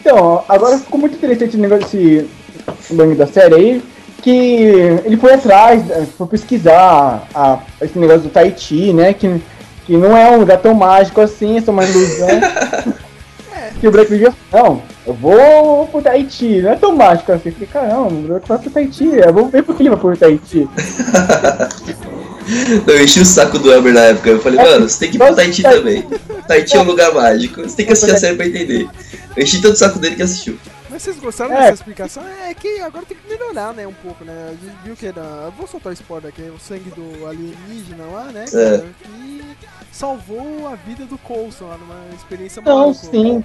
Então, 0.00 0.44
agora 0.48 0.78
ficou 0.78 1.00
muito 1.00 1.16
interessante 1.16 1.56
o 1.56 1.60
negócio 1.60 1.88
desse 1.88 2.94
nome 2.94 3.16
da 3.16 3.26
série 3.26 3.54
aí, 3.56 3.82
que 4.22 4.30
ele 5.04 5.16
foi 5.16 5.34
atrás, 5.34 5.82
eh, 5.90 6.04
foi 6.16 6.26
pesquisar 6.26 7.26
a- 7.34 7.58
esse 7.80 7.98
negócio 7.98 8.22
do 8.22 8.28
Tahiti, 8.30 8.92
né? 8.92 9.12
Que, 9.12 9.40
que 9.86 9.96
não 9.96 10.16
é 10.16 10.30
um 10.30 10.38
lugar 10.40 10.58
tão 10.58 10.74
mágico 10.74 11.20
assim, 11.20 11.56
é 11.58 11.60
só 11.60 11.70
uma 11.70 11.84
ilusão. 11.84 12.28
que 13.80 13.86
o 13.86 13.90
Black 13.90 14.10
Widow 14.10 14.32
não, 14.52 14.82
eu 15.06 15.12
vou 15.14 15.86
pro 15.88 16.00
Tahiti, 16.00 16.62
não 16.62 16.70
é 16.72 16.76
tão 16.76 16.96
mágico 16.96 17.30
assim. 17.32 17.50
Eu 17.50 17.52
falei, 17.52 17.68
caramba, 17.72 18.08
o 18.08 18.10
Black 18.22 18.48
vai 18.48 18.58
pro 18.58 18.70
Tahiti, 18.70 19.04
eu 19.04 19.32
vou 19.32 19.48
ver 19.48 19.62
por 19.62 19.76
que 19.76 19.82
ele 19.82 19.90
vai 19.90 19.98
pro 19.98 20.16
Tahiti. 20.16 20.68
Não, 22.86 22.94
eu 22.94 23.02
enchi 23.04 23.18
o 23.18 23.24
saco 23.24 23.58
do 23.58 23.72
Elber 23.72 23.92
na 23.92 24.02
época. 24.02 24.30
Eu 24.30 24.40
falei, 24.40 24.56
mano, 24.64 24.88
você 24.88 25.00
tem 25.00 25.10
que 25.10 25.16
ir 25.16 25.18
pro 25.18 25.34
Tahiti 25.34 25.62
também. 25.64 26.04
Tahiti 26.46 26.76
é 26.76 26.80
um 26.80 26.84
lugar 26.84 27.12
mágico. 27.12 27.62
Você 27.62 27.74
tem 27.76 27.86
que 27.86 27.92
assistir 27.92 28.14
a 28.14 28.18
série 28.18 28.36
pra 28.36 28.46
entender. 28.46 28.86
Eu 29.36 29.42
enchi 29.42 29.60
tanto 29.60 29.74
o 29.74 29.76
saco 29.76 29.98
dele 29.98 30.14
que 30.14 30.22
assistiu. 30.22 30.56
Mas 30.96 31.02
vocês 31.02 31.18
gostaram 31.20 31.54
É. 31.54 31.58
dessa 31.60 31.74
explicação? 31.74 32.22
É 32.26 32.54
que 32.54 32.80
agora 32.80 33.04
tem 33.04 33.14
que 33.18 33.28
melhorar, 33.28 33.74
né, 33.74 33.86
um 33.86 33.92
pouco, 33.92 34.24
né? 34.24 34.48
A 34.48 34.52
gente 34.52 34.76
viu 34.82 34.96
que 34.96 35.06
era... 35.06 35.20
eu 35.20 35.50
Vou 35.52 35.66
soltar 35.66 35.90
o 35.90 35.92
spoiler 35.92 36.30
aqui, 36.30 36.40
o 36.42 36.58
sangue 36.58 36.88
do 36.88 37.26
alienígena 37.26 38.04
lá, 38.10 38.24
né? 38.32 38.46
É. 38.54 38.82
Que 39.04 39.42
salvou 39.92 40.66
a 40.66 40.74
vida 40.74 41.04
do 41.04 41.18
Coulson 41.18 41.66
lá 41.66 41.76
numa 41.76 42.14
experiência 42.16 42.62
Não, 42.64 42.78
maluca. 42.78 42.94
sim. 43.10 43.44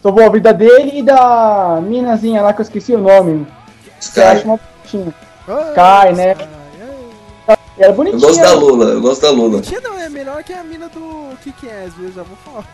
Salvou 0.00 0.24
a 0.24 0.28
vida 0.28 0.54
dele 0.54 1.00
e 1.00 1.02
da 1.02 1.80
minazinha 1.82 2.40
lá 2.42 2.52
que 2.52 2.60
eu 2.60 2.64
esqueci 2.64 2.94
o 2.94 2.98
nome. 2.98 3.44
Você 3.98 4.22
acha 4.22 4.44
uma 4.44 4.56
putinha. 4.58 5.12
Sky, 5.40 6.14
né? 6.16 6.28
Era 7.76 7.90
Eu 7.90 7.92
bonitinha. 7.92 8.20
gosto 8.20 8.40
da 8.40 8.52
Lola, 8.54 8.84
eu 8.90 9.00
gosto 9.00 9.50
da. 9.50 9.62
Tia 9.62 9.80
não, 9.80 9.98
é 9.98 10.08
melhor 10.08 10.44
que 10.44 10.52
a 10.52 10.62
mina 10.62 10.88
do 10.88 11.36
Kick-Ass, 11.42 11.92
viu? 11.98 12.12
Já 12.12 12.22
vou 12.22 12.36
falar. 12.44 12.64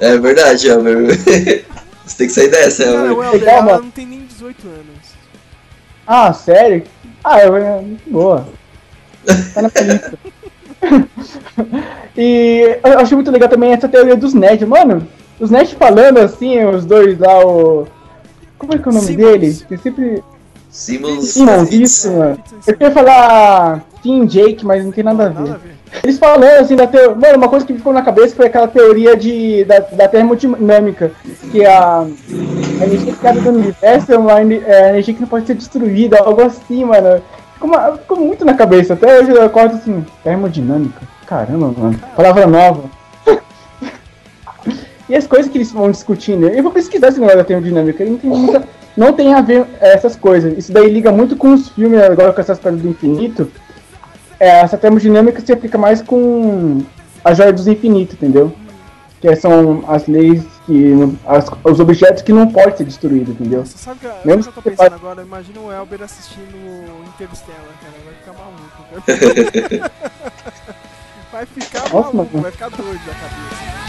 É 0.00 0.18
verdade, 0.18 0.68
Elber. 0.68 1.06
Você 2.10 2.16
tem 2.16 2.26
que 2.26 2.32
sair 2.32 2.48
dessa, 2.48 2.84
Cara, 2.84 2.96
o 2.96 3.06
Elber. 3.06 3.24
Elber, 3.26 3.40
Legal, 3.40 3.54
ela 3.54 3.64
mano. 3.64 3.82
não 3.84 3.90
tem 3.90 4.06
nem 4.06 4.26
18 4.26 4.66
anos. 4.66 5.20
Ah, 6.04 6.32
sério? 6.32 6.82
Ah, 7.22 7.40
eu, 7.40 7.56
é 7.56 7.80
muito 7.80 8.10
boa. 8.10 8.48
Tá 9.54 9.62
na 9.62 9.68
lista. 9.68 10.18
e 12.16 12.78
eu 12.82 12.98
achei 12.98 13.14
muito 13.14 13.30
legal 13.30 13.48
também 13.48 13.72
essa 13.72 13.88
teoria 13.88 14.16
dos 14.16 14.34
nerds. 14.34 14.66
Mano, 14.66 15.06
os 15.38 15.50
nerds 15.50 15.72
falando 15.74 16.18
assim, 16.18 16.64
os 16.64 16.84
dois 16.84 17.16
lá, 17.18 17.46
o. 17.46 17.86
Como 18.58 18.74
é 18.74 18.78
que 18.78 18.88
é 18.88 18.90
o 18.90 18.94
nome 18.94 19.06
Simmons. 19.06 19.30
dele? 19.30 19.54
Tem 19.68 19.78
sempre. 19.78 20.24
Simmons. 20.68 21.28
Simmons, 21.28 21.70
isso, 21.70 22.10
mano. 22.12 22.42
Eu 22.66 22.76
queria 22.76 22.90
falar 22.90 23.84
Team 24.02 24.26
Jake, 24.26 24.66
mas 24.66 24.84
não 24.84 24.90
tem 24.90 25.04
nada 25.04 25.26
a 25.26 25.28
ver. 25.28 25.60
Eles 26.04 26.18
falando 26.18 26.44
assim 26.44 26.76
da 26.76 26.86
teoria. 26.86 27.14
Mano, 27.16 27.36
uma 27.38 27.48
coisa 27.48 27.66
que 27.66 27.74
ficou 27.74 27.92
na 27.92 28.02
cabeça 28.02 28.34
foi 28.36 28.46
aquela 28.46 28.68
teoria 28.68 29.16
de, 29.16 29.64
da, 29.64 29.80
da 29.80 30.08
termodinâmica. 30.08 31.10
Que 31.50 31.64
a, 31.66 32.06
a 32.80 32.84
energia 32.84 33.12
que 33.12 33.18
cabe 33.18 33.40
no 33.40 33.50
universo 33.50 34.12
é 34.12 34.16
uma 34.18 34.40
é, 34.40 34.88
energia 34.90 35.14
que 35.14 35.20
não 35.20 35.28
pode 35.28 35.46
ser 35.46 35.54
destruída, 35.54 36.18
algo 36.20 36.42
assim, 36.42 36.84
mano. 36.84 37.20
Ficou, 37.54 37.68
uma- 37.68 37.92
ficou 37.96 38.16
muito 38.18 38.44
na 38.44 38.54
cabeça. 38.54 38.94
Até 38.94 39.18
hoje 39.20 39.32
eu 39.32 39.42
acordo 39.44 39.74
assim, 39.76 40.04
termodinâmica. 40.22 41.00
Caramba, 41.26 41.72
mano. 41.76 42.00
Palavra 42.16 42.46
nova. 42.46 42.84
e 45.08 45.14
as 45.16 45.26
coisas 45.26 45.50
que 45.50 45.58
eles 45.58 45.72
vão 45.72 45.90
discutindo. 45.90 46.48
Eu 46.48 46.62
vou 46.62 46.72
pesquisar 46.72 47.08
esse 47.08 47.18
negócio 47.18 47.38
da 47.38 47.44
termodinâmica. 47.44 48.04
Não 48.04 48.16
tem, 48.16 48.30
muita- 48.30 48.62
não 48.96 49.12
tem 49.12 49.34
a 49.34 49.40
ver 49.40 49.64
é, 49.80 49.92
essas 49.94 50.14
coisas. 50.16 50.56
Isso 50.56 50.72
daí 50.72 50.88
liga 50.88 51.10
muito 51.10 51.36
com 51.36 51.52
os 51.52 51.68
filmes 51.70 52.00
agora 52.00 52.32
com 52.32 52.40
essas 52.40 52.58
pedras 52.58 52.80
do 52.82 52.88
infinito. 52.88 53.50
É, 54.40 54.60
essa 54.60 54.78
termodinâmica 54.78 55.40
se 55.40 55.52
aplica 55.52 55.76
mais 55.76 56.00
com 56.00 56.82
a 57.22 57.34
joia 57.34 57.52
dos 57.52 57.68
infinitos, 57.68 58.14
entendeu? 58.14 58.52
Que 59.20 59.36
são 59.36 59.84
as 59.86 60.06
leis 60.06 60.42
que. 60.64 60.94
as- 61.26 61.50
os 61.62 61.78
objetos 61.78 62.22
que 62.22 62.32
não 62.32 62.50
podem 62.50 62.74
ser 62.74 62.84
destruídos, 62.84 63.34
entendeu? 63.34 63.66
Você 63.66 63.76
sabe 63.76 64.00
que, 64.00 64.26
Mesmo 64.26 64.42
que 64.44 64.48
eu 64.48 64.52
tô 64.54 64.62
pensando 64.62 64.76
pode- 64.88 64.94
agora? 64.94 65.20
Imagina 65.22 65.60
o 65.60 65.70
Elber 65.70 66.02
assistindo 66.02 66.56
Interstellar, 67.06 67.60
cara. 67.82 67.92
Vai 68.06 68.14
ficar 68.14 68.32
maluco. 68.32 69.70
cara. 69.78 69.92
vai 71.30 71.46
ficar 71.46 71.80
Nossa, 71.82 71.94
maluco, 72.16 72.30
mano. 72.32 72.42
vai 72.42 72.50
ficar 72.52 72.68
doido 72.70 73.00
da 73.06 73.12
cabeça. 73.12 73.79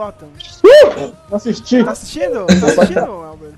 Gotham. 0.00 0.28
Não 1.28 1.36
assisti. 1.36 1.84
Tá 1.84 1.90
assistindo? 1.92 2.46
Tá 2.46 2.66
assistindo, 2.66 3.00
Elber? 3.24 3.52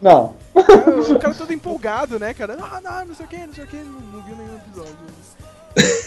Não. 0.00 0.34
É, 0.54 1.12
O 1.12 1.18
cara 1.18 1.34
todo 1.34 1.52
empolgado, 1.52 2.18
né, 2.18 2.32
cara? 2.32 2.56
Não, 2.56 2.80
não, 2.80 3.04
não 3.06 3.14
sei 3.14 3.26
o 3.26 3.28
que, 3.28 3.36
não 3.46 3.52
sei 3.54 3.64
o 3.64 3.66
que, 3.66 3.76
não, 3.76 4.00
não 4.00 4.22
viu 4.22 4.34
nenhum 4.36 4.56
episódio. 4.56 4.96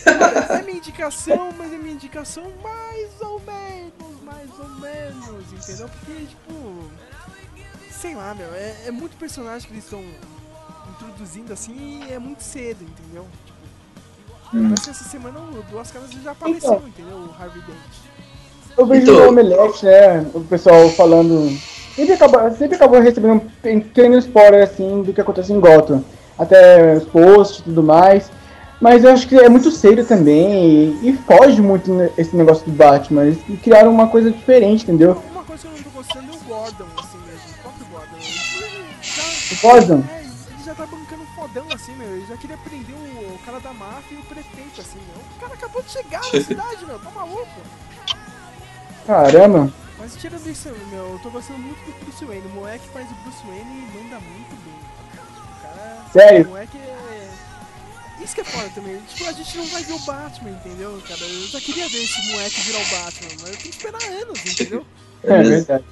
Cara, 0.03 0.59
é 0.59 0.63
minha 0.63 0.77
indicação, 0.77 1.51
mas 1.57 1.71
é 1.71 1.77
minha 1.77 1.93
indicação 1.93 2.43
mais 2.63 3.09
ou 3.21 3.39
menos, 3.41 4.23
mais 4.23 4.49
ou 4.59 4.69
menos, 4.79 5.53
entendeu? 5.53 5.87
Porque, 5.89 6.25
tipo, 6.25 6.83
sei 7.91 8.15
lá, 8.15 8.33
meu, 8.33 8.51
é, 8.53 8.75
é 8.87 8.91
muito 8.91 9.15
personagem 9.17 9.67
que 9.67 9.73
eles 9.73 9.83
estão 9.83 10.03
introduzindo 10.91 11.53
assim 11.53 12.03
e 12.07 12.11
é 12.13 12.17
muito 12.19 12.41
cedo, 12.43 12.83
entendeu? 12.83 13.27
Tipo, 13.45 13.51
Hum. 14.53 14.63
Parece 14.67 14.83
que 14.83 14.89
essa 14.89 15.05
semana 15.05 15.39
o 15.39 15.63
Duas 15.69 15.89
Caras 15.91 16.11
já 16.11 16.31
apareceu, 16.31 16.73
Então. 16.73 16.85
entendeu? 16.89 17.15
O 17.19 17.33
Harvey 17.41 17.61
Dent. 17.61 18.10
Eu 18.77 18.85
vejo 18.85 19.03
Então- 19.03 19.15
no 19.25 19.29
Omelete, 19.29 19.85
né? 19.85 20.25
O 20.33 20.41
pessoal 20.41 20.89
falando. 20.89 21.49
Sempre 21.95 22.13
acaba, 22.13 22.51
sempre 22.51 22.75
acaba 22.75 22.99
recebendo 23.01 23.33
um 23.33 23.39
pequeno 23.39 24.17
spoiler 24.17 24.63
assim 24.63 25.03
do 25.03 25.13
que 25.13 25.21
acontece 25.21 25.51
em 25.51 25.59
Gotham. 25.59 26.03
Até 26.39 26.95
os 26.95 27.03
posts 27.03 27.59
e 27.59 27.63
tudo 27.63 27.83
mais. 27.83 28.31
Mas 28.79 29.03
eu 29.03 29.11
acho 29.11 29.27
que 29.27 29.35
é 29.35 29.47
muito 29.49 29.69
sério 29.69 30.03
também. 30.05 30.97
E, 31.03 31.09
e 31.09 31.13
foge 31.27 31.61
muito 31.61 31.91
esse 32.17 32.35
negócio 32.35 32.65
do 32.65 32.71
Batman. 32.71 33.25
Eles 33.25 33.37
criaram 33.61 33.91
uma 33.91 34.07
coisa 34.07 34.31
diferente, 34.31 34.83
entendeu? 34.83 35.21
Uma 35.31 35.43
coisa 35.43 35.67
que 35.67 35.67
eu 35.67 35.77
não 35.77 35.83
tô 35.83 35.89
gostando 35.91 36.31
é 36.31 36.35
o 36.35 36.39
Gordon, 36.47 36.85
assim 36.97 37.17
mesmo. 37.27 37.51
O 37.59 37.61
próprio 37.61 37.87
Gordon? 39.61 40.03
É, 40.09 40.21
ele 40.21 40.63
já 40.65 40.73
tá 40.73 40.85
bancando 40.87 41.23
fodão 41.35 41.65
assim, 41.75 41.95
meu. 41.95 42.07
Ele 42.07 42.25
já 42.27 42.37
queria 42.37 42.57
prender 42.57 42.95
o, 42.95 43.35
o 43.35 43.39
cara 43.45 43.59
da 43.59 43.73
máfia 43.73 44.15
e 44.15 44.17
o 44.17 44.23
prefeito, 44.23 44.79
assim, 44.81 44.97
meu. 45.13 45.21
O 45.37 45.39
cara 45.41 45.53
acabou 45.53 45.81
de 45.83 45.91
chegar 45.91 46.21
na 46.33 46.41
cidade, 46.41 46.85
meu. 46.87 46.97
Tá 46.97 47.11
maluco? 47.13 47.45
Caramba. 49.11 49.69
Mas 49.99 50.15
tirando 50.15 50.47
isso, 50.49 50.69
meu, 50.89 51.03
eu 51.11 51.19
tô 51.21 51.29
gostando 51.29 51.59
muito 51.59 51.77
do 51.79 52.05
Bruce 52.05 52.23
Wayne. 52.23 52.47
O 52.47 52.55
moleque 52.55 52.87
faz 52.93 53.05
o 53.11 53.13
Bruce 53.23 53.45
Wayne 53.45 53.61
e 53.61 53.97
manda 53.97 54.19
muito 54.21 54.55
bem. 54.63 54.73
O 55.19 55.61
cara. 55.61 56.05
Sério? 56.13 56.45
O 56.45 56.49
moleque 56.49 56.77
é. 56.77 58.23
Isso 58.23 58.35
que 58.35 58.41
é 58.41 58.43
foda 58.45 58.69
também. 58.73 58.97
Tipo, 59.13 59.29
a 59.29 59.33
gente 59.33 59.57
não 59.57 59.65
vai 59.65 59.83
ver 59.83 59.93
o 59.93 59.99
Batman, 59.99 60.49
entendeu, 60.51 61.01
cara? 61.07 61.21
Eu 61.21 61.47
já 61.47 61.59
queria 61.59 61.89
ver 61.89 62.03
esse 62.03 62.31
moleque 62.31 62.61
virar 62.61 62.79
o 62.79 62.85
Batman, 62.85 63.29
mas 63.41 63.49
eu 63.49 63.57
tenho 63.57 63.57
que 63.57 63.69
esperar 63.69 64.03
anos, 64.03 64.45
entendeu? 64.45 64.85
É 65.23 65.37
mesmo. 65.37 65.49
verdade. 65.49 65.83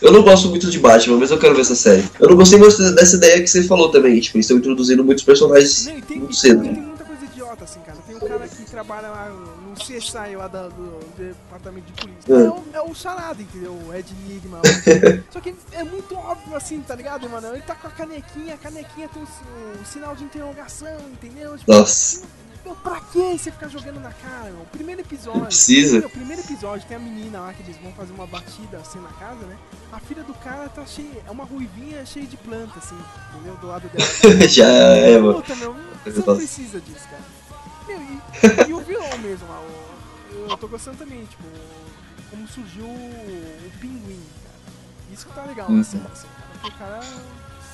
Eu 0.00 0.12
não 0.12 0.22
gosto 0.22 0.48
muito 0.48 0.70
de 0.70 0.78
Batman, 0.78 1.16
mas 1.18 1.30
eu 1.32 1.38
quero 1.38 1.54
ver 1.56 1.62
essa 1.62 1.74
série. 1.74 2.08
Eu 2.20 2.28
não 2.28 2.36
gostei 2.36 2.58
muito 2.58 2.76
dessa 2.94 3.16
ideia 3.16 3.40
que 3.40 3.48
você 3.48 3.64
falou 3.64 3.90
também. 3.90 4.20
Tipo, 4.20 4.36
eles 4.36 4.46
estão 4.46 4.58
introduzindo 4.58 5.02
muitos 5.02 5.24
personagens 5.24 5.86
Não, 5.86 6.00
tem, 6.02 6.18
muito 6.18 6.36
cedo. 6.36 6.62
tem 6.62 6.72
muita 6.72 7.04
coisa 7.04 7.24
idiota, 7.24 7.64
assim, 7.64 7.80
cara. 7.80 7.98
Tem 8.06 8.16
um 8.16 8.20
cara 8.20 8.46
que 8.46 8.62
trabalha 8.70 9.08
lá 9.08 9.32
no 9.74 9.80
CSI 9.80 10.36
lá 10.36 10.48
da- 10.48 10.68
do, 10.68 11.00
departamento 11.16 11.86
de 11.86 11.92
polícia. 11.92 12.32
É. 12.32 12.46
É, 12.46 12.50
o, 12.50 12.64
é 12.74 12.90
o 12.90 12.94
Charada, 12.94 13.42
entendeu? 13.42 13.72
O 13.72 13.94
Ed 13.94 14.12
Enigma. 14.24 14.60
Só 15.30 15.40
que 15.40 15.54
é 15.72 15.84
muito 15.84 16.14
óbvio, 16.14 16.56
assim, 16.56 16.80
tá 16.80 16.94
ligado, 16.94 17.28
mano? 17.28 17.48
Ele 17.48 17.62
tá 17.62 17.74
com 17.74 17.86
a 17.86 17.90
canequinha, 17.90 18.54
a 18.54 18.58
canequinha 18.58 19.08
tem 19.08 19.22
um, 19.22 19.80
um 19.80 19.84
sinal 19.84 20.14
de 20.14 20.24
interrogação, 20.24 20.96
entendeu? 21.12 21.58
Tipo, 21.58 21.72
Nossa. 21.72 22.26
Meu, 22.64 22.74
pra 22.76 22.98
que 22.98 23.18
você 23.18 23.50
ficar 23.50 23.68
jogando 23.68 24.00
na 24.00 24.10
cara, 24.10 24.50
meu? 24.50 24.62
O 24.62 24.66
primeiro 24.66 25.02
episódio. 25.02 25.40
Não 25.40 25.46
precisa. 25.46 25.98
Meu, 25.98 26.08
o 26.08 26.10
primeiro 26.10 26.40
episódio 26.40 26.88
tem 26.88 26.96
a 26.96 27.00
menina 27.00 27.40
lá 27.40 27.52
que 27.52 27.62
eles 27.62 27.76
vão 27.76 27.92
fazer 27.92 28.12
uma 28.14 28.26
batida 28.26 28.78
assim 28.78 28.98
na 29.00 29.10
casa, 29.10 29.44
né? 29.44 29.54
A 29.92 30.00
filha 30.00 30.22
do 30.22 30.32
cara 30.32 30.66
tá 30.70 30.86
cheia. 30.86 31.22
É 31.26 31.30
uma 31.30 31.44
ruivinha 31.44 32.06
cheia 32.06 32.26
de 32.26 32.38
planta, 32.38 32.78
assim, 32.78 32.98
entendeu? 33.34 33.54
Do 33.56 33.66
lado 33.66 33.86
dela. 33.88 34.08
Já 34.48 34.66
é, 34.66 35.18
mano. 35.18 35.42
Puta, 35.42 35.54
meu, 35.56 35.76
você 36.06 36.22
não 36.26 36.36
precisa 36.36 36.80
disso, 36.80 37.06
cara. 37.10 37.22
Meu, 37.86 38.00
e, 38.00 38.70
e 38.70 38.72
o 38.72 38.80
vilão 38.80 39.03
mesmo 39.18 39.48
lá, 39.48 39.60
o- 39.60 40.50
eu 40.50 40.56
tô 40.56 40.68
gostando 40.68 40.96
também, 40.98 41.24
tipo, 41.24 41.44
como 42.30 42.46
surgiu 42.48 42.84
o, 42.84 42.88
o 43.66 43.70
pinguim, 43.80 44.20
cara. 44.42 44.54
Isso 45.12 45.26
que 45.26 45.32
tá 45.34 45.42
legal 45.44 45.70
na 45.70 45.84
série, 45.84 46.04
assim, 46.12 46.26
cara. 46.28 46.48
Porque 46.60 46.68
o 46.68 46.78
cara. 46.78 47.00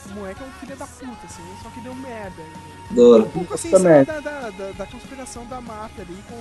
O 0.07 0.14
moleque 0.14 0.43
é 0.43 0.47
um 0.47 0.51
filho 0.53 0.76
da 0.76 0.86
puta, 0.86 1.26
assim, 1.26 1.43
só 1.62 1.68
que 1.68 1.80
deu 1.82 1.95
merda. 1.95 2.43
Da 2.91 3.03
hora. 3.03 3.22
Um 3.22 3.30
pouco 3.30 3.53
assim, 3.55 3.70
sabe, 3.70 4.05
da, 4.07 4.20
da, 4.20 4.51
da, 4.51 4.72
da 4.72 4.86
conspiração 4.86 5.45
da 5.47 5.61
máfia 5.61 6.05
ali 6.05 6.16
com. 6.28 6.36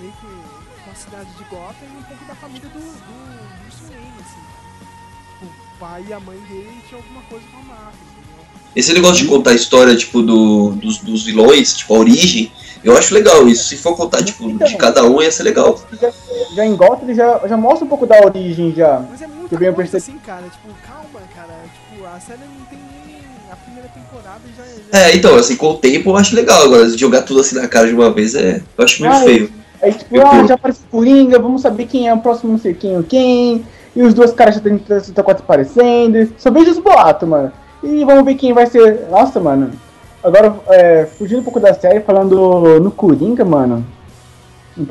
meio 0.00 0.12
que 0.12 0.80
com 0.84 0.90
a 0.90 0.94
cidade 0.94 1.30
de 1.36 1.44
Gotham 1.44 1.86
e 1.86 1.96
um 1.98 2.02
pouco 2.02 2.24
da 2.24 2.34
família 2.34 2.68
do, 2.68 2.78
do 2.80 3.62
Bruce 3.62 3.82
Wayne, 3.84 4.12
assim. 4.20 5.46
O 5.46 5.78
pai 5.78 6.04
e 6.08 6.12
a 6.12 6.20
mãe 6.20 6.38
dele 6.40 6.82
tinham 6.88 7.00
alguma 7.00 7.22
coisa 7.22 7.44
com 7.52 7.58
a 7.58 7.62
máfia, 7.62 8.00
entendeu? 8.18 8.44
Esse 8.74 8.92
negócio 8.92 9.22
de 9.22 9.28
contar 9.28 9.50
a 9.50 9.54
história, 9.54 9.96
tipo, 9.96 10.20
do, 10.22 10.70
dos, 10.72 10.98
dos 10.98 11.22
vilões, 11.24 11.76
tipo, 11.76 11.94
a 11.94 11.98
origem, 11.98 12.52
eu 12.82 12.96
acho 12.96 13.14
legal 13.14 13.46
isso. 13.48 13.64
Se 13.64 13.76
for 13.76 13.96
contar, 13.96 14.22
tipo, 14.22 14.50
de 14.52 14.76
cada 14.76 15.04
um, 15.04 15.20
ia 15.20 15.30
ser 15.30 15.42
legal. 15.42 15.78
Já, 16.00 16.10
já 16.54 16.66
em 16.66 16.74
Gotham 16.74 17.04
ele 17.04 17.14
já, 17.14 17.40
já 17.46 17.56
mostra 17.56 17.84
um 17.84 17.88
pouco 17.88 18.06
da 18.06 18.20
origem 18.24 18.72
já. 18.74 19.02
Mas 19.10 19.22
é 19.22 19.26
Que 19.26 19.32
muita 19.32 19.56
bem 19.58 19.72
coisa 19.72 19.96
assim, 19.96 20.18
cara. 20.24 20.42
Tipo, 20.42 20.68
calma, 20.86 21.26
cara. 21.34 21.54
Tipo, 21.90 22.06
a 22.06 22.20
série 22.20 22.38
não 22.40 22.66
tem 22.66 22.78
nem 23.06 23.16
a 23.50 23.56
primeira 23.56 23.88
temporada 23.88 24.40
já, 24.56 24.98
já 24.98 25.06
É, 25.06 25.16
então, 25.16 25.36
assim, 25.36 25.56
com 25.56 25.70
o 25.70 25.76
tempo 25.76 26.10
eu 26.10 26.16
acho 26.16 26.34
legal. 26.34 26.64
Agora, 26.64 26.88
jogar 26.96 27.22
tudo 27.22 27.40
assim 27.40 27.56
na 27.56 27.68
cara 27.68 27.86
de 27.86 27.94
uma 27.94 28.10
vez, 28.10 28.34
é, 28.34 28.62
eu 28.76 28.84
acho 28.84 29.02
meio 29.02 29.14
Ah, 29.14 29.20
feio. 29.20 29.52
Aí 29.82 29.92
tipo, 29.92 30.16
Eu 30.16 30.26
ah, 30.26 30.46
já 30.46 30.54
apareceu 30.54 30.84
Coringa, 30.90 31.38
vamos 31.38 31.62
saber 31.62 31.86
quem 31.86 32.08
é 32.08 32.14
o 32.14 32.18
próximo 32.18 32.52
não 32.52 32.58
sei 32.58 32.74
quem 32.74 32.96
ou 32.96 33.02
quem. 33.02 33.64
E 33.94 34.02
os 34.02 34.14
dois 34.14 34.32
caras 34.32 34.54
já 34.54 35.12
tá 35.14 35.22
quase 35.22 35.40
aparecendo. 35.40 36.32
Só 36.38 36.50
vejo 36.50 36.70
os 36.70 36.78
boatos, 36.78 37.28
mano. 37.28 37.52
E 37.82 38.04
vamos 38.04 38.24
ver 38.24 38.34
quem 38.34 38.52
vai 38.52 38.66
ser. 38.66 39.06
Nossa, 39.10 39.40
mano. 39.40 39.72
Agora, 40.22 40.60
é, 40.68 41.06
fugindo 41.06 41.40
um 41.40 41.44
pouco 41.44 41.60
da 41.60 41.72
série, 41.74 42.00
falando 42.00 42.78
no 42.80 42.90
Coringa, 42.90 43.44
mano. 43.44 43.86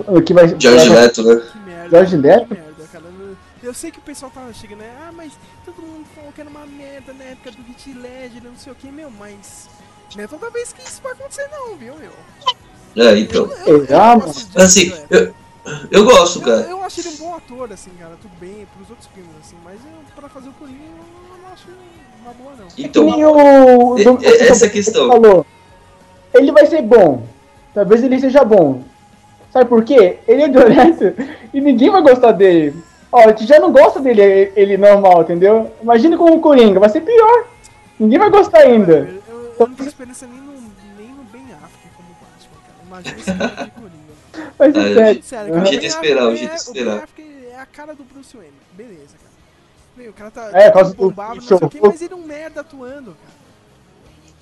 O 0.07 0.21
que 0.21 0.33
vai. 0.33 0.47
George 0.59 0.89
vai- 0.89 0.97
Leto, 1.01 1.23
né? 1.23 1.41
Merda. 1.65 1.89
George 1.89 2.17
Leto? 2.17 2.53
Merda, 2.53 2.83
cara. 2.91 3.05
Eu- 3.05 3.37
Eu 3.61 3.73
sei 3.73 3.91
que 3.91 3.99
o 3.99 4.01
pessoal 4.01 4.31
tava 4.33 4.51
chegando, 4.53 4.79
né? 4.79 4.91
Ah, 5.07 5.11
mas 5.11 5.33
todo 5.65 5.81
mundo 5.81 6.05
falou 6.15 6.31
que 6.31 6.39
era 6.41 6.49
uma 6.49 6.65
merda 6.65 7.13
na 7.13 7.25
época 7.25 7.51
do 7.51 7.61
Hit 7.63 7.93
Ledger, 7.93 8.43
não 8.43 8.55
sei 8.57 8.71
o 8.71 8.75
que, 8.75 8.89
meu, 8.91 9.11
mas. 9.11 9.67
Não 10.15 10.23
é 10.23 10.27
toda 10.27 10.49
vez 10.49 10.73
que 10.73 10.81
isso 10.81 11.01
vai 11.03 11.11
acontecer, 11.11 11.47
não, 11.51 11.75
viu, 11.75 11.93
meu? 11.95 13.05
É, 13.05 13.19
então. 13.19 13.47
Eu, 13.67 13.85
eu, 13.85 13.85
eu 13.85 14.61
Assim, 14.63 14.91
eu, 15.11 15.33
eu 15.91 16.03
gosto, 16.05 16.39
Eu, 16.39 16.45
cara. 16.45 16.61
eu 16.71 16.83
acho 16.83 17.01
ele 17.01 17.09
um 17.09 17.17
bom 17.17 17.35
ator, 17.35 17.71
assim, 17.71 17.91
cara, 17.99 18.15
tudo 18.19 18.31
bem, 18.39 18.65
pros 18.75 18.89
outros 18.89 19.07
filmes, 19.13 19.31
assim, 19.39 19.55
mas 19.63 19.75
eu, 19.75 19.91
pra 20.15 20.27
fazer 20.29 20.49
o 20.49 20.53
Coringa 20.53 20.79
eu 20.81 21.37
não 21.43 21.53
acho 21.53 21.67
uma 22.21 22.33
boa, 22.33 22.51
não. 22.57 22.67
Então, 22.77 23.05
Que 23.05 23.11
nem 23.11 23.25
o. 23.25 23.95
Dom- 24.03 24.19
essa 24.23 24.65
é 24.65 24.67
a 24.67 24.71
questão. 24.71 25.07
Falou. 25.07 25.45
Ele 26.33 26.51
vai 26.51 26.65
ser 26.65 26.81
bom. 26.81 27.23
Talvez 27.73 28.03
ele 28.03 28.19
seja 28.19 28.43
bom. 28.43 28.83
Sabe 29.51 29.67
por 29.67 29.83
quê? 29.83 30.17
Ele 30.27 30.43
é 30.43 30.47
violento 30.47 31.13
e 31.53 31.59
ninguém 31.61 31.89
vai 31.89 32.01
gostar 32.01 32.31
dele. 32.33 32.75
Ó, 33.11 33.19
a 33.21 33.27
gente 33.29 33.47
já 33.47 33.59
não 33.59 33.71
gosta 33.71 33.99
dele, 33.99 34.51
ele 34.55 34.77
normal, 34.77 35.23
entendeu? 35.23 35.71
Imagina 35.81 36.15
com 36.17 36.25
o 36.25 36.39
Coringa, 36.39 36.79
vai 36.79 36.89
ser 36.89 37.01
pior. 37.01 37.45
Ninguém 37.99 38.19
vai 38.19 38.29
gostar 38.29 38.59
ainda. 38.59 38.93
Eu, 38.93 39.35
eu, 39.35 39.53
eu 39.59 39.67
não 39.67 39.75
tenho 39.75 39.89
esperança 39.89 40.27
nem 40.27 40.39
no, 40.39 40.51
nem 40.97 41.07
no 41.09 41.23
Ben 41.31 41.41
Affleck 41.55 41.89
como 41.95 42.09
Batman, 42.21 42.59
cara. 42.63 42.85
Imagina 42.85 43.17
esse 43.17 43.33
cara 43.33 43.65
de 43.65 43.71
Coringa. 43.71 44.53
Mas 44.59 44.75
Ah, 44.75 44.79
é 44.79 44.93
sério. 44.93 45.23
Sério, 45.23 45.51
O 45.51 45.55
cara, 45.55 45.65
jeito 45.65 45.81
de 45.81 45.87
esperar, 45.87 46.27
o 46.27 46.35
jeito 46.35 46.49
de 46.49 46.53
é- 46.53 46.55
esperar. 46.55 46.93
Ben 46.93 47.03
Affleck 47.03 47.45
é 47.51 47.59
a 47.59 47.65
cara 47.65 47.95
do 47.95 48.03
Bruce 48.03 48.37
Wayne. 48.37 48.53
Beleza, 48.73 49.15
cara. 49.19 49.28
Meu, 49.99 50.11
o 50.11 50.13
cara 50.13 50.31
tá 50.31 50.49
É, 50.53 50.71
do 50.71 50.93
bombado, 50.93 51.35
não 51.35 51.41
sei 51.41 51.57
o 51.57 51.69
quê, 51.69 51.77
show. 51.79 51.89
mas 51.91 52.01
ele 52.01 52.13
é 52.13 52.15
um 52.15 52.23
merda 52.25 52.61
atuando, 52.61 53.11
cara. 53.11 53.39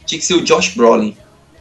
Tinha 0.06 0.20
que 0.20 0.26
ser 0.26 0.36
o 0.36 0.42
Josh 0.44 0.76
Brolin. 0.76 1.18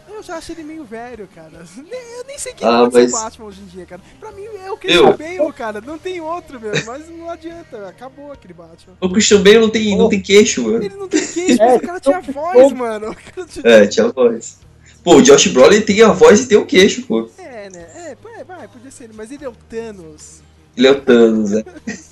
Eu 0.08 0.22
já 0.22 0.36
achei 0.36 0.54
ele 0.54 0.64
meio 0.64 0.84
velho, 0.84 1.26
cara. 1.34 1.50
Eu 1.76 2.24
nem 2.26 2.38
sei 2.38 2.52
quem 2.54 2.66
Ah, 2.68 2.80
pode 2.80 2.92
ser 2.94 3.02
mas- 3.02 3.12
o 3.12 3.16
Batman 3.24 3.44
hoje 3.46 3.60
em 3.62 3.66
dia, 3.66 3.86
cara. 3.86 4.00
Pra 4.20 4.32
mim 4.32 4.44
é 4.64 4.70
o 4.70 4.76
Christian 4.76 5.02
Meu. 5.02 5.16
Bale, 5.16 5.52
cara. 5.54 5.80
Não 5.80 5.98
tem 5.98 6.20
outro, 6.20 6.60
meu. 6.60 6.72
Mas 6.84 7.08
não 7.08 7.30
adianta, 7.30 7.88
acabou 7.88 8.32
aquele 8.32 8.52
Batman. 8.54 8.94
O 9.00 9.10
Christian 9.10 9.42
Bale 9.42 9.58
não 9.60 9.70
tem, 9.70 9.96
não 9.96 10.08
tem 10.10 10.20
queixo, 10.20 10.62
mano. 10.62 10.82
Ele 10.84 10.94
não 10.94 11.08
tem 11.08 11.26
queixo, 11.26 11.56
É, 11.62 11.66
mas 11.66 11.76
o 11.82 11.86
cara 11.86 12.00
tinha 12.00 12.20
voz, 12.20 12.72
mano. 12.72 13.16
Tinha- 13.48 13.64
É, 13.66 13.86
tinha 13.86 14.08
voz. 14.12 14.58
Pô, 15.02 15.16
o 15.16 15.22
Josh 15.22 15.46
Brolin 15.48 15.80
tem 15.82 16.02
a 16.02 16.12
voz 16.12 16.40
e 16.40 16.48
tem 16.48 16.58
o 16.58 16.66
queixo, 16.66 17.02
pô. 17.06 17.28
É, 17.38 17.70
né? 17.70 17.86
É, 17.94 18.16
é, 18.40 18.44
vai, 18.44 18.66
podia 18.68 18.90
ser 18.90 19.04
ele, 19.04 19.12
mas 19.16 19.30
ele 19.30 19.44
é 19.44 19.48
o 19.48 19.54
Thanos. 19.68 20.40
Ele 20.76 20.86
é 20.86 20.90
o 20.90 21.00
Thanos, 21.00 21.50
né? 21.52 21.62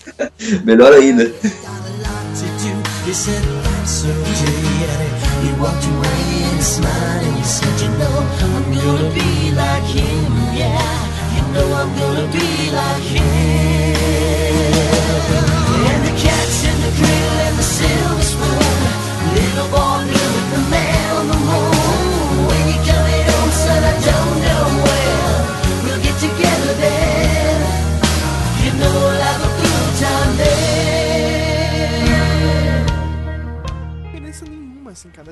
Melhor 0.65 0.93
ainda. 0.93 1.31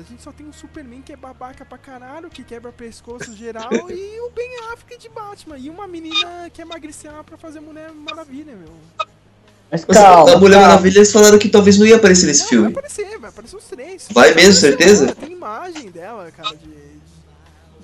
A 0.05 0.09
gente 0.09 0.21
só 0.21 0.31
tem 0.33 0.45
um 0.45 0.51
Superman 0.51 1.01
que 1.01 1.13
é 1.13 1.15
babaca 1.15 1.63
pra 1.63 1.77
caralho, 1.77 2.29
que 2.29 2.43
quebra 2.43 2.73
pescoço 2.73 3.33
geral, 3.33 3.69
e 3.89 4.19
o 4.19 4.29
Ben 4.31 4.49
Affleck 4.73 4.97
de 4.97 5.07
Batman. 5.07 5.57
E 5.57 5.69
uma 5.69 5.87
menina 5.87 6.49
que 6.51 6.61
é 6.61 6.65
magriciar 6.65 7.23
pra 7.23 7.37
fazer 7.37 7.61
Mulher 7.61 7.91
Maravilha, 7.93 8.53
meu. 8.53 9.07
Mas 9.71 9.85
calma. 9.85 10.33
a 10.33 10.37
Mulher 10.37 10.55
calma. 10.55 10.67
Maravilha 10.67 10.97
eles 10.99 11.11
falaram 11.11 11.39
que 11.39 11.47
talvez 11.47 11.77
não 11.79 11.85
ia 11.87 11.95
aparecer 11.95 12.25
nesse 12.27 12.41
Não, 12.43 12.49
filme. 12.49 12.63
vai 12.65 12.71
aparecer, 12.73 13.17
vai 13.17 13.29
aparecer 13.29 13.55
os 13.55 13.63
três. 13.63 14.07
Vai 14.11 14.29
Já 14.29 14.35
mesmo, 14.35 14.51
apareceu, 14.51 14.69
certeza? 14.77 15.05
cara, 15.05 15.15
Tem 15.15 15.31
imagem 15.31 15.89
dela, 15.91 16.31
cara, 16.31 16.55
de... 16.57 16.93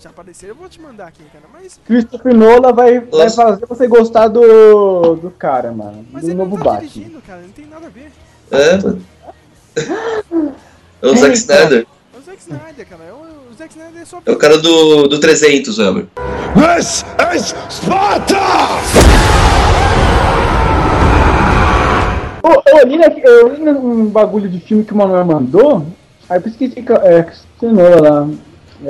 Já 0.02 0.10
apareceram, 0.12 0.52
eu 0.54 0.58
vou 0.58 0.70
te 0.70 0.80
mandar 0.82 1.08
aqui, 1.08 1.24
cara, 1.32 1.46
mas... 1.54 1.80
Christopher 1.86 2.34
Nolan 2.34 2.74
vai, 2.74 3.00
vai 3.00 3.10
Nossa. 3.24 3.36
fazer 3.44 3.66
você 3.66 3.88
gostar 3.88 4.28
do, 4.28 5.16
do 5.16 5.32
cara, 5.32 5.72
mano. 5.72 6.06
Mas 6.12 6.24
do 6.24 6.30
ele 6.30 6.36
novo 6.36 6.58
não 6.58 6.64
tá 6.64 6.72
Batman. 6.72 6.88
dirigindo, 6.90 7.22
cara, 7.22 7.42
não 7.42 7.50
tem 7.50 7.66
nada 7.66 7.88
a 7.88 7.90
ver. 7.90 8.12
É, 8.52 8.78
mano. 8.78 9.06
É 11.02 11.08
o 11.08 11.16
Zack 11.16 11.28
Eita. 11.28 11.34
Snyder. 11.38 11.88
É 12.40 12.54
o 12.54 12.56
Zack 12.56 12.64
Snyder, 12.64 12.88
cara. 12.88 13.04
É 13.04 13.12
o, 13.12 13.52
o 13.52 13.58
Zack 13.58 13.72
Snyder 13.78 14.02
é 14.02 14.06
só... 14.06 14.22
É 14.26 14.32
o 14.32 14.38
cara 14.38 14.58
do, 14.58 15.08
do 15.08 15.20
300, 15.20 15.78
Weber. 15.78 16.08
This 16.56 17.04
is 17.36 17.56
Sparta! 17.70 18.38
Eu, 22.44 22.64
eu 22.66 22.82
na- 22.98 23.20
eu 23.20 23.48
olhei 23.48 23.74
um 23.74 24.06
bagulho 24.08 24.50
de 24.50 24.60
filme 24.60 24.84
que 24.86 24.94
o 24.94 24.96
Manuel 24.98 25.26
mandou, 25.26 25.86
aí 26.30 26.38
eu 26.38 26.42
pesquisei 26.42 26.82
que 26.82 26.92
é, 26.94 27.32
Nolan 27.62 28.02
lá. 28.02 28.30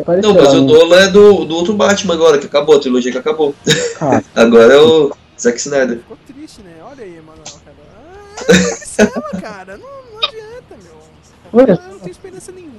Apareceu 0.02 0.34
Não, 0.34 0.40
mas 0.42 0.54
o 0.54 0.62
né? 0.62 0.72
Nolan 0.74 1.00
é 1.02 1.08
do, 1.08 1.46
do 1.46 1.56
outro 1.56 1.74
Batman 1.74 2.14
agora, 2.14 2.38
que 2.38 2.46
acabou, 2.46 2.76
a 2.78 2.80
trilogia 2.80 3.12
que 3.12 3.18
acabou. 3.18 3.56
Cara, 3.98 4.24
Agora 4.36 4.74
é 4.74 4.78
o 4.80 5.12
Zack 5.40 5.58
Snyder. 5.58 5.98
Ficou 5.98 6.18
triste, 6.28 6.62
né? 6.62 6.74
Olha 6.84 7.04
aí, 7.04 7.20
Manoel, 7.26 7.44
cara. 7.66 7.76
Ah, 7.98 8.54
é 8.54 8.70
Marcela, 8.70 9.42
cara. 9.42 9.78
Não, 9.78 9.88
não 9.88 10.20
adianta, 10.28 10.76
meu. 10.84 11.60
Eu 11.68 11.68
não 11.92 12.00
tenho 12.00 12.12
esperança 12.12 12.52
nenhuma. 12.52 12.79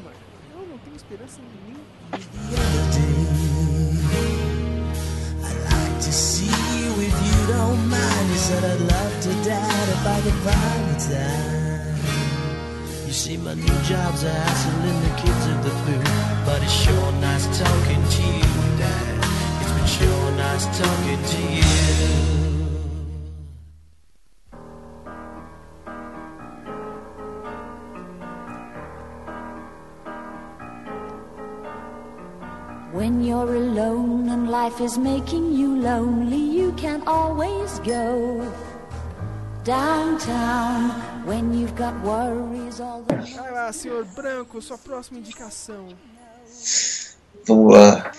Don't 7.53 7.83
mind. 7.89 8.27
You 8.33 8.41
said 8.49 8.63
I'd 8.73 8.81
love 8.95 9.15
to 9.27 9.33
dad 9.49 9.85
if 9.97 10.03
I 10.07 10.19
could 10.25 10.39
find 10.47 10.83
the 10.91 10.97
time. 11.11 11.71
You 13.07 13.13
see, 13.13 13.37
my 13.37 13.55
new 13.55 13.79
job's 13.91 14.23
a 14.23 14.31
hassling 14.31 15.01
the 15.07 15.15
kids 15.23 15.45
of 15.53 15.59
the 15.67 15.75
food, 15.83 16.05
but 16.47 16.63
it's 16.63 16.73
sure 16.73 17.13
nice 17.27 17.47
talking 17.59 18.03
to 18.17 18.23
you, 18.39 18.53
Dad. 18.79 19.17
It's 19.61 19.73
been 19.77 19.91
sure 19.99 20.31
nice 20.45 20.67
talking 20.79 21.23
to 21.33 21.41
you. 21.57 22.20
When 33.01 33.25
you're 33.25 33.57
alone 33.57 34.29
and 34.29 34.51
life 34.51 34.79
is 34.79 34.99
making 34.99 35.55
you 35.55 35.81
lonely, 35.81 36.37
you 36.37 36.71
can 36.73 37.03
always 37.07 37.79
go 37.79 38.47
downtown 39.65 40.91
when 41.25 41.55
you've 41.55 41.75
got 41.75 41.99
worries 42.05 42.79
all 42.79 43.01
the 43.09 43.17
Vai 43.17 43.53
lá, 43.53 43.73
senhor 43.73 44.05
Branco, 44.05 44.61
sua 44.61 44.77
próxima 44.77 45.19
indicação. 45.19 45.97
Vamos 47.47 47.73
lá. 47.73 48.13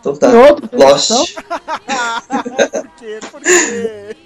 Então 0.00 0.16
tá. 0.16 0.32
Lost. 0.72 1.36
Por 2.72 2.88
quê? 2.96 3.20
Por 3.30 3.40
quê? 3.40 4.16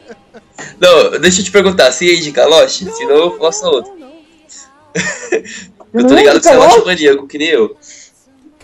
Não, 0.81 1.20
deixa 1.20 1.43
eu 1.43 1.44
te 1.44 1.52
perguntar, 1.52 1.93
se 1.93 2.06
ia 2.06 2.16
indicar 2.16 2.48
Lost? 2.48 2.78
Senão 2.78 3.14
eu 3.14 3.39
faço 3.39 3.66
outra. 3.66 3.93
eu 5.93 6.06
tô 6.06 6.14
ligado 6.14 6.40
que 6.40 6.44
você 6.44 6.55
é 6.55 6.56
Lost 6.56 6.86
maníaco, 6.86 7.28
que 7.28 7.36
nem 7.36 7.48
eu. 7.48 7.77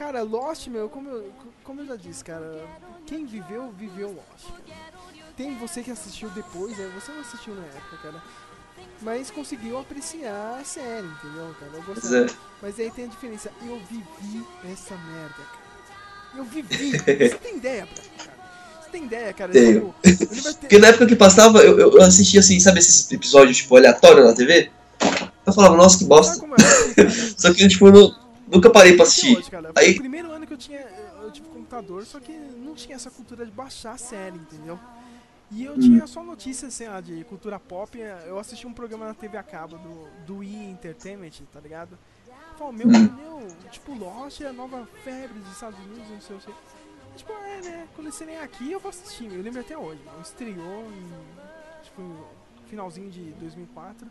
Cara, 0.08 0.22
Lost, 0.22 0.68
meu, 0.68 0.88
como 0.88 1.10
eu, 1.10 1.30
como 1.62 1.82
eu 1.82 1.86
já 1.86 1.94
disse, 1.96 2.24
cara, 2.24 2.64
quem 3.04 3.26
viveu, 3.26 3.70
viveu 3.78 4.08
Lost. 4.08 4.50
Cara. 4.66 4.98
Tem 5.36 5.54
você 5.58 5.82
que 5.82 5.90
assistiu 5.90 6.30
depois, 6.30 6.78
né? 6.78 6.90
Você 6.98 7.12
não 7.12 7.20
assistiu 7.20 7.54
na 7.54 7.60
época, 7.66 7.96
cara. 8.02 8.22
Mas 9.02 9.30
conseguiu 9.30 9.76
apreciar 9.78 10.56
a 10.58 10.64
série, 10.64 11.06
entendeu, 11.06 11.54
cara? 11.60 11.72
Eu 11.74 11.82
gostava. 11.82 12.00
Pois 12.00 12.12
é. 12.14 12.26
Mas 12.62 12.80
aí 12.80 12.90
tem 12.90 13.04
a 13.04 13.08
diferença. 13.08 13.50
Eu 13.60 13.78
vivi 13.80 14.46
essa 14.72 14.94
merda, 14.96 15.34
cara. 15.34 16.38
Eu 16.38 16.44
vivi. 16.44 16.92
Você 17.28 17.38
tem 17.42 17.56
ideia, 17.58 17.86
cara? 17.86 18.08
Você 18.82 18.90
tem 18.90 19.04
ideia, 19.04 19.32
cara? 19.34 19.52
Tenho. 19.52 19.94
Até- 20.02 20.52
Porque 20.60 20.78
na 20.78 20.88
época 20.88 21.06
que 21.06 21.16
passava, 21.16 21.58
eu, 21.58 21.78
eu 21.78 22.02
assistia 22.02 22.40
assim, 22.40 22.58
sabe 22.58 22.78
esses 22.78 23.12
episódios 23.12 23.58
tipo 23.58 23.76
aleatórios 23.76 24.24
na 24.26 24.32
TV? 24.34 24.70
Eu 25.44 25.52
falava, 25.52 25.76
nossa, 25.76 25.98
que 25.98 26.04
bosta. 26.06 26.42
Só 27.36 27.52
que 27.52 27.68
tipo, 27.68 27.90
nu- 27.90 28.26
nunca 28.50 28.70
parei 28.70 28.94
pra 28.94 29.04
assistir. 29.04 29.36
Hoje, 29.36 29.50
cara, 29.50 29.72
Aí, 29.76 29.92
o 29.92 29.96
primeiro 29.96 30.30
ano 30.32 30.46
que 30.46 30.52
eu 30.52 30.58
tinha. 30.58 30.80
Eu 31.22 31.30
tive 31.30 31.48
computador, 31.48 32.04
só 32.04 32.18
que 32.20 32.32
não 32.32 32.74
tinha 32.74 32.96
essa 32.96 33.10
cultura 33.10 33.44
de 33.44 33.50
baixar 33.52 33.92
a 33.92 33.98
série, 33.98 34.36
entendeu? 34.36 34.78
E 35.50 35.64
eu 35.64 35.74
Hum. 35.74 35.80
tinha 35.80 36.06
só 36.06 36.22
notícias 36.22 36.80
assim, 36.80 37.02
de 37.02 37.24
cultura 37.24 37.58
pop. 37.58 37.98
Eu 37.98 38.38
assisti 38.38 38.66
um 38.66 38.72
programa 38.72 39.06
na 39.06 39.14
TV 39.14 39.36
a 39.38 39.42
cabo 39.42 39.78
do, 39.78 40.08
do 40.26 40.44
E! 40.44 40.54
Entertainment, 40.70 41.30
tá 41.52 41.58
ligado? 41.60 41.98
Falei, 42.58 42.84
meu, 42.84 42.88
Hum. 42.88 43.14
meu, 43.14 43.48
tipo, 43.70 43.94
Lost 43.94 44.40
é 44.40 44.48
a 44.48 44.52
nova 44.52 44.86
febre 45.04 45.38
dos 45.38 45.52
Estados 45.52 45.78
Unidos, 45.78 46.08
não 46.10 46.20
sei 46.20 46.36
o 46.36 46.40
que. 46.40 46.52
Tipo, 47.16 47.32
é, 47.32 47.62
né? 47.62 47.88
Quando 47.94 48.06
eles 48.08 48.14
serem 48.16 48.38
aqui, 48.38 48.70
eu 48.72 48.78
vou 48.78 48.90
assistir. 48.90 49.24
Eu 49.32 49.42
lembro 49.42 49.60
até 49.60 49.76
hoje, 49.76 50.00
mano. 50.04 50.20
Estreou 50.22 50.84
em, 50.92 51.10
tipo, 51.82 52.26
finalzinho 52.66 53.10
de 53.10 53.30
2004. 53.40 54.06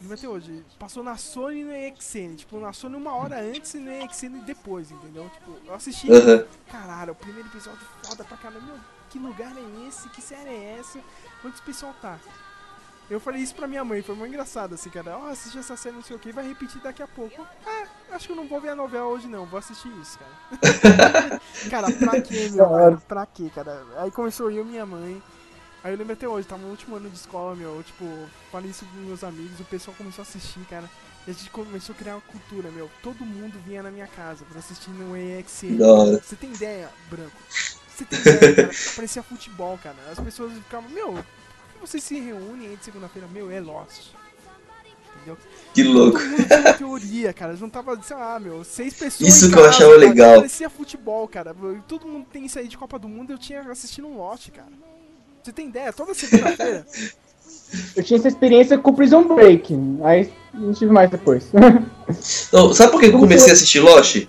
Lembro 0.00 0.16
até 0.16 0.28
hoje. 0.28 0.64
Passou 0.78 1.02
na 1.02 1.16
Sony 1.16 1.60
e 1.60 1.64
no 1.64 1.72
EXN. 1.72 2.36
Tipo, 2.36 2.60
na 2.60 2.72
Sony 2.72 2.96
uma 2.96 3.14
hora 3.14 3.40
antes 3.40 3.74
e 3.74 3.78
no 3.78 3.90
EXN 3.90 4.40
depois, 4.46 4.90
entendeu? 4.90 5.28
Tipo, 5.30 5.56
eu 5.66 5.74
assisti. 5.74 6.10
Aham. 6.10 6.44
Caralho, 6.70 7.12
o 7.12 7.16
primeiro 7.16 7.48
episódio 7.48 7.80
foda 8.02 8.24
pra 8.24 8.36
caramba. 8.36 8.64
Meu, 8.64 8.76
que 9.10 9.18
lugar 9.18 9.52
é 9.56 9.88
esse? 9.88 10.08
Que 10.10 10.22
série 10.22 10.50
é 10.50 10.78
essa? 10.78 11.00
Onde 11.44 11.54
esse 11.54 11.62
pessoal 11.62 11.94
tá? 12.00 12.18
Eu 13.10 13.18
falei 13.18 13.40
isso 13.40 13.54
pra 13.54 13.66
minha 13.66 13.82
mãe, 13.82 14.02
foi 14.02 14.14
muito 14.14 14.32
engraçado 14.34 14.74
assim, 14.74 14.90
cara. 14.90 15.16
Ó, 15.16 15.28
assisti 15.28 15.58
essa 15.58 15.76
série, 15.76 15.96
não 15.96 16.02
sei 16.02 16.14
o 16.14 16.18
que, 16.18 16.30
vai 16.30 16.46
repetir 16.46 16.80
daqui 16.82 17.02
a 17.02 17.08
pouco. 17.08 17.46
Ah, 17.66 17.86
acho 18.12 18.26
que 18.26 18.32
eu 18.32 18.36
não 18.36 18.46
vou 18.46 18.60
ver 18.60 18.68
a 18.68 18.76
novela 18.76 19.06
hoje 19.06 19.26
não, 19.26 19.46
vou 19.46 19.58
assistir 19.58 19.90
isso, 19.98 20.18
cara. 20.18 21.40
cara, 21.70 21.90
pra 21.92 22.20
quê, 22.20 22.50
meu? 22.52 22.68
Cara? 22.68 22.96
Pra 23.08 23.26
quê, 23.26 23.50
cara? 23.54 23.82
Aí 23.96 24.10
começou 24.10 24.50
eu 24.50 24.62
e 24.62 24.66
minha 24.66 24.84
mãe. 24.84 25.22
Aí 25.82 25.92
eu 25.92 25.98
lembro 25.98 26.12
até 26.12 26.28
hoje, 26.28 26.46
tava 26.46 26.62
no 26.62 26.70
último 26.70 26.96
ano 26.96 27.08
de 27.08 27.16
escola, 27.16 27.54
meu, 27.54 27.82
tipo, 27.84 28.04
falei 28.50 28.70
isso 28.70 28.84
com 28.84 28.96
meus 29.00 29.22
amigos, 29.22 29.60
o 29.60 29.64
pessoal 29.64 29.94
começou 29.96 30.22
a 30.22 30.26
assistir, 30.26 30.60
cara. 30.68 30.90
E 31.26 31.30
a 31.30 31.34
gente 31.34 31.50
começou 31.50 31.94
a 31.94 31.98
criar 31.98 32.14
uma 32.14 32.22
cultura, 32.22 32.70
meu. 32.70 32.90
Todo 33.02 33.24
mundo 33.24 33.60
vinha 33.66 33.82
na 33.82 33.90
minha 33.90 34.06
casa 34.06 34.44
pra 34.48 34.58
assistir 34.58 34.90
no 34.90 35.16
EXN. 35.16 35.80
Hora. 35.82 36.22
Você 36.22 36.36
tem 36.36 36.50
ideia, 36.50 36.88
Branco? 37.10 37.36
Você 37.48 38.04
tem 38.04 38.18
ideia, 38.18 38.54
cara? 38.54 38.70
Parecia 38.96 39.22
futebol, 39.22 39.78
cara. 39.82 39.96
As 40.10 40.18
pessoas 40.18 40.54
ficavam, 40.54 40.88
meu, 40.88 41.12
por 41.12 41.22
que 41.74 41.80
vocês 41.80 42.02
se 42.02 42.18
reúnem 42.18 42.68
aí 42.68 42.76
de 42.76 42.84
segunda-feira? 42.84 43.28
Meu, 43.28 43.50
é 43.50 43.60
Lost. 43.60 44.06
Entendeu? 45.16 45.36
Que 45.74 45.82
louco. 45.84 46.18
Todo 46.18 46.28
mundo 46.30 46.46
tinha 46.46 46.74
teoria, 46.74 47.32
cara. 47.32 47.54
Juntava, 47.56 48.00
sei 48.02 48.16
lá, 48.16 48.40
meu, 48.40 48.64
seis 48.64 48.94
pessoas. 48.94 49.28
Isso 49.28 49.48
que 49.50 49.54
eu 49.54 49.64
casa, 49.64 49.68
achava 49.68 49.90
cara. 49.90 50.00
legal. 50.00 50.36
Parecia 50.36 50.70
futebol, 50.70 51.28
cara. 51.28 51.54
Todo 51.86 52.06
mundo 52.06 52.26
tem 52.32 52.46
isso 52.46 52.58
aí 52.58 52.68
de 52.68 52.78
Copa 52.78 52.98
do 52.98 53.08
Mundo. 53.08 53.32
Eu 53.32 53.38
tinha 53.38 53.60
assistindo 53.70 54.08
um 54.08 54.16
Lost, 54.16 54.48
cara. 54.50 54.72
Você 55.48 55.52
tem 55.54 55.68
ideia? 55.68 55.90
Toda 55.94 56.12
segunda-feira. 56.12 56.86
Eu 57.96 58.02
tinha 58.02 58.18
essa 58.18 58.28
experiência 58.28 58.76
com 58.76 58.92
Prison 58.92 59.34
Break. 59.34 59.74
Aí 60.04 60.30
não 60.52 60.74
tive 60.74 60.92
mais 60.92 61.10
depois. 61.10 61.44
Não, 62.52 62.74
sabe 62.74 62.92
por 62.92 63.00
que 63.00 63.06
eu 63.06 63.18
comecei 63.18 63.50
a 63.50 63.54
assistir 63.54 63.80
Lost? 63.80 64.26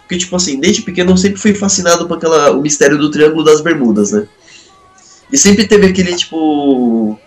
Porque, 0.00 0.18
tipo 0.18 0.34
assim, 0.36 0.58
desde 0.60 0.82
pequeno 0.82 1.12
eu 1.12 1.16
sempre 1.16 1.40
fui 1.40 1.54
fascinado 1.54 2.06
por 2.06 2.16
aquela, 2.16 2.52
o 2.52 2.60
mistério 2.60 2.96
do 2.96 3.10
Triângulo 3.10 3.44
das 3.44 3.60
Bermudas, 3.60 4.12
né? 4.12 4.28
E 5.32 5.36
sempre 5.36 5.66
teve 5.66 5.86
aquele, 5.86 6.14
tipo. 6.14 7.18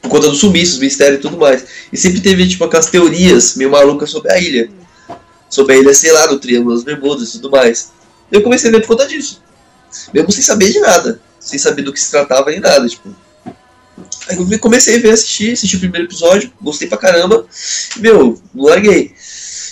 Por 0.00 0.08
conta 0.10 0.28
dos 0.28 0.38
sumiços, 0.38 0.78
mistério 0.78 1.16
e 1.16 1.20
tudo 1.20 1.36
mais. 1.36 1.66
E 1.92 1.96
sempre 1.96 2.20
teve, 2.20 2.48
tipo, 2.48 2.64
aquelas 2.64 2.86
teorias 2.86 3.56
meio 3.56 3.70
malucas 3.70 4.10
sobre 4.10 4.32
a 4.32 4.38
ilha. 4.38 4.70
Sobre 5.50 5.74
a 5.74 5.78
ilha, 5.78 5.94
sei 5.94 6.12
lá, 6.12 6.26
do 6.26 6.38
Triângulo 6.38 6.74
das 6.74 6.84
Bermudas 6.84 7.28
e 7.28 7.32
tudo 7.32 7.50
mais. 7.50 7.92
Eu 8.32 8.42
comecei 8.42 8.70
a 8.70 8.72
ler 8.72 8.80
por 8.80 8.88
conta 8.88 9.06
disso. 9.06 9.45
Mesmo 10.12 10.30
sem 10.32 10.42
saber 10.42 10.72
de 10.72 10.80
nada. 10.80 11.20
Sem 11.40 11.58
saber 11.58 11.82
do 11.82 11.92
que 11.92 12.00
se 12.00 12.10
tratava 12.10 12.50
nem 12.50 12.60
nada, 12.60 12.86
tipo. 12.88 13.08
Aí 14.28 14.36
eu 14.50 14.58
comecei 14.58 14.96
a 14.96 15.00
ver, 15.00 15.10
assistir, 15.12 15.52
assisti 15.52 15.76
o 15.76 15.80
primeiro 15.80 16.06
episódio, 16.06 16.50
gostei 16.60 16.88
pra 16.88 16.98
caramba. 16.98 17.46
E, 17.96 18.00
meu, 18.00 18.40
larguei. 18.54 19.14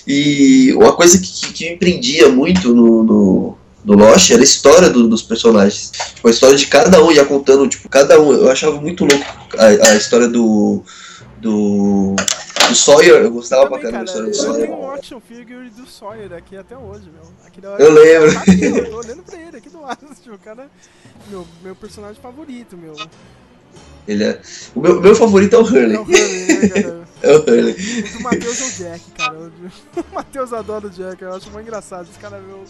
E 0.06 0.72
uma 0.74 0.92
coisa 0.92 1.18
que, 1.18 1.26
que, 1.32 1.52
que 1.52 1.70
me 1.70 1.76
prendia 1.76 2.28
muito 2.28 2.74
no, 2.74 3.02
no, 3.02 3.58
no 3.84 3.94
Lost 3.94 4.30
era 4.30 4.40
a 4.40 4.44
história 4.44 4.90
do- 4.90 5.08
dos 5.08 5.22
personagens. 5.22 5.90
Tipo, 6.14 6.28
a 6.28 6.30
história 6.30 6.56
de 6.56 6.66
cada 6.66 7.02
um, 7.02 7.10
ia 7.10 7.24
contando, 7.24 7.66
tipo, 7.68 7.88
cada 7.88 8.20
um. 8.20 8.32
Eu 8.32 8.50
achava 8.50 8.80
muito 8.80 9.04
louco 9.04 9.24
a, 9.58 9.88
a 9.90 9.96
história 9.96 10.28
do. 10.28 10.82
Do. 11.38 12.14
Do 12.68 12.74
Sawyer, 12.74 13.16
eu 13.22 13.30
gostava 13.30 13.66
pra 13.68 13.78
caramba 13.78 14.04
história 14.04 14.30
do 14.30 14.36
Eu 14.36 14.42
Sawyer. 14.42 14.66
tenho 14.66 14.78
um 14.80 14.90
action 14.90 15.20
figure 15.20 15.68
do 15.70 15.86
Sawyer 15.86 16.32
aqui 16.32 16.56
até 16.56 16.76
hoje, 16.76 17.10
meu. 17.12 17.30
Aqui 17.46 17.60
da 17.60 17.68
Eu 17.76 17.92
lembro. 17.92 18.38
Aqui, 18.38 18.64
eu 18.64 18.90
tô 18.90 18.96
olhando 18.96 19.22
pra 19.22 19.38
ele 19.38 19.56
aqui 19.58 19.68
do 19.68 19.82
lado. 19.82 19.98
Tipo, 20.22 20.34
o 20.34 20.38
cara. 20.38 20.70
Meu, 21.28 21.46
meu 21.62 21.76
personagem 21.76 22.20
favorito, 22.22 22.76
meu. 22.76 22.94
Ele 24.08 24.24
é. 24.24 24.40
O 24.74 24.80
meu, 24.80 25.00
meu 25.00 25.14
favorito 25.14 25.54
é 25.56 25.58
o 25.58 25.62
Hurley. 25.62 25.96
É 25.96 26.00
o 26.00 26.02
Hurley, 26.04 26.46
né, 26.46 26.68
cara? 26.70 27.04
É 27.24 27.32
o 27.32 27.38
Hurley. 27.40 27.74
O 28.18 28.22
Matheus 28.22 28.60
é 28.60 28.64
o 28.64 28.70
Jack, 28.88 29.10
cara. 29.12 29.38
O 29.38 30.04
Matheus 30.14 30.52
adora 30.52 30.86
o 30.86 30.90
Jack, 30.90 31.22
eu 31.22 31.34
acho 31.34 31.50
muito 31.50 31.66
engraçado. 31.66 32.06
Esse 32.10 32.18
cara, 32.18 32.38
meu. 32.40 32.64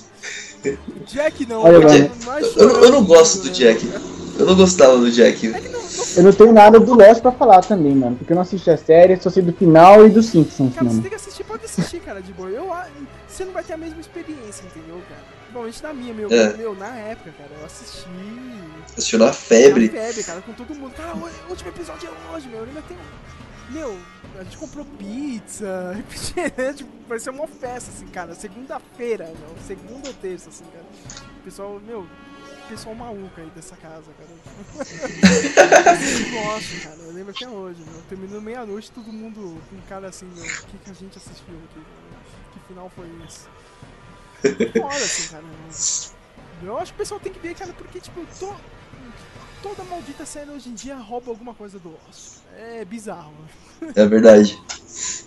O 0.97 1.05
Jack 1.07 1.45
não, 1.47 1.63
Olha, 1.63 1.79
o 1.81 1.83
mano. 1.83 2.11
mais 2.25 2.57
Eu, 2.57 2.69
não- 2.69 2.85
eu 2.85 2.91
não 2.93 3.05
gosto 3.05 3.43
do 3.43 3.51
Jack. 3.51 3.81
Eu 4.39 4.47
não 4.47 4.55
gostava 4.57 4.97
do 4.99 5.11
Jack. 5.11 5.47
Eu 6.17 6.23
não 6.23 6.33
tenho 6.33 6.53
nada 6.53 6.79
do 6.81 6.95
Lost 6.95 7.21
pra 7.21 7.33
falar 7.33 7.61
também, 7.63 7.95
mano. 7.95 8.17
Porque 8.17 8.33
eu 8.33 8.35
não 8.35 8.43
assisti 8.43 8.71
a 8.71 8.77
série, 8.77 9.17
só 9.21 9.31
sei 9.31 9.43
do 9.43 9.53
final 9.53 10.07
e 10.07 10.11
dos 10.11 10.27
Simpsons, 10.27 10.75
Cara, 10.75 10.87
você 10.87 10.91
mano. 10.91 11.01
tem 11.03 11.11
que 11.11 11.17
assistir, 11.17 11.45
pode 11.45 11.65
assistir, 11.65 12.01
cara, 12.01 12.21
de 12.21 12.33
boa. 12.33 12.49
Eu, 12.51 12.71
você 13.29 13.45
não 13.45 13.53
vai 13.53 13.63
ter 13.65 13.73
a 13.75 13.77
mesma 13.77 14.01
experiência, 14.01 14.65
entendeu, 14.65 15.01
cara? 15.09 15.23
Bom, 15.53 15.69
isso 15.69 15.83
na 15.85 15.93
minha, 15.93 16.13
meu, 16.13 16.29
É. 16.33 16.53
meu, 16.57 16.75
na 16.75 16.97
época, 16.97 17.31
cara, 17.39 17.51
eu 17.61 17.65
assisti. 17.67 18.09
Assistiu 18.97 19.19
na 19.21 19.33
febre. 19.33 19.87
Na 19.87 19.93
febre, 20.01 20.25
cara, 20.25 20.41
com 20.41 20.53
todo 20.53 20.75
mundo. 20.75 20.93
Cara, 20.97 21.15
o 21.15 21.51
último 21.51 21.71
episódio 21.71 22.09
é 22.09 22.35
hoje, 22.37 22.49
meu. 22.49 22.61
Eu 22.61 22.65
lembro 22.67 22.81
até. 22.81 22.95
Meu, 23.71 23.97
a 24.39 24.45
gente 24.45 24.59
comprou 24.59 24.85
pizza, 24.99 25.95
refrigerante, 25.97 26.85
vai 27.09 27.19
ser 27.19 27.31
uma 27.31 27.47
festa, 27.47 27.91
assim, 27.95 28.07
cara. 28.09 28.35
Segunda-feira, 28.35 29.25
meu. 29.27 29.55
Segunda 29.67 30.09
ou 30.09 30.15
terça, 30.15 30.49
assim, 30.51 30.65
cara. 30.73 30.85
O 31.41 31.45
pessoal, 31.45 31.81
meu, 31.87 32.05
pessoal 32.69 32.95
maluco 32.95 33.41
aí 33.41 33.51
dessa 33.55 33.75
casa, 33.77 34.11
cara. 34.19 34.31
Eu 34.31 34.39
gosto, 36.43 36.83
cara. 36.83 36.97
Eu 37.01 37.13
lembro 37.13 37.31
até 37.31 37.49
hoje, 37.49 37.81
meu. 37.81 38.03
Terminou 38.09 38.41
meia-noite, 38.41 38.91
todo 38.91 39.13
mundo 39.13 39.61
com 39.69 39.77
cara 39.89 40.09
assim, 40.09 40.27
meu. 40.27 40.45
O 40.45 40.67
que, 40.67 40.79
que 40.79 40.91
a 40.91 40.95
gente 40.95 41.19
assistiu 41.19 41.55
aqui, 41.55 41.79
meu? 41.79 41.85
Que 42.53 42.61
final 42.69 42.91
foi 42.95 43.07
esse? 43.27 43.47
Foda, 44.81 44.97
assim, 44.97 45.33
cara. 45.33 45.45
Eu 46.63 46.79
acho 46.79 46.93
que 46.93 46.97
o 46.97 46.99
pessoal 46.99 47.21
tem 47.21 47.33
que 47.33 47.41
ver, 47.41 47.55
cara, 47.55 47.73
porque, 47.73 48.01
tipo, 48.01 48.25
to... 48.39 48.55
toda 49.63 49.83
maldita 49.85 50.25
série 50.25 50.51
hoje 50.51 50.69
em 50.69 50.75
dia 50.75 50.97
rouba 50.97 51.31
alguma 51.31 51.55
coisa 51.55 51.79
do 51.79 51.91
Lost. 51.91 52.39
É 52.57 52.85
bizarro. 52.85 53.35
É 53.95 54.07
verdade. 54.07 54.61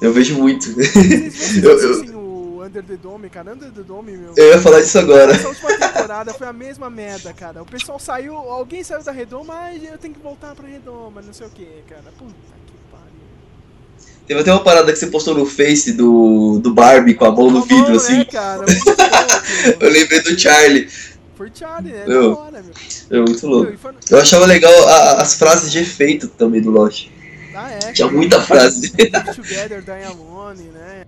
Eu 0.01 0.14
vejo 0.14 0.38
muito. 0.38 0.73
Vocês 0.73 1.57
eu, 1.64 1.80
eu, 1.80 2.19
o 2.19 2.27
Under 2.68 2.84
the 2.84 2.98
Dome, 2.98 3.30
cara? 3.30 3.53
Under 3.53 3.72
the 3.72 3.81
Dome, 3.81 4.11
meu. 4.18 4.34
eu 4.35 4.48
ia 4.49 4.61
falar 4.61 4.81
disso 4.81 4.99
agora. 4.99 5.31
Essa 5.31 5.48
última 5.48 5.77
temporada 5.77 6.34
foi 6.34 6.48
a 6.48 6.53
mesma 6.53 6.89
merda, 6.89 7.34
cara. 7.34 7.61
O 7.61 7.65
pessoal 7.65 7.99
saiu, 7.99 8.35
alguém 8.35 8.84
saiu 8.84 9.03
da 9.03 9.11
redoma, 9.11 9.53
mas 9.56 9.84
eu 9.84 9.98
tenho 9.98 10.14
que 10.14 10.19
voltar 10.19 10.53
pra 10.56 10.68
redoma, 10.68 11.22
não 11.22 11.34
sei 11.34 11.48
o 11.48 11.49
que, 11.49 11.65
cara. 11.89 12.03
Puta 12.18 12.34
que 12.65 12.73
pariu. 12.91 14.18
Teve 14.27 14.41
até 14.41 14.52
uma 14.52 14.64
parada 14.64 14.91
que 14.91 14.98
você 14.99 15.07
postou 15.07 15.34
no 15.35 15.45
Face 15.45 15.94
do, 15.94 16.60
do 16.60 16.73
Barbie 16.73 17.14
com 17.14 17.26
a 17.26 17.31
mão 17.31 17.49
no 17.49 17.61
vidro, 17.64 17.95
assim. 17.95 18.18
né, 18.19 18.26
cara? 18.26 18.64
Aquilo. 18.64 19.77
Eu 19.80 19.89
lembrei 19.89 20.22
do 20.22 20.38
Charlie. 20.39 20.89
Foi 21.35 21.52
Charlie, 21.53 21.94
né? 21.94 22.03
Eu- 22.07 22.34
Da 22.35 22.39
hora, 22.41 22.64
meu. 22.64 22.73
É 23.10 23.22
muito 23.23 23.48
louco. 23.48 23.69
Meu, 23.69 23.77
foi- 23.80 23.94
Eu 24.10 24.18
achava 24.19 24.45
legal 24.45 24.73
a- 24.89 25.22
as 25.22 25.35
frases 25.35 25.72
de 25.72 25.80
efeito 25.80 26.27
também 26.27 26.61
do 26.61 26.72
Lost. 26.72 27.07
Ah, 27.56 27.72
é, 27.72 27.91
Tinha 27.91 28.07
muita 28.10 28.39
frase. 28.41 28.91
Together, 29.35 29.81
Diamond, 29.81 30.61
né? 30.61 31.06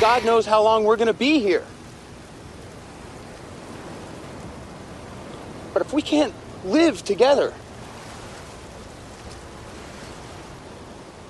God 0.00 0.24
knows 0.24 0.46
how 0.46 0.62
long 0.62 0.84
we're 0.84 0.96
gonna 0.96 1.12
be 1.12 1.40
here. 1.40 1.66
But 5.74 5.82
if 5.82 5.92
we 5.92 6.00
can't 6.00 6.32
live 6.64 7.04
together, 7.04 7.52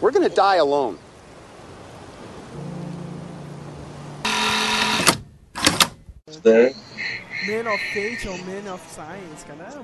we're 0.01 0.12
gonna 0.12 0.28
die 0.28 0.56
alone. 0.56 1.01
Né? 6.44 6.72
Man 7.48 7.66
of 7.66 7.80
Fate 7.92 8.28
ou 8.28 8.38
Man 8.47 8.68
of 8.68 8.80
Science, 8.88 9.44
cara. 9.48 9.64
É 9.64 9.80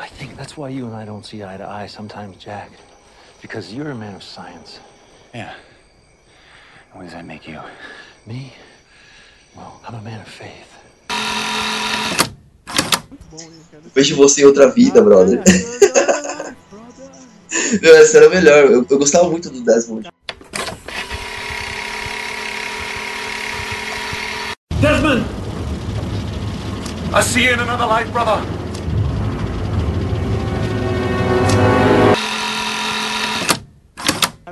I 0.00 0.08
think 0.08 0.36
that's 0.38 0.56
why 0.56 0.70
you 0.70 0.86
and 0.86 0.96
I 0.96 1.04
don't 1.04 1.26
see 1.26 1.44
eye 1.44 1.58
to 1.58 1.68
eye 1.68 1.86
sometimes, 1.86 2.38
Jack. 2.38 2.70
Because 3.42 3.74
you're 3.74 3.90
a 3.90 3.94
man 3.94 4.14
of 4.14 4.22
science. 4.22 4.78
Yeah. 5.34 5.52
And 6.90 6.94
what 6.94 7.02
does 7.02 7.12
that 7.12 7.26
make 7.26 7.48
you? 7.48 7.58
Me? 8.24 8.52
Well, 9.56 9.80
I'm 9.86 9.96
a 9.96 10.00
man 10.00 10.20
of 10.20 10.28
faith. 10.28 10.68
Vejo 13.94 14.16
você 14.16 14.42
em 14.42 14.44
outra 14.44 14.70
vida, 14.70 15.02
brother. 15.02 15.42
Meu, 17.82 17.96
essa 17.96 18.18
era 18.18 18.26
a 18.26 18.30
melhor. 18.30 18.70
Eu, 18.70 18.86
eu 18.88 18.98
gostava 18.98 19.28
muito 19.28 19.50
do 19.50 19.60
Desmond. 19.62 20.08
Desmond! 24.80 25.24
I 27.12 27.22
see 27.22 27.44
you 27.44 27.52
in 27.52 27.60
another 27.60 27.86
life, 27.86 28.10
brother. 28.12 28.61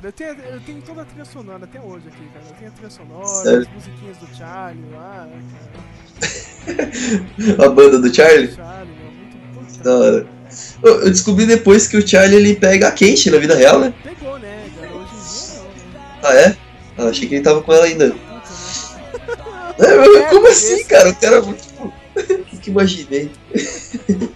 Cara, 0.01 0.09
eu 0.09 0.12
tenho, 0.12 0.31
eu 0.55 0.60
tenho 0.60 0.81
toda 0.81 1.02
a 1.02 1.05
trilha 1.05 1.27
sonora 1.27 1.64
até 1.64 1.78
hoje 1.78 2.09
aqui, 2.09 2.27
cara. 2.32 2.44
Eu 2.48 2.55
tenho 2.55 2.70
a 2.70 2.72
trilha 2.72 2.90
sonora, 2.90 3.27
Sério? 3.27 3.60
as 3.60 3.68
musiquinhas 3.68 4.16
do 4.16 4.35
Charlie 4.35 4.85
lá, 4.93 5.28
A 7.66 7.68
banda 7.68 7.98
do 7.98 8.14
Charlie. 8.14 8.48
cara. 8.48 8.68
Charlie, 8.70 8.94
meu, 8.94 9.62
muito. 9.62 9.82
Da 9.82 9.98
hora. 9.98 10.27
Eu 10.82 11.01
eu 11.02 11.10
descobri 11.10 11.44
depois 11.44 11.86
que 11.86 11.98
o 11.98 12.09
Charlie 12.09 12.39
ele 12.39 12.56
pega 12.56 12.89
a 12.89 12.93
Kate 12.93 13.31
na 13.31 13.36
vida 13.36 13.55
real, 13.55 13.78
né? 13.78 13.93
Pegou, 14.02 14.39
né, 14.39 14.70
cara? 14.74 14.90
Hoje 14.97 15.12
em 15.12 15.18
dia 15.18 15.60
não. 15.93 16.31
Ah, 16.31 16.35
é? 16.35 16.56
Ah, 16.97 17.05
achei 17.09 17.28
que 17.28 17.35
ele 17.35 17.44
tava 17.44 17.60
com 17.60 17.70
ela 17.74 17.85
ainda. 17.85 18.06
É, 19.78 19.97
mas 19.97 20.31
como 20.31 20.48
assim, 20.48 20.82
cara? 20.85 21.10
O 21.10 21.16
cara 21.16 21.36
é 21.36 21.43
muito. 21.43 21.62
O 21.77 22.56
que 22.59 22.70
imaginei? 22.70 23.31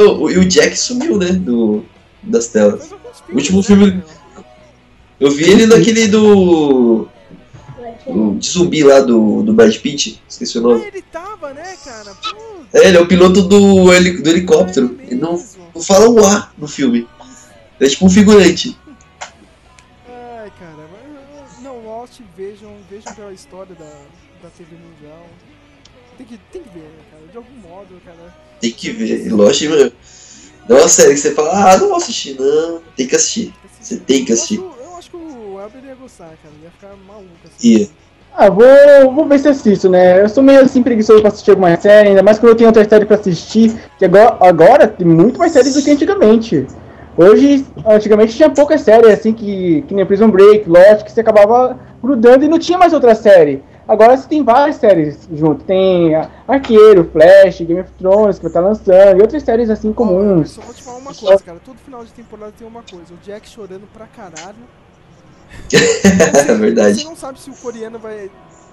Oh, 0.00 0.30
e 0.30 0.38
o 0.38 0.44
Jack 0.44 0.76
sumiu, 0.76 1.18
né? 1.18 1.32
Do, 1.32 1.84
das 2.22 2.46
telas. 2.46 2.92
O 3.28 3.34
último 3.34 3.64
filme. 3.64 4.00
Eu 5.20 5.30
vi 5.30 5.44
ele 5.44 5.66
naquele 5.66 6.06
do. 6.08 7.08
do 8.06 8.34
de 8.36 8.48
zumbi 8.48 8.82
lá 8.84 9.00
do, 9.00 9.42
do 9.42 9.52
Brad 9.52 9.76
Pitt. 9.76 10.22
Esqueci 10.28 10.58
o 10.58 10.62
nome. 10.62 10.86
Ele 10.86 11.02
tava, 11.02 11.52
né, 11.52 11.76
cara? 11.84 12.16
É, 12.72 12.88
ele 12.88 12.96
é 12.96 13.00
o 13.00 13.06
piloto 13.08 13.42
do, 13.42 13.92
heli- 13.92 14.22
do 14.22 14.30
helicóptero. 14.30 14.98
Ele 15.02 15.16
não, 15.16 15.42
não 15.74 15.82
fala 15.82 16.08
um 16.08 16.24
A 16.24 16.50
no 16.56 16.68
filme. 16.68 17.06
Ele 17.80 17.86
é 17.88 17.90
tipo 17.90 18.06
um 18.06 18.10
figurante. 18.10 18.76
Ai, 20.08 20.52
cara, 20.58 20.88
mas, 20.92 21.62
não, 21.62 21.84
Lost, 21.84 22.20
vejam, 22.36 22.72
vejam 22.90 23.12
pela 23.14 23.32
história 23.32 23.74
da, 23.74 23.84
da 24.42 24.48
TV 24.56 24.76
Mundial. 24.76 25.26
Tem 26.16 26.26
que, 26.26 26.38
tem 26.52 26.62
que 26.62 26.68
ver, 26.70 26.80
né, 26.80 27.02
cara? 27.10 27.22
De 27.30 27.36
algum 27.36 27.54
modo, 27.56 28.00
cara. 28.04 28.34
Tem 28.60 28.70
que 28.72 28.90
ver. 28.90 29.26
E 29.26 29.28
Lost, 29.30 29.60
meu. 29.62 29.92
Não 30.68 30.76
é 30.76 30.80
uma 30.82 30.88
série 30.88 31.14
que 31.14 31.20
você 31.20 31.32
fala, 31.34 31.72
ah, 31.72 31.78
não 31.78 31.88
vou 31.88 31.96
assistir, 31.96 32.36
não. 32.38 32.82
Tem 32.96 33.06
que 33.06 33.16
assistir. 33.16 33.54
Você 33.80 33.96
tem 33.96 34.24
que 34.24 34.32
assistir. 34.32 34.56
Eu 34.58 34.96
acho 34.98 35.10
que 35.10 35.16
o 35.16 35.47
Elber 35.60 35.84
ia 35.84 35.94
gostar, 35.94 36.24
cara. 36.42 36.54
Ia 36.62 36.70
ficar 36.70 36.94
maluco 37.06 37.28
assim. 37.44 37.68
Ia. 37.68 37.88
Ah, 38.34 38.50
vou, 38.50 39.12
vou 39.12 39.26
ver 39.26 39.38
se 39.40 39.48
assisto, 39.48 39.88
né? 39.88 40.22
Eu 40.22 40.28
sou 40.28 40.42
meio 40.42 40.60
assim 40.60 40.82
preguiçoso 40.82 41.20
pra 41.20 41.28
assistir 41.28 41.50
alguma 41.50 41.76
série, 41.76 42.10
ainda 42.10 42.22
mais 42.22 42.38
quando 42.38 42.50
eu 42.50 42.56
tenho 42.56 42.68
outra 42.68 42.88
série 42.88 43.04
pra 43.04 43.16
assistir, 43.16 43.74
que 43.98 44.04
agora, 44.04 44.36
agora 44.40 44.86
tem 44.86 45.06
muito 45.06 45.38
mais 45.38 45.52
séries 45.52 45.74
do 45.74 45.82
que 45.82 45.90
antigamente. 45.90 46.66
Hoje, 47.16 47.66
antigamente 47.84 48.36
tinha 48.36 48.48
poucas 48.48 48.82
séries, 48.82 49.12
assim, 49.12 49.32
que, 49.32 49.82
que 49.82 49.92
nem 49.94 50.06
Prison 50.06 50.30
Break, 50.30 50.68
Lost, 50.68 51.02
que 51.02 51.10
você 51.10 51.20
acabava 51.20 51.76
grudando 52.00 52.44
e 52.44 52.48
não 52.48 52.60
tinha 52.60 52.78
mais 52.78 52.92
outra 52.92 53.12
série. 53.16 53.60
Agora 53.88 54.16
você 54.16 54.28
tem 54.28 54.44
várias 54.44 54.76
séries 54.76 55.28
junto. 55.32 55.64
Tem 55.64 56.14
Arqueiro, 56.46 57.10
Flash, 57.10 57.62
Game 57.62 57.80
of 57.80 57.90
Thrones, 57.98 58.36
que 58.36 58.42
vai 58.42 58.50
estar 58.50 58.60
lançando, 58.60 59.18
e 59.18 59.22
outras 59.22 59.42
séries 59.42 59.68
assim 59.68 59.92
comuns. 59.92 60.52
Só 60.52 60.60
vou 60.60 60.74
te 60.74 60.82
falar 60.82 60.98
uma 60.98 61.14
coisa, 61.14 61.42
cara. 61.42 61.58
Todo 61.64 61.78
final 61.78 62.04
de 62.04 62.12
temporada 62.12 62.52
tem 62.56 62.68
uma 62.68 62.82
coisa. 62.82 63.14
O 63.14 63.16
Jack 63.24 63.48
chorando 63.48 63.88
pra 63.92 64.06
caralho. 64.06 64.58
É 66.48 66.54
verdade. 66.54 67.00
Você 67.00 67.04
não 67.04 67.16
sabe 67.16 67.40
se 67.40 67.50
o 67.50 67.54
coreano 67.54 67.98
vai 67.98 68.30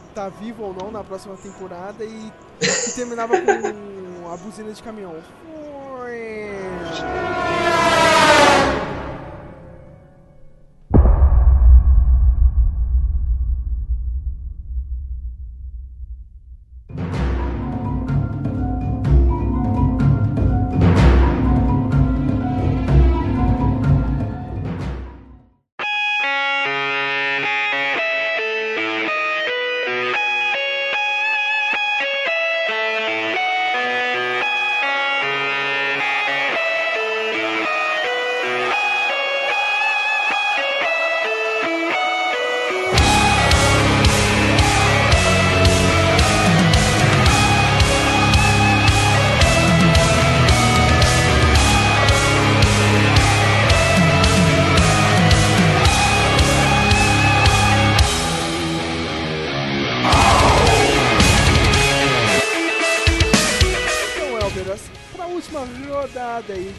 estar 0.10 0.30
vivo 0.30 0.64
ou 0.64 0.74
não 0.74 0.92
na 0.92 1.04
próxima 1.04 1.36
temporada 1.36 2.04
e, 2.04 2.32
e 2.62 2.92
terminava 2.92 3.34
com 3.40 4.32
a 4.32 4.38
buzina 4.38 4.72
de 4.72 4.82
caminhão. 4.82 5.16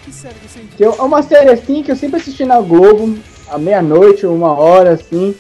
Que 0.05 0.13
série 0.13 0.35
você 0.47 0.61
indica? 0.61 0.77
Que 0.77 0.85
é 0.85 0.89
uma 0.89 1.23
série 1.23 1.51
assim 1.51 1.83
que 1.83 1.91
eu 1.91 1.97
sempre 1.97 2.21
assisti 2.21 2.45
na 2.45 2.61
Globo, 2.61 3.17
à 3.49 3.59
meia-noite 3.59 4.27
ou 4.27 4.35
uma 4.35 4.53
hora 4.53 4.93
assim, 4.93 5.35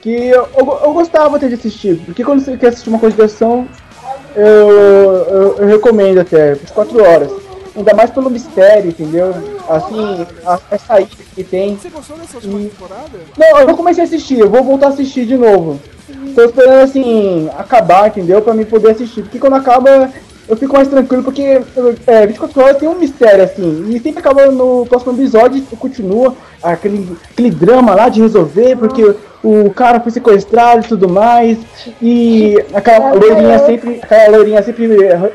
que 0.00 0.10
eu, 0.10 0.48
eu, 0.56 0.80
eu 0.84 0.92
gostava 0.92 1.36
até 1.36 1.48
de 1.48 1.54
assistir, 1.54 1.98
porque 2.04 2.24
quando 2.24 2.40
você 2.40 2.56
quer 2.56 2.68
assistir 2.68 2.90
uma 2.90 2.98
coisa 2.98 3.16
de 3.16 3.22
ação, 3.22 3.66
eu, 4.36 4.44
eu, 4.44 5.56
eu 5.58 5.66
recomendo 5.66 6.18
até, 6.18 6.56
por 6.56 6.70
quatro 6.70 7.02
horas. 7.02 7.30
Ainda 7.76 7.92
mais 7.92 8.10
pelo 8.10 8.30
mistério, 8.30 8.90
entendeu? 8.90 9.34
Assim, 9.68 10.26
a, 10.46 10.60
a 10.70 10.78
saída 10.78 11.10
que 11.34 11.42
tem. 11.42 11.74
Você 11.76 11.88
gostou 11.88 12.16
dessa 12.16 12.36
última 12.36 12.60
temporada? 12.60 13.18
Não, 13.36 13.58
eu 13.58 13.66
não 13.66 13.76
comecei 13.76 14.04
a 14.04 14.06
assistir, 14.06 14.38
eu 14.38 14.48
vou 14.48 14.62
voltar 14.62 14.86
a 14.86 14.90
assistir 14.90 15.26
de 15.26 15.36
novo. 15.36 15.80
Tô 16.34 16.44
esperando 16.44 16.82
assim, 16.82 17.48
acabar, 17.56 18.08
entendeu? 18.08 18.40
Pra 18.42 18.54
mim 18.54 18.64
poder 18.64 18.92
assistir. 18.92 19.22
Porque 19.22 19.40
quando 19.40 19.54
acaba, 19.56 20.10
eu 20.48 20.56
fico 20.56 20.74
mais 20.74 20.88
tranquilo 20.88 21.22
porque 21.22 21.60
é, 22.06 22.26
24 22.26 22.62
horas 22.62 22.76
tem 22.78 22.88
um 22.88 22.98
mistério 22.98 23.44
assim. 23.44 23.86
E 23.88 24.00
sempre 24.00 24.20
acaba 24.20 24.46
no 24.46 24.86
próximo 24.86 25.12
episódio 25.12 25.62
continua 25.78 26.34
aquele, 26.62 27.16
aquele 27.30 27.50
drama 27.50 27.94
lá 27.94 28.08
de 28.08 28.20
resolver, 28.20 28.76
porque 28.76 29.14
o 29.42 29.70
cara 29.70 30.00
foi 30.00 30.10
sequestrado 30.10 30.84
e 30.84 30.88
tudo 30.88 31.08
mais. 31.08 31.58
E 32.00 32.56
aquela 32.72 33.12
loirinha 33.12 33.58
sempre. 33.60 34.00
Aquela 34.02 34.36
loirinha 34.36 34.62
sempre 34.62 34.88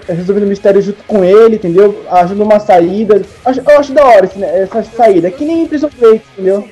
resolvendo 0.08 0.46
o 0.46 0.48
mistério 0.48 0.82
junto 0.82 1.04
com 1.04 1.24
ele, 1.24 1.56
entendeu? 1.56 2.04
Ajuda 2.10 2.44
uma 2.44 2.60
saída. 2.60 3.22
Eu 3.46 3.80
acho 3.80 3.94
da 3.94 4.06
hora 4.06 4.26
esse, 4.26 4.40
né, 4.40 4.64
essa 4.64 4.84
saída. 4.84 5.30
Que 5.30 5.46
nem 5.46 5.68
Prison 5.68 5.90
Break, 6.00 6.24
entendeu? 6.34 6.68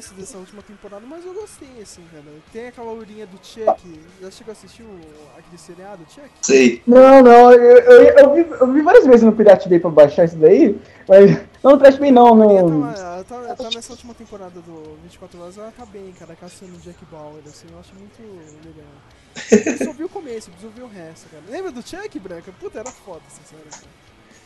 Eu 0.00 0.02
vi 0.02 0.08
começo 0.08 0.14
dessa 0.14 0.38
última 0.38 0.62
temporada, 0.62 1.04
mas 1.06 1.24
eu 1.26 1.34
gostei, 1.34 1.68
assim, 1.82 2.02
cara. 2.10 2.24
Tem 2.52 2.68
aquela 2.68 2.92
urinha 2.92 3.26
do 3.26 3.38
Chuck. 3.42 4.00
Já 4.20 4.30
chegou 4.30 4.52
a 4.52 4.52
assistir 4.52 4.82
o, 4.82 4.98
aquele 5.36 5.58
seriado, 5.58 6.06
Chuck? 6.08 6.30
Sei. 6.40 6.82
Não, 6.86 7.22
não, 7.22 7.52
eu, 7.52 7.78
eu, 7.78 8.02
eu 8.02 8.34
vi, 8.34 8.50
eu 8.60 8.72
vi 8.72 8.80
várias 8.80 9.06
vezes 9.06 9.22
no 9.22 9.32
Pirate 9.32 9.68
Bay 9.68 9.78
pra 9.78 9.90
baixar 9.90 10.24
isso 10.24 10.36
daí, 10.36 10.78
mas 11.06 11.38
não 11.62 11.78
Trash 11.78 11.98
Bay 11.98 12.10
não, 12.10 12.34
não. 12.34 12.90
Ela 12.90 13.24
tá, 13.24 13.34
ela 13.34 13.56
tá 13.56 13.70
nessa 13.74 13.92
última 13.92 14.14
temporada 14.14 14.60
do 14.60 14.96
24 15.02 15.38
Horas, 15.38 15.58
ela 15.58 15.72
tá 15.76 15.84
bem, 15.84 16.12
cara, 16.18 16.34
caçando 16.34 16.74
o 16.74 16.80
Jack 16.80 17.04
Bauer, 17.10 17.42
assim, 17.46 17.66
eu 17.70 17.78
acho 17.78 17.92
muito 17.94 18.22
legal. 18.64 19.78
Eu 19.80 19.86
só 19.86 19.92
vi 19.92 20.04
o 20.04 20.08
começo, 20.08 20.50
preciso 20.50 20.72
ver 20.74 20.82
o 20.82 20.88
resto, 20.88 21.28
cara. 21.28 21.42
Lembra 21.50 21.70
do 21.72 21.86
Chuck, 21.86 22.18
Branca? 22.18 22.52
Puta, 22.58 22.80
era 22.80 22.90
foda 22.90 23.20
essa 23.28 23.42
série, 23.44 23.68
cara. 23.70 24.00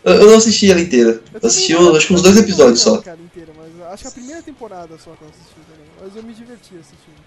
Eu, 0.05 0.13
eu 0.21 0.27
não 0.31 0.37
assisti 0.37 0.71
ela 0.71 0.81
inteira. 0.81 1.23
Eu 1.33 1.41
assisti 1.43 1.73
eu, 1.73 1.97
acho 1.97 2.09
que 2.09 2.13
uns 2.13 2.23
dois 2.23 2.37
episódios 2.37 2.81
só. 2.81 3.01
Cara, 3.01 3.19
inteira, 3.21 3.53
acho 3.89 4.03
que 4.03 4.09
a 4.09 4.13
primeira 4.13 4.43
temporada 4.43 4.99
só 4.99 5.13
que 5.13 5.23
eu 5.23 5.29
assisti 5.29 5.55
também. 5.55 5.87
Mas 6.01 6.17
eu 6.17 6.23
me 6.23 6.35
diverti 6.35 6.77
assistindo. 6.77 7.23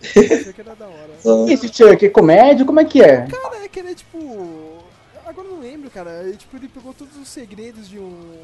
Achei 0.40 0.52
que 0.52 0.60
era 0.60 0.74
da 0.74 0.86
hora. 0.86 1.10
E 1.48 1.52
esse 1.52 1.68
Chuck 1.68 2.04
é 2.04 2.08
comédia? 2.08 2.64
Como 2.64 2.80
é 2.80 2.84
que 2.84 3.02
é? 3.02 3.26
Cara, 3.26 3.64
é 3.64 3.68
que 3.68 3.80
ele 3.80 3.90
é 3.90 3.94
tipo. 3.94 4.84
Agora 5.26 5.46
eu 5.46 5.54
não 5.54 5.60
lembro, 5.60 5.90
cara. 5.90 6.22
Ele, 6.22 6.36
tipo, 6.36 6.56
ele 6.56 6.68
pegou 6.68 6.94
todos 6.94 7.16
os 7.16 7.28
segredos 7.28 7.88
de 7.88 7.98
um. 7.98 8.38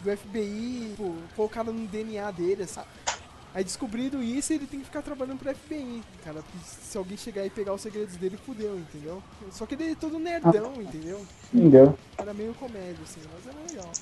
do 0.00 0.16
FBI, 0.16 0.88
tipo, 0.90 1.14
colocaram 1.34 1.72
no 1.72 1.86
DNA 1.86 2.30
dele, 2.30 2.66
sabe? 2.66 2.88
Aí 3.54 3.62
descobriram 3.62 4.22
isso 4.22 4.50
ele 4.52 4.66
tem 4.66 4.80
que 4.80 4.86
ficar 4.86 5.02
trabalhando 5.02 5.38
pro 5.38 5.54
FBI, 5.54 6.02
cara. 6.24 6.42
Porque 6.42 6.58
se 6.64 6.96
alguém 6.96 7.18
chegar 7.18 7.44
e 7.44 7.50
pegar 7.50 7.74
os 7.74 7.82
segredos 7.82 8.16
dele, 8.16 8.38
fudeu, 8.46 8.78
entendeu? 8.78 9.22
Só 9.50 9.66
que 9.66 9.74
ele 9.74 9.92
é 9.92 9.94
todo 9.94 10.18
nerdão, 10.18 10.72
entendeu? 10.80 11.20
Entendeu? 11.52 11.98
Era 12.16 12.32
meio 12.32 12.54
comédia, 12.54 13.02
assim, 13.02 13.20
mas 13.34 13.46
era 13.46 13.66
legal. 13.68 13.92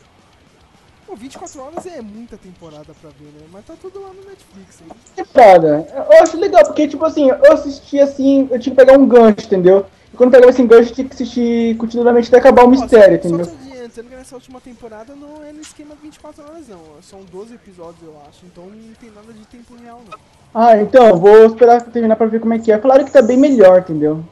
Pô, 1.10 1.16
24 1.16 1.60
horas 1.60 1.86
é 1.86 2.00
muita 2.00 2.36
temporada 2.36 2.86
pra 3.00 3.10
ver, 3.18 3.32
né? 3.34 3.44
Mas 3.52 3.66
tá 3.66 3.74
tudo 3.82 4.00
lá 4.00 4.10
no 4.10 4.28
Netflix, 4.28 4.80
hein? 4.80 4.86
É 5.16 5.24
foda. 5.24 5.84
Eu 5.92 6.22
acho 6.22 6.38
legal, 6.38 6.64
porque, 6.64 6.86
tipo 6.86 7.04
assim, 7.04 7.28
eu 7.30 7.52
assisti 7.52 7.98
assim, 7.98 8.48
eu 8.48 8.60
tinha 8.60 8.72
que 8.72 8.80
pegar 8.80 8.96
um 8.96 9.08
gancho, 9.08 9.44
entendeu? 9.44 9.86
E 10.14 10.16
quando 10.16 10.30
pegava 10.30 10.50
esse 10.50 10.62
gancho, 10.62 10.90
eu 10.90 10.94
tinha 10.94 11.08
que 11.08 11.14
assistir 11.14 11.76
continuamente 11.78 12.28
até 12.28 12.38
acabar 12.38 12.64
o 12.64 12.70
mistério, 12.70 13.16
entendeu? 13.16 13.44
Só 13.44 13.50
te 13.50 13.72
adiantando 13.72 14.08
que 14.08 14.14
nessa 14.14 14.34
última 14.36 14.60
temporada 14.60 15.16
não 15.16 15.44
é 15.44 15.52
no 15.52 15.60
esquema 15.60 15.96
24 16.00 16.44
horas, 16.44 16.68
não. 16.68 16.78
São 17.02 17.24
12 17.24 17.54
episódios, 17.54 18.02
eu 18.04 18.14
acho. 18.28 18.46
Então 18.46 18.66
não 18.66 18.94
tem 18.94 19.10
nada 19.10 19.32
de 19.32 19.44
tempo 19.46 19.74
real, 19.82 20.00
não. 20.08 20.18
Ah, 20.54 20.80
então, 20.80 21.16
vou 21.16 21.44
esperar 21.46 21.82
terminar 21.82 22.14
pra 22.14 22.26
ver 22.26 22.38
como 22.38 22.54
é 22.54 22.58
que 22.60 22.70
é. 22.70 22.78
Falaram 22.78 23.04
que 23.04 23.10
tá 23.10 23.20
bem 23.20 23.36
melhor, 23.36 23.80
entendeu? 23.80 24.22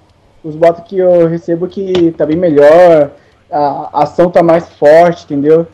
Os 0.45 0.55
botos 0.55 0.85
que 0.85 0.97
eu 0.97 1.27
recebo 1.27 1.67
que 1.67 2.13
tá 2.13 2.25
bem 2.25 2.37
melhor, 2.37 3.11
a 3.51 4.05
ação 4.05 4.31
tá 4.31 4.45
mais 4.45 4.69
forte, 4.75 5.25
entendeu? 5.25 5.67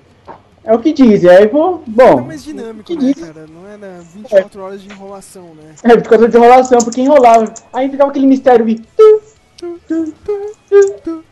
É 0.64 0.74
o 0.74 0.78
que 0.78 0.94
dizem, 0.94 1.28
aí 1.28 1.46
vou. 1.46 1.82
Bom. 1.86 2.20
É 2.20 2.22
mais 2.22 2.42
dinâmico, 2.42 2.84
que 2.84 2.96
né, 2.96 3.12
diz? 3.12 3.22
cara? 3.22 3.46
Não 3.46 3.68
é 3.70 3.76
na 3.76 4.00
24 4.14 4.62
horas 4.62 4.82
de 4.82 4.88
enrolação, 4.88 5.54
né? 5.54 5.74
É, 5.82 5.94
por 5.96 6.08
causa 6.08 6.26
de 6.26 6.36
enrolação, 6.36 6.78
porque 6.78 7.02
enrolava. 7.02 7.52
Aí 7.70 7.90
ficava 7.90 8.10
aquele 8.10 8.26
mistério 8.26 8.64
de. 8.64 8.76
tu, 8.76 9.22
tu, 9.58 9.78
tu, 9.86 10.14
tu, 10.26 10.54
tu, 10.70 10.94
tu. 11.04 11.24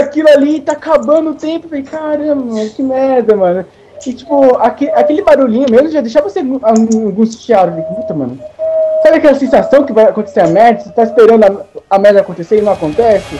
daquilo 0.00 0.28
ali 0.28 0.60
tá 0.60 0.72
acabando 0.72 1.30
o 1.30 1.34
tempo, 1.34 1.68
falei, 1.68 1.84
caramba, 1.84 2.64
que 2.74 2.82
merda, 2.82 3.36
mano. 3.36 3.64
E 4.06 4.12
tipo, 4.12 4.56
aque- 4.56 4.90
aquele 4.90 5.22
barulhinho 5.22 5.70
mesmo 5.70 5.90
já 5.90 6.00
deixava 6.00 6.28
você 6.28 6.40
angu- 6.40 6.60
angustiado. 6.64 7.70
Falei, 7.72 7.84
puta, 7.84 8.14
mano. 8.14 8.38
Sabe 9.02 9.16
aquela 9.18 9.34
sensação 9.34 9.84
que 9.84 9.92
vai 9.92 10.04
acontecer 10.04 10.40
a 10.40 10.46
merda? 10.46 10.80
Você 10.80 10.90
tá 10.90 11.02
esperando 11.02 11.44
a, 11.44 11.96
a 11.96 11.98
merda 11.98 12.20
acontecer 12.20 12.58
e 12.58 12.62
não 12.62 12.72
acontece? 12.72 13.36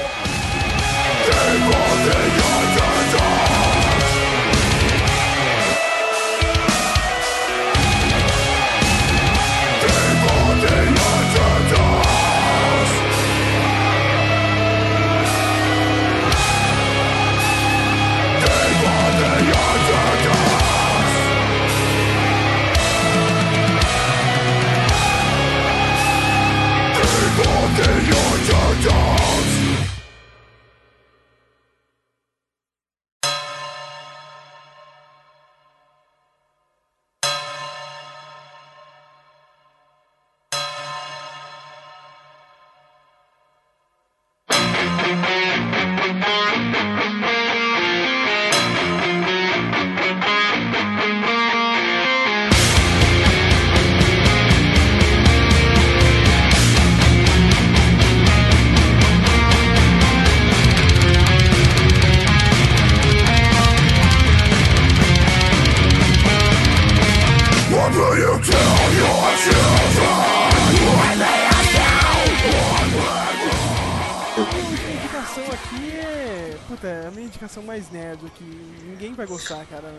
Gostar, 79.48 79.64
cara. 79.64 79.94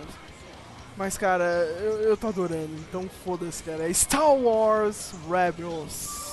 Mas, 0.96 1.18
cara, 1.18 1.44
eu, 1.82 2.02
eu 2.02 2.18
tô 2.18 2.28
adorando. 2.28 2.70
Então 2.88 3.10
foda-se, 3.24 3.64
cara. 3.64 3.90
É 3.90 3.94
Star 3.94 4.32
Wars 4.32 5.12
Rebels. 5.28 6.30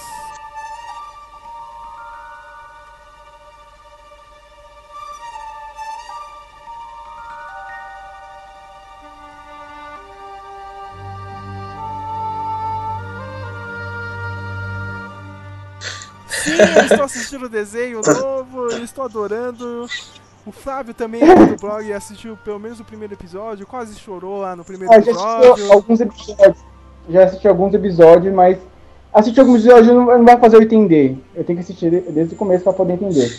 Sim, 16.29 16.53
eu 16.53 16.85
estou 16.85 17.05
assistindo 17.05 17.47
o 17.47 17.49
desenho 17.49 18.03
novo, 18.07 18.71
eu 18.71 18.85
estou 18.85 19.05
adorando. 19.05 19.89
O 20.47 20.53
Flávio 20.53 20.95
também 20.95 21.21
é 21.23 21.35
do 21.35 21.57
blog 21.57 21.85
e 21.85 21.93
assistiu 21.93 22.37
pelo 22.45 22.61
menos 22.61 22.79
o 22.79 22.85
primeiro 22.85 23.13
episódio, 23.15 23.67
quase 23.67 23.99
chorou 23.99 24.39
lá 24.41 24.55
no 24.55 24.65
primeiro 24.65 24.93
Ah, 24.95 25.01
já 25.01 25.11
episódio. 25.11 25.73
alguns 25.73 26.01
episódios. 26.01 26.59
Já 27.09 27.25
assisti 27.25 27.49
alguns 27.49 27.75
episódios, 27.75 28.33
mas 28.35 28.59
assistir 29.13 29.41
alguns 29.41 29.61
episódios 29.65 29.89
não, 29.89 30.05
não 30.19 30.25
vai 30.25 30.39
fazer 30.39 30.57
eu 30.57 30.63
entender. 30.63 31.19
Eu 31.37 31.45
tenho 31.45 31.59
que 31.59 31.65
assistir 31.65 31.91
de- 31.91 32.01
desde 32.13 32.35
o 32.35 32.39
começo 32.39 32.65
pra 32.65 32.73
poder 32.73 32.95
entender. 32.95 33.31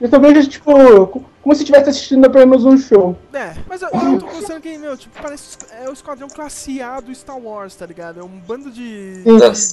Eu 0.00 0.08
só 0.08 0.18
vejo, 0.18 0.46
tipo, 0.48 0.72
co- 1.06 1.24
como 1.42 1.54
se 1.54 1.62
estivesse 1.62 1.88
assistindo 1.90 2.30
pelo 2.30 2.46
menos 2.46 2.64
um 2.66 2.76
show. 2.76 3.16
É, 3.32 3.54
mas 3.66 3.80
eu, 3.80 3.88
eu 3.88 4.18
tô 4.18 4.26
gostando 4.26 4.60
que, 4.60 4.76
meu, 4.76 4.96
tipo, 4.96 5.18
parece 5.22 5.56
é 5.82 5.88
o 5.88 5.92
esquadrão 5.92 6.28
classe 6.28 6.82
A 6.82 7.00
do 7.00 7.14
Star 7.14 7.38
Wars, 7.38 7.74
tá 7.74 7.86
ligado? 7.86 8.20
É 8.20 8.22
um 8.22 8.28
bando 8.28 8.70
de, 8.70 9.22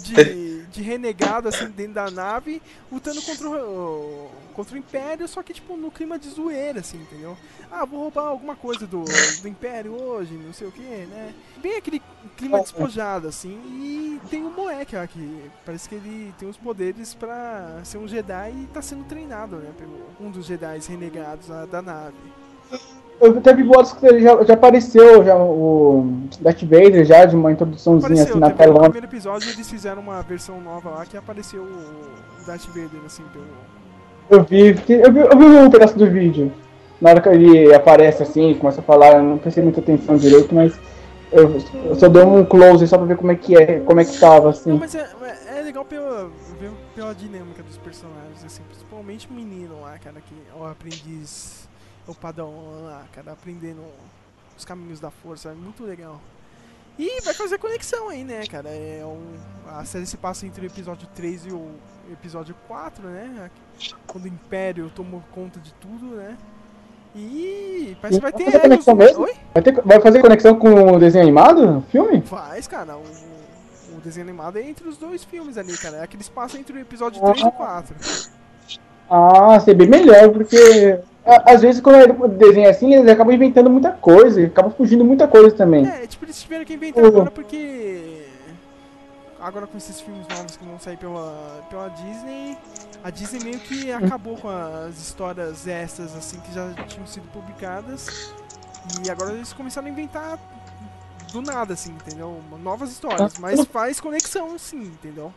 de, 0.04 0.24
de, 0.24 0.64
de 0.66 0.82
renegado, 0.82 1.50
assim, 1.50 1.66
dentro 1.68 1.94
da 1.94 2.10
nave, 2.10 2.62
lutando 2.92 3.22
contra 3.22 3.50
o, 3.50 4.30
contra 4.54 4.76
o 4.76 4.78
Império, 4.78 5.28
só 5.28 5.44
que, 5.44 5.54
tipo, 5.54 5.76
no 5.76 5.92
clima 5.92 6.18
de 6.18 6.30
zoeira, 6.30 6.80
assim, 6.80 6.98
entendeu? 6.98 7.38
Ah, 7.70 7.84
vou 7.84 8.00
roubar 8.00 8.28
alguma 8.28 8.56
coisa 8.56 8.88
do, 8.88 9.04
do 9.04 9.48
Império 9.48 9.94
hoje, 9.94 10.34
não 10.34 10.54
sei 10.54 10.68
o 10.68 10.72
que, 10.72 10.82
né? 10.82 11.34
Bem 11.62 11.76
aquele 11.78 12.02
clima 12.38 12.60
despojado, 12.62 13.28
assim, 13.28 13.60
e 13.68 14.22
tem 14.30 14.46
um 14.46 14.52
moleque 14.54 14.96
lá 14.96 15.06
que 15.08 15.42
parece 15.66 15.90
que 15.90 15.96
ele 15.96 16.34
tem 16.40 16.48
os 16.48 16.56
poderes 16.58 17.14
pra 17.14 17.57
ser 17.84 17.98
um 17.98 18.08
Jedi 18.08 18.54
e 18.64 18.68
tá 18.68 18.82
sendo 18.82 19.04
treinado, 19.04 19.58
né? 19.58 19.70
Pelo 19.78 19.94
um 20.20 20.32
dos 20.32 20.46
Jedi 20.46 20.80
renegados 20.88 21.48
da 21.72 21.82
nave. 21.82 22.16
Eu 23.20 23.42
teve 23.42 23.64
boatos 23.64 23.94
que 23.94 24.06
ele 24.06 24.22
já, 24.22 24.44
já 24.44 24.54
apareceu 24.54 25.24
já, 25.24 25.36
o 25.36 26.08
Darth 26.40 26.62
Vader 26.62 27.04
já 27.04 27.26
de 27.26 27.36
uma 27.36 27.52
introduçãozinha 27.52 28.24
Apareceu, 28.24 28.34
assim 28.34 28.40
na 28.40 28.52
teve 28.52 28.68
no 28.68 28.74
tela. 28.74 28.84
primeiro 28.84 29.08
episódio 29.08 29.50
eles 29.50 29.68
fizeram 29.68 30.02
uma 30.04 30.22
versão 30.22 30.62
nova 30.62 30.92
lá 30.92 31.06
que 31.06 31.18
apareceu 31.18 31.64
o 31.64 32.46
Darth 32.46 32.68
Vader, 32.68 33.02
assim, 33.06 33.24
pelo... 33.34 33.46
Eu 34.30 34.44
vi, 34.44 34.68
eu 34.68 35.12
vi, 35.12 35.20
eu 35.20 35.38
vi 35.38 35.46
um 35.46 35.70
pedaço 35.70 35.98
do 35.98 36.06
vídeo. 36.06 36.52
Na 37.02 37.12
hora 37.12 37.22
que 37.22 37.30
ele 37.30 37.74
aparece 37.74 38.22
assim, 38.22 38.54
começa 38.54 38.82
a 38.82 38.84
falar, 38.84 39.16
eu 39.16 39.24
não 39.24 39.38
prestei 39.38 39.64
muita 39.64 39.80
atenção 39.80 40.18
direito, 40.18 40.54
mas 40.54 40.78
eu, 41.32 41.58
eu 41.86 41.96
só 41.96 42.08
dei 42.08 42.24
um 42.24 42.46
close 42.46 42.88
só 42.88 42.98
pra 42.98 43.08
ver 43.08 43.18
como 43.18 43.32
é 43.32 43.36
que 43.36 43.56
é, 43.56 43.80
como 43.80 44.00
é 44.00 44.06
que 44.06 44.20
tava, 44.20 44.50
assim. 44.50 44.72
Não, 44.72 44.78
mas 44.78 44.94
é, 44.94 45.08
é 45.58 45.62
legal 45.62 45.86
pela, 45.86 46.30
ver 46.60 46.70
pela 46.98 47.14
dinâmica 47.14 47.62
dos 47.62 47.78
personagens, 47.78 48.44
assim, 48.44 48.64
principalmente 48.64 49.28
o 49.30 49.32
menino 49.32 49.82
lá, 49.82 50.00
cara, 50.00 50.20
que 50.20 50.34
é 50.52 50.60
o 50.60 50.66
aprendiz, 50.66 51.70
é 52.08 52.10
o 52.12 52.16
padawan 52.16 52.82
lá, 52.86 53.06
cara, 53.14 53.34
aprendendo 53.34 53.84
os 54.58 54.66
caminhos 54.66 55.00
da 55.00 55.12
força, 55.12 55.50
é 55.50 55.54
muito 55.54 55.84
legal. 55.84 56.20
E 56.98 57.22
vai 57.22 57.36
fazer 57.36 57.60
conexão 57.60 58.10
aí, 58.10 58.24
né, 58.24 58.44
cara? 58.48 58.70
É 58.70 59.04
um, 59.06 59.36
a 59.78 59.86
série 59.86 60.08
se 60.08 60.18
passa 60.18 60.48
entre 60.48 60.66
o 60.66 60.66
episódio 60.66 61.08
3 61.14 61.46
e 61.46 61.52
o 61.52 61.70
episódio 62.12 62.56
4, 62.68 63.08
né? 63.08 63.52
Quando 64.08 64.26
o 64.26 64.28
Império 64.28 64.90
tomou 64.96 65.22
conta 65.32 65.60
de 65.60 65.72
tudo, 65.76 66.16
né? 66.16 66.36
E 67.16 67.96
parece 68.02 68.20
que 68.20 68.24
vai 68.24 68.32
Vai 68.32 68.44
ter 68.44 68.60
conexão 68.60 68.96
no- 68.96 69.00
mesmo? 69.06 69.24
Oi? 69.24 69.34
Vai, 69.54 69.62
ter, 69.64 69.82
vai 69.84 70.02
fazer 70.02 70.20
conexão 70.22 70.58
com 70.58 70.94
o 70.94 71.00
desenho 71.00 71.24
animado? 71.26 71.86
Filme? 71.92 72.22
Faz, 72.22 72.68
cara. 72.68 72.98
O 72.98 73.04
desenho 74.08 74.26
animado 74.28 74.58
é 74.58 74.62
entre 74.68 74.88
os 74.88 74.98
dois 74.98 75.24
filmes 75.24 75.58
ali, 75.58 75.78
cara. 75.78 75.98
É 75.98 76.08
que 76.08 76.16
eles 76.16 76.30
passam 76.30 76.60
entre 76.60 76.76
o 76.78 76.80
episódio 76.80 77.22
3 77.22 77.40
e 77.42 77.46
o 77.46 77.52
4. 77.52 77.96
Ah, 79.10 79.60
ser 79.60 79.74
bem 79.76 79.88
melhor, 79.88 80.30
porque 80.32 81.00
às 81.46 81.62
vezes 81.62 81.82
quando 81.82 82.28
desenha 82.38 82.70
assim, 82.70 82.94
eles 82.94 83.10
acabam 83.10 83.34
inventando 83.34 83.70
muita 83.70 83.92
coisa, 83.92 84.44
acabam 84.46 84.72
fugindo 84.72 85.04
muita 85.06 85.28
coisa 85.28 85.56
também. 85.56 85.88
É, 85.88 86.08
tipo, 86.08 86.26
eles 86.26 86.42
tiveram 86.42 86.66
que 86.66 86.74
inventar 86.74 87.04
Uhum. 87.04 87.10
agora 87.10 87.32
porque. 87.32 88.26
Agora 89.40 89.68
com 89.68 89.78
esses 89.78 90.02
filmes 90.02 90.28
novos 90.28 90.58
que 90.58 90.66
vão 90.66 90.80
sair 90.80 90.98
pela, 90.98 91.62
pela 91.70 91.90
Disney, 91.90 92.58
a 93.04 93.12
Disney 93.12 93.44
meio 93.44 93.60
que 93.60 93.92
acabou 93.92 94.36
com 94.36 94.50
as 94.50 94.98
histórias 94.98 95.68
extras 95.68 96.16
assim 96.16 96.40
que 96.40 96.52
já 96.54 96.74
tinham 96.88 97.06
sido 97.06 97.28
publicadas. 97.32 98.34
E 99.06 99.12
agora 99.12 99.34
eles 99.34 99.54
começaram 99.54 99.88
a 99.88 99.92
inventar 99.92 100.40
do 101.32 101.42
nada, 101.42 101.74
assim, 101.74 101.92
entendeu? 101.92 102.36
Novas 102.64 102.92
histórias, 102.92 103.34
Ah, 103.36 103.40
mas 103.40 103.64
faz 103.66 104.00
conexão 104.00 104.50
sim, 104.58 104.82
entendeu? 105.02 105.32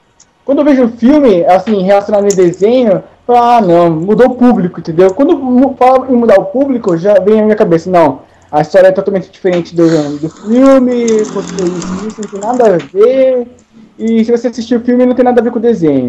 Quando 0.45 0.59
eu 0.61 0.65
vejo 0.65 0.89
filme, 0.97 1.45
assim, 1.45 1.83
relacionado 1.83 2.25
em 2.25 2.35
desenho, 2.35 2.93
eu 2.93 3.03
falo, 3.27 3.39
ah, 3.39 3.61
não, 3.61 3.91
mudou 3.91 4.29
o 4.29 4.35
público, 4.35 4.81
entendeu? 4.81 5.12
Quando 5.15 5.75
fala 5.79 6.07
em 6.11 6.15
mudar 6.17 6.39
o 6.41 6.47
público, 6.47 6.97
já 6.97 7.15
vem 7.21 7.37
na 7.37 7.43
minha 7.43 7.57
cabeça, 7.57 7.91
não, 7.91 8.23
a 8.51 8.61
história 8.62 8.89
é 8.89 8.93
totalmente 8.93 9.31
diferente 9.31 9.75
do, 9.77 10.19
do 10.19 10.29
filme, 10.29 11.07
porque 11.33 11.62
isso, 11.62 12.07
isso 12.09 12.21
não 12.23 12.29
tem 12.31 12.41
nada 12.41 12.75
a 12.75 12.79
ver, 12.79 13.47
e 13.99 14.25
se 14.25 14.31
você 14.33 14.49
assistir 14.49 14.77
o 14.77 14.81
filme, 14.85 15.07
não 15.07 15.15
tem 15.15 15.25
nada 15.25 15.41
a 15.41 15.45
ver 15.45 15.53
com 15.53 15.59
o 15.59 15.62
desenho. 15.62 16.09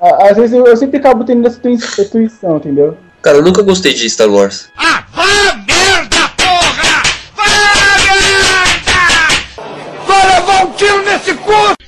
Às 0.00 0.36
vezes 0.36 0.52
eu, 0.52 0.66
eu 0.66 0.76
sempre 0.76 0.98
acabo 0.98 1.24
tendo 1.24 1.46
essa 1.46 1.58
intui- 1.68 2.04
intuição, 2.04 2.56
entendeu? 2.58 2.96
Cara, 3.22 3.38
eu 3.38 3.42
nunca 3.42 3.62
gostei 3.62 3.94
de 3.94 4.08
Star 4.10 4.28
Wars. 4.28 4.68
Vai 4.76 5.57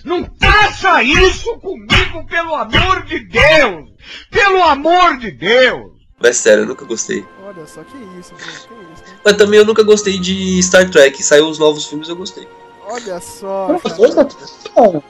Não 0.05 0.27
faça 0.41 1.03
isso 1.03 1.59
comigo, 1.59 2.27
pelo 2.29 2.55
amor 2.55 3.05
de 3.05 3.21
Deus! 3.21 3.91
Pelo 4.31 4.63
amor 4.63 5.19
de 5.19 5.31
Deus! 5.31 5.93
Mas 6.19 6.37
sério, 6.37 6.65
eu 6.65 6.67
nunca 6.67 6.85
gostei. 6.85 7.25
Olha 7.47 7.67
só 7.67 7.83
que 7.83 7.97
isso, 8.19 8.35
que 8.35 8.43
isso. 8.49 8.69
Mas 9.25 9.37
também 9.37 9.59
eu 9.59 9.65
nunca 9.65 9.83
gostei 9.83 10.19
de 10.19 10.63
Star 10.63 10.89
Trek. 10.91 11.23
Saiu 11.23 11.49
os 11.49 11.59
novos 11.59 11.87
filmes, 11.87 12.09
eu 12.09 12.17
gostei. 12.17 12.47
Olha 12.87 13.21
só. 13.21 13.67
Cara. 13.67 13.79
gostou 13.79 14.07
de 14.07 14.13
Star 14.13 14.27
Trek, 14.27 14.71
mano. 14.77 15.05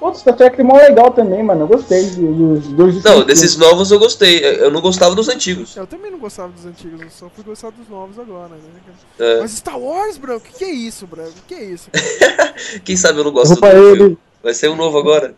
Outro 0.00 0.20
Star 0.20 0.34
Trek 0.36 0.60
é 0.60 0.64
mó 0.64 0.76
legal 0.76 1.12
também, 1.12 1.42
mano. 1.44 1.62
Eu 1.62 1.68
gostei 1.68 2.04
dos 2.10 2.66
dois. 2.68 3.02
Não, 3.04 3.24
desses 3.24 3.56
novos 3.56 3.90
eu 3.90 3.98
gostei. 4.00 4.44
Eu 4.44 4.70
não 4.70 4.80
gostava 4.80 5.14
dos 5.14 5.28
antigos. 5.28 5.76
Eu 5.76 5.86
também 5.86 6.10
não 6.10 6.18
gostava 6.18 6.48
dos 6.52 6.66
antigos, 6.66 7.00
eu 7.00 7.10
só 7.10 7.30
fui 7.30 7.44
gostar 7.44 7.70
dos 7.70 7.88
novos 7.88 8.18
agora, 8.18 8.48
né? 8.50 8.80
É. 9.18 9.40
Mas 9.40 9.52
Star 9.52 9.78
Wars, 9.78 10.16
bro, 10.18 10.40
que 10.40 10.52
que 10.52 10.64
é 10.64 10.72
isso, 10.72 11.06
bro? 11.06 11.22
Que 11.46 11.54
é 11.54 11.64
isso? 11.64 11.88
Quem 12.84 12.96
sabe 12.96 13.20
eu 13.20 13.24
não 13.24 13.30
gosto 13.32 13.54
do 13.54 13.58
Opa, 13.58 13.72
novo 13.72 13.86
ele. 13.88 13.96
filme. 13.96 14.18
Vai 14.42 14.54
ser 14.54 14.68
um 14.68 14.76
novo 14.76 14.98
agora. 14.98 15.34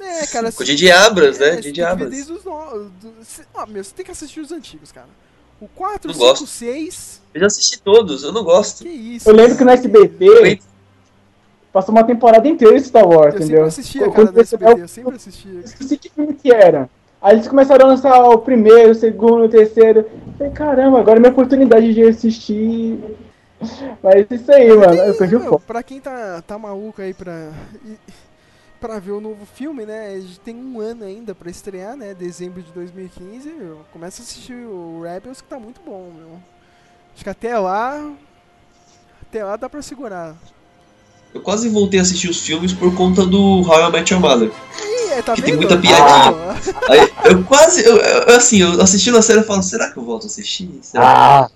É, 0.00 0.26
cara. 0.26 0.52
Com 0.52 0.62
o 0.62 0.66
Didi 0.66 0.90
Abras, 0.90 1.38
né? 1.38 1.48
É, 1.48 1.56
Didi 1.56 1.62
tem 1.62 1.72
que 1.72 1.80
ver 1.80 1.86
Abras. 1.86 2.10
desde 2.10 2.32
os 2.32 2.42
cê- 3.26 3.42
Ó, 3.54 3.66
meu, 3.66 3.82
você 3.82 3.92
tem 3.94 4.04
que 4.04 4.10
assistir 4.10 4.40
os 4.40 4.52
antigos, 4.52 4.92
cara. 4.92 5.08
O 5.60 5.68
4, 5.68 6.08
Não 6.08 6.14
5, 6.14 6.26
gosto. 6.26 6.46
6. 6.46 7.20
Eu 7.34 7.40
já 7.40 7.46
assisti 7.46 7.80
todos, 7.80 8.22
eu 8.22 8.32
não 8.32 8.44
gosto. 8.44 8.82
Que 8.82 8.88
isso? 8.88 9.28
Eu 9.28 9.34
lembro 9.34 9.56
que 9.56 9.64
no 9.64 9.70
SBT 9.70 10.60
passou 11.72 11.94
uma 11.94 12.04
temporada 12.04 12.46
inteira 12.48 12.78
de 12.78 12.86
Star 12.86 13.06
Wars, 13.06 13.34
Eu 13.34 13.40
entendeu? 13.40 13.56
sempre 13.58 13.68
assistia, 13.68 14.00
Quando 14.08 14.14
cara, 14.14 14.32
no 14.32 14.40
SBT, 14.40 14.74
dar 14.74 14.80
eu 14.80 14.88
sempre 14.88 15.16
assistia. 15.16 15.52
Eu 15.52 15.60
esqueci 15.60 15.96
que 15.98 16.08
filme 16.08 16.34
que 16.34 16.52
era. 16.52 16.88
Aí 17.22 17.34
eles 17.36 17.46
começaram 17.48 17.84
a 17.86 17.88
lançar 17.90 18.22
o 18.30 18.38
primeiro, 18.38 18.92
o 18.92 18.94
segundo, 18.94 19.44
o 19.44 19.48
terceiro. 19.48 20.00
Eu 20.00 20.10
falei, 20.38 20.52
caramba, 20.52 20.98
agora 20.98 21.18
é 21.18 21.20
minha 21.20 21.32
oportunidade 21.32 21.92
de 21.92 22.02
assistir. 22.04 22.98
Mas 24.02 24.14
é 24.30 24.34
isso 24.34 24.52
aí, 24.52 24.68
mano. 24.76 24.94
Eu 24.94 25.14
perdi 25.14 25.36
o 25.36 25.40
Meu, 25.40 25.50
foco. 25.50 25.64
pra 25.66 25.82
quem 25.82 26.00
tá, 26.00 26.42
tá 26.46 26.58
maluco 26.58 27.02
aí 27.02 27.12
pra, 27.12 27.50
e- 27.84 27.98
pra 28.80 28.98
ver 28.98 29.12
o 29.12 29.20
novo 29.20 29.44
filme, 29.44 29.84
né? 29.84 30.14
A 30.16 30.20
gente 30.20 30.40
tem 30.40 30.56
um 30.56 30.80
ano 30.80 31.04
ainda 31.04 31.34
pra 31.34 31.50
estrear, 31.50 31.96
né? 31.96 32.14
Dezembro 32.14 32.62
de 32.62 32.72
2015. 32.72 33.50
meu, 33.50 33.80
Começa 33.92 34.22
a 34.22 34.24
assistir 34.24 34.54
o 34.54 35.02
Rebels 35.02 35.40
que 35.40 35.48
tá 35.48 35.58
muito 35.58 35.80
bom, 35.84 36.10
meu. 36.16 36.40
Acho 37.14 37.24
que 37.24 37.30
até 37.30 37.58
lá. 37.58 38.10
Até 39.22 39.44
lá 39.44 39.56
dá 39.56 39.68
pra 39.68 39.82
segurar. 39.82 40.34
Eu 41.32 41.40
quase 41.42 41.68
voltei 41.68 42.00
a 42.00 42.02
assistir 42.02 42.28
os 42.28 42.40
filmes 42.40 42.72
por 42.72 42.92
conta 42.96 43.24
do 43.24 43.60
How 43.62 43.88
I 43.88 43.92
Met 43.92 44.12
Your 44.12 44.20
Mother. 44.20 44.50
Ih, 44.82 45.12
é, 45.12 45.22
tá 45.22 45.34
Que 45.34 45.42
tem 45.42 45.54
muita 45.54 45.76
piadinha. 45.76 46.56
Aí, 46.88 47.12
eu 47.30 47.44
quase, 47.44 47.84
eu, 47.84 47.96
eu- 47.98 48.34
assim, 48.36 48.60
eu 48.62 48.80
assistindo 48.82 49.16
a 49.16 49.22
série 49.22 49.38
eu 49.40 49.44
falo, 49.44 49.62
será 49.62 49.90
que 49.92 49.96
eu 49.98 50.02
volto 50.04 50.24
a 50.24 50.26
assistir? 50.26 50.68
Será? 50.82 51.48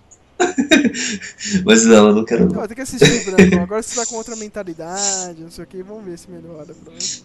Mas 1.64 1.84
não, 1.84 2.08
eu 2.08 2.14
não 2.14 2.24
quero 2.24 2.52
não. 2.52 2.66
Tem 2.66 2.76
que 2.76 2.82
assistir, 2.82 3.24
Branco. 3.24 3.62
Agora 3.62 3.82
você 3.82 3.94
tá 3.96 4.06
com 4.06 4.16
outra 4.16 4.36
mentalidade, 4.36 5.42
não 5.42 5.50
sei 5.50 5.64
o 5.64 5.66
que. 5.66 5.82
Vamos 5.82 6.04
ver 6.04 6.18
se 6.18 6.30
melhora. 6.30 6.74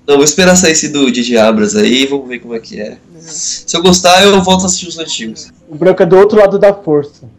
Não, 0.07 0.15
vou 0.15 0.23
esperar 0.23 0.55
sair 0.55 0.73
esse 0.73 0.89
do 0.89 1.11
Didi 1.11 1.37
Abras 1.37 1.75
aí, 1.75 2.05
vamos 2.05 2.27
ver 2.27 2.39
como 2.39 2.55
é 2.55 2.59
que 2.59 2.79
é. 2.79 2.97
Se 3.19 3.75
eu 3.75 3.81
gostar, 3.81 4.23
eu 4.23 4.41
volto 4.43 4.63
a 4.63 4.65
assistir 4.65 4.87
os 4.87 4.97
antigos. 4.97 5.49
O 5.67 5.75
branco 5.75 6.01
é 6.03 6.05
do 6.05 6.17
outro 6.17 6.39
lado 6.39 6.57
da 6.57 6.73
força. 6.73 7.29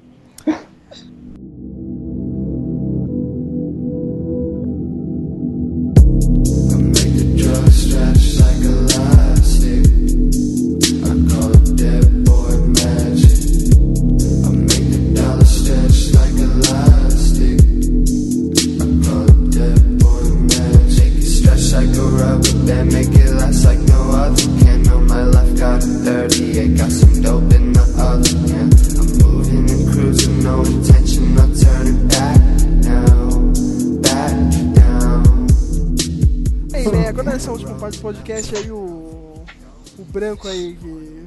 O 40.40 40.42
branco 40.42 40.48
aí 40.48 40.76
que 40.80 41.26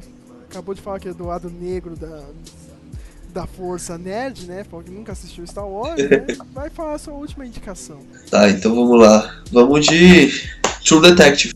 acabou 0.49 0.73
de 0.73 0.81
falar 0.81 0.99
que 0.99 1.07
é 1.07 1.13
do 1.13 1.25
lado 1.25 1.49
negro 1.49 1.95
da. 1.95 2.23
Da 3.29 3.47
Força 3.47 3.97
Nerd, 3.97 4.45
né? 4.45 4.63
Falou 4.63 4.85
que 4.85 4.91
nunca 4.91 5.11
assistiu 5.11 5.43
Star 5.47 5.67
Wars, 5.67 5.97
né? 5.97 6.23
Vai 6.53 6.69
falar 6.69 6.93
a 6.93 6.97
sua 6.99 7.15
última 7.15 7.43
indicação. 7.43 7.97
Tá, 8.29 8.47
então 8.47 8.75
vamos 8.75 9.01
lá. 9.01 9.41
Vamos 9.51 9.87
de 9.87 10.29
True 10.85 11.01
Detective. 11.01 11.51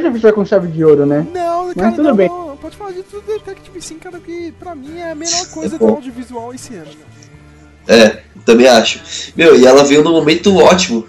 Pra 0.00 0.12
fechar 0.12 0.32
com 0.32 0.44
chave 0.44 0.68
de 0.68 0.84
ouro, 0.84 1.04
né? 1.06 1.26
Não, 1.32 1.66
Mas 1.66 1.74
cara, 1.74 1.90
tudo 1.92 2.08
não, 2.08 2.14
bem. 2.16 2.28
não, 2.28 2.56
pode 2.56 2.76
falar 2.76 2.92
de 2.92 3.02
tudo 3.02 3.22
Detective 3.26 3.80
sim, 3.82 3.98
cara, 3.98 4.18
que 4.18 4.52
pra 4.58 4.74
mim 4.74 4.98
é 4.98 5.12
a 5.12 5.14
melhor 5.14 5.46
coisa 5.50 5.78
bom. 5.78 5.86
do 5.86 5.92
audiovisual 5.94 6.54
esse 6.54 6.74
ano. 6.74 6.88
É, 7.86 8.18
também 8.44 8.66
acho. 8.68 9.00
Meu, 9.36 9.58
e 9.58 9.66
ela 9.66 9.82
veio 9.84 10.02
num 10.04 10.12
momento 10.12 10.54
ótimo. 10.56 11.06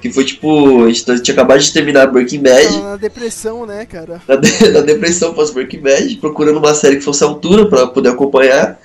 Que 0.00 0.10
foi 0.12 0.24
tipo, 0.24 0.82
a 0.84 0.88
gente 0.88 1.22
tinha 1.22 1.32
acabado 1.32 1.60
de 1.60 1.72
terminar 1.72 2.08
Breaking 2.08 2.40
Bad. 2.42 2.66
Tá 2.72 2.80
na 2.80 2.96
depressão, 2.96 3.64
né, 3.64 3.86
cara? 3.86 4.20
na, 4.26 4.34
de- 4.34 4.66
na 4.70 4.80
depressão 4.80 5.32
pós 5.32 5.50
Breaking 5.50 5.80
Bad, 5.80 6.16
procurando 6.16 6.58
uma 6.58 6.74
série 6.74 6.96
que 6.96 7.02
fosse 7.02 7.22
altura 7.22 7.68
pra 7.68 7.86
poder 7.86 8.08
acompanhar. 8.08 8.80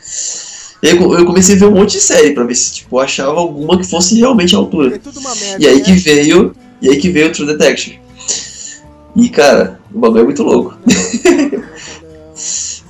E 0.83 0.87
aí 0.89 0.95
eu 0.95 1.13
eu 1.17 1.25
comecei 1.25 1.55
a 1.55 1.57
ver 1.59 1.65
um 1.65 1.71
monte 1.71 1.93
de 1.93 2.01
série 2.01 2.35
pra 2.35 2.43
ver 2.43 2.53
se 2.53 2.71
tipo, 2.71 2.95
eu 2.97 2.99
achava 2.99 3.39
alguma 3.39 3.79
que 3.79 3.83
fosse 3.83 4.15
realmente 4.15 4.55
altura. 4.55 4.93
É 4.95 4.99
tudo 4.99 5.19
uma 5.19 5.33
merda. 5.33 5.63
E 5.63 5.67
aí 5.67 5.77
né? 5.79 5.83
que 5.83 5.91
veio, 5.93 6.55
e 6.79 6.89
aí 6.89 6.97
que 6.97 7.09
veio 7.09 7.29
o 7.29 7.31
True 7.31 7.47
Detective. 7.47 7.99
E 9.17 9.29
cara, 9.29 9.81
o 9.91 9.99
bagulho 9.99 10.21
é 10.21 10.25
muito 10.25 10.43
louco. 10.43 10.77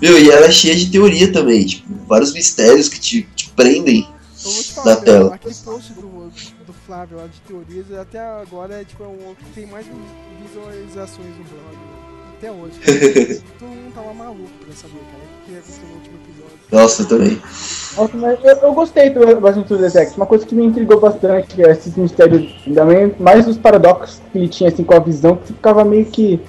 Meu, 0.01 0.19
e 0.19 0.29
ela 0.29 0.45
é 0.45 0.51
cheia 0.51 0.75
de 0.75 0.91
teoria 0.91 1.31
também, 1.31 1.65
tipo, 1.65 1.91
vários 2.05 2.33
mistérios 2.33 2.89
que 2.89 2.99
te, 2.99 3.23
te 3.35 3.49
prendem 3.51 4.07
te 4.35 4.75
na 4.75 4.83
falar, 4.83 4.95
meu, 4.95 5.03
tela. 5.03 5.35
aquele 5.35 5.55
post 5.55 5.93
do, 5.93 6.31
do 6.65 6.73
Flávio 6.85 7.17
lá 7.17 7.27
de 7.27 7.39
teorias, 7.41 7.91
até 7.93 8.19
agora 8.19 8.81
é 8.81 8.83
tipo, 8.83 9.03
é 9.03 9.07
um 9.07 9.33
que 9.33 9.45
tem 9.55 9.65
mais 9.65 9.87
visualizações 10.43 11.35
no 11.37 11.43
blog. 11.45 11.77
Até 12.37 12.51
hoje. 12.51 12.75
Todo 13.57 13.69
mundo 13.69 13.93
tava 13.95 14.13
maluco 14.13 14.51
pra 14.63 14.75
saber, 14.75 14.99
cara, 14.99 15.23
o 15.23 15.45
que 15.45 15.51
ia 15.53 15.59
acontecer 15.59 15.81
no 15.87 15.95
último 15.95 16.17
episódio. 16.17 16.36
Nossa, 16.71 17.03
eu 17.03 17.07
também. 17.07 17.41
Nossa, 17.95 18.17
mas 18.17 18.43
eu, 18.43 18.55
eu 18.57 18.73
gostei 18.73 19.09
do 19.09 19.39
bastante 19.39 19.69
do 19.69 19.77
Detective. 19.77 20.17
Uma 20.17 20.25
coisa 20.25 20.45
que 20.45 20.53
me 20.53 20.65
intrigou 20.65 20.99
bastante 20.99 21.63
é 21.63 21.71
esses 21.71 21.95
mistérios, 21.95 22.53
ainda 22.67 22.85
mais- 22.85 23.17
mais 23.19 23.47
os 23.47 23.57
paradoxos 23.57 24.21
que 24.31 24.37
ele 24.37 24.49
tinha 24.49 24.69
assim 24.69 24.83
com 24.83 24.93
a 24.93 24.99
visão, 24.99 25.35
que 25.37 25.47
você 25.47 25.53
ficava 25.53 25.83
meio 25.85 26.05
que 26.05 26.39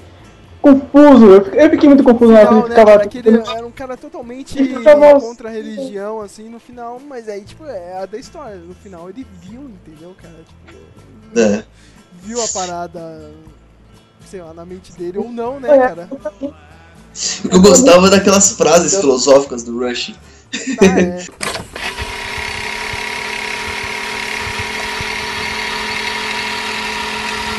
confuso. 0.60 1.26
Eu 1.26 1.44
fiquei, 1.44 1.64
eu 1.64 1.70
fiquei 1.70 1.88
muito 1.88 2.02
confuso 2.04 2.32
na 2.32 2.40
hora 2.40 2.48
que 2.48 2.52
Não, 2.54 2.58
ele 2.60 2.68
né, 2.68 2.74
ficava. 2.74 2.90
cara, 2.98 3.08
que 3.08 3.18
ele 3.18 3.38
era 3.38 3.66
um 3.66 3.70
cara 3.70 3.96
totalmente 3.96 4.54
ficava- 4.62 5.20
contra 5.20 5.48
a 5.48 5.52
religião, 5.52 6.20
assim, 6.20 6.48
no 6.48 6.58
final, 6.58 7.00
mas 7.08 7.28
aí, 7.28 7.42
tipo, 7.42 7.64
é 7.64 8.02
a 8.02 8.06
da 8.06 8.18
história. 8.18 8.56
No 8.56 8.74
final 8.74 9.08
ele 9.08 9.24
viu, 9.40 9.62
entendeu, 9.62 10.14
cara? 10.20 10.34
Tipo, 10.46 11.38
É. 11.40 11.64
viu 12.22 12.42
a 12.42 12.48
parada, 12.48 13.30
sei 14.26 14.42
lá, 14.42 14.52
na 14.52 14.66
mente 14.66 14.92
dele 14.92 15.18
ou 15.18 15.30
não, 15.30 15.60
né, 15.60 15.68
É. 15.70 15.78
cara? 15.78 16.08
O 17.44 17.48
que 17.48 17.56
eu 17.56 17.60
gostava 17.62 18.08
daquelas 18.10 18.52
frases 18.52 19.00
filosóficas 19.00 19.64
do 19.64 19.76
Rush. 19.76 20.14
Ah, 20.80 20.84
é. 20.86 21.26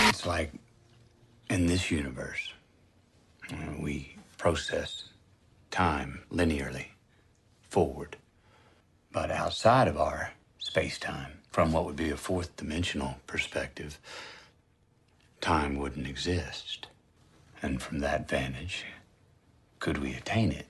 It's 0.09 0.25
like 0.25 0.51
in 1.49 1.65
this 1.67 1.91
universe, 1.91 2.53
we 3.79 4.15
process 4.37 5.03
time 5.71 6.21
linearly 6.31 6.87
forward. 7.69 8.15
But 9.11 9.29
outside 9.29 9.89
of 9.89 9.97
our 9.97 10.31
space 10.59 10.97
time, 10.97 11.39
from 11.51 11.73
what 11.73 11.83
would 11.85 11.97
be 11.97 12.11
a 12.11 12.17
fourth 12.17 12.55
dimensional 12.55 13.17
perspective, 13.27 13.99
time 15.41 15.77
wouldn't 15.77 16.07
exist. 16.07 16.87
And 17.61 17.81
from 17.81 17.99
that 17.99 18.29
vantage, 18.29 18.85
could 19.79 19.97
we 19.99 20.13
attain 20.13 20.51
it? 20.51 20.67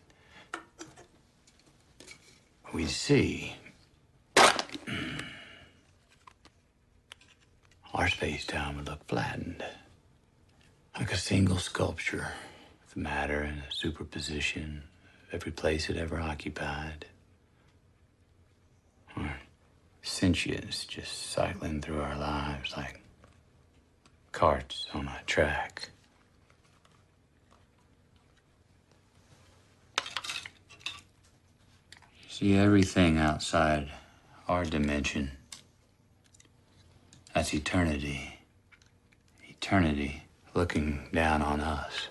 We 2.74 2.86
see 2.86 3.56
our 7.94 8.08
space 8.08 8.46
time 8.46 8.76
would 8.78 8.88
look 8.88 9.08
flattened, 9.08 9.64
like 10.98 11.12
a 11.12 11.18
single 11.18 11.58
sculpture 11.58 12.34
with 12.86 12.96
matter 12.96 13.42
in 13.42 13.64
a 13.68 13.72
superposition 13.72 14.84
of 15.28 15.34
every 15.34 15.52
place 15.52 15.90
it 15.90 15.98
ever 15.98 16.20
occupied. 16.20 17.06
Or 19.18 19.38
sentience 20.04 20.86
just 20.86 21.32
cycling 21.32 21.82
through 21.82 22.02
our 22.02 22.18
lives 22.18 22.74
like 22.78 23.02
carts 24.32 24.86
on 24.94 25.08
a 25.08 25.22
track. 25.26 25.90
See 32.40 32.56
everything 32.56 33.18
outside 33.18 33.90
our 34.48 34.64
dimension. 34.64 35.32
That's 37.36 37.54
eternity. 37.54 38.40
Eternity 39.46 40.24
looking 40.54 41.02
down 41.14 41.42
on 41.42 41.60
us. 41.60 42.08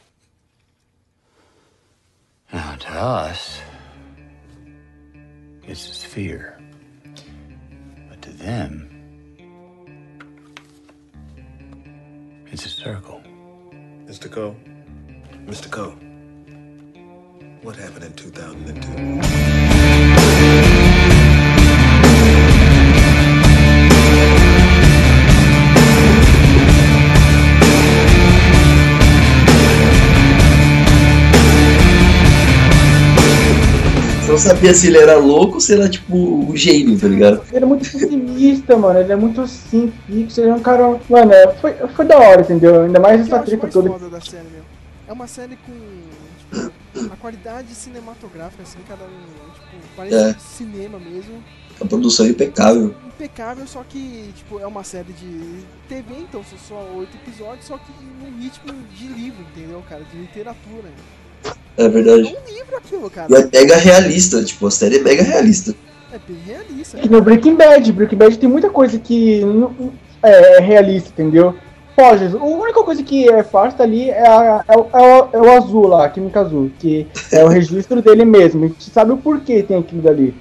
Now, 2.53 2.75
to 2.75 2.91
us, 2.91 3.63
it's 5.67 5.89
a 5.89 5.95
sphere. 5.95 6.61
But 8.11 8.21
to 8.21 8.31
them, 8.31 8.91
it's 12.49 12.67
a 12.67 12.69
circle. 12.69 13.23
Mr. 14.05 14.31
Cole? 14.31 14.57
Mr. 15.47 15.71
Cole? 15.71 15.97
What 17.63 17.77
happened 17.77 18.05
in 18.05 18.13
2002? 18.13 19.58
Não 34.39 34.55
sabia 34.55 34.73
se 34.73 34.87
ele 34.87 34.99
era 34.99 35.17
louco 35.17 35.55
ou 35.55 35.61
se 35.61 35.73
ele 35.73 35.83
era 35.83 35.91
tipo 35.91 36.17
um 36.17 36.57
gênio, 36.57 36.99
tá 36.99 37.09
ligado? 37.09 37.43
Ele 37.53 37.65
é 37.65 37.67
muito 37.67 37.91
pessimista, 37.91 38.77
mano. 38.77 39.01
Ele 39.01 39.13
é 39.13 39.17
muito 39.17 39.41
assim, 39.41 39.93
fixo. 40.07 40.41
Ele 40.41 40.51
é 40.51 40.55
um 40.55 40.61
cara. 40.61 40.99
Mano, 41.09 41.33
é, 41.33 41.55
foi, 41.55 41.75
foi 41.75 42.05
da 42.05 42.17
hora, 42.17 42.41
entendeu? 42.41 42.83
Ainda 42.83 43.01
mais 43.01 43.21
essa 43.21 43.41
treta 43.41 43.67
toda. 43.67 43.91
série, 44.21 44.45
meu. 44.45 44.63
É 45.09 45.13
uma 45.13 45.27
série 45.27 45.57
com 45.57 45.73
tipo, 46.93 47.13
a 47.13 47.17
qualidade 47.17 47.75
cinematográfica, 47.75 48.63
assim, 48.63 48.79
cara, 48.87 49.01
um, 49.03 49.53
tipo, 49.53 49.87
parece 49.97 50.15
É. 50.17 50.35
cinema 50.39 50.99
mesmo. 50.99 51.43
A 51.81 51.85
produção 51.85 52.27
é 52.27 52.31
impecável. 52.31 52.95
Impecável, 53.07 53.67
só 53.67 53.85
que, 53.89 54.33
tipo, 54.37 54.59
é 54.59 54.67
uma 54.67 54.83
série 54.85 55.13
de 55.13 55.65
TV, 55.89 56.15
então 56.21 56.43
são 56.45 56.59
só 56.59 56.89
oito 56.97 57.17
episódios, 57.17 57.67
só 57.67 57.79
que 57.79 57.93
num 58.21 58.37
ritmo 58.41 58.73
de 58.97 59.07
livro, 59.09 59.45
entendeu, 59.53 59.83
cara? 59.89 60.03
De 60.05 60.19
literatura. 60.19 60.91
É 61.77 61.89
verdade. 61.89 62.35
É 62.37 62.51
um 62.51 62.55
livro 62.55 62.77
aquilo, 62.77 63.11
cara. 63.11 63.29
E 63.31 63.35
é 63.57 63.61
mega 63.61 63.77
realista, 63.77 64.43
tipo, 64.45 64.67
a 64.67 64.71
série 64.71 64.97
é 64.99 65.01
mega 65.03 65.23
realista. 65.23 65.75
É 66.13 66.19
bem 66.27 66.37
realista. 66.47 66.99
Que 66.99 67.09
no 67.09 67.21
Breaking 67.23 67.55
Bad. 67.55 67.93
Breaking 67.93 68.17
Bad 68.17 68.39
tem 68.39 68.49
muita 68.49 68.71
coisa 68.71 68.99
que 68.99 69.41
não- 69.45 69.93
é 70.23 70.61
realista, 70.61 71.11
entendeu? 71.11 71.55
Foge. 71.95 72.27
A 72.37 72.45
única 72.45 72.83
coisa 72.83 73.03
que 73.03 73.29
é 73.29 73.43
farsa 73.43 73.83
ali 73.83 74.09
é, 74.11 74.27
a- 74.27 74.65
é 74.69 74.77
o, 74.77 74.87
é 74.93 75.01
o- 75.23 75.29
é 75.33 75.41
o 75.41 75.51
azul 75.57 75.87
lá, 75.89 76.05
a 76.07 76.09
química 76.09 76.41
azul, 76.41 76.71
que 76.79 77.07
é 77.33 77.45
o 77.45 77.49
registro 77.49 78.01
dele 78.03 78.25
mesmo. 78.25 78.65
A 78.65 78.69
gente 78.69 78.91
sabe 78.91 79.13
o 79.13 79.17
porquê 79.17 79.63
tem 79.63 79.79
aquilo 79.79 80.03
dali. 80.03 80.35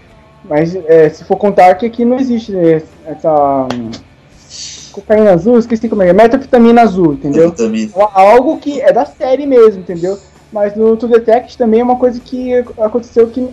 Mas 0.46 0.74
é, 0.76 1.10
se 1.10 1.24
for 1.26 1.36
contar 1.36 1.76
que 1.76 1.86
aqui 1.86 2.06
não 2.06 2.18
existe 2.18 2.52
né, 2.52 2.82
essa. 3.06 3.68
hum, 3.74 3.92
Cocaína 4.92 5.34
azul, 5.34 5.60
esqueci 5.60 5.88
como 5.88 6.02
é, 6.02 6.12
metafetamina 6.12 6.82
azul, 6.82 7.14
entendeu? 7.14 7.54
Algo 8.16 8.58
que 8.58 8.82
é 8.82 8.92
da 8.92 9.06
série 9.06 9.46
mesmo, 9.46 9.82
entendeu? 9.82 10.18
Mas 10.52 10.76
no 10.76 10.96
True 10.96 11.12
Detect 11.12 11.58
também 11.58 11.82
é 11.82 11.84
uma 11.84 11.98
coisa 11.98 12.20
que 12.20 12.54
aconteceu 12.80 13.30
que 13.30 13.50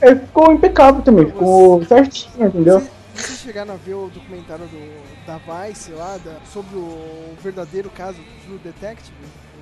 é, 0.00 0.14
ficou 0.14 0.52
impecável 0.52 1.00
também, 1.02 1.26
ficou 1.26 1.82
certinho, 1.86 2.46
entendeu? 2.46 2.82
Vocês 3.14 3.38
chegaram 3.38 3.72
a 3.72 3.76
ver 3.78 3.94
o 3.94 4.08
documentário 4.08 4.66
do, 4.66 5.26
da 5.26 5.38
Vice 5.38 5.90
lá, 5.92 6.18
da- 6.22 6.36
sobre 6.52 6.76
o 6.76 6.98
verdadeiro 7.42 7.88
caso 7.88 8.18
do 8.18 8.44
True 8.44 8.58
Detective? 8.62 9.14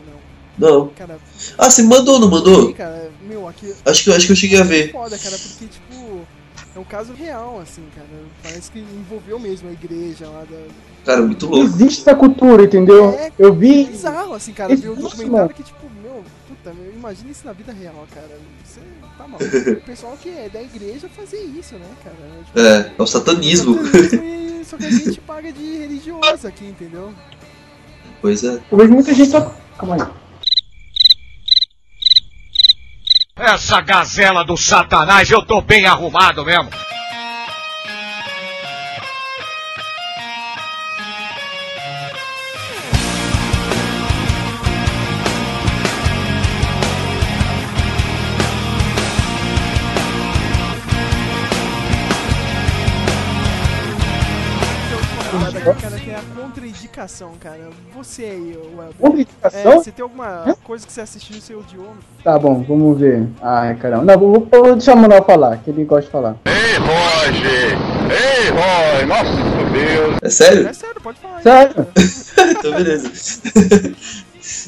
Ou 0.08 0.12
não? 0.68 0.78
Não. 0.86 0.88
Cara, 0.88 1.18
Ah, 1.56 1.70
você 1.70 1.84
mandou, 1.84 2.18
não 2.18 2.28
mandou? 2.28 2.66
Sim, 2.66 2.72
cara, 2.72 3.10
meu, 3.22 3.46
aqui. 3.46 3.72
Acho 3.86 4.04
que- 4.04 4.12
acho 4.12 4.26
que 4.26 4.32
eu 4.32 4.36
cheguei 4.36 4.60
a 4.60 4.64
ver. 4.64 4.90
Foda, 4.90 5.16
cara, 5.16 5.36
porque, 5.38 5.66
tipo, 5.66 6.20
é 6.74 6.78
um 6.80 6.84
caso 6.84 7.12
real, 7.12 7.60
assim, 7.62 7.84
cara. 7.94 8.08
Parece 8.42 8.72
que 8.72 8.80
envolveu 8.80 9.38
mesmo 9.38 9.68
a 9.68 9.72
igreja 9.72 10.26
lá 10.28 10.42
da. 10.50 10.58
Cara, 11.04 11.22
muito 11.22 11.46
louco. 11.46 11.64
Existe 11.64 12.00
essa 12.00 12.14
cultura, 12.16 12.64
entendeu? 12.64 13.10
É, 13.10 13.30
Eu 13.38 13.54
vi. 13.54 13.84
bizarro, 13.84 14.34
assim, 14.34 14.52
cara, 14.52 14.74
ver 14.74 14.88
o 14.88 14.92
Existe, 14.94 15.02
documentário 15.02 15.32
mano. 15.32 15.48
que, 15.54 15.62
tipo, 15.62 15.86
meu, 16.02 16.24
puta, 16.64 16.74
meu, 16.74 16.92
imagina 16.92 17.30
isso 17.30 17.46
na 17.46 17.52
vida 17.52 17.72
real, 17.72 18.06
cara. 18.14 18.38
Você 18.64 18.80
tá 19.18 19.28
maluco. 19.28 19.44
O 19.70 19.80
pessoal 19.82 20.16
que 20.16 20.28
é 20.30 20.48
da 20.48 20.62
igreja 20.62 21.08
fazia 21.14 21.42
isso, 21.42 21.74
né, 21.76 21.86
cara? 22.02 22.16
Tipo, 22.46 22.58
É, 22.58 22.94
é 22.98 23.02
o 23.02 23.06
satanismo. 23.06 23.74
satanismo 23.84 24.24
e- 24.24 24.64
Só 24.64 24.76
que 24.78 24.86
a 24.86 24.90
gente 24.90 25.20
paga 25.20 25.52
de 25.52 25.76
religioso 25.78 26.46
aqui, 26.46 26.64
entendeu? 26.64 27.12
Pois 28.22 28.42
é. 28.42 28.60
Eu 28.70 28.78
vejo 28.78 28.92
muita 28.92 29.12
gente 29.12 29.30
só. 29.30 29.54
Calma 29.78 29.96
aí. 29.96 30.24
Essa 33.36 33.80
gazela 33.80 34.44
do 34.44 34.56
satanás, 34.56 35.28
eu 35.30 35.44
tô 35.44 35.60
bem 35.60 35.84
arrumado 35.86 36.44
mesmo. 36.44 36.70
Contraindicação, 57.04 57.32
cara. 57.38 57.60
Você 57.94 58.22
aí, 58.22 58.56
o 58.56 58.80
Elber. 58.80 58.94
Contraindicação? 58.98 59.72
É, 59.72 59.76
você 59.76 59.92
tem 59.92 60.02
alguma 60.02 60.56
coisa 60.64 60.86
que 60.86 60.92
você 60.92 61.00
assistiu 61.00 61.36
e 61.36 61.40
você 61.40 61.54
odiou? 61.54 61.92
Tá 62.22 62.38
bom, 62.38 62.62
vamos 62.62 62.98
ver. 62.98 63.28
Ai, 63.42 63.74
caramba. 63.76 64.04
Não, 64.04 64.18
vou, 64.18 64.48
vou 64.50 64.72
deixar 64.72 64.94
o 64.94 64.98
Manuel 64.98 65.24
falar, 65.24 65.58
que 65.58 65.70
ele 65.70 65.84
gosta 65.84 66.06
de 66.06 66.10
falar. 66.10 66.36
Ei, 66.46 66.78
Roger! 66.78 67.78
Ei, 68.10 68.50
Roy! 68.50 69.06
Nossa, 69.06 69.30
Deus! 69.72 70.18
É 70.22 70.30
sério? 70.30 70.68
É 70.68 70.72
sério, 70.72 71.00
pode 71.00 71.18
falar. 71.18 71.42
Sério? 71.42 71.86
então, 72.50 72.72
beleza. 72.72 73.10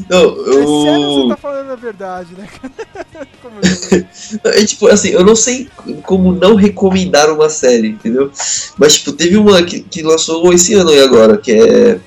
Não, 0.08 0.20
eu. 0.20 0.62
É 0.62 0.92
sério 0.92 1.22
você 1.22 1.28
tá 1.28 1.36
falando 1.36 1.70
a 1.70 1.76
verdade, 1.76 2.28
né? 2.36 2.48
Como 3.42 3.56
eu 3.60 4.52
É, 4.52 4.64
tipo, 4.64 4.88
assim, 4.88 5.10
eu 5.10 5.22
não 5.24 5.36
sei 5.36 5.68
como 6.02 6.32
não 6.32 6.54
recomendar 6.54 7.30
uma 7.30 7.48
série, 7.48 7.88
entendeu? 7.88 8.30
Mas, 8.76 8.94
tipo, 8.94 9.12
teve 9.12 9.36
uma 9.36 9.62
que, 9.62 9.80
que 9.80 10.02
lançou 10.02 10.52
esse 10.52 10.74
ano 10.74 10.90
aí 10.90 11.00
agora, 11.00 11.36
que 11.36 11.52
é 11.52 12.00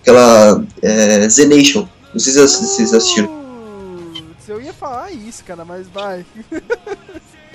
aquela 0.00 0.64
é, 0.82 1.28
Z 1.28 1.46
Nation. 1.46 1.86
Não 2.12 2.20
sei 2.20 2.32
se 2.32 2.40
vocês- 2.40 2.92
assistiram. 2.94 3.28
Putz, 3.28 4.48
eu 4.48 4.60
ia 4.60 4.72
falar 4.72 5.12
isso, 5.12 5.44
cara, 5.44 5.64
mas 5.64 5.86
vai. 5.88 6.24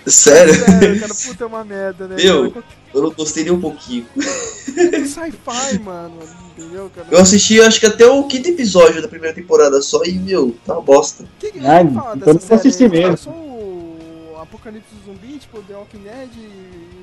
Sério? 0.07 0.53
Sério, 0.53 0.99
cara, 0.99 1.13
puta, 1.15 1.43
é 1.43 1.47
uma 1.47 1.65
merda, 1.65 2.07
né? 2.07 2.15
Meu, 2.15 2.53
eu 2.93 3.01
não 3.01 3.09
gostei 3.11 3.43
nem 3.43 3.51
um 3.51 3.59
pouquinho. 3.59 4.05
É 4.15 5.03
sci-fi, 5.03 5.79
mano, 5.83 6.19
entendeu, 6.55 6.91
cara? 6.95 7.07
Eu 7.09 7.17
assisti, 7.19 7.59
acho 7.59 7.79
que 7.79 7.87
até 7.87 8.05
o 8.05 8.23
quinto 8.25 8.47
episódio 8.49 9.01
da 9.01 9.07
primeira 9.07 9.33
temporada 9.33 9.81
só 9.81 10.03
e, 10.05 10.13
meu, 10.13 10.55
tá 10.63 10.73
uma 10.73 10.81
bosta. 10.83 11.25
Que 11.39 11.53
que 11.53 11.59
Ai, 11.59 11.91
fala 11.91 12.15
então 12.15 12.35
dessa 12.35 12.47
não 12.49 12.55
assisti 12.55 12.87
mesmo. 12.87 13.17
Só 13.17 13.31
o 13.31 14.37
Apocalipse 14.39 14.93
Zumbi, 15.03 15.39
tipo, 15.39 15.59
The 15.63 15.73
Walking 15.73 16.03
Dead 16.03 16.29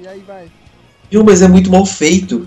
e 0.01 0.07
aí 0.07 0.23
vai. 0.25 0.49
Viu, 1.11 1.25
mas 1.25 1.43
é 1.43 1.49
muito 1.49 1.73
mal 1.73 1.85
feito. 1.85 2.47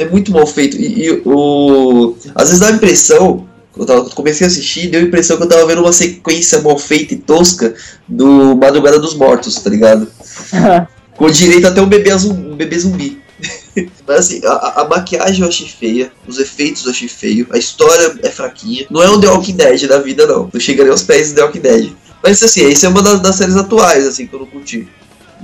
É 0.00 0.08
muito 0.08 0.32
mal 0.32 0.46
feito. 0.46 0.78
E, 0.78 1.04
e 1.04 1.22
o. 1.26 2.16
Às 2.34 2.44
vezes 2.48 2.58
dá 2.60 2.68
a 2.68 2.72
impressão. 2.72 3.46
Eu 3.76 3.84
tava- 3.84 4.08
comecei 4.10 4.46
a 4.46 4.50
assistir, 4.50 4.88
deu 4.88 5.00
a 5.00 5.04
impressão 5.04 5.36
que 5.36 5.42
eu 5.42 5.48
tava 5.48 5.66
vendo 5.66 5.82
uma 5.82 5.92
sequência 5.92 6.60
mal 6.62 6.78
feita 6.78 7.14
e 7.14 7.18
tosca 7.18 7.74
do 8.08 8.56
Madrugada 8.56 8.98
dos 8.98 9.14
Mortos, 9.14 9.56
tá 9.56 9.68
ligado? 9.70 10.08
Com 11.16 11.30
direito 11.30 11.66
até 11.66 11.80
um 11.82 11.86
bebê, 11.86 12.10
azul, 12.10 12.32
um 12.32 12.56
bebê 12.56 12.78
zumbi. 12.78 13.20
Mas 14.06 14.18
assim, 14.20 14.40
a- 14.44 14.80
a, 14.80 14.88
maquiagem 14.88 15.42
eu 15.42 15.48
achei 15.48 15.68
feia, 15.68 16.10
os 16.26 16.38
efeitos 16.38 16.84
eu 16.84 16.90
achei 16.92 17.08
feio, 17.08 17.46
a 17.52 17.58
história 17.58 18.18
é 18.22 18.30
fraquinha. 18.30 18.86
Não 18.90 19.02
é 19.02 19.10
um 19.10 19.20
The 19.20 19.28
Walking 19.28 19.56
Dead 19.56 19.86
da 19.86 19.98
vida, 19.98 20.26
não. 20.26 20.50
Não 20.52 20.60
chegaria 20.60 20.90
aos 20.92 21.02
pés 21.02 21.28
do 21.30 21.36
The 21.36 21.42
Walking 21.44 21.60
Dead. 21.60 21.92
Mas 22.22 22.42
assim, 22.42 22.70
essa 22.70 22.86
é 22.86 22.88
uma 22.88 23.02
das, 23.02 23.20
das 23.20 23.36
séries 23.36 23.56
atuais, 23.56 24.06
assim, 24.06 24.26
que 24.26 24.34
eu 24.34 24.40
não 24.40 24.46
curti. 24.46 24.88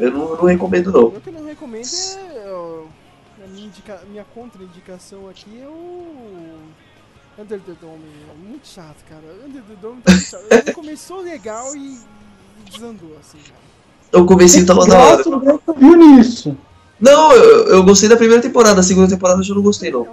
Eu 0.00 0.10
não, 0.10 0.30
eu 0.30 0.36
não 0.36 0.44
recomendo, 0.44 0.90
não. 0.92 1.04
O 1.04 1.20
que 1.20 1.28
eu 1.28 1.32
não 1.32 1.44
recomendo 1.44 1.86
é. 1.86 2.26
Indica, 3.66 4.00
minha 4.08 4.24
contraindicação 4.34 5.28
aqui 5.28 5.60
é 5.60 5.66
o. 5.66 6.58
Under 7.38 7.60
the 7.60 7.72
Dome. 7.80 8.04
É 8.30 8.48
muito 8.48 8.66
chato, 8.66 9.04
cara. 9.08 9.22
Under 9.46 9.62
the 9.62 9.74
Dome 9.80 10.00
tá 10.00 10.12
muito 10.12 10.26
chato. 10.26 10.44
Ele 10.50 10.72
começou 10.72 11.20
legal 11.20 11.76
e 11.76 11.98
e 12.58 12.70
desandou, 12.70 13.16
assim, 13.20 13.38
cara. 13.38 14.22
O 14.22 14.26
comecinho 14.26 14.66
tava 14.66 14.86
da 14.86 14.98
hora. 14.98 15.22
Eu 15.66 15.74
viu 15.74 15.96
nisso. 15.96 16.56
Não, 16.98 17.32
eu, 17.32 17.68
eu 17.68 17.84
gostei 17.84 18.08
da 18.08 18.16
primeira 18.16 18.40
temporada, 18.40 18.80
a 18.80 18.82
segunda 18.82 19.08
temporada 19.08 19.40
eu 19.40 19.44
já 19.44 19.54
não 19.54 19.62
gostei, 19.62 19.90
não. 19.90 20.06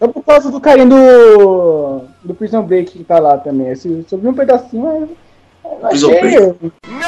É 0.00 0.06
por 0.06 0.24
causa 0.24 0.50
do 0.50 0.60
carinho 0.60 0.88
do. 0.88 2.04
do 2.24 2.34
Prison 2.34 2.62
Break 2.62 2.92
que 2.96 3.04
tá 3.04 3.18
lá 3.18 3.36
também. 3.36 3.68
Eu 3.68 4.18
vi 4.18 4.28
um 4.28 4.34
pedacinho, 4.34 4.82
mas. 4.82 5.70
eu 5.70 5.88
Prison 5.88 6.08
Break? 6.08 6.72
Não! 6.88 7.00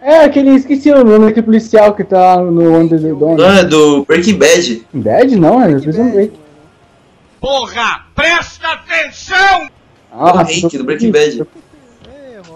É, 0.00 0.24
aquele. 0.24 0.50
Esqueci 0.56 0.90
o 0.90 1.04
nome 1.04 1.26
daquele 1.26 1.46
policial 1.46 1.94
que 1.94 2.04
tá 2.04 2.36
no 2.38 2.76
Under 2.78 3.00
the 3.00 3.08
Dome. 3.08 3.36
Não, 3.36 3.52
é 3.58 3.64
do 3.64 4.04
Breaking 4.04 4.38
Bad. 4.38 4.86
Bad 4.92 5.36
não, 5.36 5.62
é 5.62 5.78
Prison 5.80 6.10
Break. 6.10 6.32
Porra! 7.40 8.06
Presta 8.14 8.68
atenção! 8.68 9.68
Ah, 10.10 10.32
o 10.34 10.38
Hank, 10.38 10.78
do 10.78 10.84
Breaking 10.84 11.10
Bad. 11.10 11.44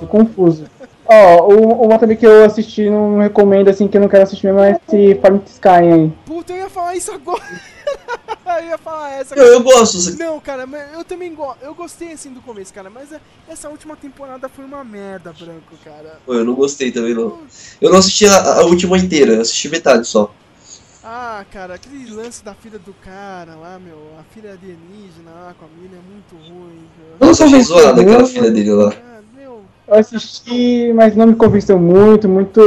Tô 0.00 0.06
confuso. 0.06 0.64
Ó, 1.06 1.48
o- 1.52 1.86
uma 1.86 1.98
também 1.98 2.16
que 2.16 2.26
eu 2.26 2.44
assisti, 2.44 2.88
não 2.88 3.18
recomendo 3.18 3.68
assim, 3.68 3.88
que 3.88 3.96
eu 3.96 4.00
não 4.00 4.08
quero 4.08 4.22
assistir 4.24 4.46
mesmo, 4.46 4.60
é 4.60 4.78
esse 4.88 5.14
Farm 5.20 5.38
Sky 5.46 5.68
aí. 5.68 6.12
Puta, 6.26 6.52
eu 6.52 6.58
ia 6.58 6.68
falar 6.70 6.94
isso 6.94 7.10
agora. 7.12 7.42
eu 8.60 8.64
ia 8.66 8.78
falar 8.78 9.12
essa. 9.12 9.34
Eu- 9.34 9.44
eu 9.54 9.62
gosto, 9.62 10.16
Não, 10.18 10.40
cara, 10.40 10.66
mas 10.66 10.92
eu 10.94 11.04
também 11.04 11.34
gosto. 11.34 11.62
Eu 11.62 11.74
gostei 11.74 12.12
assim 12.12 12.32
do 12.32 12.40
começo, 12.40 12.72
cara, 12.72 12.90
mas 12.90 13.12
a- 13.12 13.20
essa 13.48 13.68
última 13.68 13.96
temporada 13.96 14.48
foi 14.48 14.64
uma 14.64 14.82
merda, 14.84 15.32
Branco, 15.32 15.76
cara. 15.84 16.18
Pô, 16.24 16.34
eu 16.34 16.44
não 16.44 16.54
gostei 16.54 16.90
também, 16.90 17.14
não. 17.14 17.38
Eu 17.80 17.90
não 17.90 17.98
assisti 17.98 18.26
a, 18.26 18.54
a 18.60 18.64
última 18.64 18.96
inteira, 18.98 19.34
eu 19.34 19.40
assisti 19.42 19.68
metade 19.68 20.06
só. 20.06 20.32
Ah, 21.04 21.44
cara, 21.50 21.74
aquele 21.74 22.10
lance 22.12 22.44
da 22.44 22.54
filha 22.54 22.78
do 22.78 22.92
cara 23.04 23.54
lá, 23.54 23.78
meu, 23.78 23.96
a 24.18 24.24
filha 24.34 24.50
alienígena 24.50 25.30
lá 25.30 25.54
com 25.58 25.64
a 25.64 25.68
mina 25.80 25.96
é 25.96 26.12
muito 26.12 26.34
ruim. 26.50 26.80
meu. 27.20 27.30
Achei 27.30 27.46
convenceu 27.46 27.76
zoada 27.78 28.00
aquela 28.02 28.18
muito. 28.18 28.32
filha 28.32 28.50
dele 28.50 28.72
lá. 28.72 28.92
Eu 29.86 29.94
assisti, 29.94 30.92
mas 30.92 31.16
não 31.16 31.28
me 31.28 31.34
convenceu 31.34 31.78
muito, 31.78 32.28
muito. 32.28 32.60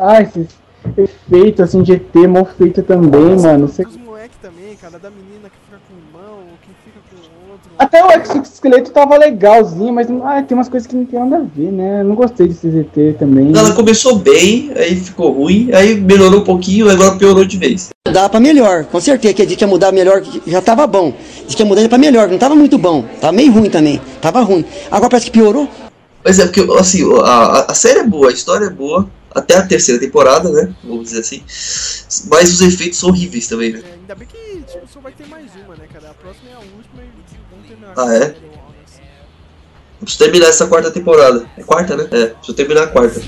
Ah, 0.00 0.22
esse 0.22 0.48
efeito 0.96 1.62
assim 1.62 1.82
de 1.82 1.92
ET 1.92 2.14
mal 2.26 2.46
feito 2.46 2.82
também, 2.82 3.36
mano. 3.38 3.68
Sei- 3.68 3.84
Os 3.84 3.96
moleque 4.18 4.34
também, 4.42 4.74
cara, 4.80 4.98
da 4.98 5.10
menina 5.10 5.48
que 5.48 5.56
fica 5.64 5.80
com 5.86 6.18
mão, 6.18 6.38
que 6.62 6.70
fica 6.84 6.98
com 7.08 7.52
outro. 7.52 7.70
Até 7.78 8.04
o 8.04 8.10
exoesqueleto 8.10 8.90
tava 8.90 9.16
legalzinho, 9.16 9.92
mas 9.92 10.08
ah, 10.24 10.42
tem 10.42 10.58
umas 10.58 10.68
coisas 10.68 10.88
que 10.88 10.96
não 10.96 11.04
tem 11.04 11.20
nada 11.20 11.36
a 11.36 11.40
ver, 11.40 11.70
né? 11.70 12.00
Eu 12.00 12.04
não 12.04 12.16
gostei 12.16 12.48
desse 12.48 12.66
ET 12.66 13.16
também. 13.16 13.56
Ela 13.56 13.72
começou 13.74 14.18
bem, 14.18 14.72
aí 14.74 14.96
ficou 14.96 15.30
ruim, 15.30 15.70
aí 15.72 15.94
melhorou 15.94 16.40
um 16.40 16.44
pouquinho, 16.44 16.90
agora 16.90 17.16
piorou 17.16 17.44
de 17.44 17.56
vez. 17.56 17.90
Mudar 18.08 18.28
pra 18.28 18.40
melhor, 18.40 18.86
com 18.86 19.00
certeza. 19.00 19.34
Que 19.34 19.42
a 19.42 19.46
gente 19.46 19.60
ia 19.60 19.68
mudar 19.68 19.92
melhor, 19.92 20.20
que 20.20 20.50
já 20.50 20.60
tava 20.60 20.84
bom. 20.86 21.12
Diz 21.46 21.54
que 21.54 21.62
ia 21.62 21.68
mudar 21.68 21.88
pra 21.88 21.98
melhor, 21.98 22.28
não 22.28 22.38
tava 22.38 22.56
muito 22.56 22.76
bom. 22.76 23.04
Tava 23.20 23.32
meio 23.32 23.52
ruim 23.52 23.70
também. 23.70 24.00
Tava 24.20 24.40
ruim. 24.40 24.64
Agora 24.90 25.10
parece 25.10 25.26
que 25.26 25.32
piorou. 25.32 25.68
Mas 26.28 26.38
é 26.38 26.44
porque, 26.44 26.60
assim, 26.78 27.02
a, 27.22 27.64
a- 27.70 27.74
série 27.74 28.00
é 28.00 28.04
boa, 28.04 28.28
a 28.28 28.32
história 28.32 28.66
é 28.66 28.70
boa, 28.70 29.10
até 29.34 29.56
a 29.56 29.66
terceira 29.66 29.98
temporada, 29.98 30.50
né? 30.50 30.74
Vamos 30.84 31.04
dizer 31.04 31.20
assim. 31.20 31.42
Mas 32.30 32.52
os 32.52 32.60
efeitos 32.60 32.98
são 32.98 33.08
horríveis 33.08 33.46
também, 33.48 33.72
né? 33.72 33.80
É, 33.82 33.92
ainda 33.94 34.14
bem 34.14 34.28
que 34.28 34.36
tipo, 34.70 34.86
só 34.92 35.00
vai 35.00 35.10
ter 35.12 35.26
mais 35.26 35.46
uma, 35.64 35.74
né, 35.74 35.86
cara? 35.90 36.10
A 36.10 36.14
próxima 36.14 36.50
é 36.50 36.52
a 36.52 36.58
última 36.58 37.02
e 37.02 37.08
vamos 37.50 37.66
terminar 37.66 37.94
Ah, 37.96 38.14
é? 38.14 38.34
preciso 40.00 40.18
terminar 40.18 40.48
essa 40.48 40.66
quarta 40.66 40.90
temporada. 40.90 41.48
É 41.56 41.62
quarta, 41.62 41.96
né? 41.96 42.06
É, 42.12 42.26
preciso 42.26 42.54
terminar 42.54 42.82
a 42.82 42.86
quarta. 42.88 43.20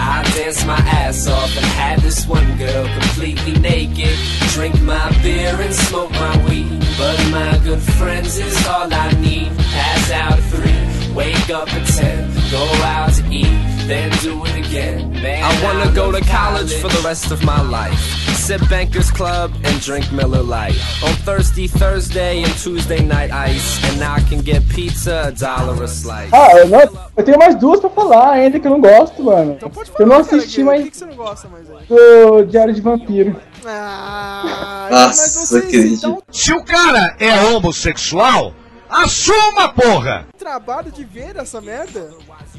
I 0.00 0.22
danced 0.34 0.66
my 0.66 0.78
ass 0.78 1.28
off 1.28 1.54
and 1.56 1.66
had 1.66 1.98
this 2.00 2.26
one 2.26 2.56
girl 2.56 2.84
completely 2.98 3.52
naked. 3.60 4.16
Drink 4.54 4.80
my 4.82 5.10
beer 5.22 5.54
and 5.60 5.74
smoke 5.74 6.10
my 6.12 6.34
weed. 6.48 6.80
But 6.96 7.18
my 7.30 7.60
good 7.62 7.82
friends 7.98 8.38
is 8.38 8.66
all 8.66 8.92
I 8.92 9.12
need. 9.20 9.50
Pass 9.58 10.10
out 10.10 10.38
three, 10.52 10.89
wake 11.14 11.50
up 11.50 11.72
at 11.72 11.86
ten, 11.86 12.30
go 12.50 12.64
out 12.84 13.12
to 13.14 13.24
eat, 13.30 13.46
then 13.86 14.10
do 14.22 14.44
it 14.46 14.56
again. 14.66 15.10
Man, 15.12 15.42
I 15.44 15.62
wanna 15.64 15.92
go 15.92 16.12
to 16.12 16.20
college 16.24 16.74
for 16.74 16.88
the 16.88 17.00
rest 17.04 17.30
of 17.30 17.42
my 17.44 17.60
life. 17.62 17.98
Sip 18.34 18.60
Bankers 18.68 19.10
Club 19.10 19.52
and 19.64 19.80
drink 19.80 20.10
Miller 20.12 20.42
Lite. 20.42 20.78
On 21.04 21.12
Thirsty 21.24 21.66
Thursday 21.68 22.42
and 22.42 22.52
Tuesday 22.58 23.00
night 23.04 23.30
ice. 23.30 23.82
And 23.84 24.00
now 24.00 24.14
I 24.14 24.20
can 24.22 24.40
get 24.40 24.66
pizza 24.68 25.24
a 25.26 25.32
dollar 25.32 25.82
a 25.82 25.88
slice. 25.88 26.30
Ah, 26.32 26.56
eu, 26.56 26.68
não, 26.68 26.80
eu 27.16 27.24
tenho 27.24 27.38
mais 27.38 27.54
duas 27.56 27.80
pra 27.80 27.90
falar 27.90 28.32
ainda 28.32 28.58
que 28.58 28.66
eu 28.66 28.70
não 28.72 28.80
gosto, 28.80 29.22
mano. 29.22 29.58
eu 29.98 30.06
não 30.06 30.16
assisti, 30.18 30.64
Cara, 30.64 30.66
mas. 30.66 30.80
O 30.80 30.84
que, 30.84 30.90
que 30.90 30.96
você 30.96 31.06
não 31.06 31.14
gosta 31.16 31.48
mais 31.48 31.70
aí? 31.70 31.86
Do 31.88 32.44
Diário 32.44 32.74
de 32.74 32.80
Vampiro. 32.80 33.36
Ah, 33.66 34.88
Nossa, 34.90 35.58
acredito. 35.58 36.22
Se 36.32 36.52
o 36.52 36.64
cara 36.64 37.14
é 37.20 37.40
homossexual, 37.44 38.54
assuma, 38.90 39.68
porra! 39.74 40.26
Trabalho 40.38 40.90
de 40.90 41.04
ver 41.04 41.36
essa 41.36 41.60
merda? 41.60 42.10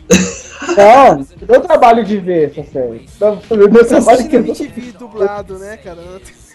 Não, 0.77 1.25
deu 1.47 1.61
trabalho 1.61 2.05
de 2.05 2.17
ver 2.17 2.51
essa 2.51 2.71
série. 2.71 3.07
Deu 3.19 3.85
trabalho 3.85 4.29
que 4.29 4.35
MTV 4.35 4.91
dublado, 4.97 5.57
né, 5.57 5.77
cara? 5.77 6.01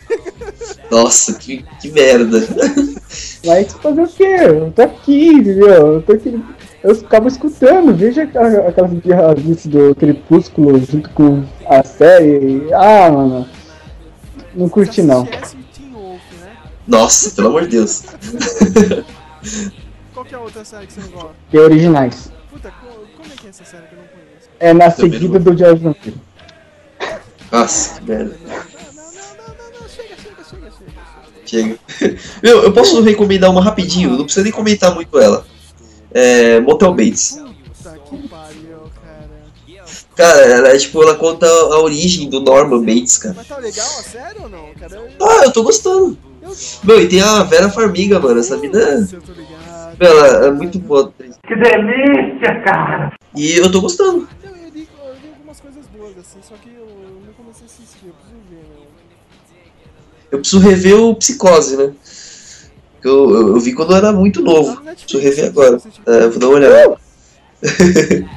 Nossa, 0.91 1.35
que, 1.35 1.65
que 1.81 1.91
merda. 1.91 2.39
Mas 3.45 3.73
fazer 3.73 4.03
o 4.03 4.09
quê? 4.09 4.37
Eu 4.47 4.73
tô 4.73 4.83
aqui, 4.83 5.29
entendeu? 5.29 5.95
Eu 5.95 6.03
tô 6.03 6.13
aqui. 6.13 6.43
Eu 6.85 6.93
acabo 6.93 7.27
escutando, 7.27 7.93
veja 7.97 8.23
aquela- 8.23 8.69
aquelas 8.69 8.93
birrazices 8.93 9.67
do 9.67 9.93
Crepúsculo 9.97 10.79
junto 10.79 11.11
com 11.11 11.45
a 11.69 11.83
série. 11.83 12.73
Ah, 12.73 13.11
mano. 13.11 13.49
Não 14.55 14.69
curti 14.69 15.03
não. 15.03 15.29
Nossa, 16.87 17.31
pelo 17.33 17.49
amor 17.49 17.63
de 17.63 17.69
Deus. 17.77 18.05
Qual 20.15 20.25
que 20.25 20.35
é 20.35 20.39
a 20.39 20.41
outra 20.41 20.65
série 20.65 20.87
que 20.87 20.93
você 20.95 21.01
não 21.01 21.09
gosta? 21.11 21.35
Que 21.51 21.57
é 21.57 21.61
originais. 21.61 22.31
Puta, 22.51 22.71
co- 22.71 23.05
como 23.17 23.33
é 23.33 23.37
que 23.37 23.47
é 23.47 23.51
essa 23.51 23.65
série 23.65 23.87
que 23.87 23.95
eu 23.95 23.99
não 23.99 24.07
conheço? 24.07 24.49
É 24.59 24.73
na 24.73 24.91
Também 24.91 25.13
seguida 25.13 25.39
do 25.39 25.55
Diário 25.55 25.77
de 25.77 25.85
Vampiro. 25.85 26.21
Nossa, 27.53 28.01
que 28.01 28.07
merda. 28.11 28.37
Chega. 31.45 31.79
Meu, 32.43 32.63
eu 32.65 32.73
posso 32.73 33.01
recomendar 33.03 33.51
uma 33.51 33.63
rapidinho, 33.63 34.11
não 34.11 34.25
precisa 34.25 34.43
nem 34.43 34.53
comentar 34.53 34.95
muito 34.95 35.17
ela. 35.19 35.47
É, 36.13 36.61
Motel 36.61 36.93
Bates. 36.93 37.39
Puta 37.39 37.99
que 37.99 38.29
pariu, 38.29 38.91
cara. 39.03 39.31
Cara, 40.17 40.41
ela, 40.41 40.69
é, 40.71 40.79
tipo, 40.79 41.03
ela 41.03 41.15
conta 41.15 41.47
a 41.47 41.79
origem 41.81 42.29
do 42.29 42.41
Norman 42.41 42.81
Bates, 42.85 43.19
cara. 43.19 43.35
Mas 43.37 43.47
tá 43.47 43.59
legal, 43.59 43.87
a 43.87 44.03
sério 44.03 44.43
ou 44.45 44.49
não, 44.49 44.75
cara? 44.75 45.09
Ah, 45.23 45.45
eu 45.45 45.53
tô 45.53 45.63
gostando. 45.63 46.19
Meu, 46.85 47.01
e 47.01 47.09
tem 47.09 47.21
a 47.21 47.43
Vera 47.43 47.69
Farmiga, 47.69 48.19
mano. 48.21 48.41
Essa 48.41 48.57
mina. 48.57 49.09
Meu, 49.99 50.25
ela 50.25 50.47
é 50.47 50.51
muito 50.51 50.79
boa. 50.79 51.13
Que 51.19 51.55
delícia, 51.55 52.61
cara! 52.65 53.13
E 53.35 53.57
eu 53.57 53.71
tô 53.71 53.81
gostando. 53.81 54.29
Eu, 54.43 54.51
eu, 54.51 54.69
li, 54.75 54.89
eu 54.99 55.15
li 55.15 55.29
algumas 55.35 55.61
coisas 55.61 55.85
boas, 55.97 56.13
assim, 56.19 56.39
só 56.43 56.55
que 56.57 56.69
eu 56.69 56.87
não 57.27 57.33
comecei 57.33 57.63
a 57.63 57.67
assistir, 57.67 58.07
eu 58.07 58.13
preciso 58.15 58.41
ver, 58.51 58.57
meu. 58.57 58.87
Eu 60.31 60.39
preciso 60.39 60.61
rever 60.61 61.01
o 61.01 61.15
Psicose, 61.15 61.77
né? 61.77 61.93
Que 63.01 63.09
Eu, 63.09 63.31
eu, 63.31 63.49
eu 63.49 63.61
vi 63.61 63.73
quando 63.73 63.93
eu 63.93 63.97
era 63.97 64.13
muito 64.13 64.43
novo. 64.43 64.81
Preciso 64.83 65.19
rever 65.19 65.47
agora. 65.47 65.81
É, 66.07 66.29
vou 66.29 66.39
dar 66.39 66.49
uma 66.49 66.57
olhada. 66.57 66.97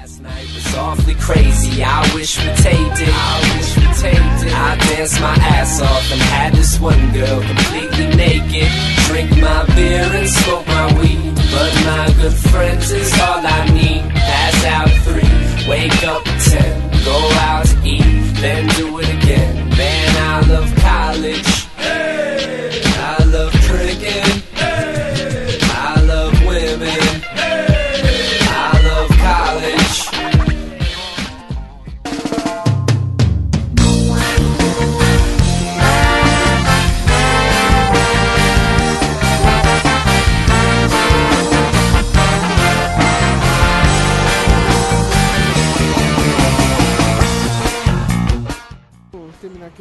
I 4.60 4.76
danced 4.76 5.20
my 5.22 5.36
ass 5.58 5.82
off 5.82 6.12
and 6.12 6.22
had 6.22 6.54
this 6.54 6.80
one 6.80 7.14
girl 7.14 7.40
completely 7.42 8.08
naked. 8.16 8.70
Drink 9.08 9.32
my 9.40 9.64
beer 9.76 10.04
and 10.20 10.28
smoke 10.28 10.68
my 10.68 10.88
weed. 11.00 11.34
But 11.56 11.74
my 11.90 12.06
good 12.22 12.38
friends 12.52 12.92
is 12.92 13.12
all 13.26 13.42
I 13.58 13.62
need. 13.72 14.04
Pass 14.12 14.66
out 14.66 14.90
at 14.90 15.00
three, 15.08 15.70
wake 15.70 16.04
up 16.04 16.28
at 16.28 16.42
ten, 16.42 16.74
go 17.06 17.18
out 17.48 17.66
to 17.68 17.76
eat, 17.88 18.36
then 18.42 18.68
do 18.76 19.00
it 19.00 19.10
again. 19.18 19.70
Man, 19.78 20.10
I 20.32 20.48
love 20.52 20.70
college. 20.76 21.49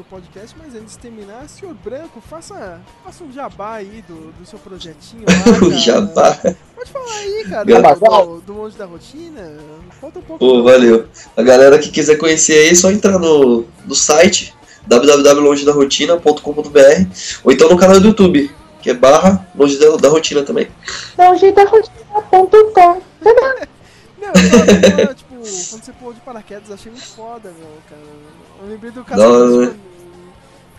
Podcast, 0.09 0.56
mas 0.59 0.74
antes 0.74 0.94
de 0.94 0.98
terminar, 0.98 1.48
senhor 1.48 1.74
Branco, 1.74 2.20
faça, 2.20 2.80
faça 3.05 3.22
um 3.22 3.30
jabá 3.30 3.74
aí 3.74 4.02
do, 4.09 4.32
do 4.32 4.47
seu 4.47 4.59
projetinho 4.59 5.24
lá, 5.26 5.32
O 5.66 5.72
jabá. 5.72 6.35
Pode 6.74 6.90
falar 6.90 7.14
aí, 7.14 7.44
cara, 7.48 7.64
do, 7.64 8.40
do 8.40 8.55
Monte 8.55 8.76
da 8.76 8.86
Rotina. 8.86 9.56
Conta 10.01 10.18
um 10.18 10.22
pouco. 10.22 10.39
Pô, 10.39 10.62
valeu. 10.62 11.06
A 11.36 11.43
galera 11.43 11.78
que 11.78 11.90
quiser 11.90 12.16
conhecer 12.16 12.55
aí, 12.55 12.70
é 12.70 12.74
só 12.74 12.90
entrar 12.90 13.18
no, 13.18 13.66
no 13.85 13.94
site 13.94 14.55
www.longedarotina.com.br 14.86 16.40
ou 17.44 17.52
então 17.52 17.68
no 17.68 17.76
canal 17.76 18.01
do 18.01 18.09
YouTube, 18.09 18.51
que 18.80 18.90
é 18.90 18.94
barra 18.94 19.47
Longe 19.55 19.78
da, 19.78 19.97
da 19.97 20.09
Rotina 20.09 20.43
também. 20.43 20.68
Longedarotina.com. 21.18 23.02
Não, 24.18 24.28
eu 24.35 24.51
tava 24.51 24.66
falando, 24.90 25.14
tipo, 25.14 25.35
quando 25.35 25.85
você 25.85 25.93
pulou 25.93 26.14
de 26.14 26.20
paraquedas, 26.20 26.70
achei 26.70 26.90
muito 26.90 27.06
foda, 27.06 27.52
meu, 27.59 27.68
cara. 27.89 28.02
Eu 28.62 28.68
lembrei 28.68 28.90
do 28.90 29.01
hora, 29.01 29.74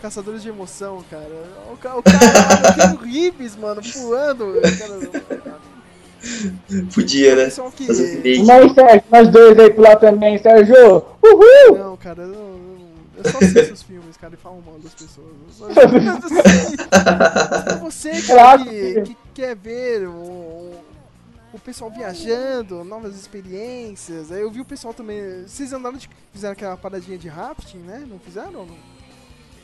Caçadores, 0.00 0.42
de, 0.42 0.48
Emoção, 0.48 1.04
cara. 1.10 1.28
O, 1.72 1.76
ca- 1.76 1.96
o 1.96 2.02
cara, 2.02 2.96
aquele 2.96 3.10
Ribs, 3.12 3.56
mano, 3.56 3.80
pulando. 3.82 4.54
Cara, 4.78 5.60
Podia, 6.94 7.34
né? 7.36 7.44
Pessoal 7.46 7.70
que-. 7.72 7.86
Nós, 8.44 8.72
Sérgio, 8.74 9.04
nós 9.10 9.28
dois 9.28 9.58
aí 9.58 9.70
pular 9.70 9.96
também, 9.96 10.38
Sérgio. 10.38 11.04
Uhul! 11.22 11.78
Não, 11.78 11.96
cara, 11.96 12.22
eu, 12.22 12.28
não- 12.28 12.60
eu 13.22 13.30
só 13.30 13.38
assisto 13.38 13.74
os 13.74 13.82
filmes, 13.82 14.16
cara, 14.16 14.34
e 14.34 14.36
falo 14.36 14.62
mal 14.64 14.78
das 14.78 14.92
pessoas. 14.94 15.26
Eu 15.60 15.68
Pra 16.88 17.76
você, 17.76 18.10
cara, 18.22 18.58
que, 18.64 19.02
que 19.02 19.16
quer 19.34 19.56
ver 19.56 20.06
o, 20.08 20.72
o 21.52 21.58
pessoal 21.64 21.90
viajando, 21.90 22.84
novas 22.84 23.14
experiências. 23.16 24.30
Aí 24.32 24.40
eu 24.42 24.50
vi 24.50 24.60
o 24.60 24.64
pessoal 24.64 24.92
também. 24.94 25.44
Vocês 25.46 25.72
andaram 25.72 25.96
de. 25.96 26.08
Fizeram 26.32 26.52
aquela 26.52 26.76
paradinha 26.76 27.18
de 27.18 27.28
rafting, 27.28 27.78
né? 27.78 28.04
Não 28.08 28.18
fizeram 28.18 28.52
não? 28.52 28.66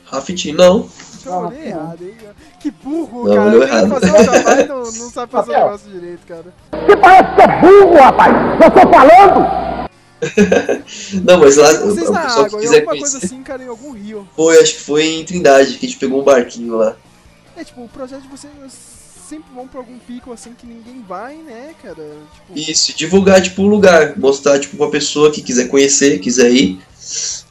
Rafting, 0.09 0.53
não. 0.53 0.89
Eu 1.25 1.33
olhei 1.33 1.67
errado, 1.67 2.01
hein? 2.01 2.15
Que 2.59 2.71
burro, 2.71 3.27
Não, 3.27 3.35
cara. 3.35 3.51
que 3.51 3.57
errado. 3.57 3.89
fazer 3.89 4.07
um 4.07 4.23
trabalho 4.23 4.61
e 4.61 4.67
não, 4.67 4.77
não 4.77 5.09
sabe 5.09 5.31
fazer 5.31 5.51
o 5.51 5.55
negócio 5.55 5.91
direito, 5.91 6.27
cara. 6.27 6.45
Você 6.71 6.97
parece 6.97 7.35
que 7.35 7.41
é 7.41 7.61
burro, 7.61 7.95
rapaz! 7.95 8.33
Eu 8.63 8.71
tô 8.71 8.93
falando! 8.93 9.67
Não, 11.23 11.39
mas 11.39 11.57
lá, 11.57 11.69
o, 11.69 11.89
o 11.89 11.93
Vocês 11.93 12.09
na 12.09 12.21
pessoal 12.21 12.45
que 12.45 12.55
água, 12.55 12.59
em 12.59 12.61
quiser 12.63 12.79
alguma 12.79 12.97
coisa 12.97 13.17
assim, 13.19 13.43
cara, 13.43 13.63
em 13.63 13.67
algum 13.67 13.91
rio. 13.91 14.27
Foi, 14.35 14.57
acho 14.59 14.73
que 14.73 14.81
foi 14.81 15.05
em 15.05 15.23
Trindade, 15.23 15.75
que 15.75 15.85
a 15.85 15.89
gente 15.89 15.99
pegou 15.99 16.21
um 16.21 16.23
barquinho 16.23 16.75
lá. 16.75 16.95
É, 17.55 17.63
tipo, 17.63 17.83
o 17.83 17.87
projeto 17.87 18.23
de 18.23 18.27
vocês 18.27 18.51
sempre 19.27 19.53
vão 19.53 19.67
pra 19.67 19.79
algum 19.79 19.97
pico 19.99 20.31
assim 20.31 20.51
que 20.57 20.65
ninguém 20.65 21.03
vai, 21.07 21.35
né, 21.35 21.71
cara? 21.83 21.95
Tipo, 22.33 22.57
Isso, 22.71 22.91
e 22.91 22.95
divulgar, 22.95 23.41
tipo, 23.41 23.61
o 23.61 23.67
lugar. 23.67 24.17
Mostrar, 24.17 24.59
tipo, 24.59 24.77
pra 24.77 24.87
pessoa 24.87 25.31
que 25.31 25.41
quiser 25.41 25.67
conhecer, 25.67 26.19
quiser 26.19 26.49
ir. 26.51 26.79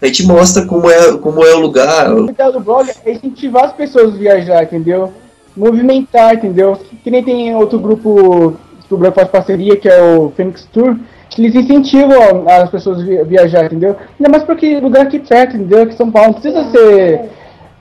A 0.01 0.07
gente 0.07 0.27
mostra 0.27 0.67
como 0.67 0.91
é, 0.91 1.17
como 1.19 1.45
é 1.45 1.55
o 1.55 1.61
lugar. 1.61 2.13
O 2.13 2.29
ideal 2.31 2.53
do 2.53 2.61
blog 2.61 2.91
é 3.05 3.13
incentivar 3.13 3.65
as 3.65 3.73
pessoas 3.73 4.15
a 4.15 4.17
viajar, 4.17 4.63
entendeu? 4.65 5.13
Movimentar, 5.57 6.35
entendeu? 6.35 6.79
Que 7.03 7.11
nem 7.11 7.23
tem 7.25 7.55
outro 7.55 7.79
grupo 7.79 8.55
que 8.87 8.95
o 8.95 8.97
Branco 8.99 9.17
faz 9.17 9.29
parceria, 9.29 9.77
que 9.77 9.89
é 9.89 10.01
o 10.03 10.31
Phoenix 10.37 10.69
Tour, 10.73 10.97
que 11.31 11.43
eles 11.43 11.55
incentivam 11.55 12.47
as 12.49 12.71
pessoas 12.71 13.01
a 13.01 13.05
vi- 13.05 13.25
viajar, 13.25 13.65
entendeu? 13.65 13.97
Ainda 14.19 14.31
mais 14.31 14.45
porque 14.45 14.79
lugar 14.79 15.07
aqui 15.07 15.19
perto, 15.19 15.57
entendeu? 15.57 15.83
Aqui 15.83 15.95
em 15.95 15.97
São 15.97 16.11
Paulo, 16.11 16.33
não 16.33 16.41
precisa 16.41 16.71
ser 16.71 17.31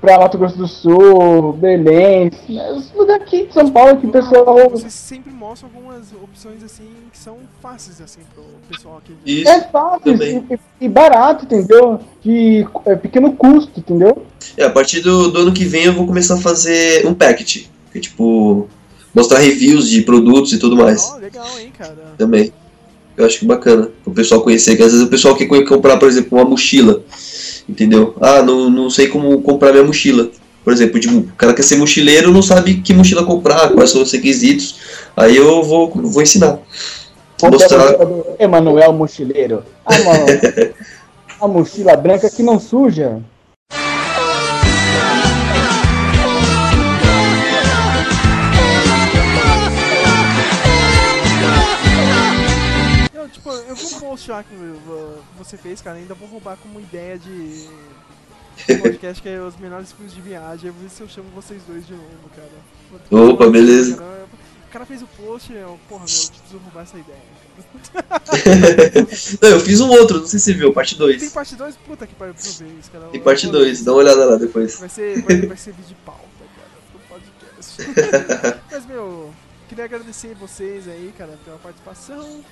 pra 0.05 0.19
Mato 0.19 0.37
Grosso 0.37 0.55
do 0.55 0.67
Sul, 0.67 1.53
Belém, 1.53 2.29
os 2.77 2.93
lugares 2.93 3.23
aqui 3.23 3.47
de 3.47 3.53
São 3.53 3.71
Paulo 3.71 3.97
que 3.97 4.05
o 4.05 4.11
pessoal... 4.11 4.69
vocês 4.69 4.93
sempre 4.93 5.33
mostram 5.33 5.67
algumas 5.73 6.03
opções 6.23 6.63
assim 6.63 6.83
que 7.11 7.17
são 7.17 7.37
fáceis 7.59 7.99
assim 7.99 8.19
pro 8.33 8.43
pessoal 8.69 8.97
aqui. 9.03 9.13
Isso, 9.25 9.49
É 9.49 9.61
fácil 9.61 10.13
e, 10.13 10.59
e 10.81 10.87
barato, 10.87 11.45
entendeu? 11.45 11.99
De 12.23 12.67
é, 12.85 12.95
pequeno 12.95 13.33
custo, 13.33 13.79
entendeu? 13.79 14.23
É, 14.55 14.63
a 14.65 14.69
partir 14.69 15.01
do, 15.01 15.31
do 15.31 15.39
ano 15.39 15.51
que 15.51 15.65
vem 15.65 15.85
eu 15.85 15.93
vou 15.93 16.05
começar 16.05 16.35
a 16.35 16.39
fazer 16.41 17.05
um 17.07 17.13
packet. 17.15 17.65
Que 17.91 17.97
é, 17.97 18.01
tipo, 18.01 18.67
mostrar 19.13 19.39
reviews 19.39 19.89
de 19.89 20.01
produtos 20.03 20.53
e 20.53 20.59
tudo 20.59 20.75
mais. 20.75 21.15
legal, 21.17 21.47
hein, 21.59 21.71
cara. 21.75 22.13
Também. 22.15 22.53
Eu 23.17 23.25
acho 23.25 23.39
que 23.39 23.45
bacana. 23.45 23.89
O 24.05 24.11
pessoal 24.11 24.41
conhecer. 24.41 24.75
Que 24.75 24.83
às 24.83 24.91
vezes 24.91 25.07
o 25.07 25.09
pessoal 25.09 25.35
quer 25.35 25.45
co- 25.47 25.65
comprar, 25.65 25.97
por 25.97 26.07
exemplo, 26.09 26.37
uma 26.37 26.45
mochila. 26.45 27.01
Entendeu? 27.67 28.15
Ah, 28.21 28.41
não, 28.41 28.69
não 28.69 28.89
sei 28.89 29.07
como 29.07 29.41
comprar 29.41 29.71
minha 29.71 29.83
mochila. 29.83 30.29
Por 30.63 30.73
exemplo, 30.73 30.99
tipo, 30.99 31.17
o 31.17 31.23
cara 31.37 31.53
quer 31.53 31.63
ser 31.63 31.77
mochileiro, 31.77 32.31
não 32.31 32.41
sabe 32.41 32.75
que 32.75 32.93
mochila 32.93 33.23
comprar, 33.23 33.69
quais 33.69 33.91
são 33.91 34.01
os 34.01 34.11
requisitos. 34.11 34.79
Aí 35.15 35.35
eu 35.37 35.63
vou, 35.63 35.91
vou 35.93 36.21
ensinar. 36.21 36.59
Mostrar. 37.41 37.95
Emanuel 38.39 38.93
Mochileiro. 38.93 39.63
Ah, 39.85 39.99
mano. 39.99 40.25
a 41.39 41.47
mochila 41.47 41.95
branca 41.95 42.29
que 42.29 42.41
não 42.41 42.59
suja. 42.59 43.21
Eu, 53.45 53.53
tipo, 53.53 53.69
eu 53.69 53.75
vi 53.75 53.85
um 53.95 53.99
post 53.99 54.31
lá 54.31 54.43
que 54.43 54.55
você 55.37 55.57
fez, 55.57 55.81
cara, 55.81 55.97
ainda 55.97 56.13
vou 56.15 56.27
roubar 56.27 56.57
como 56.57 56.79
ideia 56.79 57.17
de 57.17 57.67
podcast 58.81 59.21
que 59.21 59.29
é 59.29 59.39
os 59.39 59.55
melhores 59.57 59.91
filmes 59.91 60.13
de 60.13 60.21
viagem. 60.21 60.67
Eu 60.67 60.73
vou 60.73 60.83
ver 60.83 60.89
se 60.89 61.01
eu 61.01 61.07
chamo 61.07 61.29
vocês 61.35 61.61
dois 61.67 61.85
de 61.85 61.93
novo, 61.93 62.29
cara. 62.35 62.49
Opa, 63.29 63.49
beleza. 63.49 63.97
Cara, 63.97 64.25
O 64.67 64.71
cara 64.71 64.85
fez 64.85 65.01
o 65.01 65.07
post, 65.07 65.53
eu, 65.53 65.79
porra, 65.87 66.05
meu, 66.05 66.13
eu 66.15 66.29
preciso 66.29 66.57
roubar 66.63 66.81
essa 66.83 66.97
ideia. 66.97 67.19
não, 69.41 69.49
eu 69.49 69.59
fiz 69.61 69.79
um 69.79 69.89
outro, 69.89 70.19
não 70.19 70.27
sei 70.27 70.39
se 70.39 70.45
você 70.45 70.53
viu, 70.53 70.73
parte 70.73 70.95
2. 70.97 71.19
Tem 71.21 71.29
parte 71.29 71.55
2? 71.55 71.75
Puta 71.77 72.05
que 72.07 72.15
pariu, 72.15 72.31
eu 72.31 72.35
preciso 72.35 72.65
ver 72.65 72.73
isso, 72.79 72.91
cara. 72.91 73.05
Tem 73.07 73.21
parte 73.21 73.45
vou- 73.45 73.53
2, 73.53 73.83
dá 73.83 73.91
uma 73.91 73.99
olhada 73.99 74.25
lá 74.25 74.35
depois. 74.37 74.77
Vai 74.79 74.89
ser, 74.89 75.21
vai, 75.21 75.41
vai 75.41 75.57
ser 75.57 75.71
vídeo 75.71 75.89
de 75.89 75.95
pauta, 76.05 76.21
cara, 76.55 76.69
pro 76.91 76.99
podcast. 77.19 78.61
Mas, 78.71 78.85
meu, 78.85 79.33
queria 79.69 79.85
agradecer 79.85 80.35
vocês 80.35 80.87
aí, 80.87 81.13
cara, 81.17 81.37
pela 81.45 81.57
participação. 81.57 82.43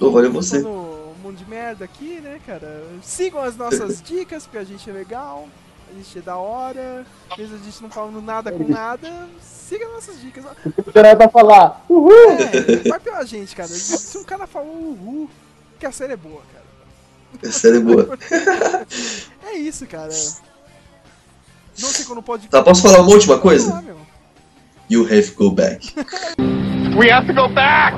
Ô, 0.00 0.10
valeu 0.10 0.32
você. 0.32 0.58
No 0.60 1.14
mundo 1.22 1.36
de 1.36 1.48
merda 1.48 1.84
aqui, 1.84 2.20
né, 2.20 2.40
cara? 2.46 2.84
Sigam 3.02 3.40
as 3.40 3.56
nossas 3.56 4.00
dicas, 4.02 4.44
porque 4.44 4.58
a 4.58 4.64
gente 4.64 4.88
é 4.88 4.92
legal, 4.92 5.48
a 5.90 5.94
gente 5.94 6.18
é 6.18 6.22
da 6.22 6.36
hora, 6.36 7.06
mesmo 7.36 7.56
a 7.56 7.58
gente 7.58 7.82
não 7.82 7.90
falando 7.90 8.20
nada 8.20 8.50
com 8.50 8.66
nada, 8.66 9.28
siga 9.40 9.86
as 9.86 9.92
nossas 9.92 10.20
dicas. 10.20 10.44
O 10.86 10.92
cara 10.92 11.14
vai 11.14 11.28
falar, 11.28 11.84
uhul! 11.88 12.12
É, 12.12 12.76
vai 12.88 13.00
pela 13.00 13.24
gente, 13.24 13.54
cara. 13.54 13.68
Se 13.68 14.18
um 14.18 14.24
cara 14.24 14.46
falou 14.46 14.74
uhul, 14.74 15.30
que 15.78 15.86
a 15.86 15.92
série 15.92 16.14
é 16.14 16.16
boa, 16.16 16.42
cara. 16.52 17.48
A 17.48 17.52
série 17.52 17.78
é 17.78 17.80
boa. 17.80 18.18
É 19.44 19.54
isso, 19.56 19.86
cara. 19.86 20.08
Não 21.78 21.88
sei 21.88 22.06
quando 22.06 22.22
pode. 22.22 22.48
Tá, 22.48 22.62
posso 22.62 22.80
falar 22.80 23.00
uma 23.00 23.12
última 23.12 23.38
coisa? 23.38 23.82
meu. 23.82 23.98
You 24.88 25.04
have 25.04 25.30
to 25.30 25.36
go 25.36 25.50
back. 25.50 25.94
We 26.96 27.10
have 27.10 27.26
to 27.26 27.34
go 27.34 27.48
back! 27.48 27.94